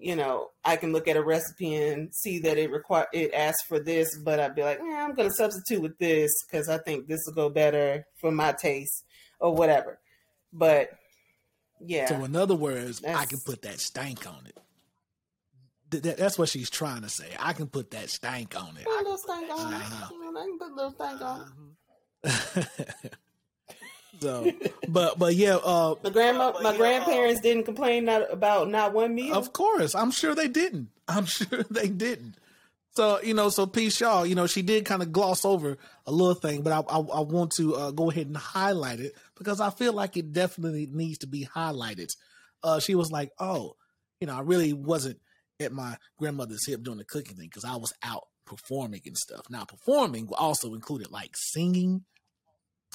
you 0.01 0.15
know, 0.15 0.49
I 0.65 0.75
can 0.77 0.91
look 0.93 1.07
at 1.07 1.15
a 1.15 1.23
recipe 1.23 1.75
and 1.75 2.13
see 2.13 2.39
that 2.39 2.57
it 2.57 2.71
require 2.71 3.05
it 3.13 3.33
asks 3.33 3.63
for 3.67 3.79
this, 3.79 4.17
but 4.17 4.39
I'd 4.39 4.55
be 4.55 4.63
like, 4.63 4.79
eh, 4.79 4.83
I'm 4.97 5.13
going 5.13 5.29
to 5.29 5.35
substitute 5.35 5.81
with 5.81 5.97
this 5.99 6.31
because 6.43 6.67
I 6.69 6.77
think 6.79 7.07
this 7.07 7.21
will 7.27 7.33
go 7.33 7.49
better 7.49 8.05
for 8.19 8.31
my 8.31 8.51
taste 8.51 9.05
or 9.39 9.53
whatever. 9.53 9.99
But 10.51 10.89
yeah, 11.79 12.07
So 12.07 12.23
in 12.25 12.35
other 12.35 12.55
words, 12.55 13.03
I 13.05 13.25
can 13.25 13.39
put 13.45 13.61
that 13.61 13.79
stank 13.79 14.27
on 14.27 14.45
it. 14.47 14.57
Th- 15.91 16.03
that- 16.03 16.17
that's 16.17 16.37
what 16.39 16.49
she's 16.49 16.69
trying 16.69 17.01
to 17.03 17.09
say. 17.09 17.29
I 17.39 17.53
can 17.53 17.67
put 17.67 17.91
that 17.91 18.09
stank 18.09 18.55
on 18.59 18.77
it. 18.77 18.85
put 18.85 18.93
a 18.95 19.03
little 19.03 19.17
stank 19.17 19.49
on 19.51 19.73
Uh-huh. 19.73 20.07
it. 20.09 20.37
I 20.37 20.45
can 20.45 20.59
put 20.59 20.71
a 20.71 20.75
little 20.75 20.91
stank 20.91 21.21
on 21.21 21.75
it. 22.23 23.11
so, 24.21 24.51
but 24.87 25.17
but 25.17 25.35
yeah, 25.35 25.55
uh, 25.55 25.95
My 26.03 26.09
grandma, 26.09 26.53
my 26.61 26.77
grandparents 26.77 27.41
didn't 27.41 27.63
complain 27.63 28.05
not 28.05 28.31
about 28.31 28.69
not 28.69 28.93
one 28.93 29.15
meal. 29.15 29.35
Of 29.35 29.53
course, 29.53 29.95
I'm 29.95 30.11
sure 30.11 30.35
they 30.35 30.47
didn't. 30.47 30.89
I'm 31.07 31.25
sure 31.25 31.63
they 31.69 31.89
didn't. 31.89 32.35
So 32.93 33.21
you 33.21 33.33
know, 33.33 33.49
so 33.49 33.65
P. 33.65 33.89
Shaw, 33.89 34.23
you 34.23 34.35
know, 34.35 34.47
she 34.47 34.61
did 34.61 34.85
kind 34.85 35.01
of 35.01 35.11
gloss 35.11 35.43
over 35.45 35.77
a 36.05 36.11
little 36.11 36.35
thing, 36.35 36.61
but 36.61 36.71
I 36.73 36.79
I, 36.79 36.99
I 36.99 37.19
want 37.21 37.51
to 37.53 37.75
uh, 37.75 37.91
go 37.91 38.11
ahead 38.11 38.27
and 38.27 38.37
highlight 38.37 38.99
it 38.99 39.13
because 39.37 39.59
I 39.59 39.69
feel 39.69 39.93
like 39.93 40.17
it 40.17 40.33
definitely 40.33 40.87
needs 40.91 41.19
to 41.19 41.27
be 41.27 41.45
highlighted. 41.45 42.11
Uh, 42.63 42.79
she 42.79 42.95
was 42.95 43.11
like, 43.11 43.31
"Oh, 43.39 43.75
you 44.19 44.27
know, 44.27 44.35
I 44.35 44.41
really 44.41 44.73
wasn't 44.73 45.19
at 45.59 45.71
my 45.71 45.97
grandmother's 46.19 46.67
hip 46.67 46.83
doing 46.83 46.97
the 46.97 47.05
cooking 47.05 47.37
thing 47.37 47.47
because 47.47 47.65
I 47.65 47.75
was 47.75 47.93
out 48.03 48.23
performing 48.45 49.01
and 49.05 49.17
stuff. 49.17 49.45
Now, 49.49 49.63
performing 49.63 50.27
also 50.33 50.73
included 50.73 51.11
like 51.11 51.31
singing 51.35 52.03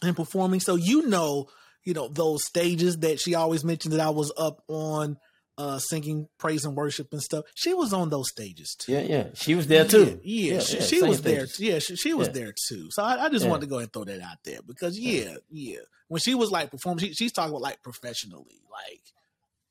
and 0.02 0.16
performing. 0.16 0.60
So 0.60 0.76
you 0.76 1.06
know, 1.08 1.48
you 1.84 1.94
know 1.94 2.08
those 2.08 2.44
stages 2.44 2.98
that 2.98 3.20
she 3.20 3.34
always 3.34 3.64
mentioned 3.64 3.94
that 3.94 4.00
I 4.00 4.10
was 4.10 4.32
up 4.36 4.62
on." 4.68 5.18
uh 5.58 5.78
singing 5.78 6.28
praise 6.36 6.66
and 6.66 6.76
worship 6.76 7.08
and 7.12 7.22
stuff. 7.22 7.46
She 7.54 7.72
was 7.72 7.94
on 7.94 8.10
those 8.10 8.28
stages 8.28 8.76
too. 8.78 8.92
Yeah, 8.92 9.00
yeah. 9.00 9.26
She 9.32 9.54
was 9.54 9.66
there 9.68 9.86
too. 9.86 10.20
Yeah, 10.22 10.52
yeah, 10.52 10.60
she, 10.60 10.80
she 10.82 10.98
same 11.00 11.08
was 11.08 11.22
there. 11.22 11.46
stages. 11.46 11.60
Yeah, 11.60 11.78
she, 11.78 11.96
she 11.96 12.12
was 12.12 12.28
Yeah. 12.28 12.32
there 12.34 12.54
too. 12.68 12.88
So 12.90 13.02
I, 13.02 13.24
I 13.24 13.28
just 13.30 13.42
Yeah. 13.42 13.52
wanted 13.52 13.62
to 13.62 13.66
go 13.68 13.76
ahead 13.76 13.84
and 13.84 13.92
throw 13.94 14.04
that 14.04 14.20
out 14.20 14.36
there 14.44 14.58
because 14.66 14.98
yeah, 14.98 15.36
yeah. 15.50 15.78
When 16.08 16.20
she 16.20 16.34
was 16.34 16.50
like 16.50 16.70
performing, 16.70 17.06
she, 17.06 17.14
she's 17.14 17.32
talking 17.32 17.52
about 17.52 17.62
like 17.62 17.82
professionally, 17.82 18.60
like 18.70 19.00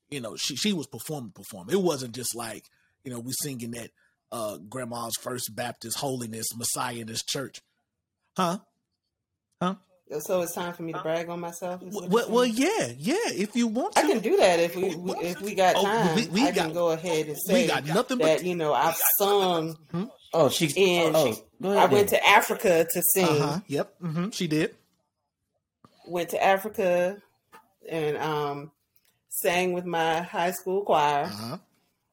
you 0.10 0.22
know, 0.22 0.36
she 0.38 0.56
she 0.56 0.74
was 0.74 0.88
performing, 0.88 1.34
performing. 1.36 1.76
It 1.76 1.82
wasn't 1.84 2.16
just 2.16 2.34
like 2.34 2.66
you 3.04 3.12
know 3.12 3.20
we 3.20 3.34
singing 3.34 3.78
at 3.78 3.92
uh 4.32 4.58
grandma's 4.58 5.14
First 5.22 5.56
Baptist 5.56 6.00
Holiness 6.00 6.48
Messiah 6.58 6.96
in 6.96 7.06
this 7.06 7.22
church, 7.24 7.62
huh? 8.36 8.58
huh? 9.62 9.76
So 10.22 10.42
it's 10.42 10.54
time 10.54 10.72
for 10.74 10.84
me 10.84 10.94
to 10.94 11.00
brag 11.02 11.30
on 11.30 11.40
myself. 11.40 11.82
is 11.82 11.94
Well, 11.94 12.30
well, 12.30 12.46
yeah, 12.46 12.92
yeah. 12.98 13.16
If 13.26 13.56
you 13.56 13.66
want 13.68 13.96
to, 13.96 14.00
I 14.00 14.04
can 14.04 14.20
do 14.20 14.38
that 14.38 14.60
if 14.60 14.76
we 14.76 14.90
if 15.22 15.42
we 15.42 15.56
got 15.56 15.76
Oh, 15.78 15.84
time. 15.84 16.16
we- 16.16 16.28
we 16.28 16.42
I 16.44 16.52
got- 16.52 16.66
can 16.66 16.74
go 16.74 16.90
ahead 16.92 17.28
and 17.28 17.38
say 17.38 17.62
we 17.64 17.68
got 17.68 17.86
nothing 17.86 18.20
but 18.20 18.26
that. 18.40 18.44
You 18.44 18.56
know, 18.56 18.74
I've 18.74 18.96
sung 19.18 19.76
Oh, 20.34 20.50
she's 20.50 20.76
And 20.78 21.16
oh, 21.16 21.34
go 21.62 21.72
ahead. 21.72 21.90
I 21.90 21.94
went 21.94 22.10
to 22.10 22.24
Africa 22.28 22.86
to 22.92 23.02
sing. 23.02 23.26
uh 23.26 23.48
huh. 23.54 23.60
Yep. 23.68 23.96
hmm 24.02 24.30
She 24.32 24.48
did. 24.48 24.76
Went 26.08 26.30
to 26.30 26.44
Africa 26.44 27.18
and 27.90 28.18
um, 28.18 28.72
sang 29.30 29.74
with 29.74 29.86
my 29.86 30.22
high 30.22 30.52
school 30.52 30.84
choir. 30.84 31.24
Uh 31.24 31.28
huh. 31.30 31.58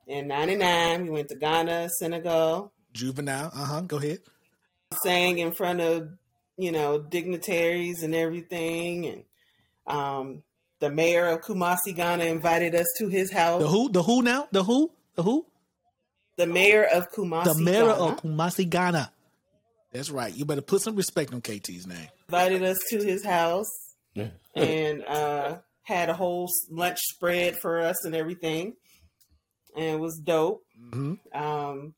In 0.06 0.28
'99, 0.28 1.04
we 1.04 1.10
went 1.10 1.28
to 1.28 1.34
Ghana, 1.36 1.90
Senegal. 1.98 2.72
Juvenile. 2.92 3.50
Uh 3.54 3.64
huh. 3.64 3.80
Go 3.82 3.98
ahead. 3.98 4.20
Sang 5.02 5.38
in 5.38 5.52
front 5.52 5.80
of 5.80 6.08
you 6.56 6.72
know 6.72 6.98
dignitaries 6.98 8.02
and 8.02 8.14
everything, 8.14 9.06
and 9.06 9.24
um, 9.86 10.42
the 10.80 10.90
mayor 10.90 11.26
of 11.28 11.40
Kumasi, 11.42 11.94
Ghana, 11.94 12.24
invited 12.24 12.74
us 12.74 12.86
to 12.98 13.08
his 13.08 13.32
house. 13.32 13.62
The 13.62 13.68
who? 13.68 13.90
The 13.90 14.02
who 14.02 14.22
now? 14.22 14.48
The 14.52 14.64
who? 14.64 14.90
The 15.14 15.22
who? 15.22 15.46
The 16.36 16.46
mayor 16.46 16.84
of 16.84 17.10
Kumasi, 17.12 17.44
the 17.44 17.62
mayor 17.62 17.86
Ghana, 17.86 17.92
of 18.04 18.22
Kumasi, 18.22 18.68
Ghana. 18.68 19.12
That's 19.92 20.10
right. 20.10 20.34
You 20.34 20.44
better 20.46 20.62
put 20.62 20.80
some 20.80 20.96
respect 20.96 21.32
on 21.34 21.42
KT's 21.42 21.86
name. 21.86 22.08
invited 22.28 22.62
us 22.62 22.78
to 22.90 22.98
his 22.98 23.24
house. 23.24 23.68
Yeah. 24.14 24.28
and 24.54 25.02
uh, 25.04 25.58
had 25.84 26.10
a 26.10 26.14
whole 26.14 26.48
lunch 26.70 26.98
spread 27.00 27.56
for 27.56 27.80
us 27.80 28.04
and 28.04 28.14
everything, 28.14 28.74
and 29.76 29.84
it 29.86 29.98
was 30.00 30.18
dope. 30.22 30.62
hmm 30.92 31.14
Um, 31.34 31.94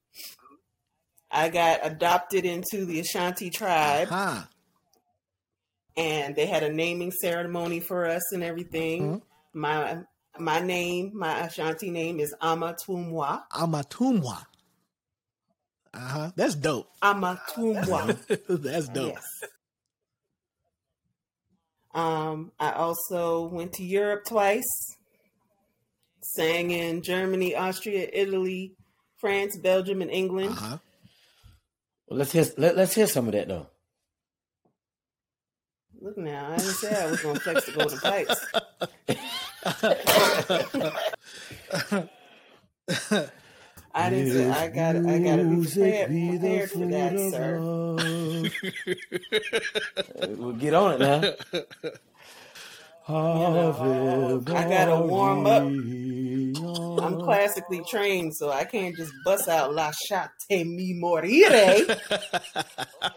I 1.34 1.48
got 1.48 1.80
adopted 1.82 2.44
into 2.44 2.84
the 2.86 3.00
Ashanti 3.00 3.50
tribe, 3.50 4.08
Huh. 4.08 4.42
and 5.96 6.36
they 6.36 6.46
had 6.46 6.62
a 6.62 6.72
naming 6.72 7.10
ceremony 7.10 7.80
for 7.80 8.06
us 8.06 8.32
and 8.32 8.42
everything. 8.44 9.02
Mhm. 9.20 9.22
My 9.52 9.98
my 10.38 10.60
name, 10.60 11.10
my 11.14 11.40
Ashanti 11.46 11.90
name 11.90 12.20
is 12.20 12.34
Amatumwa. 12.40 13.42
Amatumwa. 13.52 14.46
Uh 15.92 15.98
huh. 15.98 16.30
That's 16.36 16.54
dope. 16.54 16.88
Amatumwa. 17.02 18.16
That's 18.48 18.88
dope. 18.88 19.14
Yes. 19.14 19.24
Um, 21.94 22.50
I 22.58 22.72
also 22.72 23.46
went 23.48 23.74
to 23.74 23.84
Europe 23.84 24.24
twice, 24.26 24.96
sang 26.22 26.72
in 26.72 27.02
Germany, 27.02 27.54
Austria, 27.54 28.08
Italy, 28.12 28.72
France, 29.20 29.56
Belgium, 29.58 30.02
and 30.02 30.10
England. 30.10 30.50
Uh 30.58 30.60
huh. 30.60 30.78
Well, 32.08 32.18
let's 32.18 32.32
hear. 32.32 32.44
Let, 32.56 32.76
let's 32.76 32.94
hear 32.94 33.06
some 33.06 33.26
of 33.26 33.32
that 33.32 33.48
though. 33.48 33.68
Look 36.00 36.18
now, 36.18 36.50
I 36.52 36.56
didn't 36.56 36.72
say 36.72 36.94
I 36.94 37.10
was 37.10 37.22
going 37.22 37.34
to 37.36 37.40
flex 37.40 37.64
the 37.64 37.72
golden 37.72 37.98
pipes. 37.98 38.46
I 43.94 44.10
didn't 44.10 44.32
say 44.32 44.50
I 44.50 44.68
got. 44.68 44.96
I 44.96 45.18
got 45.18 45.36
to 45.36 45.44
be 45.44 45.64
prepared, 45.64 46.08
prepared 46.10 46.70
for 46.70 46.86
that, 46.86 47.18
sir. 47.32 47.58
we'll 50.36 50.52
get 50.52 50.74
on 50.74 50.92
it 50.92 51.00
now. 51.00 51.22
I 53.06 54.66
gotta 54.68 55.00
warm 55.06 55.46
up. 55.46 55.62
I'm 57.04 57.20
classically 57.20 57.82
trained, 57.88 58.34
so 58.34 58.50
I 58.50 58.64
can't 58.64 58.96
just 58.96 59.12
bust 59.24 59.46
out 59.48 59.74
"La 59.74 59.90
Chate 59.92 60.64
Mi 60.66 60.94
Morire." 60.94 61.98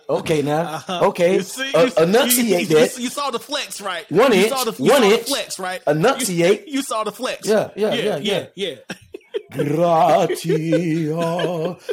Okay, 0.10 0.42
now. 0.42 0.62
Uh-huh. 0.78 1.08
Okay. 1.08 1.36
You 1.36 1.42
see- 1.44 1.72
Uh, 1.74 1.84
you- 1.84 1.86
you- 1.98 2.04
enunciate 2.04 2.70
you, 2.70 2.76
that. 2.76 2.98
You, 2.98 3.04
you 3.04 3.10
saw 3.10 3.32
the 3.32 3.40
flex, 3.40 3.80
right? 3.82 4.10
One 4.12 4.34
you 4.34 4.40
inch, 4.42 4.50
Saw 4.50 4.64
the, 4.66 4.74
you 4.84 4.92
one 4.92 5.02
saw 5.04 5.10
inch. 5.10 5.20
the 5.22 5.26
flex, 5.28 5.60
right? 5.60 5.82
Enunciate. 5.88 6.68
You, 6.68 6.74
you 6.78 6.82
saw 6.82 7.04
the 7.06 7.12
flex. 7.14 7.48
Yeah, 7.48 7.70
yeah, 7.76 7.94
yeah, 7.94 8.18
yeah, 8.18 8.46
yeah. 8.56 8.76
yeah. 8.76 8.76
Gratia 9.52 10.58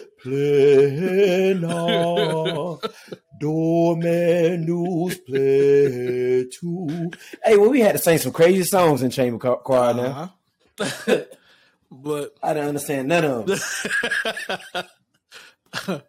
plena 0.22 1.86
dominus 3.38 5.18
pletu. 5.28 7.14
Hey, 7.44 7.56
well, 7.56 7.70
we 7.70 7.80
had 7.80 7.92
to 7.92 7.98
sing 7.98 8.18
some 8.18 8.32
crazy 8.32 8.62
songs 8.64 9.02
in 9.02 9.10
chamber 9.10 9.38
choir 9.56 9.94
now. 9.94 10.32
Uh-huh. 10.78 11.20
but 11.90 12.34
I 12.42 12.54
didn't 12.54 12.68
understand 12.68 13.08
none 13.08 13.24
of 13.24 13.46
them. 13.46 13.58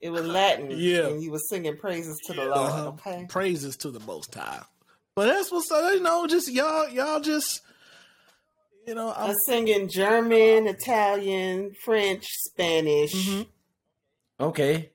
It 0.00 0.10
was 0.10 0.24
Latin, 0.24 0.70
Yeah. 0.70 1.08
and 1.08 1.20
he 1.20 1.28
was 1.28 1.48
singing 1.48 1.76
praises 1.76 2.16
to 2.26 2.32
the 2.32 2.44
Lord. 2.44 2.56
Uh-huh. 2.56 2.88
Okay, 2.90 3.26
praises 3.28 3.76
to 3.78 3.90
the 3.90 3.98
Most 4.00 4.32
High. 4.32 4.62
But 5.16 5.26
that's 5.26 5.50
what's 5.50 5.70
up. 5.72 5.92
You 5.94 6.00
know, 6.00 6.26
just 6.28 6.48
y'all, 6.52 6.88
y'all 6.88 7.18
just, 7.18 7.62
you 8.86 8.94
know, 8.94 9.08
I 9.08 9.30
I'm, 9.30 9.34
singing 9.46 9.88
German, 9.88 10.68
Italian, 10.68 11.72
French, 11.84 12.26
Spanish. 12.28 13.12
Mhm. 13.12 13.46
Okay. 14.38 14.90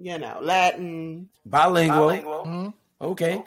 You 0.00 0.18
know, 0.18 0.38
Latin. 0.40 1.28
Bilingual. 1.44 2.44
Mhm. 2.46 2.72
Okay. 3.00 3.42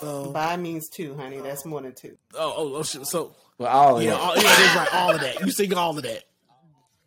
so, 0.00 0.30
Bi 0.30 0.56
means 0.56 0.88
two, 0.88 1.14
honey. 1.16 1.40
That's 1.40 1.64
more 1.64 1.80
than 1.82 1.94
two. 1.94 2.16
oh, 2.34 2.54
oh, 2.56 2.74
oh, 2.76 2.82
shit. 2.82 3.06
so 3.06 3.34
Well, 3.58 3.68
all 3.70 3.96
of 3.98 4.02
yeah, 4.02 4.10
that. 4.12 4.20
all, 4.20 4.36
yeah, 4.36 4.42
that's 4.42 4.76
right. 4.76 4.94
All 4.94 5.14
of 5.14 5.20
that. 5.20 5.40
You 5.40 5.50
sing 5.50 5.74
all 5.74 5.96
of 5.96 6.02
that. 6.04 6.24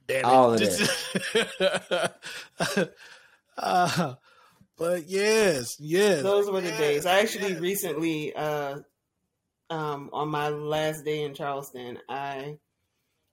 Damn 0.07 0.17
it. 0.19 0.25
All 0.25 0.53
of 0.53 0.59
that. 0.59 2.15
uh, 3.57 4.15
but 4.77 5.07
yes, 5.07 5.75
yes. 5.79 6.23
Those 6.23 6.49
were 6.49 6.61
the 6.61 6.71
days. 6.71 7.05
I 7.05 7.19
actually 7.19 7.55
recently, 7.55 8.33
uh, 8.33 8.79
um, 9.69 10.09
on 10.13 10.29
my 10.29 10.49
last 10.49 11.05
day 11.05 11.23
in 11.23 11.33
Charleston, 11.35 11.99
I 12.09 12.57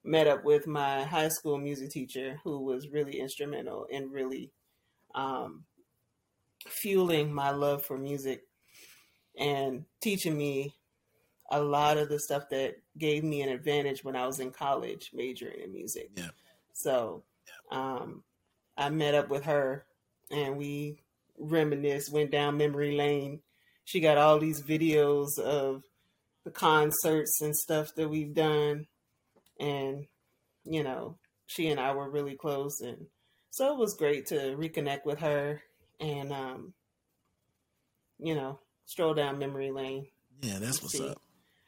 met 0.05 0.27
up 0.27 0.45
with 0.45 0.67
my 0.67 1.05
high 1.05 1.29
school 1.29 1.57
music 1.59 1.91
teacher, 1.91 2.39
who 2.45 2.61
was 2.61 2.89
really 2.91 3.19
instrumental 3.21 3.87
in 3.91 4.11
really 4.11 4.51
um, 5.17 5.65
fueling 6.69 7.35
my 7.35 7.51
love 7.51 7.85
for 7.85 7.99
music 7.99 8.43
and 9.37 9.85
teaching 10.01 10.37
me 10.37 10.75
a 11.51 11.61
lot 11.61 11.99
of 11.99 12.09
the 12.09 12.19
stuff 12.19 12.45
that 12.51 12.77
gave 12.99 13.25
me 13.25 13.43
an 13.43 13.49
advantage 13.49 14.05
when 14.05 14.17
I 14.17 14.27
was 14.27 14.41
in 14.41 14.51
college, 14.51 15.11
majoring 15.13 15.61
in 15.61 15.73
music. 15.73 16.11
Yeah. 16.17 16.29
So, 16.73 17.25
um, 17.71 18.23
I 18.77 18.91
met 18.91 19.15
up 19.15 19.29
with 19.29 19.45
her 19.45 19.87
and 20.31 20.57
we 20.57 21.01
reminisced, 21.39 22.13
went 22.13 22.31
down 22.31 22.57
memory 22.57 22.97
lane. 22.97 23.41
She 23.85 24.01
got 24.01 24.19
all 24.19 24.39
these 24.39 24.63
videos 24.63 25.39
of 25.39 25.83
the 26.45 26.51
concerts 26.51 27.41
and 27.41 27.55
stuff 27.57 27.95
that 27.97 28.09
we've 28.09 28.35
done. 28.35 28.87
And 29.59 30.07
you 30.65 30.83
know, 30.83 31.17
she 31.47 31.69
and 31.69 31.79
I 31.81 31.95
were 31.95 32.11
really 32.11 32.35
close, 32.35 32.81
and 32.81 33.07
so 33.57 33.73
it 33.73 33.79
was 33.79 33.95
great 33.95 34.27
to 34.27 34.55
reconnect 34.57 35.07
with 35.07 35.21
her 35.21 35.63
and, 35.99 36.31
um, 36.31 36.75
you 38.19 38.35
know, 38.35 38.59
stroll 38.85 39.15
down 39.15 39.39
memory 39.39 39.71
lane. 39.71 40.07
Yeah, 40.43 40.59
that's 40.59 40.83
what's 40.83 40.99
See. 40.99 41.09
up. 41.09 41.21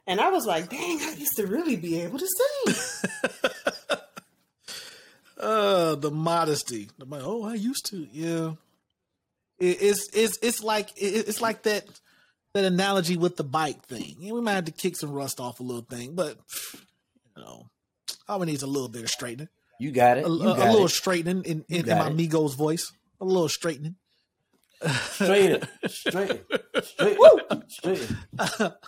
And 0.06 0.20
I 0.20 0.28
was 0.28 0.44
like, 0.44 0.69
dang, 0.69 1.01
I 1.01 1.15
used 1.16 1.36
to 1.36 1.47
really 1.47 1.77
be 1.77 2.02
able 2.02 2.19
to 2.19 2.27
sing. 2.27 2.74
Uh, 5.40 5.94
the 5.94 6.10
modesty. 6.10 6.89
Oh, 7.12 7.44
I 7.44 7.55
used 7.55 7.86
to. 7.90 8.09
Yeah, 8.12 8.55
it, 9.60 9.81
it's 9.81 10.09
it's 10.12 10.36
it's 10.43 10.65
like 10.65 10.90
it, 10.97 11.28
it's 11.28 11.40
like 11.40 11.62
that 11.62 11.85
that 12.55 12.65
analogy 12.65 13.16
with 13.16 13.36
the 13.36 13.44
bike 13.44 13.85
thing. 13.86 14.16
Yeah, 14.19 14.32
we 14.32 14.40
might 14.40 14.55
have 14.55 14.65
to 14.65 14.73
kick 14.73 14.97
some 14.97 15.12
rust 15.12 15.39
off 15.39 15.60
a 15.60 15.62
little 15.62 15.82
thing, 15.82 16.16
but 16.16 16.39
you 17.36 17.43
know, 17.43 17.69
all 18.28 18.40
we 18.40 18.47
need 18.47 18.56
is 18.56 18.65
a 18.65 18.66
little 18.66 18.89
bit 18.89 19.05
of 19.05 19.10
straightening, 19.10 19.48
You 19.78 19.92
got 19.92 20.18
it. 20.18 20.24
a, 20.26 20.28
You 20.28 20.34
a- 20.42 20.55
a 20.55 20.70
little 20.72 20.86
it. 20.86 20.90
straightening 20.90 21.44
in, 21.44 21.64
in, 21.68 21.88
in 21.88 21.98
my 21.98 22.09
it. 22.09 22.16
Migos 22.16 22.56
voice, 22.56 22.92
a 23.20 23.24
little 23.24 23.48
straightening. 23.48 23.96
Straight 25.12 25.50
it. 25.50 25.68
Straight 25.90 26.30
it. 26.30 26.84
Straight 26.84 27.18
it. 27.20 27.70
Straight 27.70 28.10
it. 28.38 28.72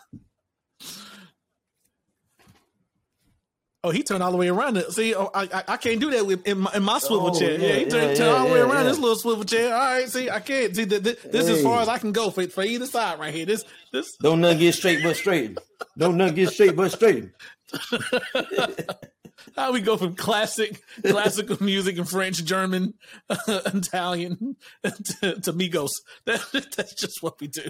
Oh, 3.83 3.91
he 3.91 4.03
turned 4.03 4.23
all 4.23 4.31
the 4.31 4.37
way 4.37 4.49
around. 4.49 4.77
It. 4.77 4.93
See, 4.93 5.15
oh, 5.15 5.31
I, 5.35 5.45
I 5.55 5.65
I 5.69 5.77
can't 5.79 5.99
do 6.01 6.11
that 6.11 6.27
with 6.27 6.47
in 6.47 6.59
my, 6.59 6.71
in 6.75 6.83
my 6.83 6.99
swivel 6.99 7.35
Oh, 7.35 7.39
chair. 7.39 7.53
Yeah, 7.59 7.67
yeah, 7.67 7.75
he 7.77 7.85
turned, 7.87 8.11
yeah, 8.11 8.15
turned 8.15 8.31
all 8.37 8.47
the 8.47 8.53
way 8.53 8.61
around 8.61 8.85
this 8.85 8.99
little 8.99 9.17
swivel 9.17 9.43
chair. 9.45 9.73
All 9.75 9.81
right, 9.81 10.07
see, 10.07 10.29
I 10.29 10.39
can't 10.41 10.77
see 10.77 10.85
that. 10.85 11.03
This, 11.03 11.17
this 11.23 11.49
is 11.49 11.59
as 11.59 11.63
far 11.63 11.81
as 11.81 11.89
I 11.89 11.97
can 11.97 12.13
go 12.13 12.31
for 12.31 12.47
for 12.49 12.63
either 12.63 12.85
side 12.85 13.19
right 13.19 13.33
here. 13.33 13.47
This 13.47 13.65
this 13.91 14.15
Don't 14.19 14.43
none 14.43 14.59
get 14.59 14.75
straight 14.75 15.03
but 15.03 15.17
straight. 15.17 15.57
Don't 15.97 16.19
none 16.19 16.35
get 16.35 16.51
straight 16.51 16.77
but 16.77 16.93
straight. 16.93 17.31
how 19.57 19.73
we 19.73 19.81
go 19.81 19.97
from 19.97 20.15
classic 20.15 20.83
classical 21.05 21.57
music 21.63 21.97
in 21.99 22.05
French, 22.05 22.45
German, 22.45 22.95
Italian 23.49 24.57
to, 24.85 25.41
to 25.41 25.53
Migos. 25.53 25.91
That, 26.27 26.41
that's 26.77 26.95
just 26.95 27.23
what 27.23 27.41
we 27.41 27.47
do. 27.49 27.63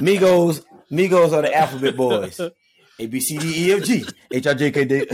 Migos, 0.00 0.64
Migos 0.90 1.32
are 1.32 1.42
the 1.42 1.54
alphabet 1.54 1.96
boys. 1.96 2.40
A 2.98 3.06
B 3.06 3.20
C 3.20 3.38
D 3.38 3.68
E 3.68 3.72
F 3.72 3.82
G 3.84 4.04
H 4.30 4.46
I 4.46 4.54
J 4.54 4.70
K 4.70 4.84
D. 4.84 5.06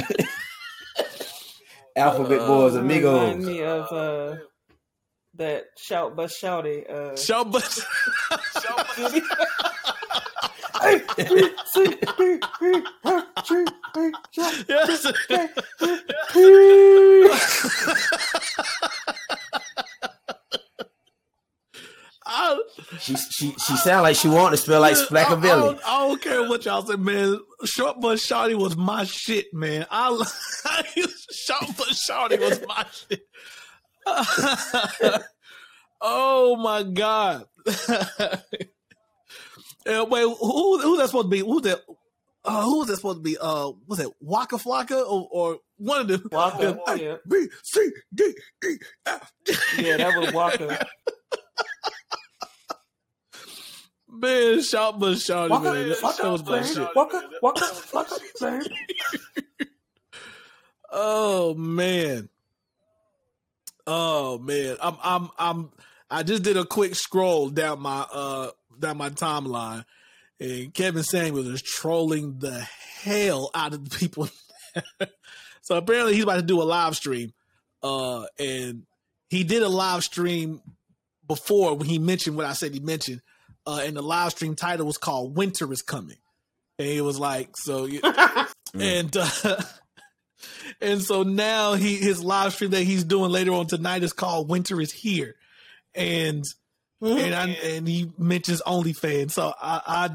Alphabet 1.97 2.41
boys, 2.41 2.75
Remind 2.77 2.91
amigos. 2.93 3.45
me 3.47 3.63
of 3.63 3.93
uh, 3.93 4.37
that 5.35 5.65
shout 5.79 6.15
but 6.17 6.31
shouty. 6.31 6.89
Uh, 6.89 7.17
Shout, 7.17 7.51
but 7.51 7.63
yes. 14.69 15.07
I, 22.31 22.61
She 23.01 23.17
she 23.17 23.53
she 23.53 23.77
sound 23.77 24.03
like 24.03 24.17
she 24.17 24.29
want 24.29 24.53
to 24.53 24.59
spell 24.59 24.81
like 24.81 24.97
I, 24.97 25.33
I, 25.33 25.41
don't, 25.41 25.81
I 25.87 26.09
don't 26.09 26.21
care 26.21 26.47
what 26.49 26.65
y'all 26.65 26.85
say, 26.85 26.97
man. 26.97 27.41
Short 27.65 28.01
but 28.01 28.19
shawty 28.19 28.55
was 28.55 28.77
my 28.77 29.05
shit, 29.05 29.47
man. 29.55 29.87
I, 29.91 30.11
short 31.33 31.67
but 31.77 31.89
shawty 31.89 32.39
was 32.39 32.61
my 32.67 32.85
shit. 32.93 33.23
oh 36.01 36.57
my 36.57 36.83
god. 36.83 37.47
Uh, 39.89 40.05
wait, 40.05 40.23
who 40.23 40.79
who's 40.81 40.99
that 40.99 41.07
supposed 41.07 41.27
to 41.27 41.31
be? 41.31 41.39
Who's 41.41 41.63
that? 41.63 41.81
Uh, 42.45 42.63
who's 42.63 42.87
that 42.89 42.97
supposed 42.97 43.19
to 43.19 43.23
be? 43.23 43.37
Uh, 43.41 43.73
was 43.87 43.99
it 44.01 44.09
Waka 44.21 44.57
Flocka 44.57 44.97
or, 45.01 45.29
or 45.31 45.59
one 45.79 46.01
of 46.03 46.09
them? 46.09 46.29
Waka, 46.31 46.79
Uh, 46.87 46.93
yeah. 47.01 47.17
B 47.29 47.47
C 47.63 47.91
D 48.15 48.35
E 48.65 48.77
F. 49.07 49.33
yeah, 49.79 49.97
that 49.97 50.19
was 50.21 50.33
Waka. 50.33 50.87
Man, 54.11 54.63
shout 54.63 54.99
but 54.99 55.15
shawty, 55.17 55.51
man. 55.63 55.89
That, 55.91 56.17
that 56.23 56.31
was 56.31 56.45
my 56.45 56.63
shit. 56.63 56.89
Walker, 56.97 57.23
Walker, 57.43 57.67
Walker, 57.93 58.17
man. 58.41 58.63
Oh 60.91 61.55
man. 61.55 62.29
Oh 63.87 64.39
man. 64.39 64.77
I'm 64.83 64.97
I'm 65.05 65.31
I'm 65.39 65.71
I 66.11 66.23
just 66.23 66.43
did 66.43 66.57
a 66.57 66.65
quick 66.65 66.95
scroll 66.95 67.51
down 67.51 67.81
my 67.83 68.07
uh 68.11 68.51
down 68.81 68.97
my 68.97 69.11
timeline 69.11 69.85
and 70.41 70.73
Kevin 70.73 71.03
Samuels 71.03 71.49
is 71.49 71.63
trolling 71.63 72.39
the 72.39 72.67
hell 73.03 73.51
out 73.55 73.75
of 73.75 73.89
the 73.89 73.97
people. 73.97 74.29
so 75.63 75.77
apparently 75.77 76.15
he's 76.15 76.23
about 76.23 76.37
to 76.37 76.43
do 76.43 76.63
a 76.63 76.65
live 76.65 76.97
stream. 76.97 77.33
Uh 77.83 78.25
and 78.39 78.85
he 79.29 79.45
did 79.45 79.63
a 79.63 79.69
live 79.69 80.05
stream 80.05 80.61
before 81.27 81.75
when 81.75 81.89
he 81.89 81.99
mentioned 81.99 82.37
what 82.37 82.47
I 82.47 82.53
said 82.53 82.75
he 82.75 82.81
mentioned. 82.81 83.21
Uh 83.67 83.83
and 83.85 83.97
the 83.97 84.03
live 84.03 84.33
stream 84.33 84.55
title 84.55 84.87
was 84.87 84.99
called 84.99 85.37
Winter 85.37 85.73
is 85.73 85.83
Coming. 85.83 86.19
And 86.79 86.89
he 86.89 87.01
was 87.01 87.19
like, 87.19 87.57
so 87.57 87.89
and 88.75 89.17
uh 89.17 89.63
and 90.81 91.03
so 91.03 91.25
now 91.25 91.75
he 91.75 91.97
his 91.97 92.23
live 92.23 92.55
stream 92.55 92.71
that 92.71 92.85
he's 92.85 93.05
doing 93.05 93.31
later 93.31 93.53
on 93.53 93.67
tonight 93.67 94.05
is 94.05 94.13
called 94.13 94.49
Winter 94.49 94.81
is 94.81 94.93
Here. 94.93 95.35
And 95.95 96.45
and 97.01 97.35
I, 97.35 97.49
and 97.65 97.87
he 97.89 98.11
mentions 98.19 98.63
OnlyFans. 98.63 99.33
So 99.33 99.53
I 99.61 100.11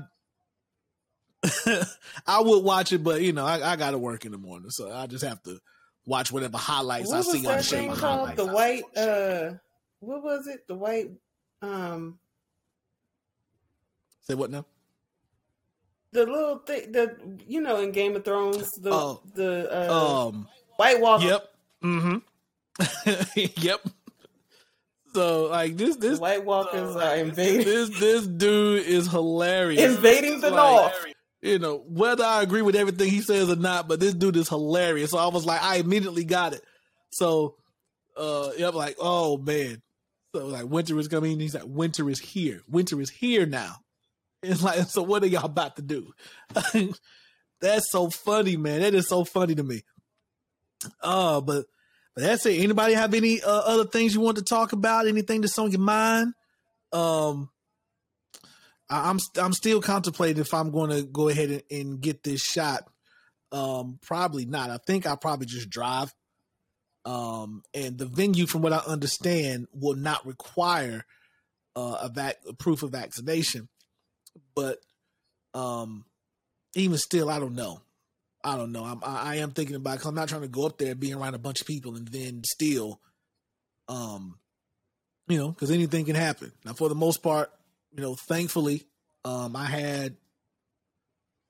I, 1.44 1.86
I 2.28 2.42
would 2.42 2.64
watch 2.64 2.94
it, 2.94 3.04
but 3.04 3.22
you 3.22 3.34
know, 3.34 3.46
I, 3.46 3.74
I 3.74 3.76
gotta 3.76 3.98
work 3.98 4.26
in 4.26 4.32
the 4.32 4.38
morning, 4.38 4.70
so 4.70 4.92
I 4.92 5.08
just 5.08 5.24
have 5.24 5.42
to 5.44 5.60
watch 6.06 6.32
whatever 6.32 6.58
highlights 6.58 7.10
what 7.10 7.18
I 7.18 7.22
see 7.22 7.38
on 7.40 7.44
the 7.44 7.50
that 7.50 7.66
show. 7.66 7.96
called? 7.96 8.36
The 8.36 8.46
white. 8.46 8.84
Uh, 8.98 9.52
what 10.00 10.24
was 10.24 10.48
it? 10.48 10.68
The 10.68 10.76
white. 10.76 11.12
Um, 11.62 12.20
Say 14.28 14.36
what 14.36 14.50
now? 14.52 14.66
the 16.14 16.26
little 16.26 16.60
thing. 16.60 16.92
The 16.92 17.18
you 17.48 17.60
know 17.62 17.78
in 17.82 17.92
Game 17.92 18.16
of 18.16 18.24
Thrones. 18.24 18.70
The 18.82 18.92
Oh. 18.92 19.22
the 19.34 19.90
uh, 19.92 20.28
Um 20.28 20.48
White 20.78 21.00
Walker. 21.02 21.26
Yep. 21.26 21.50
Mm-hmm. 21.84 22.18
yep. 23.66 23.82
So 25.14 25.46
like 25.46 25.78
this 25.78 25.96
The 25.98 26.10
this 26.10 26.20
White 26.20 26.44
Walkers 26.46 26.96
are 26.96 27.16
invading 27.16 27.66
this 27.66 27.90
this 28.00 28.26
dude 28.28 28.86
is 28.86 29.08
hilarious. 29.08 29.96
invading 29.96 30.42
the 30.42 30.50
Like, 30.50 30.82
North. 30.82 31.06
you 31.42 31.60
know, 31.60 31.84
whether 31.88 32.24
I 32.24 32.42
agree 32.42 32.62
with 32.64 32.76
everything 32.76 33.10
he 33.10 33.22
says 33.22 33.50
or 33.50 33.56
not, 33.56 33.88
but 33.88 34.00
this 34.00 34.14
dude 34.14 34.36
is 34.38 34.50
hilarious. 34.50 35.12
So 35.12 35.18
I 35.20 35.28
was 35.28 35.46
like, 35.46 35.62
I 35.62 35.76
immediately 35.78 36.24
got 36.26 36.54
it. 36.54 36.64
So, 37.12 37.56
uh, 38.18 38.50
yep, 38.58 38.74
like, 38.74 38.96
oh 39.00 39.38
man. 39.38 39.82
So 40.36 40.48
like, 40.48 40.66
winter 40.66 40.98
is 41.00 41.08
coming. 41.08 41.40
He's 41.40 41.54
like, 41.54 41.64
winter 41.68 42.10
is 42.10 42.20
here. 42.20 42.62
Winter 42.68 43.00
is 43.02 43.10
here 43.10 43.46
now. 43.46 43.78
It's 44.46 44.62
like, 44.62 44.80
so 44.90 45.04
what 45.04 45.24
are 45.24 45.28
y'all 45.28 45.46
about 45.46 45.78
to 45.78 45.82
do? 45.82 46.12
that's 47.62 47.90
so 47.92 48.10
funny, 48.10 48.58
man. 48.58 48.82
That 48.82 48.94
is 48.94 49.08
so 49.08 49.24
funny 49.24 49.56
to 49.56 49.64
me. 49.64 49.84
Uh, 51.02 51.40
but 51.40 51.66
but 52.16 52.24
that's 52.24 52.46
it. 52.46 52.62
Anybody 52.62 52.94
have 52.94 53.14
any 53.14 53.42
uh, 53.42 53.50
other 53.66 53.86
things 53.86 54.14
you 54.14 54.22
want 54.22 54.38
to 54.38 54.44
talk 54.44 54.74
about? 54.74 55.08
Anything 55.08 55.42
that's 55.42 55.58
on 55.58 55.72
your 55.72 55.80
mind? 55.80 56.34
Um, 56.92 57.50
I- 58.90 59.10
I'm 59.10 59.20
I'm 59.38 59.54
still 59.54 59.82
contemplating 59.82 60.42
if 60.42 60.54
I'm 60.54 60.72
going 60.72 60.92
to 60.92 61.04
go 61.04 61.30
ahead 61.30 61.50
and, 61.50 61.64
and 61.72 62.02
get 62.02 62.24
this 62.24 62.42
shot. 62.42 62.88
Um, 63.52 64.00
probably 64.02 64.46
not. 64.46 64.70
I 64.70 64.78
think 64.78 65.06
I'll 65.06 65.18
probably 65.18 65.46
just 65.46 65.70
drive. 65.70 66.14
Um, 67.06 67.64
and 67.74 67.98
the 67.98 68.06
venue, 68.06 68.46
from 68.48 68.62
what 68.62 68.74
I 68.74 68.78
understand, 68.78 69.68
will 69.74 69.96
not 69.96 70.26
require 70.26 71.06
uh, 71.76 71.98
a 72.02 72.10
vac 72.10 72.38
proof 72.60 72.82
of 72.84 72.92
vaccination. 72.92 73.68
But 74.56 74.78
um, 75.54 76.06
even 76.76 76.98
still, 76.98 77.30
I 77.30 77.40
don't 77.40 77.56
know. 77.56 77.82
I 78.44 78.58
don't 78.58 78.72
know. 78.72 78.84
I'm, 78.84 79.00
I, 79.04 79.38
am 79.38 79.52
thinking 79.52 79.76
about 79.76 79.94
because 79.94 80.08
I'm 80.08 80.16
not 80.16 80.28
trying 80.28 80.42
to 80.42 80.48
go 80.48 80.66
up 80.66 80.78
there, 80.78 80.96
being 80.96 81.14
around 81.14 81.34
a 81.34 81.40
bunch 81.40 81.62
of 81.62 81.68
people, 81.68 81.96
and 81.96 82.08
then 82.08 82.44
still, 82.44 83.00
um, 83.88 84.38
you 85.28 85.38
know, 85.38 85.50
because 85.50 85.72
anything 85.72 86.06
can 86.06 86.16
happen. 86.16 86.52
Now, 86.66 86.74
for 86.74 86.90
the 86.90 86.96
most 86.96 87.24
part, 87.24 87.50
you 87.96 88.02
know, 88.02 88.16
thankfully, 88.16 88.84
um, 89.24 89.56
I 89.56 89.66
had 89.66 90.18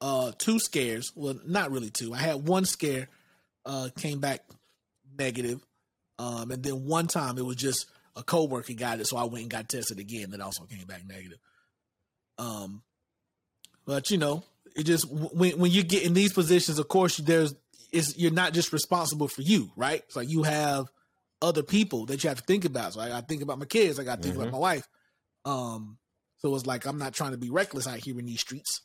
uh 0.02 0.34
two 0.38 0.60
scares. 0.60 1.12
Well, 1.16 1.40
not 1.46 1.72
really 1.72 1.90
two. 1.90 2.14
I 2.14 2.18
had 2.18 2.48
one 2.48 2.66
scare, 2.66 3.08
uh, 3.66 3.90
came 3.98 4.20
back 4.20 4.42
negative, 5.18 5.66
um, 6.20 6.52
and 6.52 6.62
then 6.62 6.86
one 6.86 7.08
time 7.08 7.38
it 7.40 7.46
was 7.46 7.56
just 7.56 7.88
a 8.16 8.22
coworker 8.22 8.74
got 8.74 9.00
it, 9.00 9.08
so 9.08 9.18
I 9.18 9.24
went 9.24 9.44
and 9.44 9.52
got 9.52 9.70
tested 9.70 10.00
again. 10.00 10.32
That 10.32 10.42
also 10.42 10.66
came 10.66 10.86
back 10.86 11.08
negative. 11.08 11.40
Um, 12.38 12.84
but 13.86 14.12
you 14.12 14.18
know, 14.18 14.44
it 14.76 14.84
just 14.84 15.10
when 15.10 15.60
when 15.60 15.72
you 15.72 15.84
get 15.84 16.04
in 16.04 16.14
these 16.14 16.34
positions, 16.34 16.80
of 16.80 16.88
course, 16.88 17.18
there's 17.18 17.54
is 17.92 18.18
you're 18.18 18.32
not 18.32 18.54
just 18.54 18.74
responsible 18.74 19.28
for 19.28 19.42
you, 19.42 19.72
right? 19.76 20.02
It's 20.06 20.16
like 20.16 20.30
you 20.30 20.44
have 20.44 20.88
other 21.42 21.64
people 21.64 22.06
that 22.08 22.24
you 22.24 22.30
have 22.30 22.40
to 22.40 22.44
think 22.44 22.66
about. 22.66 22.94
So 22.94 23.02
I, 23.02 23.18
I 23.18 23.22
think 23.22 23.42
about 23.42 23.60
my 23.60 23.66
kids. 23.66 24.00
I 24.00 24.04
got 24.04 24.18
to 24.18 24.24
think 24.24 24.36
about 24.36 24.52
my 24.52 24.58
wife. 24.58 24.88
Um, 25.46 25.98
so 26.38 26.56
it's 26.56 26.66
like 26.66 26.86
I'm 26.86 26.98
not 26.98 27.14
trying 27.14 27.32
to 27.32 27.38
be 27.38 27.50
reckless 27.50 27.88
out 27.88 28.00
here 28.00 28.18
in 28.18 28.26
these 28.26 28.42
streets. 28.42 28.82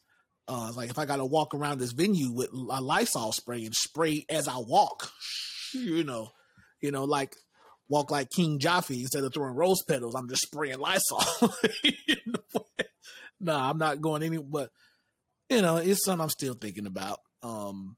Uh, 0.46 0.66
it's 0.68 0.76
like 0.76 0.90
if 0.90 0.98
I 0.98 1.04
got 1.04 1.16
to 1.16 1.24
walk 1.24 1.54
around 1.54 1.78
this 1.78 1.92
venue 1.92 2.32
with 2.32 2.50
a 2.52 2.80
Lysol 2.80 3.32
spray 3.32 3.64
and 3.64 3.74
spray 3.74 4.24
as 4.28 4.48
I 4.48 4.56
walk, 4.58 5.10
you 5.72 6.04
know, 6.04 6.30
you 6.80 6.90
know, 6.90 7.04
like 7.04 7.34
walk 7.88 8.10
like 8.10 8.30
King 8.30 8.58
Jaffe 8.58 9.00
instead 9.00 9.24
of 9.24 9.32
throwing 9.32 9.54
rose 9.54 9.82
petals. 9.82 10.14
I'm 10.14 10.28
just 10.28 10.42
spraying 10.42 10.78
Lysol. 10.78 11.22
You 11.82 12.16
know? 12.26 12.64
no, 13.40 13.54
I'm 13.54 13.78
not 13.78 14.00
going 14.00 14.22
any, 14.22 14.38
but 14.38 14.70
you 15.50 15.62
know, 15.62 15.76
it's 15.76 16.04
something 16.04 16.22
I'm 16.22 16.30
still 16.30 16.54
thinking 16.54 16.86
about. 16.86 17.20
Um, 17.42 17.96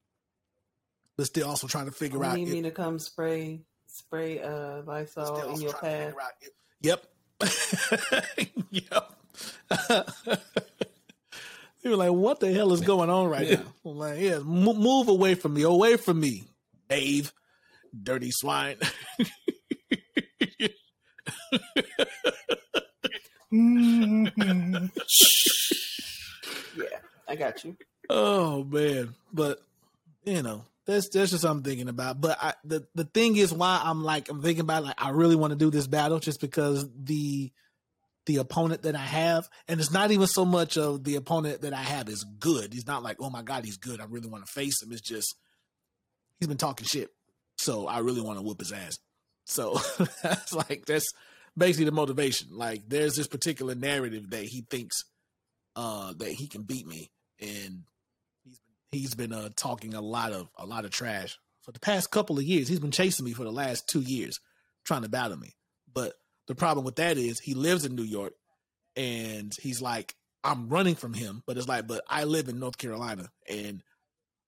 but 1.16 1.27
still 1.27 1.48
also 1.48 1.66
trying 1.66 1.86
to 1.86 1.93
figure 1.93 2.18
You 2.18 2.24
out. 2.24 2.36
need 2.36 2.48
if- 2.48 2.55
me 2.55 2.62
to 2.62 2.70
come 2.70 2.98
spray 2.98 3.60
spray 3.86 4.40
uh 4.40 4.82
Lysol 4.82 5.55
in 5.55 5.60
your 5.60 5.72
trying 5.72 6.09
to 6.09 6.14
path. 6.14 6.14
figure 6.14 6.22
out 6.22 6.32
if- 6.40 6.51
Yep. 6.82 7.06
yep. 8.70 9.12
you 11.82 11.90
were 11.90 11.97
like, 11.97 12.12
what 12.12 12.39
the 12.40 12.52
hell 12.52 12.72
is 12.72 12.81
going 12.82 13.10
on 13.10 13.28
right 13.28 13.51
now? 13.51 13.64
I'm 13.85 13.97
like, 13.98 14.20
yeah, 14.20 14.39
mo- 14.39 14.74
move 14.74 15.09
away 15.09 15.35
from 15.35 15.55
me, 15.55 15.62
away 15.62 15.97
from 15.97 16.20
me, 16.20 16.44
Dave, 16.89 17.32
dirty 18.02 18.31
swine. 18.31 18.77
Yeah, 26.77 26.85
I 27.31 27.36
got 27.36 27.65
you. 27.65 27.77
Oh 28.09 28.65
man, 28.65 29.15
but 29.32 29.61
you 30.24 30.43
know 30.43 30.65
that's 30.85 31.09
that's 31.11 31.31
just 31.31 31.44
what 31.44 31.51
I'm 31.51 31.62
thinking 31.62 31.89
about. 31.89 32.20
But 32.20 32.39
I, 32.43 32.55
the 32.65 32.85
the 32.97 33.05
thing 33.05 33.36
is 33.36 33.52
why 33.52 33.81
I'm 33.85 34.02
like 34.02 34.28
I'm 34.28 34.43
thinking 34.43 34.62
about 34.62 34.82
like 34.82 35.02
I 35.02 35.11
really 35.11 35.36
want 35.36 35.52
to 35.52 35.57
do 35.57 35.70
this 35.70 35.86
battle 35.86 36.19
just 36.19 36.40
because 36.40 36.89
the 36.98 37.52
the 38.27 38.39
opponent 38.39 38.82
that 38.82 38.97
I 38.97 38.98
have, 38.98 39.48
and 39.69 39.78
it's 39.78 39.93
not 39.93 40.11
even 40.11 40.27
so 40.27 40.44
much 40.44 40.77
of 40.77 41.05
the 41.05 41.15
opponent 41.15 41.62
that 41.62 41.73
I 41.73 41.82
have 41.82 42.09
is 42.09 42.24
good. 42.24 42.73
He's 42.73 42.89
not 42.89 43.05
like 43.05 43.19
oh 43.20 43.31
my 43.31 43.43
god 43.43 43.65
he's 43.65 43.77
good. 43.77 44.01
I 44.01 44.07
really 44.09 44.28
want 44.28 44.44
to 44.44 44.52
face 44.52 44.82
him. 44.82 44.90
It's 44.90 45.01
just 45.01 45.36
he's 46.40 46.48
been 46.48 46.57
talking 46.57 46.86
shit, 46.86 47.11
so 47.59 47.86
I 47.86 48.01
really 48.01 48.23
want 48.23 48.40
to 48.40 48.43
whoop 48.43 48.59
his 48.59 48.73
ass. 48.73 48.98
So 49.44 49.78
that's 50.24 50.52
like 50.52 50.85
that's 50.85 51.12
basically 51.57 51.85
the 51.85 51.93
motivation. 51.93 52.48
Like 52.51 52.89
there's 52.89 53.15
this 53.15 53.28
particular 53.28 53.77
narrative 53.77 54.31
that 54.31 54.43
he 54.43 54.66
thinks 54.69 55.05
uh 55.77 56.12
that 56.19 56.32
he 56.32 56.48
can 56.48 56.62
beat 56.62 56.89
me 56.89 57.12
and 57.40 57.82
he's 58.44 58.58
been 58.58 58.74
he's 58.90 59.14
been 59.14 59.32
uh 59.32 59.48
talking 59.56 59.94
a 59.94 60.00
lot 60.00 60.32
of 60.32 60.48
a 60.56 60.66
lot 60.66 60.84
of 60.84 60.90
trash 60.90 61.38
for 61.62 61.72
the 61.72 61.80
past 61.80 62.10
couple 62.10 62.38
of 62.38 62.44
years. 62.44 62.68
He's 62.68 62.80
been 62.80 62.90
chasing 62.90 63.24
me 63.24 63.32
for 63.32 63.44
the 63.44 63.52
last 63.52 63.88
two 63.88 64.00
years, 64.00 64.40
trying 64.84 65.02
to 65.02 65.08
battle 65.08 65.36
me. 65.36 65.54
But 65.92 66.14
the 66.46 66.54
problem 66.54 66.84
with 66.84 66.96
that 66.96 67.18
is 67.18 67.38
he 67.38 67.54
lives 67.54 67.84
in 67.84 67.94
New 67.94 68.02
York 68.02 68.32
and 68.96 69.54
he's 69.60 69.82
like, 69.82 70.14
I'm 70.42 70.68
running 70.68 70.94
from 70.94 71.12
him, 71.12 71.42
but 71.46 71.56
it's 71.58 71.68
like, 71.68 71.86
but 71.86 72.02
I 72.08 72.24
live 72.24 72.48
in 72.48 72.58
North 72.58 72.78
Carolina 72.78 73.28
and 73.48 73.82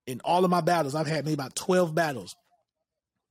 in 0.06 0.20
all 0.24 0.44
of 0.44 0.51
my 0.51 0.60
battles, 0.60 0.94
I've 0.94 1.06
had 1.06 1.24
maybe 1.24 1.35
about 1.35 1.55
12 1.55 1.94
battles. 1.94 2.35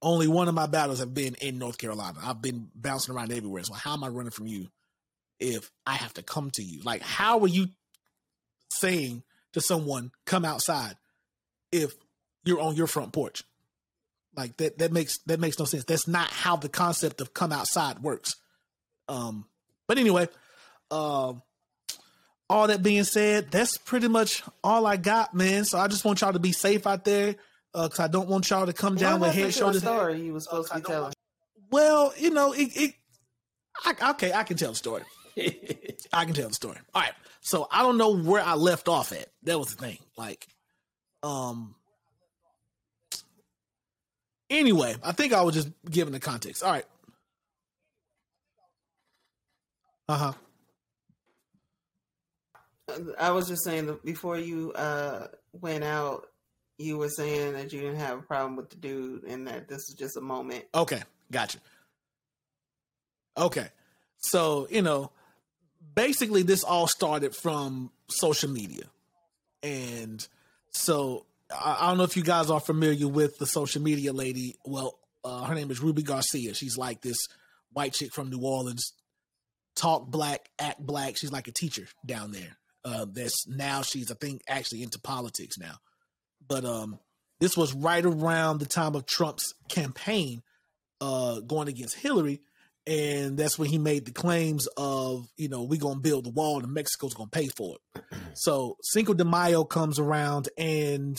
Only 0.02 0.28
one 0.28 0.48
of 0.48 0.56
my 0.56 0.68
battles 0.68 1.00
have 1.00 1.14
been 1.14 1.36
in 1.42 1.60
North 1.60 1.78
Carolina. 1.78 2.18
I've 2.24 2.42
been 2.42 2.70
bouncing 2.74 3.14
around 3.14 3.32
everywhere. 3.32 3.64
So 3.64 3.74
how 3.74 3.94
am 3.94 4.04
I 4.04 4.08
running 4.08 4.32
from 4.32 4.48
you 4.48 4.68
if 5.40 5.70
I 5.86 5.94
have 5.94 6.14
to 6.16 6.24
come 6.24 6.50
to 6.52 6.64
you? 6.64 6.82
Like, 6.82 7.02
how 7.02 7.40
are 7.42 7.48
you 7.48 7.68
saying 8.72 9.24
to 9.54 9.62
someone, 9.62 10.12
come 10.26 10.46
outside 10.46 10.96
if 11.72 11.94
you're 12.44 12.60
on 12.62 12.76
your 12.76 12.88
front 12.88 13.14
porch? 13.14 13.44
Like 14.36 14.56
that 14.58 14.78
that 14.78 14.92
makes 14.94 15.18
that 15.26 15.40
makes 15.40 15.60
no 15.60 15.66
sense. 15.66 15.84
That's 15.84 16.08
not 16.08 16.28
how 16.30 16.56
the 16.56 16.70
concept 16.70 17.20
of 17.22 17.34
come 17.34 17.52
outside 17.52 18.00
works. 18.00 18.36
Um 19.10 19.46
but 19.88 19.98
anyway, 19.98 20.30
um 20.90 21.42
all 22.50 22.68
that 22.68 22.84
being 22.84 23.04
said, 23.06 23.50
that's 23.52 23.78
pretty 23.78 24.08
much 24.10 24.44
all 24.64 24.86
I 24.86 24.98
got, 24.98 25.34
man. 25.34 25.64
So 25.66 25.78
I 25.80 25.88
just 25.88 26.04
want 26.04 26.20
y'all 26.22 26.34
to 26.34 26.40
be 26.40 26.52
safe 26.52 26.86
out 26.86 27.06
there. 27.06 27.36
Uh, 27.74 27.88
cause 27.88 28.02
I 28.02 28.08
don't 28.08 28.28
want 28.28 28.50
y'all 28.50 28.66
to 28.66 28.74
come 28.74 28.96
down 28.96 29.22
What 29.22 29.28
with 29.28 29.36
head, 29.36 29.54
happened 29.54 29.54
to 29.54 29.60
a 29.60 29.62
shoulders. 29.62 29.82
story 29.82 30.22
you 30.22 30.34
was 30.34 30.44
supposed 30.44 30.70
to 30.72 30.76
be 30.78 30.82
telling. 30.82 31.14
Well, 31.72 32.14
you 32.18 32.30
know, 32.32 32.52
it, 32.52 32.70
it 32.76 32.96
I, 33.86 34.12
okay, 34.12 34.34
I 34.34 34.44
can 34.44 34.58
tell 34.58 34.72
the 34.72 34.76
story. 34.78 35.04
I 36.14 36.26
can 36.26 36.34
tell 36.34 36.48
the 36.48 36.54
story. 36.54 36.78
All 36.94 37.02
right. 37.02 37.14
So 37.42 37.68
I 37.72 37.82
don't 37.82 37.98
know 37.98 38.16
where 38.16 38.42
I 38.42 38.54
left 38.54 38.88
off 38.88 39.12
at. 39.12 39.28
That 39.44 39.58
was 39.58 39.76
the 39.76 39.82
thing. 39.82 39.98
Like, 40.18 40.48
um. 41.24 41.76
Anyway, 44.50 44.96
I 45.02 45.14
think 45.14 45.32
I 45.32 45.44
was 45.44 45.56
just 45.56 45.70
giving 45.90 46.12
the 46.12 46.20
context. 46.20 46.62
All 46.64 46.72
right. 46.72 46.86
Uh 50.10 50.18
huh. 50.18 50.34
I 53.18 53.32
was 53.32 53.48
just 53.48 53.64
saying 53.64 53.86
that 53.86 54.04
before 54.04 54.38
you 54.38 54.74
uh, 54.74 55.28
went 55.54 55.86
out, 55.86 56.28
you 56.78 56.98
were 56.98 57.10
saying 57.10 57.54
that 57.54 57.72
you 57.72 57.80
didn't 57.80 58.00
have 58.00 58.20
a 58.20 58.22
problem 58.22 58.56
with 58.56 58.70
the 58.70 58.76
dude 58.76 59.24
and 59.24 59.48
that 59.48 59.68
this 59.68 59.88
is 59.88 59.96
just 59.98 60.18
a 60.18 60.22
moment. 60.22 60.66
Okay, 60.76 61.02
gotcha. 61.32 61.60
Okay, 63.38 63.68
so 64.18 64.68
you 64.70 64.82
know, 64.82 65.12
basically, 65.94 66.44
this 66.44 66.64
all 66.64 66.88
started 66.88 67.36
from 67.36 67.92
social 68.10 68.50
media, 68.50 68.84
and 69.64 70.26
so 70.72 71.26
I, 71.52 71.78
I 71.82 71.88
don't 71.90 71.98
know 71.98 72.04
if 72.04 72.18
you 72.18 72.24
guys 72.24 72.50
are 72.50 72.60
familiar 72.60 73.08
with 73.08 73.38
the 73.38 73.46
social 73.46 73.82
media 73.82 74.14
lady. 74.14 74.56
Well, 74.66 75.00
uh, 75.24 75.44
her 75.46 75.56
name 75.56 75.72
is 75.72 75.82
Ruby 75.82 76.04
Garcia. 76.04 76.54
She's 76.54 76.78
like 76.78 77.02
this 77.02 77.28
white 77.74 77.94
chick 77.94 78.14
from 78.14 78.30
New 78.30 78.42
Orleans, 78.42 78.94
talk 79.76 80.08
black, 80.08 80.50
act 80.60 80.80
black. 80.80 81.18
She's 81.18 81.32
like 81.32 81.48
a 81.48 81.52
teacher 81.52 81.88
down 82.06 82.32
there. 82.32 82.58
Uh, 82.84 83.06
that's 83.12 83.48
now 83.48 83.84
she's 83.84 84.12
I 84.12 84.16
think 84.16 84.42
actually 84.48 84.82
into 84.82 85.00
politics 85.00 85.58
now, 85.60 85.76
but 86.48 86.66
um, 86.66 87.00
this 87.40 87.56
was 87.56 87.74
right 87.74 88.04
around 88.04 88.60
the 88.60 88.66
time 88.66 88.96
of 88.96 89.06
Trump's 89.06 89.54
campaign 89.70 90.42
uh, 91.00 91.42
going 91.42 91.68
against 91.68 91.96
Hillary, 91.96 92.42
and 92.88 93.38
that's 93.38 93.60
when 93.60 93.70
he 93.70 93.78
made 93.78 94.06
the 94.06 94.12
claims 94.12 94.68
of 94.78 95.28
you 95.38 95.50
know 95.50 95.64
we're 95.64 95.80
gonna 95.80 96.00
build 96.00 96.26
the 96.26 96.32
wall 96.32 96.64
and 96.64 96.74
Mexico's 96.74 97.14
gonna 97.14 97.30
pay 97.30 97.48
for 97.48 97.76
it. 97.76 98.04
so 98.34 98.78
Cinco 98.82 99.14
de 99.14 99.24
Mayo 99.24 99.64
comes 99.64 100.00
around 100.00 100.50
and 100.58 101.18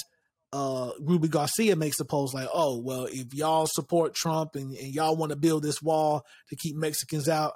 uh, 0.53 0.91
Ruby 1.01 1.29
Garcia 1.29 1.77
makes 1.77 1.99
a 1.99 2.05
post 2.05 2.35
like, 2.35 2.49
"Oh 2.53 2.79
well, 2.79 3.07
if 3.11 3.33
y'all 3.33 3.67
support 3.67 4.15
Trump 4.15 4.55
and, 4.55 4.77
and 4.77 4.95
y'all 4.95 5.17
want 5.17 5.31
to 5.31 5.37
build 5.37 5.63
this 5.63 5.81
wall 5.81 6.27
to 6.51 6.57
keep 6.57 6.77
Mexicans 6.77 7.27
out, 7.29 7.55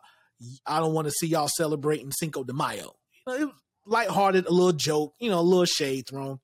I 0.67 0.79
don't 0.79 0.95
want 0.95 1.07
to 1.07 1.13
see 1.13 1.27
y'all 1.27 1.49
celebrating 1.49 2.11
Cinco 2.11 2.43
de 2.43 2.55
Mayo." 2.55 2.95
You 3.27 3.33
know, 3.33 3.35
it 3.35 3.45
was 3.47 3.55
lighthearted, 3.85 4.47
a 4.47 4.51
little 4.51 4.73
joke, 4.73 5.15
you 5.21 5.29
know, 5.29 5.41
a 5.41 5.43
little 5.43 5.67
shade 5.67 6.07
thrown. 6.09 6.41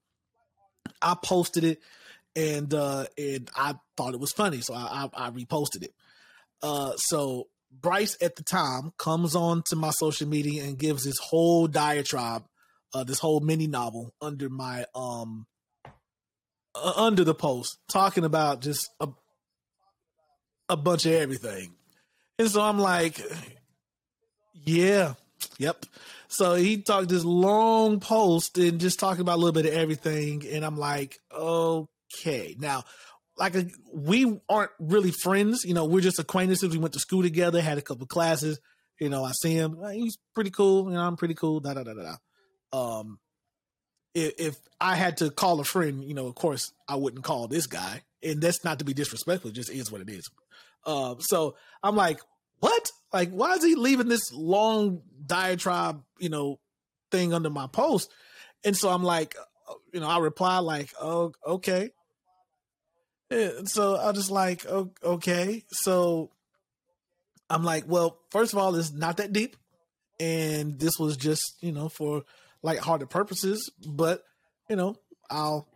I 1.01 1.17
posted 1.23 1.65
it 1.65 1.79
and 2.35 2.73
uh 2.73 3.07
and 3.19 3.51
I 3.57 3.75
thought 3.97 4.15
it 4.15 4.21
was 4.21 4.33
funny, 4.33 4.61
so 4.61 4.75
I 4.75 5.09
I, 5.15 5.27
I 5.27 5.31
reposted 5.31 5.83
it. 5.83 5.95
Uh 6.63 6.93
so 6.97 7.49
Bryce 7.73 8.16
at 8.20 8.36
the 8.36 8.43
time 8.43 8.93
comes 8.99 9.35
on 9.35 9.62
to 9.69 9.77
my 9.77 9.90
social 9.90 10.28
media 10.28 10.65
and 10.65 10.78
gives 10.78 11.05
this 11.05 11.19
whole 11.19 11.66
diatribe, 11.66 12.44
uh 12.94 13.05
this 13.05 13.19
whole 13.19 13.40
mini 13.40 13.66
novel 13.66 14.15
under 14.20 14.49
my 14.49 14.85
um 14.94 15.47
uh, 16.74 16.93
under 16.97 17.24
the 17.24 17.35
post 17.35 17.78
talking 17.90 18.24
about 18.24 18.61
just 18.61 18.90
a 19.01 19.09
a 20.69 20.77
bunch 20.77 21.07
of 21.07 21.12
everything. 21.12 21.74
And 22.39 22.49
so 22.49 22.62
I'm 22.62 22.78
like 22.78 23.20
yeah, 24.65 25.15
yep. 25.59 25.85
So 26.28 26.55
he 26.55 26.78
talked 26.78 27.09
this 27.09 27.24
long 27.24 28.01
post 28.01 28.57
and 28.59 28.81
just 28.81 28.99
talking 28.99 29.20
about 29.20 29.36
a 29.36 29.40
little 29.40 29.53
bit 29.53 29.66
of 29.66 29.78
everything, 29.78 30.47
and 30.51 30.65
I'm 30.65 30.77
like, 30.77 31.19
okay. 31.31 32.57
Now, 32.59 32.85
like 33.43 33.56
a, 33.56 33.66
we 33.93 34.40
aren't 34.48 34.70
really 34.78 35.10
friends, 35.10 35.64
you 35.64 35.74
know. 35.74 35.85
We're 35.85 36.01
just 36.01 36.20
acquaintances. 36.20 36.73
We 36.73 36.78
went 36.78 36.94
to 36.94 37.01
school 37.01 37.23
together, 37.23 37.60
had 37.60 37.77
a 37.77 37.82
couple 37.82 38.06
classes. 38.06 38.60
You 39.01 39.09
know, 39.09 39.24
I 39.24 39.32
see 39.32 39.52
him. 39.52 39.78
He's 39.93 40.16
pretty 40.32 40.51
cool. 40.51 40.85
You 40.85 40.94
know, 40.94 41.01
I'm 41.01 41.16
pretty 41.16 41.35
cool. 41.35 41.59
Da 41.59 41.74
da 41.74 41.82
da 41.82 41.93
da. 41.93 42.02
da. 42.02 42.19
Um, 42.73 43.19
if, 44.14 44.35
if 44.39 44.56
I 44.81 44.94
had 44.94 45.16
to 45.16 45.31
call 45.31 45.59
a 45.59 45.64
friend, 45.64 46.05
you 46.05 46.14
know, 46.14 46.28
of 46.28 46.36
course 46.36 46.73
I 46.89 46.94
wouldn't 46.94 47.24
call 47.24 47.48
this 47.48 47.66
guy, 47.66 48.02
and 48.23 48.40
that's 48.40 48.62
not 48.62 48.78
to 48.78 48.85
be 48.85 48.94
disrespectful. 48.94 49.51
It 49.51 49.55
just 49.55 49.70
is 49.70 49.90
what 49.90 50.02
it 50.02 50.09
is. 50.09 50.31
Um, 50.86 51.16
so 51.19 51.56
I'm 51.82 51.97
like, 51.97 52.20
what? 52.60 52.93
Like, 53.12 53.31
why 53.31 53.55
is 53.55 53.64
he 53.64 53.74
leaving 53.74 54.09
this 54.09 54.32
long 54.32 55.02
diatribe, 55.27 56.01
you 56.20 56.28
know, 56.28 56.60
thing 57.10 57.35
under 57.35 57.51
my 57.51 57.66
post? 57.66 58.09
And 58.62 58.77
so 58.77 58.89
I'm 58.89 59.02
like, 59.02 59.35
uh, 59.69 59.74
you 59.93 59.98
know, 59.98 60.06
I 60.06 60.20
reply 60.20 60.59
like, 60.59 60.90
oh, 61.01 61.32
okay. 61.44 61.90
And 63.33 63.69
so 63.69 63.97
I 63.97 64.13
just 64.13 64.31
like, 64.31 64.67
okay. 64.67 65.65
So 65.71 66.31
I'm 67.49 67.65
like, 67.65 67.85
well, 67.87 68.19
first 68.31 68.53
of 68.53 68.59
all, 68.59 68.75
it's 68.77 68.93
not 68.93 69.17
that 69.19 69.33
deep. 69.33 69.57
And 70.21 70.79
this 70.79 70.99
was 70.99 71.17
just, 71.17 71.57
you 71.61 71.73
know, 71.73 71.89
for 71.89 72.25
lighthearted 72.63 73.11
purposes. 73.11 73.71
But, 73.87 74.23
you 74.69 74.77
know, 74.77 74.97
I'll 75.31 75.67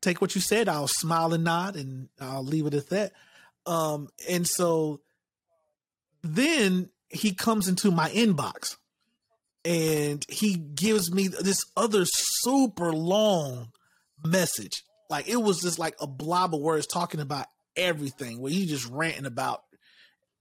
take 0.00 0.20
what 0.20 0.34
you 0.34 0.40
said. 0.40 0.68
I'll 0.68 0.88
smile 0.88 1.34
and 1.34 1.44
nod 1.44 1.76
and 1.76 2.08
I'll 2.20 2.44
leave 2.44 2.66
it 2.66 2.74
at 2.74 2.88
that. 2.90 3.12
Um, 3.66 4.08
and 4.28 4.46
so 4.46 5.00
then 6.22 6.90
he 7.08 7.34
comes 7.34 7.68
into 7.68 7.90
my 7.90 8.08
inbox 8.10 8.76
and 9.64 10.24
he 10.28 10.54
gives 10.54 11.12
me 11.12 11.28
this 11.28 11.60
other 11.76 12.04
super 12.06 12.92
long 12.92 13.72
message. 14.24 14.82
Like 15.10 15.28
it 15.28 15.36
was 15.36 15.60
just 15.60 15.78
like 15.78 15.96
a 16.00 16.06
blob 16.06 16.54
of 16.54 16.60
words 16.60 16.86
talking 16.86 17.20
about 17.20 17.46
everything 17.76 18.40
where 18.40 18.52
he's 18.52 18.70
just 18.70 18.86
ranting 18.86 19.26
about 19.26 19.62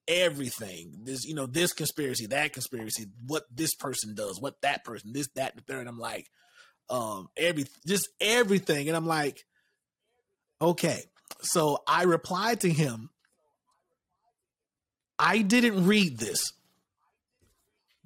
everything. 0.07 0.99
This, 1.03 1.25
you 1.25 1.33
know, 1.33 1.47
this 1.47 1.73
conspiracy, 1.73 2.27
that 2.27 2.53
conspiracy, 2.53 3.07
what 3.27 3.43
this 3.53 3.73
person 3.73 4.15
does, 4.15 4.39
what 4.39 4.61
that 4.61 4.85
person, 4.85 5.11
this, 5.11 5.27
that, 5.35 5.55
the 5.55 5.61
third. 5.61 5.87
I'm 5.87 5.99
like, 5.99 6.27
um, 6.89 7.29
every 7.35 7.65
just 7.87 8.09
everything. 8.21 8.87
And 8.87 8.95
I'm 8.95 9.07
like, 9.07 9.43
okay. 10.61 11.01
So 11.41 11.79
I 11.87 12.03
replied 12.03 12.61
to 12.61 12.69
him. 12.69 13.09
I 15.17 15.41
didn't 15.41 15.85
read 15.85 16.17
this. 16.17 16.53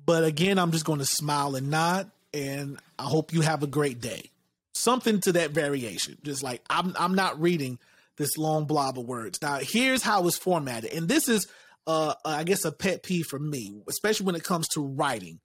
But 0.06 0.24
again, 0.24 0.58
I'm 0.58 0.72
just 0.72 0.86
going 0.86 1.00
to 1.00 1.06
smile 1.06 1.56
and 1.56 1.70
nod 1.70 2.10
and 2.34 2.80
I 2.98 3.04
hope 3.04 3.32
you 3.32 3.42
have 3.42 3.64
a 3.64 3.68
great 3.68 4.02
day. 4.02 4.32
Something 4.74 5.20
to 5.22 5.34
that 5.34 5.52
variation. 5.52 6.18
Just 6.24 6.44
like 6.44 6.64
I'm 6.70 6.96
I'm 7.00 7.16
not 7.16 7.40
reading 7.42 7.80
this 8.18 8.38
long 8.38 8.66
blob 8.66 9.00
of 9.00 9.06
words. 9.06 9.42
Now, 9.42 9.58
here's 9.58 10.04
how 10.04 10.26
it's 10.28 10.38
formatted. 10.38 10.94
And 10.94 11.08
this 11.08 11.28
is 11.28 11.48
uh 11.86 12.14
I 12.26 12.44
guess 12.44 12.66
a 12.66 12.72
pet 12.72 13.04
peeve 13.04 13.26
for 13.26 13.40
me, 13.40 13.82
especially 13.88 14.26
when 14.26 14.36
it 14.36 14.44
comes 14.44 14.68
to 14.70 14.82
writing. 14.82 15.40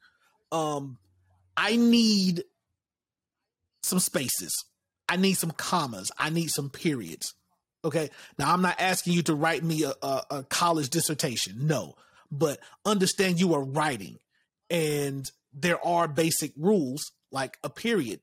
Um 0.51 0.99
I 1.57 1.77
need 1.77 2.45
some 3.83 3.99
spaces. 3.99 4.65
I 5.09 5.17
need 5.17 5.35
some 5.35 5.51
commas. 5.51 6.13
I 6.19 6.31
need 6.31 6.51
some 6.51 6.71
periods. 6.71 7.35
Okay. 7.85 8.11
Now 8.39 8.53
I'm 8.53 8.63
not 8.63 8.81
asking 8.81 9.15
you 9.15 9.23
to 9.23 9.35
write 9.35 9.63
me 9.63 9.85
a, 9.85 9.93
a, 10.03 10.23
a 10.31 10.43
college 10.45 10.91
dissertation. 10.91 11.67
No, 11.67 11.95
but 12.31 12.61
understand 12.85 13.41
you 13.41 13.55
are 13.55 13.63
writing 13.63 14.19
and 14.71 15.31
there 15.53 15.85
are 15.85 16.09
basic 16.09 16.53
rules 16.57 17.13
like 17.31 17.59
a 17.65 17.71
period, 17.71 18.21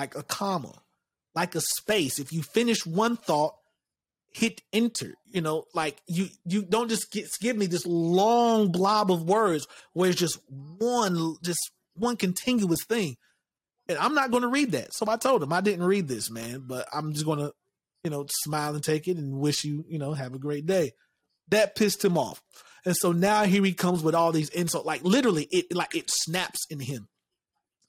like 0.00 0.14
a 0.14 0.22
comma, 0.22 0.72
like 1.34 1.54
a 1.54 1.60
space. 1.60 2.18
If 2.18 2.32
you 2.32 2.42
finish 2.42 2.86
one 2.86 3.16
thought, 3.16 3.54
hit 4.32 4.62
enter. 4.72 5.14
You 5.30 5.42
know, 5.42 5.64
like 5.74 6.00
you 6.06 6.28
you 6.46 6.62
don't 6.62 6.88
just 6.88 7.12
get, 7.12 7.26
give 7.40 7.56
me 7.56 7.66
this 7.66 7.86
long 7.86 8.72
blob 8.72 9.10
of 9.10 9.28
words 9.28 9.66
where 9.92 10.10
it's 10.10 10.18
just 10.18 10.38
one 10.48 11.36
just 11.42 11.70
one 11.94 12.16
continuous 12.16 12.84
thing. 12.84 13.16
And 13.88 13.98
I'm 13.98 14.14
not 14.14 14.30
going 14.30 14.42
to 14.42 14.48
read 14.48 14.72
that. 14.72 14.94
So 14.94 15.04
I 15.08 15.16
told 15.16 15.42
him 15.42 15.52
I 15.52 15.60
didn't 15.60 15.84
read 15.84 16.08
this, 16.08 16.30
man, 16.30 16.64
but 16.66 16.86
I'm 16.92 17.12
just 17.12 17.26
going 17.26 17.40
to, 17.40 17.52
you 18.04 18.10
know, 18.10 18.24
smile 18.44 18.74
and 18.74 18.84
take 18.84 19.08
it 19.08 19.16
and 19.16 19.40
wish 19.40 19.64
you, 19.64 19.84
you 19.88 19.98
know, 19.98 20.12
have 20.12 20.32
a 20.32 20.38
great 20.38 20.64
day. 20.64 20.92
That 21.48 21.74
pissed 21.74 22.04
him 22.04 22.16
off. 22.16 22.40
And 22.86 22.96
so 22.96 23.10
now 23.12 23.44
here 23.44 23.64
he 23.64 23.72
comes 23.74 24.02
with 24.02 24.14
all 24.14 24.32
these 24.32 24.48
insults, 24.50 24.86
like 24.86 25.02
literally 25.02 25.48
it 25.50 25.74
like 25.74 25.94
it 25.94 26.08
snaps 26.08 26.66
in 26.70 26.80
him. 26.80 27.08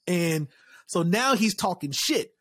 And 0.06 0.48
so 0.92 1.02
now 1.02 1.34
he's 1.34 1.54
talking 1.54 1.90
shit. 1.90 2.34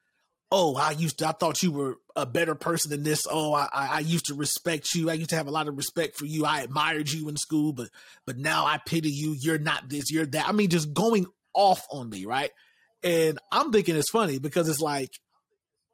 Oh, 0.52 0.76
I 0.76 0.92
used 0.92 1.20
to, 1.20 1.28
I 1.30 1.32
thought 1.32 1.64
you 1.64 1.72
were 1.72 1.96
a 2.18 2.26
better 2.26 2.54
person 2.54 2.92
than 2.92 3.04
this. 3.04 3.26
Oh, 3.32 3.54
I, 3.54 3.70
I 3.72 4.00
used 4.00 4.26
to 4.26 4.34
respect 4.34 4.94
you. 4.94 5.10
I 5.10 5.14
used 5.14 5.30
to 5.30 5.38
have 5.38 5.48
a 5.48 5.52
lot 5.52 5.70
of 5.70 5.78
respect 5.78 6.18
for 6.18 6.26
you. 6.26 6.44
I 6.44 6.60
admired 6.60 7.10
you 7.10 7.30
in 7.30 7.38
school, 7.38 7.72
but, 7.72 7.88
but 8.28 8.38
now 8.38 8.66
I 8.66 8.78
pity 8.86 9.10
you. 9.10 9.38
You're 9.40 9.58
not 9.58 9.88
this, 9.88 10.12
you're 10.12 10.26
that. 10.26 10.50
I 10.50 10.52
mean, 10.52 10.70
just 10.70 10.94
going 10.94 11.28
off 11.54 11.88
on 11.90 12.10
me, 12.10 12.26
right? 12.26 12.52
And 13.02 13.40
I'm 13.54 13.72
thinking 13.72 13.96
it's 13.96 14.12
funny 14.12 14.38
because 14.38 14.68
it's 14.68 14.82
like, 14.82 15.12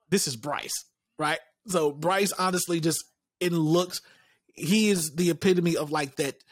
this 0.09 0.27
is 0.27 0.35
Bryce, 0.35 0.83
right? 1.19 1.39
So 1.67 1.91
Bryce 1.91 2.31
honestly 2.31 2.79
just 2.79 3.05
in 3.39 3.55
looks, 3.55 4.01
he 4.55 4.89
is 4.89 5.13
the 5.13 5.29
epitome 5.29 5.77
of 5.77 5.91
like 5.91 6.15
that 6.15 6.43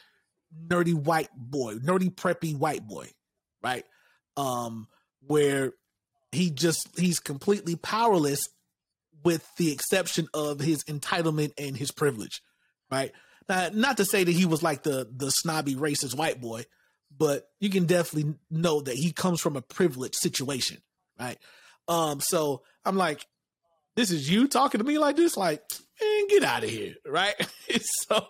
nerdy 0.68 0.94
white 0.94 1.30
boy, 1.34 1.78
nerdy 1.78 2.14
preppy 2.14 2.56
white 2.56 2.86
boy, 2.86 3.08
right? 3.60 3.84
Um, 4.36 4.86
where 5.26 5.72
he 6.36 6.50
just 6.50 6.88
he's 6.98 7.18
completely 7.18 7.76
powerless 7.76 8.48
with 9.24 9.48
the 9.56 9.72
exception 9.72 10.28
of 10.34 10.60
his 10.60 10.84
entitlement 10.84 11.52
and 11.58 11.76
his 11.76 11.90
privilege, 11.90 12.42
right? 12.90 13.12
Now, 13.48 13.70
not 13.72 13.96
to 13.96 14.04
say 14.04 14.22
that 14.22 14.32
he 14.32 14.46
was 14.46 14.62
like 14.62 14.82
the 14.82 15.08
the 15.10 15.30
snobby 15.30 15.74
racist 15.74 16.16
white 16.16 16.40
boy, 16.40 16.64
but 17.16 17.48
you 17.60 17.70
can 17.70 17.86
definitely 17.86 18.34
know 18.50 18.80
that 18.80 18.94
he 18.94 19.12
comes 19.12 19.40
from 19.40 19.56
a 19.56 19.62
privileged 19.62 20.16
situation, 20.16 20.78
right? 21.18 21.38
Um, 21.88 22.20
so 22.20 22.62
I'm 22.84 22.96
like, 22.96 23.26
this 23.94 24.10
is 24.10 24.30
you 24.30 24.48
talking 24.48 24.78
to 24.78 24.84
me 24.84 24.98
like 24.98 25.16
this, 25.16 25.36
like, 25.36 25.62
man, 26.00 26.28
get 26.28 26.44
out 26.44 26.64
of 26.64 26.70
here, 26.70 26.94
right? 27.06 27.34
so, 27.80 28.26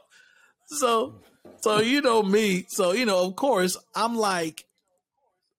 so, 0.67 1.21
so 1.61 1.81
you 1.81 2.01
know 2.01 2.23
me, 2.23 2.67
so 2.69 2.93
you 2.93 3.07
know, 3.07 3.27
of 3.27 3.37
course, 3.37 3.77
I'm 3.95 4.17
like, 4.17 4.65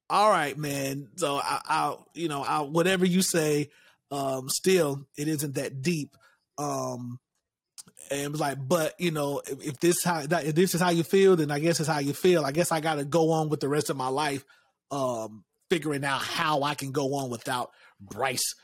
all 0.10 0.30
right, 0.30 0.58
man. 0.58 1.10
So 1.16 1.38
I, 1.38 1.62
I'll, 1.66 2.08
you 2.14 2.28
know, 2.28 2.44
I'll 2.44 2.70
whatever 2.70 3.06
you 3.06 3.22
say. 3.22 3.70
Um, 4.10 4.48
still, 4.48 5.06
it 5.18 5.28
isn't 5.28 5.56
that 5.56 5.82
deep. 5.82 6.16
Um, 6.58 7.20
and 8.10 8.22
it 8.22 8.32
was 8.32 8.40
like, 8.40 8.58
but 8.66 8.94
you 9.00 9.12
know, 9.12 9.42
if, 9.46 9.66
if 9.66 9.80
this 9.80 10.04
how 10.04 10.22
if 10.22 10.56
this 10.56 10.74
is 10.74 10.82
how 10.82 10.90
you 10.90 11.04
feel, 11.04 11.36
then 11.36 11.52
I 11.52 11.60
guess 11.60 11.80
it's 11.80 11.90
how 11.90 12.00
you 12.00 12.14
feel. 12.14 12.46
I 12.46 12.52
guess 12.52 12.72
I 12.72 12.80
got 12.80 12.96
to 12.96 13.06
go 13.06 13.32
on 13.32 13.50
with 13.50 13.60
the 13.60 13.68
rest 13.68 13.90
of 13.90 13.98
my 13.98 14.08
life, 14.08 14.46
um, 14.92 15.44
figuring 15.70 16.06
out 16.06 16.22
how 16.22 16.64
I 16.64 16.76
can 16.76 16.92
go 16.92 17.16
on 17.16 17.30
without 17.30 17.72
Bryce 18.00 18.56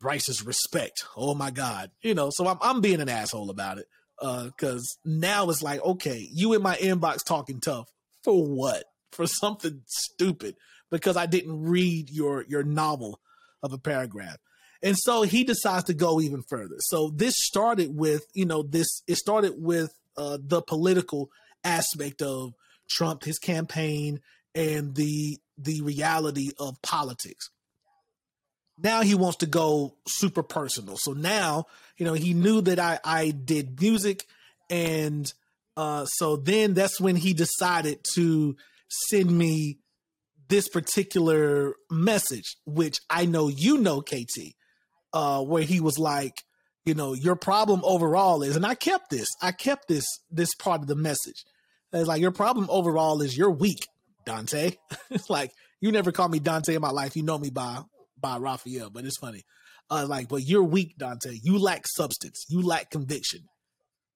Bryce's 0.00 0.44
respect. 0.44 1.04
Oh 1.16 1.34
my 1.34 1.50
God, 1.50 1.90
you 2.02 2.14
know. 2.14 2.30
So 2.30 2.46
I'm 2.46 2.58
I'm 2.60 2.80
being 2.82 3.00
an 3.00 3.08
asshole 3.08 3.48
about 3.48 3.78
it, 3.78 3.86
uh, 4.20 4.44
because 4.44 4.98
now 5.04 5.48
it's 5.48 5.62
like, 5.62 5.82
okay, 5.82 6.28
you 6.30 6.52
in 6.52 6.62
my 6.62 6.76
inbox 6.76 7.24
talking 7.24 7.60
tough 7.60 7.90
for 8.22 8.44
what? 8.44 8.84
For 9.12 9.26
something 9.26 9.82
stupid 9.86 10.56
because 10.90 11.16
I 11.16 11.26
didn't 11.26 11.62
read 11.62 12.10
your 12.10 12.44
your 12.48 12.62
novel 12.62 13.20
of 13.62 13.72
a 13.72 13.78
paragraph. 13.78 14.38
And 14.82 14.96
so 14.98 15.22
he 15.22 15.44
decides 15.44 15.84
to 15.84 15.94
go 15.94 16.20
even 16.20 16.42
further. 16.42 16.76
So 16.78 17.10
this 17.14 17.34
started 17.36 17.94
with, 17.94 18.24
you 18.32 18.46
know, 18.46 18.62
this, 18.62 19.02
it 19.06 19.16
started 19.16 19.52
with 19.58 19.92
uh, 20.16 20.38
the 20.42 20.62
political 20.62 21.30
aspect 21.64 22.22
of 22.22 22.54
Trump, 22.88 23.24
his 23.24 23.38
campaign, 23.38 24.20
and 24.54 24.94
the 24.94 25.38
the 25.58 25.82
reality 25.82 26.50
of 26.58 26.80
politics. 26.82 27.50
Now 28.82 29.02
he 29.02 29.14
wants 29.14 29.38
to 29.38 29.46
go 29.46 29.96
super 30.08 30.42
personal. 30.42 30.96
So 30.96 31.12
now, 31.12 31.66
you 31.98 32.06
know, 32.06 32.14
he 32.14 32.34
knew 32.34 32.62
that 32.62 32.78
I 32.78 32.98
I 33.04 33.30
did 33.30 33.80
music, 33.80 34.24
and 34.70 35.32
uh, 35.76 36.06
so 36.06 36.36
then 36.36 36.74
that's 36.74 37.00
when 37.00 37.14
he 37.16 37.34
decided 37.34 38.00
to 38.14 38.56
send 38.88 39.30
me 39.30 39.78
this 40.50 40.68
particular 40.68 41.74
message, 41.90 42.56
which 42.66 42.98
I 43.08 43.24
know 43.24 43.48
you 43.48 43.78
know, 43.78 44.02
KT 44.02 44.54
uh, 45.12 45.42
where 45.42 45.62
he 45.62 45.80
was 45.80 45.98
like, 45.98 46.34
you 46.84 46.94
know, 46.94 47.14
your 47.14 47.36
problem 47.36 47.80
overall 47.84 48.42
is, 48.42 48.56
and 48.56 48.66
I 48.66 48.74
kept 48.74 49.10
this, 49.10 49.28
I 49.40 49.52
kept 49.52 49.88
this, 49.88 50.04
this 50.30 50.54
part 50.56 50.82
of 50.82 50.88
the 50.88 50.96
message. 50.96 51.44
It's 51.92 52.08
like, 52.08 52.20
your 52.20 52.32
problem 52.32 52.66
overall 52.68 53.22
is 53.22 53.36
you're 53.36 53.50
weak, 53.50 53.86
Dante. 54.26 54.72
it's 55.10 55.30
like, 55.30 55.52
you 55.80 55.92
never 55.92 56.12
called 56.12 56.32
me 56.32 56.40
Dante 56.40 56.74
in 56.74 56.82
my 56.82 56.90
life. 56.90 57.16
You 57.16 57.22
know 57.22 57.38
me 57.38 57.50
by, 57.50 57.82
by 58.20 58.38
Raphael, 58.38 58.90
but 58.90 59.04
it's 59.04 59.18
funny. 59.18 59.42
Uh, 59.88 60.06
like, 60.08 60.28
but 60.28 60.42
you're 60.42 60.62
weak, 60.62 60.96
Dante. 60.98 61.32
You 61.42 61.58
lack 61.58 61.86
substance. 61.86 62.44
You 62.48 62.62
lack 62.62 62.90
conviction. 62.90 63.40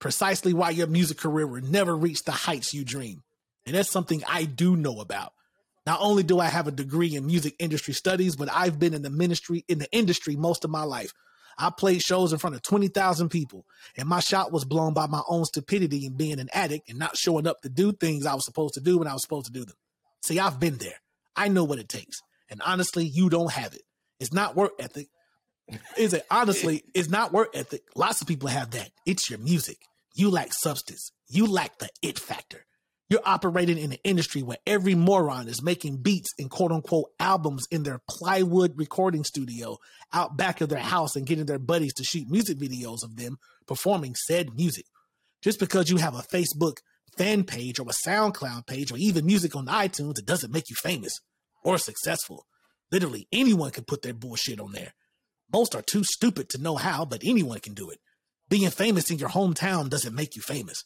Precisely 0.01 0.52
why 0.52 0.70
your 0.70 0.86
music 0.86 1.19
career 1.19 1.47
will 1.47 1.62
never 1.62 1.97
reach 1.97 2.23
the 2.24 2.32
heights 2.32 2.74
you 2.74 2.85
dream. 2.85 3.23
And 3.66 3.74
that's 3.74 3.90
something 3.90 4.23
I 4.28 4.44
do 4.44 4.77
know 4.77 5.01
about. 5.01 5.32
Not 5.86 6.01
only 6.01 6.23
do 6.23 6.40
I 6.40 6.47
have 6.47 6.66
a 6.66 6.73
degree 6.73 7.15
in 7.15 7.27
music 7.27 7.55
industry 7.59 7.94
studies, 7.94 8.36
but 8.36 8.51
I've 8.51 8.78
been 8.78 8.94
in 8.94 9.02
the 9.02 9.11
ministry 9.11 9.65
in 9.69 9.78
the 9.78 9.90
industry 9.93 10.36
most 10.36 10.65
of 10.65 10.70
my 10.70 10.82
life. 10.82 11.12
I 11.56 11.70
played 11.70 12.02
shows 12.02 12.32
in 12.32 12.39
front 12.39 12.56
of 12.56 12.62
20,000 12.62 13.28
people, 13.28 13.65
and 13.97 14.09
my 14.09 14.20
shot 14.20 14.51
was 14.51 14.65
blown 14.65 14.93
by 14.93 15.06
my 15.06 15.23
own 15.28 15.44
stupidity 15.44 16.06
and 16.06 16.16
being 16.16 16.40
an 16.40 16.48
addict 16.52 16.89
and 16.89 16.98
not 16.98 17.16
showing 17.16 17.47
up 17.47 17.61
to 17.62 17.69
do 17.69 17.93
things 17.93 18.27
I 18.27 18.35
was 18.35 18.44
supposed 18.44 18.74
to 18.74 18.81
do 18.81 18.98
when 18.98 19.06
I 19.06 19.12
was 19.12 19.23
supposed 19.23 19.47
to 19.47 19.52
do 19.52 19.65
them. 19.65 19.77
See, 20.23 20.40
I've 20.40 20.59
been 20.59 20.78
there. 20.78 21.01
I 21.36 21.48
know 21.48 21.65
what 21.65 21.78
it 21.78 21.89
takes. 21.89 22.20
And 22.51 22.61
honestly, 22.65 23.05
you 23.05 23.28
don't 23.28 23.52
have 23.52 23.74
it. 23.74 23.82
It's 24.19 24.32
not 24.32 24.56
work 24.56 24.73
ethic. 24.78 25.09
Is 25.97 26.12
it 26.12 26.27
honestly, 26.31 26.85
it's 26.94 27.09
not 27.09 27.32
work 27.32 27.51
ethic. 27.55 27.82
Lots 27.94 28.20
of 28.20 28.27
people 28.27 28.48
have 28.48 28.70
that. 28.73 28.90
It's 29.06 29.31
your 29.31 29.39
music. 29.39 29.78
You 30.15 30.31
lack 30.31 30.52
substance. 30.52 31.12
You 31.28 31.47
lack 31.47 31.78
the 31.78 31.89
it 32.02 32.19
factor. 32.19 32.66
You're 33.10 33.20
operating 33.24 33.76
in 33.76 33.93
an 33.93 33.98
industry 34.02 34.43
where 34.43 34.56
every 34.66 34.94
moron 34.94 35.47
is 35.47 35.62
making 35.62 35.98
beats 35.98 36.32
and 36.39 36.51
quote 36.51 36.72
unquote 36.72 37.10
albums 37.20 37.66
in 37.70 37.82
their 37.82 38.01
plywood 38.09 38.72
recording 38.76 39.24
studio 39.24 39.76
out 40.12 40.39
back 40.39 40.60
of 40.60 40.70
their 40.70 40.78
house 40.78 41.14
and 41.14 41.26
getting 41.26 41.44
their 41.44 41.59
buddies 41.59 41.93
to 41.94 42.05
shoot 42.05 42.31
music 42.31 42.59
videos 42.59 43.02
of 43.02 43.16
them 43.16 43.36
performing 43.66 44.14
said 44.14 44.55
music. 44.55 44.86
Just 45.43 45.60
because 45.60 45.90
you 45.90 45.98
have 45.98 46.14
a 46.14 46.22
Facebook 46.22 46.78
fan 47.18 47.44
page 47.44 47.78
or 47.78 47.86
a 47.89 48.09
SoundCloud 48.09 48.66
page 48.66 48.90
or 48.90 48.97
even 48.97 49.26
music 49.26 49.55
on 49.55 49.66
iTunes, 49.66 50.18
it 50.18 50.26
doesn't 50.26 50.52
make 50.52 50.70
you 50.70 50.76
famous 50.76 51.20
or 51.62 51.76
successful. 51.76 52.47
Literally 52.90 53.28
anyone 53.31 53.70
can 53.70 53.85
put 53.85 54.01
their 54.01 54.14
bullshit 54.14 54.60
on 54.60 54.72
there. 54.72 54.94
Most 55.52 55.74
are 55.74 55.82
too 55.82 56.05
stupid 56.05 56.48
to 56.51 56.59
know 56.60 56.76
how, 56.76 57.05
but 57.05 57.22
anyone 57.22 57.60
can 57.60 57.74
do 57.74 57.90
it. 57.90 57.98
Being 58.48 58.70
famous 58.70 59.10
in 59.10 59.18
your 59.18 59.28
hometown 59.28 59.90
doesn't 59.90 60.14
make 60.14 60.36
you 60.36 60.43
famous. 60.43 60.85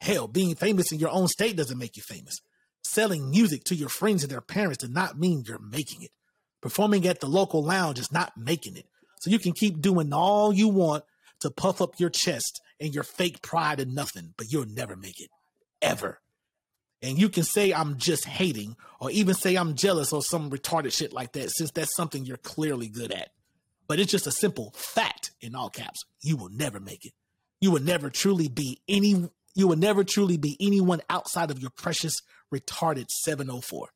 Hell, 0.00 0.28
being 0.28 0.54
famous 0.54 0.92
in 0.92 0.98
your 0.98 1.10
own 1.10 1.28
state 1.28 1.56
doesn't 1.56 1.78
make 1.78 1.96
you 1.96 2.02
famous. 2.02 2.40
Selling 2.82 3.30
music 3.30 3.64
to 3.64 3.74
your 3.74 3.88
friends 3.88 4.22
and 4.22 4.30
their 4.30 4.40
parents 4.40 4.78
does 4.78 4.90
not 4.90 5.18
mean 5.18 5.44
you're 5.46 5.58
making 5.58 6.02
it. 6.02 6.10
Performing 6.60 7.06
at 7.06 7.20
the 7.20 7.26
local 7.26 7.62
lounge 7.62 7.98
is 7.98 8.12
not 8.12 8.36
making 8.36 8.76
it. 8.76 8.86
So 9.20 9.30
you 9.30 9.38
can 9.38 9.52
keep 9.52 9.80
doing 9.80 10.12
all 10.12 10.52
you 10.52 10.68
want 10.68 11.04
to 11.40 11.50
puff 11.50 11.80
up 11.80 11.98
your 11.98 12.10
chest 12.10 12.60
and 12.80 12.94
your 12.94 13.04
fake 13.04 13.42
pride 13.42 13.80
and 13.80 13.94
nothing, 13.94 14.34
but 14.36 14.50
you'll 14.50 14.66
never 14.66 14.96
make 14.96 15.20
it. 15.20 15.30
Ever. 15.82 16.20
And 17.02 17.18
you 17.18 17.28
can 17.28 17.44
say 17.44 17.72
I'm 17.72 17.96
just 17.96 18.24
hating, 18.24 18.76
or 19.00 19.10
even 19.10 19.34
say 19.34 19.56
I'm 19.56 19.74
jealous 19.74 20.12
or 20.12 20.22
some 20.22 20.50
retarded 20.50 20.92
shit 20.92 21.12
like 21.12 21.32
that, 21.32 21.50
since 21.50 21.70
that's 21.70 21.94
something 21.94 22.24
you're 22.24 22.36
clearly 22.36 22.88
good 22.88 23.12
at. 23.12 23.30
But 23.86 24.00
it's 24.00 24.10
just 24.10 24.26
a 24.26 24.32
simple 24.32 24.72
fact 24.76 25.30
in 25.40 25.54
all 25.54 25.70
caps. 25.70 26.04
You 26.22 26.36
will 26.36 26.50
never 26.50 26.80
make 26.80 27.06
it. 27.06 27.12
You 27.60 27.70
will 27.70 27.82
never 27.82 28.10
truly 28.10 28.48
be 28.48 28.80
any 28.88 29.28
you 29.58 29.66
will 29.66 29.76
never 29.76 30.04
truly 30.04 30.36
be 30.36 30.56
anyone 30.60 31.00
outside 31.10 31.50
of 31.50 31.58
your 31.58 31.70
precious 31.70 32.22
retarded 32.54 33.10
704. 33.10 33.88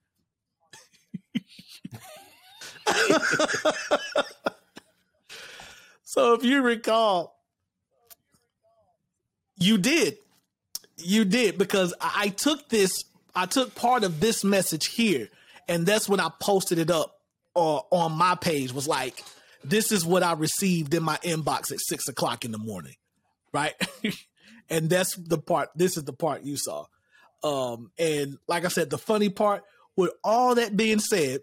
so 6.03 6.35
if 6.35 6.43
you 6.43 6.63
recall, 6.63 7.39
you 9.57 9.79
did. 9.79 10.19
You 10.99 11.25
did 11.25 11.59
because 11.59 11.95
I 12.01 12.31
took 12.31 12.69
this, 12.69 13.05
I 13.33 13.47
took 13.47 13.77
part 13.77 14.03
of 14.03 14.19
this 14.19 14.43
message 14.43 14.87
here, 14.87 15.29
and 15.69 15.87
that's 15.87 16.09
when 16.09 16.19
I 16.19 16.29
posted 16.41 16.79
it 16.79 16.91
up 16.91 17.21
uh, 17.55 17.83
on 17.93 18.19
my 18.19 18.35
page. 18.35 18.73
Was 18.73 18.89
like, 18.89 19.23
this 19.63 19.93
is 19.93 20.05
what 20.05 20.25
I 20.25 20.33
received 20.33 20.93
in 20.93 21.05
my 21.05 21.19
inbox 21.19 21.71
at 21.71 21.79
six 21.79 22.09
o'clock 22.09 22.45
in 22.45 22.51
the 22.51 22.59
morning, 22.59 22.97
right? 23.53 23.75
and 24.73 24.89
that's 24.89 25.15
the 25.17 25.39
part. 25.39 25.69
This 25.77 25.97
is 25.97 26.05
the 26.05 26.15
part 26.15 26.45
you 26.45 26.57
saw. 26.57 26.87
Um, 27.45 27.91
and 27.99 28.39
like 28.49 28.65
I 28.65 28.69
said, 28.69 28.89
the 28.89 28.99
funny 28.99 29.29
part 29.29 29.65
with 29.97 30.13
all 30.25 30.55
that 30.55 30.77
being 30.77 30.99
said, 30.99 31.41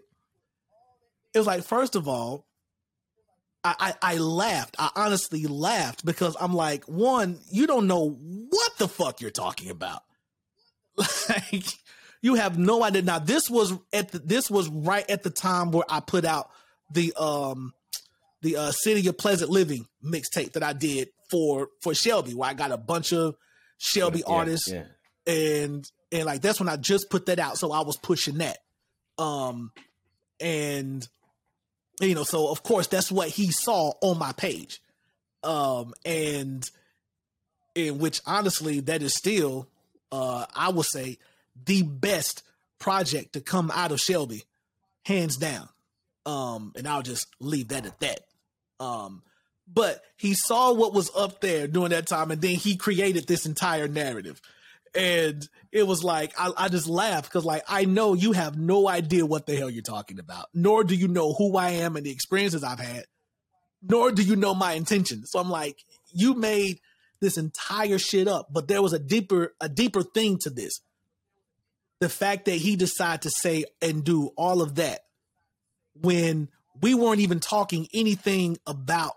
it 1.32 1.38
was 1.38 1.46
like, 1.46 1.62
first 1.62 1.94
of 1.94 2.08
all, 2.08 2.46
I, 3.62 3.94
I, 4.02 4.14
I 4.14 4.18
laughed. 4.18 4.74
I 4.78 4.90
honestly 4.96 5.46
laughed 5.46 6.04
because 6.04 6.36
I'm 6.40 6.54
like, 6.54 6.84
one, 6.86 7.38
you 7.52 7.68
don't 7.68 7.86
know 7.86 8.10
what 8.10 8.78
the 8.78 8.88
fuck 8.88 9.20
you're 9.20 9.30
talking 9.30 9.70
about. 9.70 10.02
Like, 11.28 11.64
you 12.20 12.34
have 12.34 12.58
no 12.58 12.82
idea. 12.82 13.02
Now, 13.02 13.20
this 13.20 13.48
was 13.48 13.72
at 13.92 14.10
the, 14.10 14.18
this 14.18 14.50
was 14.50 14.68
right 14.68 15.08
at 15.08 15.22
the 15.22 15.30
time 15.30 15.70
where 15.70 15.84
I 15.88 16.00
put 16.00 16.24
out 16.24 16.50
the 16.92 17.14
um 17.18 17.72
the 18.42 18.56
uh, 18.56 18.72
City 18.72 19.08
of 19.08 19.16
Pleasant 19.16 19.50
Living 19.50 19.86
mixtape 20.04 20.52
that 20.52 20.62
I 20.62 20.72
did 20.74 21.08
for 21.30 21.68
for 21.80 21.94
Shelby, 21.94 22.34
where 22.34 22.50
I 22.50 22.54
got 22.54 22.72
a 22.72 22.76
bunch 22.76 23.12
of 23.12 23.36
Shelby 23.78 24.20
Yeah, 24.26 24.32
artists 24.34 24.70
yeah. 24.70 24.84
and 25.26 25.90
and 26.12 26.24
like 26.24 26.40
that's 26.42 26.60
when 26.60 26.68
I 26.68 26.76
just 26.76 27.10
put 27.10 27.26
that 27.26 27.38
out, 27.38 27.56
so 27.58 27.72
I 27.72 27.80
was 27.82 27.96
pushing 27.96 28.38
that. 28.38 28.58
Um, 29.18 29.72
and 30.40 31.06
you 32.00 32.14
know, 32.14 32.24
so 32.24 32.50
of 32.50 32.62
course 32.62 32.86
that's 32.86 33.12
what 33.12 33.28
he 33.28 33.50
saw 33.50 33.92
on 34.02 34.18
my 34.18 34.32
page. 34.32 34.82
Um, 35.42 35.94
and 36.04 36.68
in 37.74 37.98
which 37.98 38.20
honestly, 38.26 38.80
that 38.80 39.02
is 39.02 39.14
still, 39.14 39.68
uh, 40.12 40.46
I 40.54 40.70
would 40.70 40.86
say 40.86 41.18
the 41.64 41.82
best 41.82 42.42
project 42.78 43.34
to 43.34 43.40
come 43.40 43.70
out 43.70 43.92
of 43.92 44.00
Shelby, 44.00 44.44
hands 45.04 45.36
down. 45.36 45.68
Um, 46.26 46.72
and 46.76 46.86
I'll 46.86 47.02
just 47.02 47.26
leave 47.40 47.68
that 47.68 47.86
at 47.86 48.00
that. 48.00 48.20
Um, 48.78 49.22
but 49.72 50.02
he 50.16 50.34
saw 50.34 50.72
what 50.72 50.92
was 50.92 51.10
up 51.16 51.40
there 51.40 51.68
during 51.68 51.90
that 51.90 52.06
time, 52.06 52.30
and 52.30 52.40
then 52.40 52.56
he 52.56 52.76
created 52.76 53.26
this 53.26 53.46
entire 53.46 53.88
narrative. 53.88 54.40
And 54.94 55.48
it 55.70 55.86
was 55.86 56.02
like 56.02 56.32
I, 56.36 56.50
I 56.56 56.68
just 56.68 56.88
laughed 56.88 57.30
because 57.30 57.44
like 57.44 57.62
I 57.68 57.84
know 57.84 58.14
you 58.14 58.32
have 58.32 58.58
no 58.58 58.88
idea 58.88 59.24
what 59.24 59.46
the 59.46 59.54
hell 59.54 59.70
you're 59.70 59.82
talking 59.82 60.18
about, 60.18 60.46
nor 60.52 60.82
do 60.82 60.94
you 60.94 61.06
know 61.06 61.32
who 61.32 61.56
I 61.56 61.70
am 61.70 61.96
and 61.96 62.04
the 62.04 62.10
experiences 62.10 62.64
I've 62.64 62.80
had, 62.80 63.04
nor 63.82 64.10
do 64.10 64.22
you 64.22 64.34
know 64.34 64.54
my 64.54 64.72
intentions. 64.72 65.30
So 65.30 65.38
I'm 65.38 65.50
like, 65.50 65.84
you 66.12 66.34
made 66.34 66.80
this 67.20 67.38
entire 67.38 67.98
shit 67.98 68.26
up, 68.26 68.48
but 68.52 68.66
there 68.66 68.82
was 68.82 68.92
a 68.92 68.98
deeper 68.98 69.54
a 69.60 69.68
deeper 69.68 70.02
thing 70.02 70.38
to 70.38 70.50
this. 70.50 70.80
The 72.00 72.08
fact 72.08 72.46
that 72.46 72.56
he 72.56 72.74
decided 72.74 73.22
to 73.22 73.30
say 73.30 73.66
and 73.80 74.02
do 74.02 74.30
all 74.36 74.62
of 74.62 74.76
that 74.76 75.02
when 75.94 76.48
we 76.80 76.94
weren't 76.94 77.20
even 77.20 77.38
talking 77.38 77.86
anything 77.92 78.58
about 78.66 79.12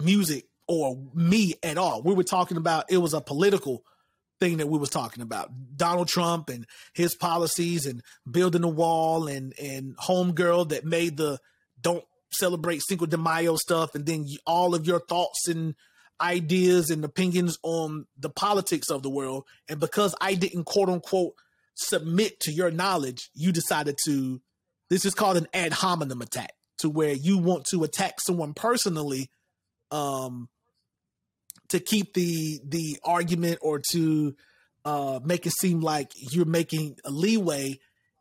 music 0.00 0.46
or 0.68 0.98
me 1.14 1.54
at 1.62 1.78
all. 1.78 2.02
We 2.02 2.14
were 2.14 2.24
talking 2.24 2.56
about 2.56 2.90
it 2.90 2.98
was 2.98 3.14
a 3.14 3.20
political 3.20 3.84
thing 4.38 4.58
that 4.58 4.68
we 4.68 4.78
was 4.78 4.90
talking 4.90 5.22
about. 5.22 5.50
Donald 5.76 6.08
Trump 6.08 6.48
and 6.48 6.66
his 6.94 7.14
policies 7.14 7.86
and 7.86 8.02
building 8.30 8.62
the 8.62 8.68
wall 8.68 9.28
and 9.28 9.54
and 9.58 9.96
homegirl 9.96 10.70
that 10.70 10.84
made 10.84 11.16
the 11.16 11.38
don't 11.80 12.04
celebrate 12.30 12.82
Cinco 12.82 13.06
de 13.06 13.16
Mayo 13.16 13.56
stuff 13.56 13.94
and 13.94 14.04
then 14.04 14.26
all 14.46 14.74
of 14.74 14.86
your 14.86 15.00
thoughts 15.00 15.48
and 15.48 15.74
ideas 16.20 16.90
and 16.90 17.04
opinions 17.04 17.58
on 17.62 18.06
the 18.18 18.30
politics 18.30 18.90
of 18.90 19.02
the 19.02 19.10
world 19.10 19.44
and 19.68 19.78
because 19.78 20.14
I 20.20 20.34
didn't 20.34 20.64
quote 20.64 20.88
unquote 20.88 21.34
submit 21.76 22.40
to 22.40 22.52
your 22.52 22.70
knowledge, 22.70 23.30
you 23.34 23.52
decided 23.52 23.96
to 24.06 24.40
this 24.88 25.04
is 25.04 25.14
called 25.14 25.36
an 25.36 25.48
ad 25.52 25.72
hominem 25.72 26.22
attack 26.22 26.52
to 26.78 26.90
where 26.90 27.12
you 27.12 27.38
want 27.38 27.64
to 27.66 27.84
attack 27.84 28.20
someone 28.20 28.54
personally 28.54 29.30
um 29.90 30.48
to 31.68 31.80
keep 31.80 32.14
the 32.14 32.60
the 32.64 32.98
argument 33.04 33.58
or 33.62 33.80
to 33.92 34.34
uh 34.84 35.20
make 35.24 35.46
it 35.46 35.52
seem 35.52 35.80
like 35.80 36.12
you're 36.14 36.44
making 36.44 36.96
a 37.04 37.10
leeway 37.10 37.78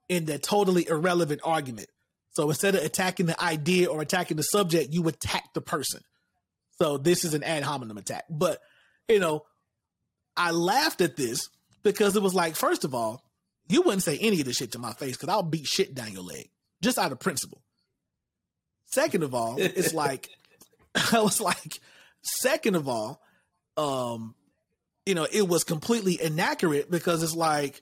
in 0.07 0.25
that 0.25 0.43
totally 0.43 0.87
irrelevant 0.87 1.41
argument. 1.43 1.87
So 2.31 2.49
instead 2.49 2.75
of 2.75 2.83
attacking 2.83 3.27
the 3.27 3.41
idea 3.41 3.87
or 3.87 4.01
attacking 4.01 4.37
the 4.37 4.43
subject 4.43 4.93
you 4.93 5.07
attack 5.07 5.53
the 5.53 5.61
person. 5.61 6.01
So 6.77 6.97
this 6.97 7.23
is 7.23 7.33
an 7.33 7.43
ad 7.43 7.63
hominem 7.63 7.97
attack. 7.97 8.25
But 8.29 8.59
you 9.07 9.19
know 9.19 9.45
i 10.37 10.51
laughed 10.51 11.01
at 11.01 11.15
this 11.15 11.49
because 11.83 12.15
it 12.15 12.23
was 12.23 12.33
like 12.33 12.55
first 12.55 12.83
of 12.83 12.93
all 12.93 13.23
you 13.67 13.81
wouldn't 13.81 14.03
say 14.03 14.17
any 14.19 14.39
of 14.39 14.45
this 14.45 14.57
shit 14.57 14.71
to 14.71 14.79
my 14.79 14.93
face 14.93 15.15
because 15.15 15.29
i'll 15.29 15.43
beat 15.43 15.65
shit 15.65 15.95
down 15.95 16.11
your 16.11 16.23
leg 16.23 16.49
just 16.81 16.97
out 16.97 17.11
of 17.11 17.19
principle. 17.19 17.61
Second 18.85 19.23
of 19.23 19.33
all 19.33 19.55
it's 19.57 19.93
like 19.93 20.29
I 21.13 21.22
was 21.22 21.41
like, 21.41 21.80
second 22.22 22.76
of 22.76 22.88
all, 22.88 23.22
um, 23.77 24.35
you 25.05 25.15
know, 25.15 25.27
it 25.31 25.47
was 25.47 25.63
completely 25.63 26.19
inaccurate 26.22 26.89
because 26.89 27.22
it's 27.22 27.35
like, 27.35 27.81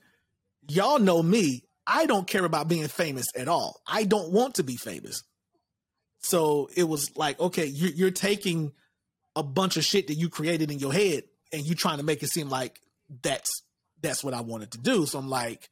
y'all 0.67 0.99
know 0.99 1.21
me. 1.21 1.63
I 1.85 2.05
don't 2.05 2.27
care 2.27 2.45
about 2.45 2.67
being 2.67 2.87
famous 2.87 3.27
at 3.35 3.47
all. 3.47 3.81
I 3.85 4.03
don't 4.03 4.31
want 4.31 4.55
to 4.55 4.63
be 4.63 4.77
famous. 4.77 5.23
So 6.19 6.69
it 6.75 6.85
was 6.85 7.15
like, 7.17 7.39
okay, 7.39 7.65
you're, 7.65 7.91
you're 7.91 8.11
taking 8.11 8.71
a 9.35 9.43
bunch 9.43 9.77
of 9.77 9.83
shit 9.83 10.07
that 10.07 10.15
you 10.15 10.29
created 10.29 10.71
in 10.71 10.79
your 10.79 10.93
head 10.93 11.23
and 11.51 11.65
you 11.65 11.75
trying 11.75 11.97
to 11.97 12.03
make 12.03 12.23
it 12.23 12.29
seem 12.29 12.49
like 12.49 12.79
that's 13.21 13.63
that's 14.01 14.23
what 14.23 14.33
I 14.33 14.41
wanted 14.41 14.71
to 14.71 14.77
do. 14.79 15.05
So 15.05 15.19
I'm 15.19 15.29
like, 15.29 15.69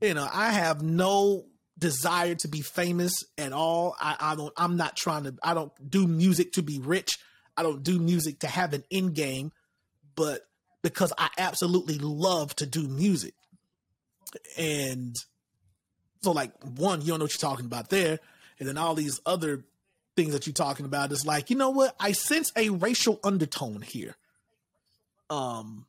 you 0.00 0.14
know, 0.14 0.26
I 0.30 0.50
have 0.50 0.82
no 0.82 1.44
desire 1.82 2.36
to 2.36 2.48
be 2.48 2.60
famous 2.60 3.24
at 3.36 3.52
all. 3.52 3.96
I, 4.00 4.16
I 4.18 4.36
don't 4.36 4.52
I'm 4.56 4.76
not 4.76 4.96
trying 4.96 5.24
to 5.24 5.34
I 5.42 5.52
don't 5.52 5.72
do 5.90 6.06
music 6.06 6.52
to 6.52 6.62
be 6.62 6.78
rich. 6.78 7.18
I 7.56 7.62
don't 7.62 7.82
do 7.82 7.98
music 7.98 8.38
to 8.38 8.46
have 8.46 8.72
an 8.72 8.84
end 8.90 9.14
game, 9.14 9.52
but 10.14 10.40
because 10.82 11.12
I 11.18 11.28
absolutely 11.36 11.98
love 11.98 12.54
to 12.56 12.66
do 12.66 12.88
music. 12.88 13.34
And 14.56 15.16
so 16.22 16.30
like 16.32 16.52
one, 16.62 17.02
you 17.02 17.08
don't 17.08 17.18
know 17.18 17.24
what 17.24 17.34
you're 17.42 17.50
talking 17.50 17.66
about 17.66 17.90
there. 17.90 18.20
And 18.58 18.68
then 18.68 18.78
all 18.78 18.94
these 18.94 19.20
other 19.26 19.64
things 20.16 20.32
that 20.32 20.46
you're 20.46 20.54
talking 20.54 20.86
about 20.86 21.10
is 21.10 21.26
like, 21.26 21.50
you 21.50 21.56
know 21.56 21.70
what? 21.70 21.96
I 21.98 22.12
sense 22.12 22.52
a 22.56 22.70
racial 22.70 23.18
undertone 23.24 23.82
here. 23.82 24.16
Um 25.28 25.86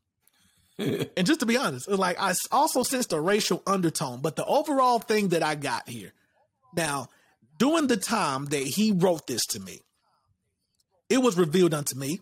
and 0.78 1.26
just 1.26 1.40
to 1.42 1.46
be 1.46 1.58
honest, 1.58 1.88
like 1.88 2.20
I 2.20 2.34
also 2.52 2.84
sensed 2.84 3.14
a 3.14 3.20
racial 3.20 3.62
undertone, 3.68 4.22
but 4.22 4.36
the 4.36 4.46
overall 4.46 5.00
thing 5.00 5.30
that 5.30 5.44
I 5.44 5.56
got 5.56 5.88
here 5.88 6.14
now, 6.76 7.10
during 7.58 7.88
the 7.88 7.98
time 7.98 8.46
that 8.46 8.64
he 8.64 8.92
wrote 8.92 9.28
this 9.28 9.46
to 9.48 9.60
me, 9.60 9.82
it 11.10 11.20
was 11.20 11.38
revealed 11.38 11.74
unto 11.74 11.98
me, 11.98 12.22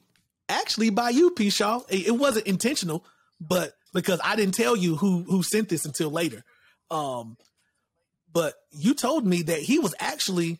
actually 0.50 0.90
by 0.90 1.12
you, 1.12 1.32
P. 1.32 1.50
Shaw. 1.50 1.82
It, 1.90 2.12
wasn't 2.12 2.48
intentional, 2.48 3.06
but 3.40 3.74
because 3.94 4.20
I 4.24 4.36
didn't 4.36 4.56
tell 4.56 4.76
you 4.76 4.98
who 4.98 5.24
who 5.24 5.44
sent 5.44 5.70
this 5.70 5.86
until 5.86 6.10
later. 6.10 6.44
Um, 6.90 7.38
but 8.34 8.56
you 8.72 8.94
told 8.94 9.26
me 9.26 9.44
that 9.44 9.60
he 9.60 9.80
was 9.80 9.96
actually 10.00 10.60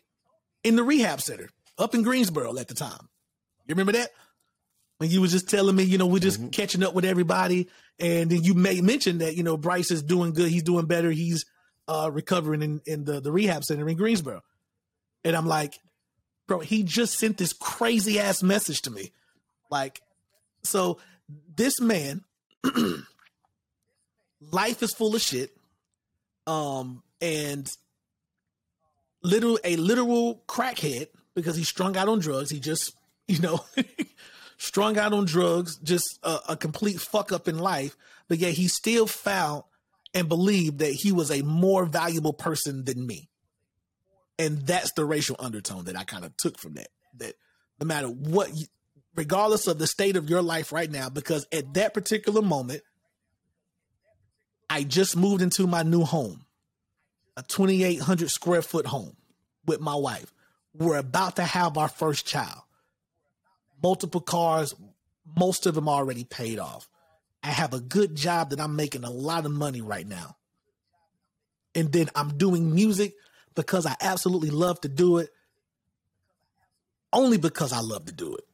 in 0.64 0.76
the 0.76 0.82
rehab 0.82 1.20
center 1.20 1.50
up 1.78 1.94
in 1.94 2.02
Greensboro 2.02 2.56
at 2.58 2.68
the 2.68 2.74
time. 2.74 3.08
You 3.66 3.74
remember 3.74 3.92
that? 3.92 4.10
when 5.02 5.10
you 5.10 5.20
was 5.20 5.32
just 5.32 5.50
telling 5.50 5.74
me, 5.74 5.82
you 5.82 5.98
know, 5.98 6.06
we're 6.06 6.20
just 6.20 6.52
catching 6.52 6.84
up 6.84 6.94
with 6.94 7.04
everybody, 7.04 7.68
and 7.98 8.30
then 8.30 8.42
you 8.42 8.54
may 8.54 8.80
mention 8.80 9.18
that, 9.18 9.36
you 9.36 9.42
know, 9.42 9.56
Bryce 9.56 9.90
is 9.90 10.02
doing 10.02 10.32
good, 10.32 10.48
he's 10.48 10.62
doing 10.62 10.86
better, 10.86 11.10
he's 11.10 11.44
uh 11.88 12.10
recovering 12.12 12.62
in 12.62 12.80
in 12.86 13.04
the 13.04 13.20
the 13.20 13.32
rehab 13.32 13.64
center 13.64 13.88
in 13.88 13.96
Greensboro, 13.96 14.42
and 15.24 15.36
I'm 15.36 15.46
like, 15.46 15.78
bro, 16.46 16.60
he 16.60 16.82
just 16.82 17.18
sent 17.18 17.38
this 17.38 17.52
crazy 17.52 18.18
ass 18.18 18.42
message 18.42 18.82
to 18.82 18.90
me, 18.90 19.12
like, 19.70 20.00
so 20.62 20.98
this 21.56 21.80
man, 21.80 22.22
life 24.40 24.82
is 24.82 24.92
full 24.92 25.14
of 25.14 25.20
shit, 25.20 25.50
um, 26.46 27.02
and 27.20 27.68
little 29.22 29.58
a 29.64 29.76
literal 29.76 30.42
crackhead 30.48 31.08
because 31.34 31.56
he's 31.56 31.68
strung 31.68 31.96
out 31.96 32.08
on 32.08 32.18
drugs. 32.18 32.50
He 32.50 32.60
just, 32.60 32.92
you 33.28 33.38
know, 33.40 33.64
strung 34.62 34.96
out 34.96 35.12
on 35.12 35.24
drugs, 35.24 35.76
just 35.78 36.20
a, 36.22 36.38
a 36.50 36.56
complete 36.56 37.00
fuck 37.00 37.32
up 37.32 37.48
in 37.48 37.58
life, 37.58 37.96
but 38.28 38.38
yet 38.38 38.52
he 38.52 38.68
still 38.68 39.08
found 39.08 39.64
and 40.14 40.28
believed 40.28 40.78
that 40.78 40.92
he 40.92 41.10
was 41.10 41.32
a 41.32 41.42
more 41.42 41.84
valuable 41.84 42.32
person 42.32 42.84
than 42.84 43.04
me. 43.04 43.28
And 44.38 44.58
that's 44.58 44.92
the 44.92 45.04
racial 45.04 45.34
undertone 45.40 45.86
that 45.86 45.98
I 45.98 46.04
kind 46.04 46.24
of 46.24 46.36
took 46.36 46.60
from 46.60 46.74
that. 46.74 46.86
That 47.16 47.34
no 47.80 47.86
matter 47.86 48.06
what, 48.06 48.50
regardless 49.16 49.66
of 49.66 49.80
the 49.80 49.88
state 49.88 50.14
of 50.14 50.30
your 50.30 50.42
life 50.42 50.70
right 50.70 50.90
now, 50.90 51.08
because 51.08 51.44
at 51.50 51.74
that 51.74 51.92
particular 51.92 52.40
moment, 52.40 52.82
I 54.70 54.84
just 54.84 55.16
moved 55.16 55.42
into 55.42 55.66
my 55.66 55.82
new 55.82 56.04
home, 56.04 56.46
a 57.36 57.42
2,800 57.42 58.30
square 58.30 58.62
foot 58.62 58.86
home 58.86 59.16
with 59.66 59.80
my 59.80 59.96
wife. 59.96 60.32
We're 60.72 60.98
about 60.98 61.34
to 61.36 61.42
have 61.42 61.76
our 61.76 61.88
first 61.88 62.26
child. 62.26 62.62
Multiple 63.82 64.20
cars, 64.20 64.74
most 65.36 65.66
of 65.66 65.74
them 65.74 65.88
already 65.88 66.24
paid 66.24 66.58
off. 66.58 66.88
I 67.42 67.48
have 67.48 67.74
a 67.74 67.80
good 67.80 68.14
job 68.14 68.50
that 68.50 68.60
I'm 68.60 68.76
making 68.76 69.04
a 69.04 69.10
lot 69.10 69.44
of 69.44 69.52
money 69.52 69.80
right 69.80 70.06
now. 70.06 70.36
And 71.74 71.90
then 71.90 72.08
I'm 72.14 72.36
doing 72.36 72.74
music 72.74 73.14
because 73.54 73.86
I 73.86 73.96
absolutely 74.00 74.50
love 74.50 74.80
to 74.82 74.88
do 74.88 75.18
it, 75.18 75.30
only 77.12 77.38
because 77.38 77.72
I 77.72 77.80
love 77.80 78.06
to 78.06 78.12
do 78.12 78.34
it. 78.36 78.44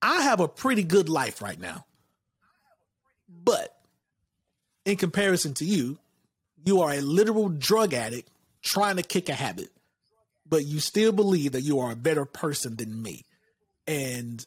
I 0.00 0.22
have 0.22 0.40
a 0.40 0.48
pretty 0.48 0.82
good 0.82 1.08
life 1.08 1.42
right 1.42 1.60
now. 1.60 1.84
But 3.28 3.76
in 4.84 4.96
comparison 4.96 5.54
to 5.54 5.64
you, 5.64 5.98
you 6.64 6.80
are 6.80 6.92
a 6.92 7.00
literal 7.00 7.48
drug 7.48 7.94
addict 7.94 8.30
trying 8.62 8.96
to 8.96 9.02
kick 9.02 9.28
a 9.28 9.34
habit, 9.34 9.70
but 10.46 10.64
you 10.64 10.80
still 10.80 11.12
believe 11.12 11.52
that 11.52 11.62
you 11.62 11.80
are 11.80 11.92
a 11.92 11.96
better 11.96 12.24
person 12.24 12.76
than 12.76 13.02
me. 13.02 13.24
And 13.90 14.44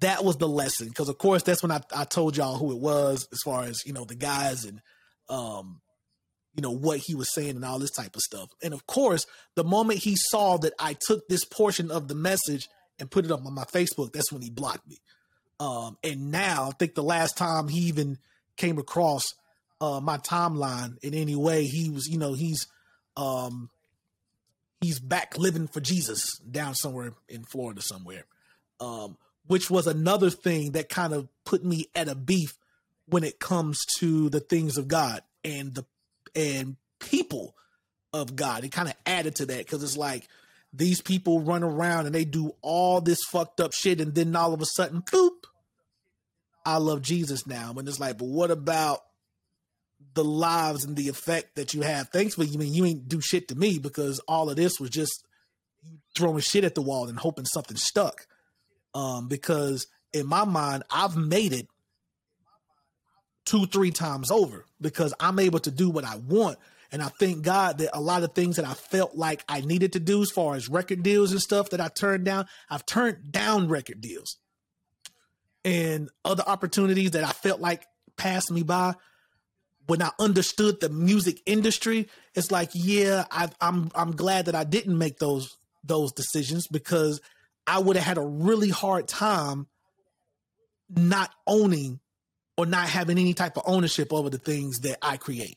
that 0.00 0.24
was 0.24 0.36
the 0.38 0.48
lesson. 0.48 0.88
Because 0.88 1.08
of 1.08 1.18
course, 1.18 1.42
that's 1.42 1.62
when 1.62 1.70
I, 1.70 1.80
I 1.94 2.04
told 2.04 2.36
y'all 2.36 2.56
who 2.56 2.72
it 2.72 2.78
was, 2.78 3.28
as 3.32 3.40
far 3.44 3.64
as, 3.64 3.84
you 3.84 3.92
know, 3.92 4.04
the 4.04 4.14
guys 4.14 4.64
and 4.64 4.80
um, 5.28 5.80
you 6.54 6.62
know, 6.62 6.72
what 6.72 6.98
he 6.98 7.14
was 7.14 7.32
saying 7.32 7.56
and 7.56 7.64
all 7.64 7.78
this 7.78 7.92
type 7.92 8.16
of 8.16 8.22
stuff. 8.22 8.48
And 8.62 8.74
of 8.74 8.86
course, 8.86 9.26
the 9.54 9.64
moment 9.64 10.00
he 10.00 10.16
saw 10.16 10.56
that 10.58 10.72
I 10.78 10.96
took 10.98 11.28
this 11.28 11.44
portion 11.44 11.90
of 11.90 12.08
the 12.08 12.14
message 12.14 12.68
and 12.98 13.10
put 13.10 13.24
it 13.24 13.30
up 13.30 13.46
on 13.46 13.54
my 13.54 13.64
Facebook, 13.64 14.12
that's 14.12 14.32
when 14.32 14.42
he 14.42 14.50
blocked 14.50 14.88
me. 14.88 14.98
Um, 15.60 15.96
and 16.02 16.30
now 16.30 16.68
I 16.68 16.72
think 16.72 16.94
the 16.94 17.02
last 17.02 17.36
time 17.36 17.68
he 17.68 17.80
even 17.82 18.18
came 18.56 18.78
across 18.78 19.34
uh, 19.80 20.00
my 20.00 20.18
timeline 20.18 20.98
in 21.02 21.14
any 21.14 21.36
way, 21.36 21.64
he 21.64 21.90
was, 21.90 22.08
you 22.08 22.18
know, 22.18 22.34
he's 22.34 22.66
um, 23.16 23.70
he's 24.80 24.98
back 24.98 25.38
living 25.38 25.68
for 25.68 25.80
Jesus 25.80 26.38
down 26.38 26.74
somewhere 26.74 27.12
in 27.28 27.44
Florida 27.44 27.82
somewhere. 27.82 28.24
Um, 28.80 29.16
which 29.46 29.70
was 29.70 29.86
another 29.86 30.30
thing 30.30 30.72
that 30.72 30.88
kind 30.88 31.12
of 31.12 31.28
put 31.44 31.64
me 31.64 31.86
at 31.94 32.08
a 32.08 32.14
beef 32.14 32.56
when 33.06 33.24
it 33.24 33.40
comes 33.40 33.84
to 33.98 34.30
the 34.30 34.40
things 34.40 34.78
of 34.78 34.88
God 34.88 35.22
and 35.44 35.74
the 35.74 35.84
and 36.34 36.76
people 37.00 37.56
of 38.12 38.36
God. 38.36 38.64
It 38.64 38.72
kind 38.72 38.88
of 38.88 38.94
added 39.04 39.36
to 39.36 39.46
that 39.46 39.58
because 39.58 39.82
it's 39.82 39.96
like 39.96 40.28
these 40.72 41.00
people 41.00 41.40
run 41.40 41.62
around 41.62 42.06
and 42.06 42.14
they 42.14 42.24
do 42.24 42.54
all 42.62 43.00
this 43.00 43.18
fucked 43.24 43.60
up 43.60 43.72
shit, 43.72 44.00
and 44.00 44.14
then 44.14 44.36
all 44.36 44.54
of 44.54 44.62
a 44.62 44.66
sudden, 44.66 45.02
boop, 45.02 45.44
I 46.64 46.76
love 46.76 47.02
Jesus 47.02 47.46
now. 47.46 47.74
And 47.76 47.88
it's 47.88 48.00
like, 48.00 48.18
but 48.18 48.28
what 48.28 48.50
about 48.50 49.00
the 50.14 50.24
lives 50.24 50.84
and 50.84 50.96
the 50.96 51.08
effect 51.08 51.56
that 51.56 51.74
you 51.74 51.82
have? 51.82 52.10
Thankfully, 52.10 52.46
you 52.46 52.58
mean 52.58 52.74
you 52.74 52.84
ain't 52.84 53.08
do 53.08 53.20
shit 53.20 53.48
to 53.48 53.56
me 53.56 53.78
because 53.78 54.20
all 54.28 54.48
of 54.48 54.56
this 54.56 54.78
was 54.78 54.90
just 54.90 55.24
throwing 56.14 56.40
shit 56.40 56.64
at 56.64 56.74
the 56.74 56.82
wall 56.82 57.08
and 57.08 57.18
hoping 57.18 57.46
something 57.46 57.76
stuck. 57.76 58.26
Um, 58.94 59.28
because 59.28 59.86
in 60.12 60.26
my 60.26 60.44
mind, 60.44 60.82
I've 60.90 61.16
made 61.16 61.52
it 61.52 61.68
two, 63.44 63.66
three 63.66 63.90
times 63.90 64.30
over 64.30 64.66
because 64.80 65.14
I'm 65.20 65.38
able 65.38 65.60
to 65.60 65.70
do 65.70 65.90
what 65.90 66.04
I 66.04 66.16
want. 66.16 66.58
And 66.92 67.02
I 67.02 67.08
thank 67.08 67.42
God 67.42 67.78
that 67.78 67.96
a 67.96 68.00
lot 68.00 68.24
of 68.24 68.34
things 68.34 68.56
that 68.56 68.64
I 68.64 68.74
felt 68.74 69.14
like 69.14 69.44
I 69.48 69.60
needed 69.60 69.92
to 69.92 70.00
do 70.00 70.22
as 70.22 70.30
far 70.30 70.56
as 70.56 70.68
record 70.68 71.02
deals 71.02 71.30
and 71.30 71.40
stuff 71.40 71.70
that 71.70 71.80
I 71.80 71.88
turned 71.88 72.24
down, 72.24 72.46
I've 72.68 72.84
turned 72.84 73.30
down 73.30 73.68
record 73.68 74.00
deals 74.00 74.38
and 75.64 76.08
other 76.24 76.42
opportunities 76.46 77.12
that 77.12 77.24
I 77.24 77.30
felt 77.30 77.60
like 77.60 77.86
passed 78.16 78.50
me 78.50 78.62
by. 78.62 78.94
When 79.86 80.02
I 80.02 80.10
understood 80.18 80.80
the 80.80 80.88
music 80.88 81.40
industry, 81.46 82.08
it's 82.34 82.50
like, 82.50 82.70
yeah, 82.74 83.24
I, 83.30 83.48
I'm 83.60 83.90
I'm 83.94 84.12
glad 84.12 84.46
that 84.46 84.54
I 84.54 84.64
didn't 84.64 84.96
make 84.96 85.18
those 85.18 85.56
those 85.82 86.12
decisions 86.12 86.68
because 86.68 87.20
I 87.70 87.78
would 87.78 87.94
have 87.94 88.04
had 88.04 88.18
a 88.18 88.22
really 88.22 88.68
hard 88.68 89.06
time 89.06 89.68
not 90.88 91.30
owning 91.46 92.00
or 92.56 92.66
not 92.66 92.88
having 92.88 93.16
any 93.16 93.32
type 93.32 93.56
of 93.56 93.62
ownership 93.64 94.12
over 94.12 94.28
the 94.28 94.38
things 94.38 94.80
that 94.80 94.98
I 95.00 95.16
create. 95.16 95.56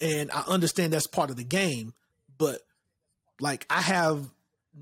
And 0.00 0.30
I 0.30 0.40
understand 0.48 0.94
that's 0.94 1.06
part 1.06 1.28
of 1.28 1.36
the 1.36 1.44
game, 1.44 1.92
but 2.38 2.62
like 3.40 3.66
I 3.68 3.82
have 3.82 4.26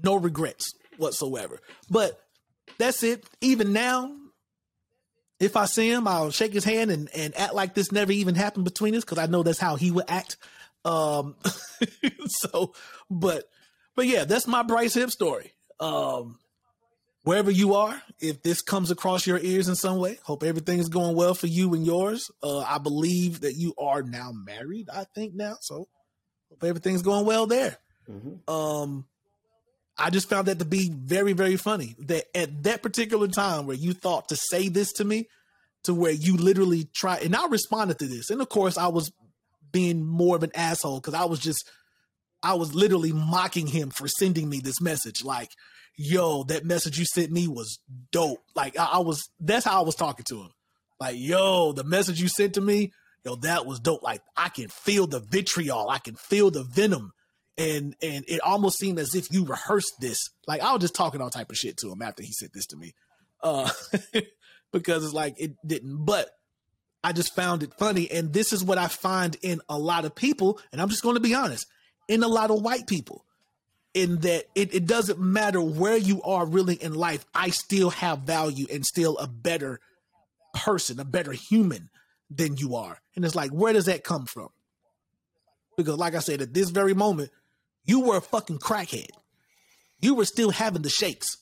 no 0.04 0.14
regrets 0.14 0.74
whatsoever. 0.98 1.58
But 1.90 2.20
that's 2.78 3.02
it. 3.02 3.24
Even 3.40 3.72
now, 3.72 4.14
if 5.40 5.56
I 5.56 5.64
see 5.64 5.90
him, 5.90 6.06
I'll 6.06 6.30
shake 6.30 6.52
his 6.52 6.64
hand 6.64 6.92
and, 6.92 7.08
and 7.12 7.36
act 7.36 7.54
like 7.54 7.74
this 7.74 7.90
never 7.90 8.12
even 8.12 8.36
happened 8.36 8.66
between 8.66 8.94
us 8.94 9.04
because 9.04 9.18
I 9.18 9.26
know 9.26 9.42
that's 9.42 9.58
how 9.58 9.74
he 9.74 9.90
would 9.90 10.08
act. 10.08 10.36
Um, 10.84 11.34
so, 12.28 12.72
but, 13.10 13.48
but 13.96 14.06
yeah, 14.06 14.26
that's 14.26 14.46
my 14.46 14.62
Bryce 14.62 14.94
Hip 14.94 15.10
story. 15.10 15.53
Um, 15.80 16.38
wherever 17.22 17.51
you 17.51 17.74
are, 17.74 18.01
if 18.20 18.42
this 18.42 18.62
comes 18.62 18.90
across 18.90 19.26
your 19.26 19.38
ears 19.38 19.68
in 19.68 19.74
some 19.74 19.98
way, 19.98 20.18
hope 20.22 20.42
everything 20.42 20.78
is 20.78 20.88
going 20.88 21.16
well 21.16 21.34
for 21.34 21.46
you 21.46 21.74
and 21.74 21.84
yours. 21.86 22.30
Uh, 22.42 22.59
I 22.60 22.78
believe 22.78 23.40
that 23.40 23.55
you 23.55 23.74
are 23.78 24.02
now 24.02 24.32
married, 24.32 24.88
I 24.90 25.05
think 25.14 25.34
now. 25.34 25.56
So 25.60 25.88
hope 26.51 26.64
everything's 26.64 27.02
going 27.02 27.26
well 27.26 27.46
there. 27.46 27.78
Mhm. 28.09 28.48
Um, 28.48 29.06
I 29.96 30.10
just 30.10 30.28
found 30.28 30.48
that 30.48 30.59
to 30.59 30.64
be 30.64 30.90
very, 30.90 31.32
very 31.32 31.56
funny 31.56 31.94
that 32.01 32.24
at 32.34 32.64
that 32.64 32.82
particular 32.82 33.28
time 33.28 33.66
where 33.66 33.76
you 33.76 33.94
thought 33.94 34.28
to 34.28 34.36
say 34.36 34.68
this 34.68 34.92
to 34.94 35.05
me, 35.05 35.28
to 35.84 35.94
where 35.94 36.12
you 36.12 36.36
literally 36.36 36.84
try, 36.92 37.16
and 37.18 37.34
I 37.36 37.46
responded 37.46 37.98
to 38.01 38.06
this. 38.06 38.30
And 38.30 38.40
of 38.40 38.48
course, 38.48 38.76
I 38.76 38.88
was 38.88 39.12
being 39.70 40.05
more 40.05 40.36
of 40.36 40.42
an 40.42 40.51
asshole 40.55 41.01
because 41.01 41.14
I 41.14 41.24
was 41.24 41.38
just, 41.38 41.68
I 42.44 42.54
was 42.54 42.74
literally 42.74 43.12
mocking 43.12 43.66
him 43.66 43.90
for 43.90 44.06
sending 44.06 44.48
me 44.48 44.60
this 44.60 44.80
message. 44.80 45.24
Like, 45.24 45.48
yo, 45.96 46.44
that 46.44 46.64
message 46.64 46.98
you 46.98 47.06
sent 47.06 47.32
me 47.32 47.48
was 47.48 47.80
dope. 48.12 48.40
Like, 48.54 48.78
I, 48.78 48.84
I 48.84 48.98
was, 48.98 49.28
that's 49.40 49.64
how 49.64 49.80
I 49.80 49.84
was 49.84 49.94
talking 49.94 50.26
to 50.28 50.42
him. 50.42 50.50
Like, 51.00 51.16
yo, 51.18 51.72
the 51.72 51.84
message 51.84 52.20
you 52.20 52.28
sent 52.28 52.54
to 52.54 52.60
me, 52.60 52.92
yo, 53.24 53.36
that 53.36 53.64
was 53.64 53.80
dope. 53.80 54.02
Like, 54.02 54.20
I 54.36 54.50
can 54.50 54.68
feel 54.68 55.06
the 55.06 55.20
vitriol, 55.20 55.88
I 55.88 55.98
can 55.98 56.16
feel 56.16 56.50
the 56.50 56.64
venom. 56.64 57.12
And 57.56 57.94
and 58.02 58.24
it 58.26 58.40
almost 58.40 58.78
seemed 58.78 58.98
as 58.98 59.14
if 59.14 59.32
you 59.32 59.44
rehearsed 59.44 60.00
this. 60.00 60.18
Like 60.48 60.60
I 60.60 60.72
was 60.72 60.80
just 60.80 60.96
talking 60.96 61.20
all 61.20 61.30
type 61.30 61.50
of 61.50 61.56
shit 61.56 61.76
to 61.78 61.92
him 61.92 62.02
after 62.02 62.20
he 62.20 62.32
sent 62.32 62.52
this 62.52 62.66
to 62.66 62.76
me. 62.76 62.94
Uh 63.40 63.70
because 64.72 65.04
it's 65.04 65.14
like 65.14 65.36
it 65.38 65.52
didn't. 65.64 66.04
But 66.04 66.30
I 67.04 67.12
just 67.12 67.36
found 67.36 67.62
it 67.62 67.72
funny. 67.78 68.10
And 68.10 68.32
this 68.32 68.52
is 68.52 68.64
what 68.64 68.76
I 68.76 68.88
find 68.88 69.36
in 69.40 69.60
a 69.68 69.78
lot 69.78 70.04
of 70.04 70.16
people, 70.16 70.58
and 70.72 70.82
I'm 70.82 70.88
just 70.88 71.04
gonna 71.04 71.20
be 71.20 71.32
honest, 71.32 71.66
in 72.09 72.22
a 72.22 72.28
lot 72.28 72.51
of 72.51 72.62
white 72.62 72.86
people 72.86 73.24
in 73.94 74.18
that 74.18 74.44
it, 74.55 74.74
it 74.74 74.86
doesn't 74.86 75.20
matter 75.20 75.60
where 75.60 75.97
you 75.97 76.20
are 76.22 76.44
really 76.44 76.74
in 76.74 76.94
life, 76.94 77.24
I 77.35 77.51
still 77.51 77.90
have 77.90 78.20
value 78.20 78.66
and 78.70 78.85
still 78.85 79.16
a 79.18 79.28
better 79.28 79.81
person, 80.52 80.98
a 80.98 81.05
better 81.05 81.32
human 81.32 81.90
than 82.28 82.56
you 82.56 82.74
are. 82.74 83.01
And 83.14 83.24
it's 83.24 83.36
like, 83.36 83.51
where 83.52 83.72
does 83.72 83.86
that 83.86 84.02
come 84.02 84.26
from? 84.26 84.48
Because, 85.76 85.97
like 85.97 86.14
I 86.14 86.20
said, 86.20 86.43
at 86.43 86.55
this 86.55 86.70
very 86.70 86.94
moment, 86.94 87.31
you 87.85 88.01
were 88.01 88.16
a 88.16 88.22
fucking 88.22 88.59
crackhead. 88.59 89.10
You 90.01 90.14
were 90.14 90.24
still 90.24 90.51
having 90.51 90.82
the 90.82 90.90
shakes 90.90 91.39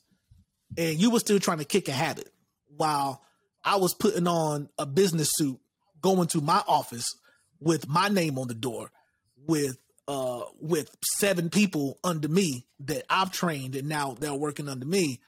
and 0.77 0.99
you 0.99 1.11
were 1.11 1.21
still 1.21 1.39
trying 1.39 1.59
to 1.59 1.65
kick 1.65 1.89
a 1.89 1.93
habit 1.93 2.29
while 2.77 3.23
I 3.65 3.77
was 3.77 3.95
putting 3.95 4.27
on 4.27 4.69
a 4.79 4.87
business 4.87 5.31
suit, 5.33 5.59
going 6.01 6.29
to 6.29 6.41
my 6.41 6.63
office 6.67 7.15
with 7.61 7.89
my 7.89 8.09
name 8.09 8.39
on 8.39 8.49
the 8.49 8.55
door, 8.55 8.91
with 9.47 9.79
uh 10.09 10.43
with 10.61 10.91
seven 11.03 11.51
people 11.51 11.99
under 12.03 12.29
me 12.29 12.67
that 12.81 13.05
I've 13.09 13.33
trained 13.33 13.77
and 13.77 13.89
now 13.89 14.17
they're 14.19 14.35
working 14.35 14.69
under 14.69 14.87
me, 14.87 15.21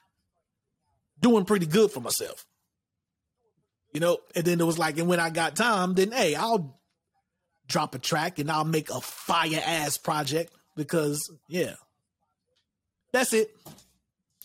doing 1.19 1.45
pretty 1.45 1.65
good 1.65 1.91
for 1.91 2.01
myself. 2.01 2.45
You 3.93 4.01
know, 4.01 4.17
and 4.35 4.43
then 4.43 4.59
it 4.59 4.65
was 4.65 4.77
like, 4.77 4.97
and 4.97 5.07
when 5.07 5.21
I 5.21 5.29
got 5.29 5.55
time, 5.55 5.93
then 5.93 6.11
hey, 6.11 6.35
I'll 6.35 6.77
drop 7.67 7.95
a 7.95 7.99
track 7.99 8.39
and 8.39 8.51
I'll 8.51 8.65
make 8.65 8.89
a 8.89 9.01
fire 9.01 9.61
ass 9.65 9.97
project 9.97 10.53
because 10.75 11.31
yeah. 11.47 11.75
That's 13.11 13.31
it. 13.31 13.55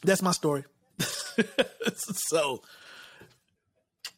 That's 0.03 0.23
my 0.23 0.31
story. 0.31 0.65
so 1.97 2.63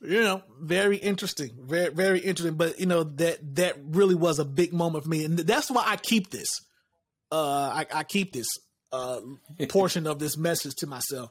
you 0.02 0.20
know, 0.20 0.42
very 0.60 0.96
interesting, 0.96 1.50
very 1.60 1.90
very 1.90 2.18
interesting. 2.18 2.56
But 2.56 2.80
you 2.80 2.86
know 2.86 3.04
that 3.04 3.56
that 3.56 3.76
really 3.82 4.14
was 4.14 4.38
a 4.38 4.44
big 4.44 4.72
moment 4.72 5.04
for 5.04 5.10
me, 5.10 5.24
and 5.24 5.38
that's 5.38 5.70
why 5.70 5.84
I 5.86 5.96
keep 5.96 6.30
this. 6.30 6.60
Uh, 7.30 7.84
I, 7.84 7.86
I 7.94 8.04
keep 8.04 8.32
this 8.32 8.48
uh 8.92 9.20
portion 9.68 10.06
of 10.06 10.18
this 10.18 10.36
message 10.36 10.74
to 10.76 10.86
myself 10.86 11.30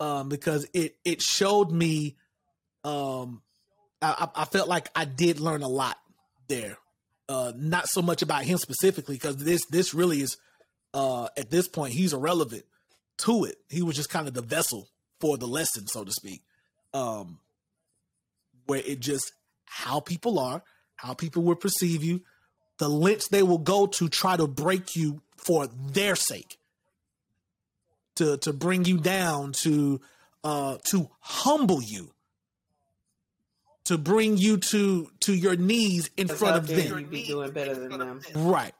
um, 0.00 0.28
because 0.28 0.66
it 0.74 0.96
it 1.04 1.22
showed 1.22 1.70
me. 1.70 2.16
Um, 2.84 3.42
I, 4.00 4.28
I 4.34 4.44
felt 4.44 4.68
like 4.68 4.90
I 4.94 5.04
did 5.04 5.40
learn 5.40 5.62
a 5.62 5.68
lot 5.68 5.96
there. 6.46 6.78
Uh, 7.28 7.52
not 7.56 7.88
so 7.88 8.00
much 8.00 8.22
about 8.22 8.44
him 8.44 8.58
specifically 8.58 9.16
because 9.16 9.36
this 9.36 9.66
this 9.66 9.92
really 9.92 10.20
is 10.20 10.36
uh, 10.94 11.28
at 11.36 11.50
this 11.50 11.68
point 11.68 11.92
he's 11.92 12.12
irrelevant 12.12 12.64
to 13.18 13.44
it. 13.44 13.56
He 13.68 13.82
was 13.82 13.96
just 13.96 14.10
kind 14.10 14.28
of 14.28 14.34
the 14.34 14.42
vessel 14.42 14.88
for 15.20 15.36
the 15.36 15.46
lesson, 15.46 15.86
so 15.88 16.04
to 16.04 16.12
speak. 16.12 16.42
Um, 16.94 17.40
where 18.68 18.82
it 18.84 19.00
just 19.00 19.32
how 19.64 19.98
people 19.98 20.38
are, 20.38 20.62
how 20.96 21.14
people 21.14 21.42
will 21.42 21.56
perceive 21.56 22.04
you, 22.04 22.20
the 22.78 22.88
lengths 22.88 23.28
they 23.28 23.42
will 23.42 23.58
go 23.58 23.86
to 23.86 24.08
try 24.08 24.36
to 24.36 24.46
break 24.46 24.94
you 24.94 25.20
for 25.36 25.66
their 25.66 26.14
sake, 26.14 26.58
to 28.16 28.36
to 28.38 28.52
bring 28.52 28.84
you 28.84 28.98
down, 28.98 29.52
to 29.52 30.00
uh, 30.44 30.76
to 30.84 31.10
humble 31.20 31.82
you, 31.82 32.12
to 33.84 33.98
bring 33.98 34.36
you 34.36 34.58
to 34.58 35.10
to 35.20 35.34
your 35.34 35.56
knees 35.56 36.10
in 36.16 36.28
front 36.28 36.56
of 36.56 36.66
them. 36.68 37.00
you 37.00 37.06
be 37.06 37.26
doing 37.26 37.50
better 37.50 37.74
than 37.74 37.98
them. 37.98 38.20
Right. 38.34 38.74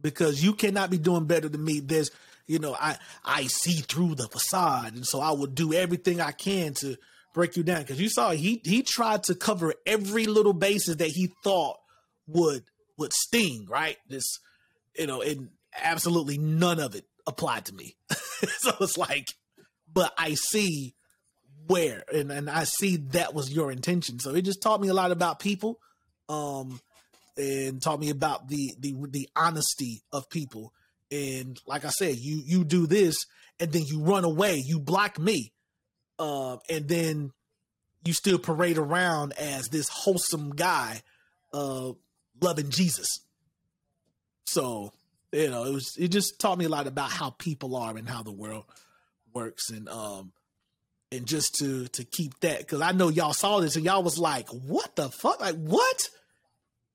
Because 0.00 0.44
you 0.44 0.52
cannot 0.52 0.90
be 0.90 0.98
doing 0.98 1.24
better 1.24 1.48
than 1.48 1.64
me. 1.64 1.80
There's, 1.80 2.10
you 2.46 2.58
know, 2.58 2.76
I 2.78 2.98
I 3.24 3.46
see 3.46 3.76
through 3.76 4.16
the 4.16 4.28
facade, 4.28 4.94
and 4.94 5.06
so 5.06 5.20
I 5.20 5.30
will 5.30 5.46
do 5.46 5.72
everything 5.72 6.20
I 6.20 6.32
can 6.32 6.74
to 6.74 6.96
break 7.34 7.56
you 7.56 7.62
down. 7.62 7.82
Because 7.82 8.00
you 8.00 8.08
saw 8.08 8.30
he 8.30 8.62
he 8.64 8.82
tried 8.82 9.24
to 9.24 9.34
cover 9.34 9.74
every 9.86 10.24
little 10.26 10.54
basis 10.54 10.96
that 10.96 11.08
he 11.08 11.32
thought 11.42 11.76
would 12.26 12.64
would 12.96 13.12
sting. 13.12 13.66
Right. 13.68 13.98
This, 14.08 14.38
you 14.96 15.06
know, 15.06 15.20
and 15.20 15.50
absolutely 15.82 16.38
none 16.38 16.80
of 16.80 16.94
it 16.94 17.04
applied 17.26 17.66
to 17.66 17.74
me. 17.74 17.96
so 18.58 18.72
it's 18.80 18.96
like, 18.96 19.28
but 19.92 20.14
I 20.16 20.34
see 20.34 20.94
where, 21.66 22.04
and 22.12 22.30
and 22.30 22.48
I 22.48 22.64
see 22.64 22.96
that 23.12 23.34
was 23.34 23.52
your 23.52 23.70
intention. 23.70 24.18
So 24.18 24.34
it 24.34 24.42
just 24.42 24.62
taught 24.62 24.80
me 24.80 24.88
a 24.88 24.94
lot 24.94 25.10
about 25.10 25.40
people. 25.40 25.78
Um, 26.26 26.80
and 27.36 27.82
taught 27.82 28.00
me 28.00 28.10
about 28.10 28.48
the 28.48 28.74
the 28.78 28.94
the 29.08 29.28
honesty 29.36 30.02
of 30.12 30.30
people. 30.30 30.72
And 31.10 31.60
like 31.66 31.84
I 31.84 31.90
said, 31.90 32.16
you 32.16 32.42
you 32.44 32.64
do 32.64 32.86
this 32.86 33.26
and 33.60 33.72
then 33.72 33.82
you 33.86 34.00
run 34.00 34.24
away, 34.24 34.56
you 34.56 34.80
block 34.80 35.18
me, 35.18 35.52
um, 36.18 36.60
and 36.68 36.88
then 36.88 37.32
you 38.04 38.12
still 38.12 38.38
parade 38.38 38.78
around 38.78 39.32
as 39.38 39.68
this 39.68 39.88
wholesome 39.88 40.50
guy, 40.50 41.02
uh, 41.52 41.92
loving 42.40 42.70
Jesus. 42.70 43.20
So 44.46 44.92
you 45.32 45.50
know, 45.50 45.64
it 45.64 45.72
was 45.72 45.96
it 45.98 46.08
just 46.08 46.38
taught 46.38 46.58
me 46.58 46.64
a 46.64 46.68
lot 46.68 46.86
about 46.86 47.10
how 47.10 47.30
people 47.30 47.76
are 47.76 47.96
and 47.96 48.08
how 48.08 48.22
the 48.22 48.32
world 48.32 48.64
works, 49.32 49.70
and 49.70 49.88
um, 49.88 50.32
and 51.10 51.26
just 51.26 51.56
to 51.56 51.88
to 51.88 52.04
keep 52.04 52.38
that 52.40 52.58
because 52.58 52.80
I 52.80 52.92
know 52.92 53.08
y'all 53.08 53.32
saw 53.32 53.60
this 53.60 53.76
and 53.76 53.84
y'all 53.84 54.02
was 54.02 54.18
like, 54.18 54.48
what 54.48 54.94
the 54.96 55.10
fuck, 55.10 55.40
like 55.40 55.56
what? 55.56 56.08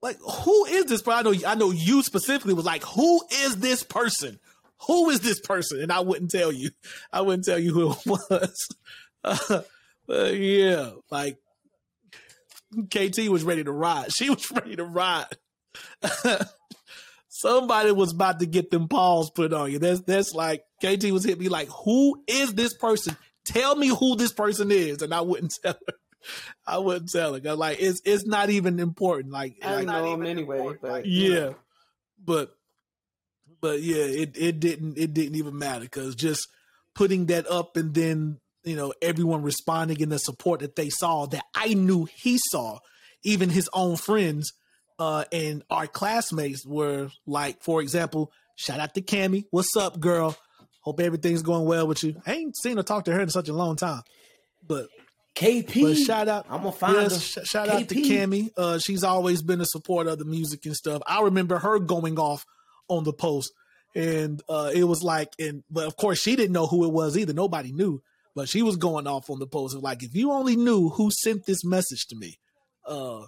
like 0.02 0.18
who 0.20 0.66
is 0.66 0.86
this 0.86 1.02
But 1.02 1.18
I 1.18 1.22
know 1.30 1.34
I 1.46 1.56
know 1.56 1.72
you 1.72 2.04
specifically 2.04 2.54
was 2.54 2.66
like, 2.66 2.84
who 2.84 3.22
is 3.44 3.58
this 3.58 3.84
person? 3.84 4.40
Who 4.88 5.10
is 5.10 5.20
this 5.20 5.40
person? 5.41 5.82
And 5.82 5.91
I 5.91 6.00
wouldn't 6.00 6.32
tell 6.32 6.52
you. 6.52 6.70
I 7.12 7.22
wouldn't 7.22 7.44
tell 7.44 7.60
you 7.60 7.74
who 7.74 7.91
it 7.91 7.98
was. 8.06 8.70
Uh, 10.12 10.24
yeah, 10.24 10.90
like 11.12 11.38
KT 12.90 13.30
was 13.30 13.44
ready 13.44 13.64
to 13.64 13.72
ride. 13.72 14.12
She 14.12 14.28
was 14.32 14.50
ready 14.56 14.76
to 14.76 14.84
ride. 14.84 15.28
Somebody 17.28 17.91
was 17.91 18.12
about 18.14 18.40
to 18.40 18.48
get 18.48 18.72
them 18.72 18.88
paws 18.88 19.30
put 19.30 19.54
on 19.54 19.72
you. 19.72 19.78
That's 19.78 20.02
that's 20.02 20.34
like 20.34 20.64
KT 20.84 21.12
was 21.12 21.24
hit 21.24 21.40
me 21.40 21.48
like, 21.48 21.68
who 21.86 22.24
is 22.28 22.56
this 22.56 22.74
person? 22.74 23.16
Tell 23.46 23.76
me 23.76 23.90
who 23.90 24.16
this 24.16 24.32
person 24.34 24.72
is, 24.72 25.04
and 25.04 25.14
I 25.14 25.22
wouldn't 25.22 25.54
tell 25.64 25.74
her. 25.88 25.94
I 26.66 26.80
wouldn't 26.80 27.12
tell 27.12 27.36
her. 27.36 27.40
'Cause, 27.40 27.58
like 27.60 27.78
it's 27.80 28.02
it's 28.04 28.26
not 28.26 28.50
even 28.50 28.80
important. 28.80 29.32
Like, 29.32 29.58
I 29.62 29.76
like 29.76 29.86
know 29.86 30.14
him 30.14 30.26
anyway, 30.26 30.74
but 30.82 31.06
you 31.06 31.34
yeah, 31.36 31.50
but 32.24 32.52
but 33.62 33.82
yeah, 33.84 34.06
it 34.06 34.36
it 34.36 34.60
didn't 34.60 34.98
it 34.98 35.14
didn't 35.14 35.36
even 35.36 35.56
matter 35.58 35.82
because 35.82 36.16
just 36.16 36.48
putting 36.96 37.28
that 37.28 37.46
up 37.46 37.78
and 37.78 37.94
then 37.94 38.40
you 38.64 38.76
know 38.76 38.94
everyone 39.02 39.41
responding 39.41 39.99
in 39.99 40.10
the 40.10 40.19
support 40.19 40.60
that 40.61 40.76
they 40.76 40.90
saw 40.90 41.26
that 41.27 41.44
I 41.56 41.73
knew 41.73 42.07
he 42.22 42.40
saw, 42.52 42.80
even 43.23 43.49
his 43.49 43.69
own 43.73 43.95
friends 43.95 44.52
uh 44.98 45.23
and 45.31 45.64
our 45.69 45.88
classmates 45.88 46.65
were 46.65 47.10
like, 47.26 47.61
for 47.64 47.81
example, 47.81 48.31
shout 48.56 48.80
out 48.80 48.94
to 48.95 49.02
Cammy, 49.02 49.45
what's 49.52 49.76
up, 49.77 49.99
girl? 49.99 50.36
Hope 50.81 50.99
everything's 50.99 51.41
going 51.41 51.65
well 51.65 51.88
with 51.88 52.03
you. 52.03 52.22
I 52.26 52.34
ain't 52.34 52.57
seen 52.57 52.77
her 52.77 52.84
talk 52.84 53.06
to 53.06 53.14
her 53.14 53.22
in 53.22 53.30
such 53.30 53.49
a 53.49 53.53
long 53.53 53.76
time, 53.76 54.02
but 54.65 54.88
KP. 55.36 55.81
but 55.84 55.95
shout 55.95 56.27
out, 56.27 56.45
I'm 56.49 56.60
gonna 56.60 56.72
find 56.72 56.95
yes, 56.95 57.22
sh- 57.22 57.38
shout 57.44 57.69
out 57.69 57.88
to 57.88 57.95
KP. 57.95 58.06
Cammy. 58.06 58.49
Uh, 58.57 58.77
she's 58.80 59.03
always 59.03 59.41
been 59.41 59.61
a 59.61 59.65
supporter 59.65 60.11
of 60.11 60.19
the 60.19 60.26
music 60.26 60.65
and 60.65 60.76
stuff. 60.76 61.02
I 61.07 61.22
remember 61.22 61.60
her 61.60 61.80
going 61.80 62.19
off 62.19 62.45
on 62.90 63.03
the 63.03 63.14
post, 63.14 63.52
and 63.95 64.41
uh, 64.49 64.72
it 64.73 64.84
was 64.84 65.02
like, 65.02 65.30
and 65.40 65.64
but 65.69 65.88
of 65.88 65.95
course 65.95 66.19
she 66.19 66.36
didn't 66.36 66.52
know 66.52 66.68
who 66.68 66.84
it 66.86 66.91
was 66.91 67.18
either. 67.18 67.34
Nobody 67.34 67.72
knew, 67.72 68.02
but 68.40 68.48
she 68.48 68.61
was 68.61 68.78
going 68.78 69.06
off 69.06 69.30
on 69.30 69.38
the 69.38 69.45
post 69.45 69.76
of 69.76 69.84
like, 69.84 70.02
if 70.02 70.16
you 70.16 70.32
only 70.32 70.56
knew 70.56 70.88
who 70.88 71.11
sent 71.11 71.45
this 71.45 71.66
message 71.66 72.07
to 72.07 72.16
me, 72.16 72.40
uh, 72.88 73.24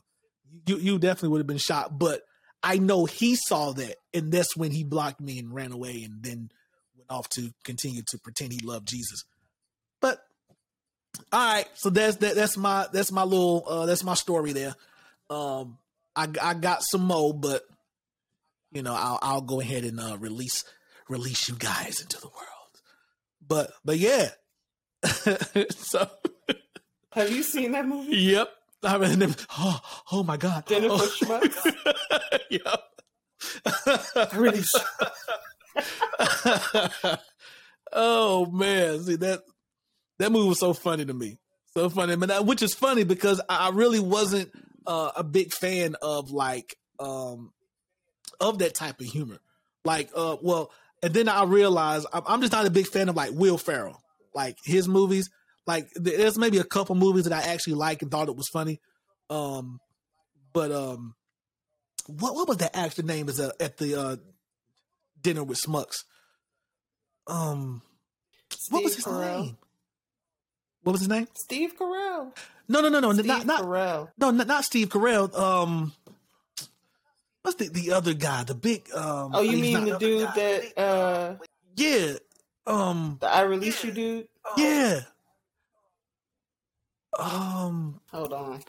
you 0.65 0.77
you 0.77 0.99
definitely 0.99 1.27
would 1.27 1.41
have 1.41 1.47
been 1.47 1.57
shot. 1.57 1.99
But 1.99 2.21
I 2.63 2.77
know 2.77 3.03
he 3.03 3.35
saw 3.35 3.73
that, 3.73 3.97
and 4.13 4.31
that's 4.31 4.55
when 4.55 4.71
he 4.71 4.85
blocked 4.85 5.19
me 5.19 5.37
and 5.37 5.53
ran 5.53 5.73
away, 5.73 6.03
and 6.05 6.23
then 6.23 6.49
went 6.95 7.09
off 7.09 7.27
to 7.31 7.49
continue 7.65 8.03
to 8.07 8.19
pretend 8.19 8.53
he 8.53 8.65
loved 8.65 8.87
Jesus. 8.87 9.25
But 9.99 10.17
all 11.33 11.55
right, 11.55 11.67
so 11.73 11.89
that's 11.89 12.15
that. 12.15 12.35
That's 12.35 12.55
my 12.55 12.87
that's 12.93 13.11
my 13.11 13.23
little 13.23 13.65
uh 13.67 13.85
that's 13.85 14.05
my 14.05 14.13
story 14.13 14.53
there. 14.53 14.75
Um, 15.29 15.77
I 16.15 16.29
I 16.41 16.53
got 16.53 16.83
some 16.83 17.03
more, 17.03 17.33
but 17.33 17.63
you 18.71 18.81
know 18.81 18.93
I'll 18.93 19.19
I'll 19.21 19.41
go 19.41 19.59
ahead 19.59 19.83
and 19.83 19.99
uh, 19.99 20.15
release 20.17 20.63
release 21.09 21.49
you 21.49 21.55
guys 21.55 21.99
into 21.99 22.17
the 22.21 22.29
world. 22.29 22.81
But 23.45 23.73
but 23.83 23.97
yeah, 23.97 24.29
so 25.71 26.09
have 27.11 27.31
you 27.31 27.43
seen 27.43 27.71
that 27.73 27.87
movie? 27.87 28.15
yep. 28.15 28.49
I 28.83 28.97
mean, 28.97 29.35
oh, 29.59 29.79
oh 30.11 30.23
my 30.23 30.37
god, 30.37 30.65
Jennifer 30.65 30.95
oh. 30.95 31.15
Schmucks? 31.21 31.75
yep. 32.49 32.83
Really? 34.33 34.63
oh 37.93 38.45
man, 38.47 39.03
see 39.03 39.15
that 39.17 39.43
that 40.19 40.31
movie 40.31 40.49
was 40.49 40.59
so 40.59 40.73
funny 40.73 41.05
to 41.05 41.13
me, 41.13 41.37
so 41.73 41.89
funny. 41.89 42.15
But 42.15 42.45
which 42.45 42.61
is 42.61 42.73
funny 42.73 43.03
because 43.03 43.39
I 43.49 43.67
I 43.67 43.69
really 43.69 43.99
wasn't 43.99 44.51
uh, 44.87 45.11
a 45.15 45.23
big 45.23 45.53
fan 45.53 45.95
of 46.01 46.31
like 46.31 46.75
um 46.99 47.51
of 48.39 48.59
that 48.59 48.73
type 48.73 48.99
of 48.99 49.05
humor. 49.05 49.39
Like, 49.85 50.09
uh, 50.15 50.37
well, 50.41 50.71
and 51.01 51.13
then 51.13 51.29
I 51.29 51.43
realized 51.43 52.07
I'm, 52.13 52.23
I'm 52.27 52.41
just 52.41 52.53
not 52.53 52.65
a 52.65 52.71
big 52.71 52.87
fan 52.87 53.09
of 53.09 53.15
like 53.15 53.31
Will 53.33 53.57
Ferrell, 53.57 54.01
like 54.33 54.57
his 54.63 54.87
movies. 54.87 55.29
Like, 55.67 55.87
there's 55.95 56.37
maybe 56.37 56.57
a 56.57 56.63
couple 56.63 56.95
movies 56.95 57.25
that 57.25 57.33
I 57.33 57.51
actually 57.53 57.75
like 57.75 58.01
and 58.01 58.09
thought 58.09 58.29
it 58.29 58.35
was 58.35 58.49
funny. 58.49 58.79
Um, 59.29 59.79
but 60.53 60.71
um, 60.71 61.15
what 62.07 62.35
what 62.35 62.47
was 62.47 62.57
that 62.57 62.75
actor 62.75 63.03
name? 63.03 63.29
Is 63.29 63.39
uh, 63.39 63.51
at 63.59 63.77
the 63.77 63.99
uh 63.99 64.15
dinner 65.21 65.43
with 65.43 65.61
Schmucks? 65.61 66.03
Um, 67.27 67.81
what 68.69 68.83
was 68.83 68.95
his 68.95 69.05
Carell. 69.05 69.43
name? 69.43 69.57
What 70.83 70.93
was 70.93 71.01
his 71.01 71.09
name? 71.09 71.27
Steve 71.35 71.77
Carell. 71.77 72.35
No, 72.67 72.81
no, 72.81 72.89
no, 72.89 72.99
no, 72.99 73.13
Steve 73.13 73.25
not 73.25 73.45
not 73.45 73.61
Carell. 73.61 74.09
no, 74.17 74.31
not, 74.31 74.47
not 74.47 74.63
Steve 74.65 74.89
Carell. 74.89 75.33
Um, 75.37 75.93
what's 77.43 77.57
the 77.57 77.69
the 77.69 77.93
other 77.93 78.13
guy? 78.13 78.43
The 78.43 78.55
big 78.55 78.91
um. 78.93 79.31
Oh, 79.33 79.41
you 79.41 79.57
mean 79.57 79.85
the 79.85 79.97
dude 79.97 80.27
that 80.35 80.77
uh 80.77 81.35
Yeah. 81.75 82.13
Um. 82.67 83.17
the 83.19 83.27
I 83.27 83.41
release 83.41 83.83
you 83.83 83.91
dude? 83.91 84.27
Yeah. 84.57 85.01
Um. 87.17 87.99
Hold 88.11 88.33
on. 88.33 88.63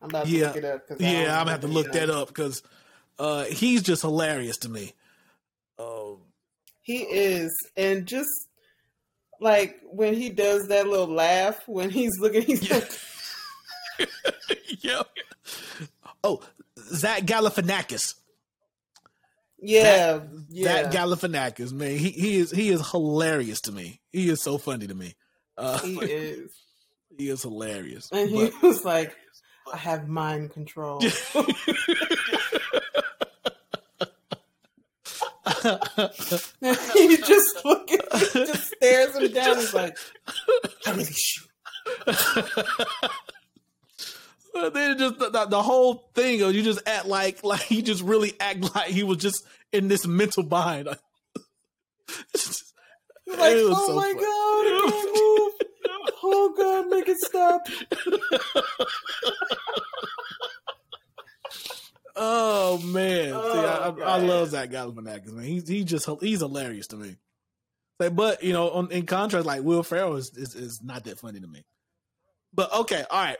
I'm 0.00 0.08
about 0.10 0.24
to 0.26 0.30
Yeah. 0.30 0.46
look 0.48 0.56
it 0.56 0.64
up. 0.64 0.82
Yeah, 0.98 1.20
I'm 1.38 1.40
gonna 1.46 1.50
have 1.52 1.60
to 1.60 1.68
look 1.68 1.92
that 1.92 2.10
up 2.10 2.28
because 2.28 2.62
uh, 3.18 3.44
he's 3.44 3.82
just 3.82 4.02
hilarious 4.02 4.56
to 4.58 4.68
me. 4.68 4.94
Um. 5.78 6.18
He 6.80 7.02
is, 7.02 7.52
and 7.76 8.06
just 8.06 8.30
like 9.40 9.78
when 9.84 10.14
he 10.14 10.30
does 10.30 10.68
that 10.68 10.88
little 10.88 11.06
laugh 11.06 11.60
when 11.66 11.90
he's 11.90 12.18
looking, 12.18 12.42
he's 12.42 12.68
Yeah. 12.68 12.76
like, 13.98 14.08
yep. 14.80 15.08
Oh, 16.24 16.40
Zach 16.78 17.22
Galifianakis. 17.22 18.14
Yeah, 19.62 20.20
yeah. 20.50 20.90
Zach 20.90 20.92
Galifianakis, 20.92 21.72
man, 21.72 21.96
he 21.96 22.10
he 22.10 22.36
is 22.38 22.50
he 22.50 22.68
is 22.70 22.86
hilarious 22.90 23.60
to 23.62 23.72
me. 23.72 24.00
He 24.10 24.28
is 24.28 24.42
so 24.42 24.58
funny 24.58 24.86
to 24.88 24.94
me. 24.94 25.14
Uh, 25.56 25.78
he 25.78 25.94
is, 26.02 26.52
he 27.16 27.28
is 27.28 27.42
hilarious. 27.42 28.10
and 28.12 28.28
he 28.28 28.50
But- 28.50 28.62
was 28.62 28.84
like, 28.84 29.14
"I 29.72 29.76
have 29.76 30.08
mind 30.08 30.52
control." 30.52 31.00
he 36.92 37.16
just 37.16 37.64
looking, 37.64 37.98
just 38.32 38.72
stares 38.74 39.16
him 39.16 39.32
down. 39.32 39.56
He's 39.56 39.74
like, 39.74 39.96
I 40.86 40.90
really 40.92 41.04
shoot. 41.12 41.48
But 44.52 44.74
then 44.74 44.98
just 44.98 45.18
the, 45.18 45.30
the, 45.30 45.46
the 45.46 45.62
whole 45.62 46.10
thing, 46.14 46.42
of 46.42 46.54
you 46.54 46.62
just 46.62 46.80
act 46.86 47.06
like 47.06 47.42
like 47.44 47.60
he 47.62 47.82
just 47.82 48.02
really 48.02 48.34
act 48.40 48.74
like 48.74 48.88
he 48.88 49.02
was 49.02 49.18
just 49.18 49.44
in 49.72 49.88
this 49.88 50.06
mental 50.06 50.42
bind. 50.42 50.88
Like, 53.24 53.54
oh 53.56 53.86
so 53.86 53.94
my 53.94 54.02
funny. 54.02 54.14
god, 54.14 54.26
I 54.66 54.90
can't 54.90 55.16
move. 55.16 55.52
Oh 56.22 56.54
god, 56.56 56.88
make 56.90 57.08
it 57.08 57.16
stop. 57.18 57.62
Oh 62.14 62.78
man, 62.78 63.28
See, 63.28 63.34
I, 63.34 63.86
Oh, 63.88 63.96
I, 64.02 64.16
I 64.16 64.18
love 64.18 64.50
Zach 64.50 64.70
Galifianakis, 64.70 65.32
man. 65.32 65.44
He's 65.46 65.66
he 65.66 65.84
just 65.84 66.06
he's 66.20 66.40
hilarious 66.40 66.88
to 66.88 66.96
me. 66.96 67.16
Like, 67.98 68.14
but 68.14 68.42
you 68.42 68.52
know, 68.52 68.70
on, 68.70 68.90
in 68.90 69.06
contrast, 69.06 69.46
like 69.46 69.62
Will 69.62 69.82
Ferrell 69.82 70.16
is, 70.16 70.30
is 70.36 70.54
is 70.54 70.80
not 70.82 71.04
that 71.04 71.18
funny 71.18 71.40
to 71.40 71.46
me. 71.46 71.64
But 72.52 72.72
okay, 72.80 73.04
all 73.10 73.24
right, 73.24 73.38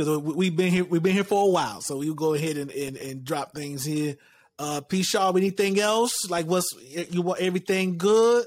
because 0.00 0.18
we've 0.22 0.56
been 0.56 0.70
here 0.72 0.84
we've 0.84 1.02
been 1.02 1.12
here 1.12 1.24
for 1.24 1.46
a 1.46 1.50
while, 1.50 1.82
so 1.82 1.98
we'll 1.98 2.14
go 2.14 2.32
ahead 2.34 2.56
and 2.56 2.70
and, 2.70 2.96
and 2.96 3.24
drop 3.24 3.54
things 3.54 3.84
here. 3.84 4.16
Uh, 4.58 4.80
P. 4.80 5.02
Shaw, 5.02 5.30
anything 5.32 5.78
else? 5.78 6.28
Like, 6.30 6.46
what's 6.46 6.72
you 7.10 7.22
want 7.22 7.40
everything 7.40 7.98
good? 7.98 8.44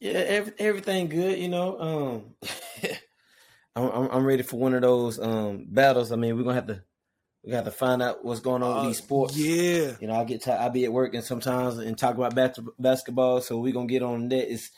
Yeah, 0.00 0.12
every, 0.12 0.52
everything 0.58 1.08
good, 1.08 1.38
you 1.38 1.48
know. 1.48 1.78
Um, 1.78 2.34
I'm, 3.76 3.84
I'm 3.90 4.08
I'm 4.10 4.24
ready 4.26 4.42
for 4.42 4.58
one 4.58 4.74
of 4.74 4.82
those 4.82 5.18
um 5.18 5.66
battles. 5.68 6.12
I 6.12 6.16
mean, 6.16 6.36
we're 6.36 6.42
gonna 6.42 6.54
have 6.56 6.66
to 6.66 6.82
we 7.44 7.50
got 7.50 7.64
to 7.64 7.70
find 7.70 8.02
out 8.02 8.24
what's 8.24 8.40
going 8.40 8.62
on 8.62 8.76
with 8.76 8.84
these 8.86 8.98
sports. 8.98 9.34
Uh, 9.34 9.38
Yeah, 9.38 9.92
You 10.00 10.06
know, 10.08 10.14
I 10.14 10.24
get 10.24 10.42
t- 10.42 10.50
I 10.50 10.68
be 10.68 10.84
at 10.84 10.92
work 10.92 11.14
and 11.14 11.24
sometimes 11.24 11.78
and 11.78 11.96
talk 11.98 12.16
about 12.16 12.34
bas- 12.34 12.60
basketball. 12.78 13.40
So 13.40 13.58
we're 13.58 13.72
gonna 13.72 13.86
get 13.86 14.02
on 14.02 14.28
that. 14.28 14.52
It's 14.52 14.70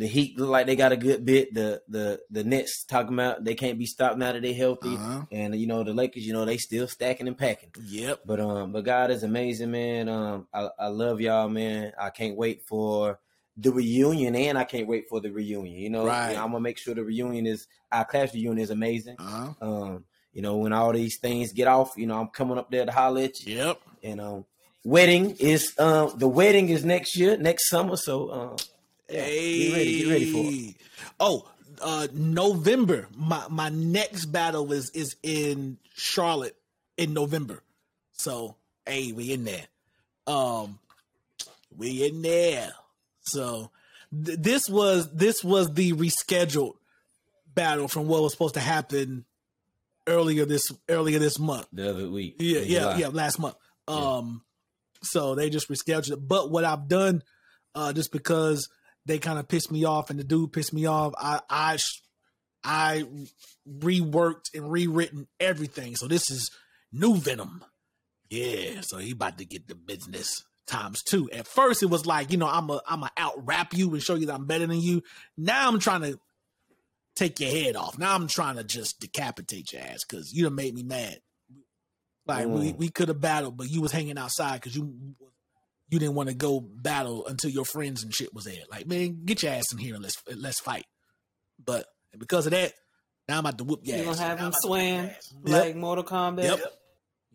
the 0.00 0.06
Heat 0.06 0.38
look 0.38 0.48
like 0.48 0.64
they 0.66 0.76
got 0.76 0.92
a 0.92 0.96
good 0.96 1.26
bit. 1.26 1.52
The 1.52 1.82
the 1.86 2.20
the 2.30 2.42
Nets 2.42 2.84
talking 2.84 3.12
about 3.12 3.44
they 3.44 3.54
can't 3.54 3.78
be 3.78 3.84
stopped 3.84 4.16
now 4.16 4.32
that 4.32 4.40
they're 4.40 4.54
healthy. 4.54 4.94
Uh-huh. 4.94 5.26
And 5.30 5.54
you 5.54 5.66
know 5.66 5.84
the 5.84 5.92
Lakers, 5.92 6.26
you 6.26 6.32
know 6.32 6.46
they 6.46 6.56
still 6.56 6.88
stacking 6.88 7.28
and 7.28 7.36
packing. 7.36 7.68
yep. 7.84 8.20
But 8.24 8.40
um, 8.40 8.72
but 8.72 8.84
God 8.84 9.10
is 9.10 9.24
amazing, 9.24 9.70
man. 9.70 10.08
Um, 10.08 10.48
I, 10.54 10.70
I 10.78 10.86
love 10.86 11.20
y'all, 11.20 11.50
man. 11.50 11.92
I 12.00 12.08
can't 12.08 12.34
wait 12.34 12.62
for 12.66 13.20
the 13.58 13.70
reunion, 13.70 14.34
and 14.34 14.56
I 14.56 14.64
can't 14.64 14.88
wait 14.88 15.06
for 15.10 15.20
the 15.20 15.30
reunion. 15.30 15.76
You 15.78 15.90
know, 15.90 16.06
Right. 16.06 16.30
I'm 16.30 16.50
gonna 16.50 16.60
make 16.60 16.78
sure 16.78 16.94
the 16.94 17.04
reunion 17.04 17.46
is 17.46 17.66
our 17.92 18.06
class 18.06 18.32
reunion 18.32 18.58
is 18.58 18.70
amazing. 18.70 19.16
Uh-huh. 19.18 19.52
Um, 19.60 20.04
you 20.32 20.40
know, 20.40 20.56
when 20.56 20.72
all 20.72 20.94
these 20.94 21.18
things 21.18 21.52
get 21.52 21.68
off, 21.68 21.92
you 21.98 22.06
know, 22.06 22.18
I'm 22.18 22.28
coming 22.28 22.56
up 22.56 22.70
there 22.70 22.86
to 22.86 22.92
holler 22.92 23.20
at 23.20 23.38
you. 23.44 23.54
Yep. 23.56 23.80
And 24.02 24.18
um, 24.22 24.44
wedding 24.82 25.36
is 25.38 25.74
um, 25.78 26.14
the 26.16 26.28
wedding 26.28 26.70
is 26.70 26.86
next 26.86 27.18
year, 27.18 27.36
next 27.36 27.68
summer. 27.68 27.96
So 27.96 28.32
um, 28.32 28.56
yeah, 29.10 29.26
get 29.26 29.72
ready, 29.72 29.98
get 30.02 30.08
ready 30.08 30.32
for 30.32 30.44
it. 30.44 30.74
Oh, 31.18 31.48
uh 31.82 32.08
November. 32.12 33.08
My 33.16 33.44
my 33.48 33.68
next 33.70 34.26
battle 34.26 34.72
is 34.72 34.90
is 34.90 35.16
in 35.22 35.78
Charlotte 35.94 36.56
in 36.96 37.14
November. 37.14 37.62
So, 38.12 38.56
hey, 38.86 39.12
we 39.12 39.32
in 39.32 39.44
there. 39.44 39.66
Um 40.26 40.78
we 41.76 42.06
in 42.06 42.22
there. 42.22 42.72
So, 43.22 43.70
th- 44.24 44.38
this 44.40 44.68
was 44.68 45.10
this 45.12 45.42
was 45.44 45.72
the 45.74 45.92
rescheduled 45.92 46.74
battle 47.54 47.88
from 47.88 48.06
what 48.08 48.22
was 48.22 48.32
supposed 48.32 48.54
to 48.54 48.60
happen 48.60 49.24
earlier 50.06 50.44
this 50.44 50.70
earlier 50.88 51.18
this 51.18 51.38
month. 51.38 51.66
The 51.72 51.90
other 51.90 52.08
week, 52.10 52.36
Yeah, 52.38 52.60
yeah, 52.60 52.78
July. 52.80 52.96
yeah. 52.98 53.08
Last 53.08 53.38
month. 53.38 53.54
Um, 53.88 54.42
so 55.02 55.34
they 55.34 55.48
just 55.50 55.68
rescheduled 55.68 56.12
it. 56.12 56.28
But 56.28 56.50
what 56.50 56.64
I've 56.64 56.88
done, 56.88 57.22
uh, 57.74 57.92
just 57.92 58.12
because 58.12 58.68
they 59.06 59.18
kind 59.18 59.38
of 59.38 59.48
pissed 59.48 59.70
me 59.72 59.84
off 59.84 60.10
and 60.10 60.18
the 60.18 60.24
dude 60.24 60.52
pissed 60.52 60.72
me 60.74 60.86
off, 60.86 61.14
I 61.18 61.40
I 61.48 61.78
I 62.62 63.04
reworked 63.68 64.54
and 64.54 64.70
rewritten 64.70 65.26
everything. 65.38 65.96
So 65.96 66.06
this 66.08 66.30
is 66.30 66.50
new 66.92 67.16
Venom. 67.16 67.64
Yeah, 68.28 68.80
so 68.82 68.98
he 68.98 69.12
about 69.12 69.38
to 69.38 69.44
get 69.44 69.66
the 69.66 69.74
business 69.74 70.44
times 70.66 71.02
two. 71.02 71.28
At 71.32 71.46
first, 71.48 71.82
it 71.82 71.86
was 71.86 72.06
like 72.06 72.30
you 72.30 72.38
know 72.38 72.46
I'm 72.46 72.70
a 72.70 72.80
I'm 72.88 73.02
a 73.02 73.10
out 73.16 73.34
rap 73.46 73.72
you 73.74 73.92
and 73.92 74.02
show 74.02 74.14
you 74.14 74.26
that 74.26 74.34
I'm 74.34 74.46
better 74.46 74.66
than 74.66 74.80
you. 74.80 75.02
Now 75.36 75.68
I'm 75.68 75.78
trying 75.80 76.02
to 76.02 76.20
take 77.16 77.40
your 77.40 77.50
head 77.50 77.74
off. 77.76 77.98
Now 77.98 78.14
I'm 78.14 78.28
trying 78.28 78.56
to 78.56 78.64
just 78.64 79.00
decapitate 79.00 79.72
your 79.72 79.82
ass 79.82 80.04
because 80.08 80.32
you 80.32 80.44
done 80.44 80.54
made 80.54 80.74
me 80.74 80.82
mad. 80.84 81.18
Like 82.26 82.46
we, 82.46 82.72
Mm. 82.72 82.76
we 82.78 82.88
could 82.90 83.08
have 83.08 83.20
battled, 83.20 83.56
but 83.56 83.68
you 83.68 83.80
was 83.80 83.90
hanging 83.90 84.16
outside 84.16 84.60
because 84.60 84.76
you 84.76 84.94
you 85.90 85.98
didn't 85.98 86.14
want 86.14 86.28
to 86.28 86.34
go 86.34 86.60
battle 86.60 87.26
until 87.26 87.50
your 87.50 87.64
friends 87.64 88.02
and 88.02 88.14
shit 88.14 88.32
was 88.34 88.44
there. 88.44 88.62
Like 88.70 88.86
man, 88.86 89.24
get 89.24 89.42
your 89.42 89.52
ass 89.52 89.64
in 89.72 89.78
here 89.78 89.94
and 89.94 90.02
let's 90.02 90.16
let's 90.34 90.60
fight. 90.60 90.86
But 91.64 91.86
because 92.18 92.46
of 92.46 92.52
that, 92.52 92.72
now 93.28 93.34
I'm 93.34 93.40
about 93.40 93.58
to 93.58 93.64
whoop 93.64 93.80
your 93.84 93.96
You 93.96 94.02
ass. 94.08 94.16
gonna 94.18 94.28
have 94.28 94.38
him 94.38 94.46
whoop 94.46 94.54
swing 94.62 95.10
like 95.42 95.76
Mortal 95.76 96.04
Kombat? 96.04 96.44
Yep. 96.44 96.60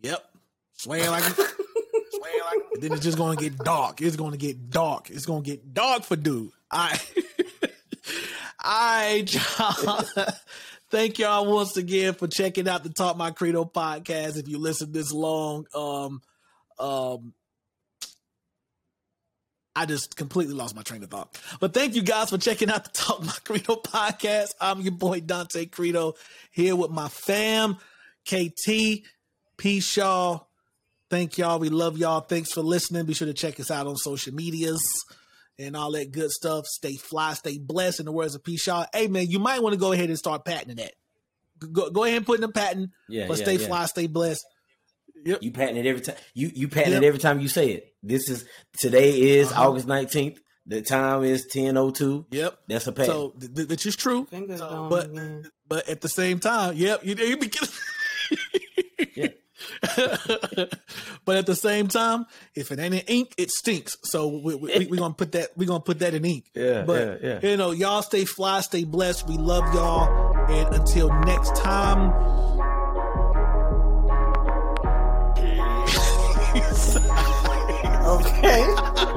Yep. 0.02 0.24
Swaying 0.78 1.10
like 1.10 1.22
swaying 1.24 2.40
like 2.44 2.60
and 2.74 2.82
then 2.82 2.92
it's 2.92 3.02
just 3.02 3.18
gonna 3.18 3.36
get 3.36 3.56
dark. 3.58 4.00
It's 4.02 4.16
gonna 4.16 4.36
get 4.36 4.70
dark. 4.70 5.10
It's 5.10 5.26
gonna 5.26 5.42
get 5.42 5.72
dark 5.72 6.02
for 6.04 6.16
dude. 6.16 6.50
I 6.70 6.98
I 8.60 9.24
y'all. 9.28 10.26
Thank 10.90 11.18
y'all 11.18 11.52
once 11.52 11.76
again 11.76 12.14
for 12.14 12.28
checking 12.28 12.68
out 12.68 12.84
the 12.84 12.90
Talk 12.90 13.16
My 13.16 13.32
Credo 13.32 13.64
podcast. 13.64 14.38
If 14.38 14.48
you 14.48 14.58
listen 14.58 14.92
this 14.92 15.12
long, 15.12 15.66
um 15.74 16.22
um 16.78 17.32
I 19.76 19.84
just 19.84 20.16
completely 20.16 20.54
lost 20.54 20.74
my 20.74 20.80
train 20.80 21.02
of 21.02 21.10
thought. 21.10 21.38
But 21.60 21.74
thank 21.74 21.94
you 21.94 22.02
guys 22.02 22.30
for 22.30 22.38
checking 22.38 22.70
out 22.70 22.84
the 22.84 22.90
Talk 22.90 23.22
My 23.22 23.34
Credo 23.44 23.76
podcast. 23.76 24.54
I'm 24.58 24.80
your 24.80 24.92
boy 24.92 25.20
Dante 25.20 25.66
Credo 25.66 26.14
here 26.50 26.74
with 26.74 26.90
my 26.90 27.08
fam, 27.08 27.76
KT, 28.24 29.02
P. 29.58 29.80
Shaw. 29.80 30.40
Thank 31.10 31.36
y'all. 31.36 31.58
We 31.58 31.68
love 31.68 31.98
y'all. 31.98 32.20
Thanks 32.20 32.52
for 32.52 32.62
listening. 32.62 33.04
Be 33.04 33.12
sure 33.12 33.26
to 33.26 33.34
check 33.34 33.60
us 33.60 33.70
out 33.70 33.86
on 33.86 33.96
social 33.96 34.34
medias 34.34 34.82
and 35.58 35.76
all 35.76 35.92
that 35.92 36.10
good 36.10 36.30
stuff. 36.30 36.64
Stay 36.64 36.96
fly, 36.96 37.34
stay 37.34 37.58
blessed. 37.58 38.00
In 38.00 38.06
the 38.06 38.12
words 38.12 38.34
of 38.34 38.42
P. 38.42 38.56
Shaw, 38.56 38.86
hey 38.94 39.08
man, 39.08 39.28
you 39.28 39.38
might 39.38 39.62
want 39.62 39.74
to 39.74 39.78
go 39.78 39.92
ahead 39.92 40.08
and 40.08 40.18
start 40.18 40.46
patenting 40.46 40.76
that. 40.76 40.94
Go, 41.72 41.90
go 41.90 42.04
ahead 42.04 42.16
and 42.16 42.26
put 42.26 42.38
in 42.38 42.44
a 42.44 42.48
patent. 42.48 42.92
Yeah, 43.10 43.26
but 43.28 43.36
yeah, 43.38 43.44
stay 43.44 43.56
yeah. 43.56 43.66
fly, 43.66 43.84
stay 43.86 44.06
blessed. 44.06 44.44
Yep. 45.26 45.42
You 45.42 45.50
patent 45.50 45.76
it 45.78 45.86
every 45.86 46.00
time. 46.00 46.14
You 46.34 46.50
you 46.54 46.68
patent 46.68 46.94
Yep. 46.94 47.02
it 47.02 47.06
every 47.06 47.18
time 47.18 47.40
you 47.40 47.48
say 47.48 47.70
it. 47.70 47.92
This 48.02 48.30
is 48.30 48.44
today 48.78 49.20
is 49.38 49.50
Uh-huh. 49.52 49.68
August 49.70 49.86
nineteenth. 49.86 50.38
The 50.68 50.82
time 50.82 51.22
is 51.24 51.46
ten 51.46 51.76
oh 51.76 51.90
two. 51.90 52.26
Yep. 52.30 52.58
That's 52.68 52.86
a 52.86 52.92
patent. 52.92 53.12
So 53.14 53.30
th- 53.38 53.54
th- 53.54 53.68
which 53.68 53.86
is 53.86 53.94
true. 53.96 54.26
Fingers 54.26 54.60
gone 54.60 54.88
But 54.88 55.06
again. 55.10 55.50
but 55.68 55.88
at 55.88 56.00
the 56.00 56.08
same 56.08 56.38
time, 56.40 56.76
yep, 56.76 57.04
you, 57.04 57.14
you 57.14 57.36
be 57.36 57.48
kidding. 57.48 57.68
Yeah. 59.14 59.28
but 61.24 61.36
at 61.36 61.46
the 61.46 61.54
same 61.54 61.88
time, 61.88 62.26
if 62.54 62.70
it 62.70 62.78
ain't 62.78 62.94
in 62.94 63.00
ink, 63.06 63.34
it 63.38 63.50
stinks. 63.50 63.96
So 64.04 64.28
we, 64.28 64.54
we, 64.54 64.78
we, 64.78 64.86
we're 64.86 64.96
gonna 64.98 65.14
put 65.14 65.32
that 65.32 65.50
we're 65.56 65.66
gonna 65.68 65.80
put 65.80 66.00
that 66.00 66.14
in 66.14 66.24
ink. 66.24 66.44
Yeah, 66.54 66.82
but 66.82 67.22
yeah, 67.22 67.40
you 67.42 67.56
know, 67.56 67.70
y'all 67.72 68.02
stay 68.02 68.24
fly, 68.24 68.60
stay 68.60 68.84
blessed. 68.84 69.26
We 69.28 69.36
love 69.36 69.64
y'all, 69.74 70.08
and 70.50 70.74
until 70.74 71.08
next 71.20 71.56
time. 71.56 72.45
Okay. 78.16 79.12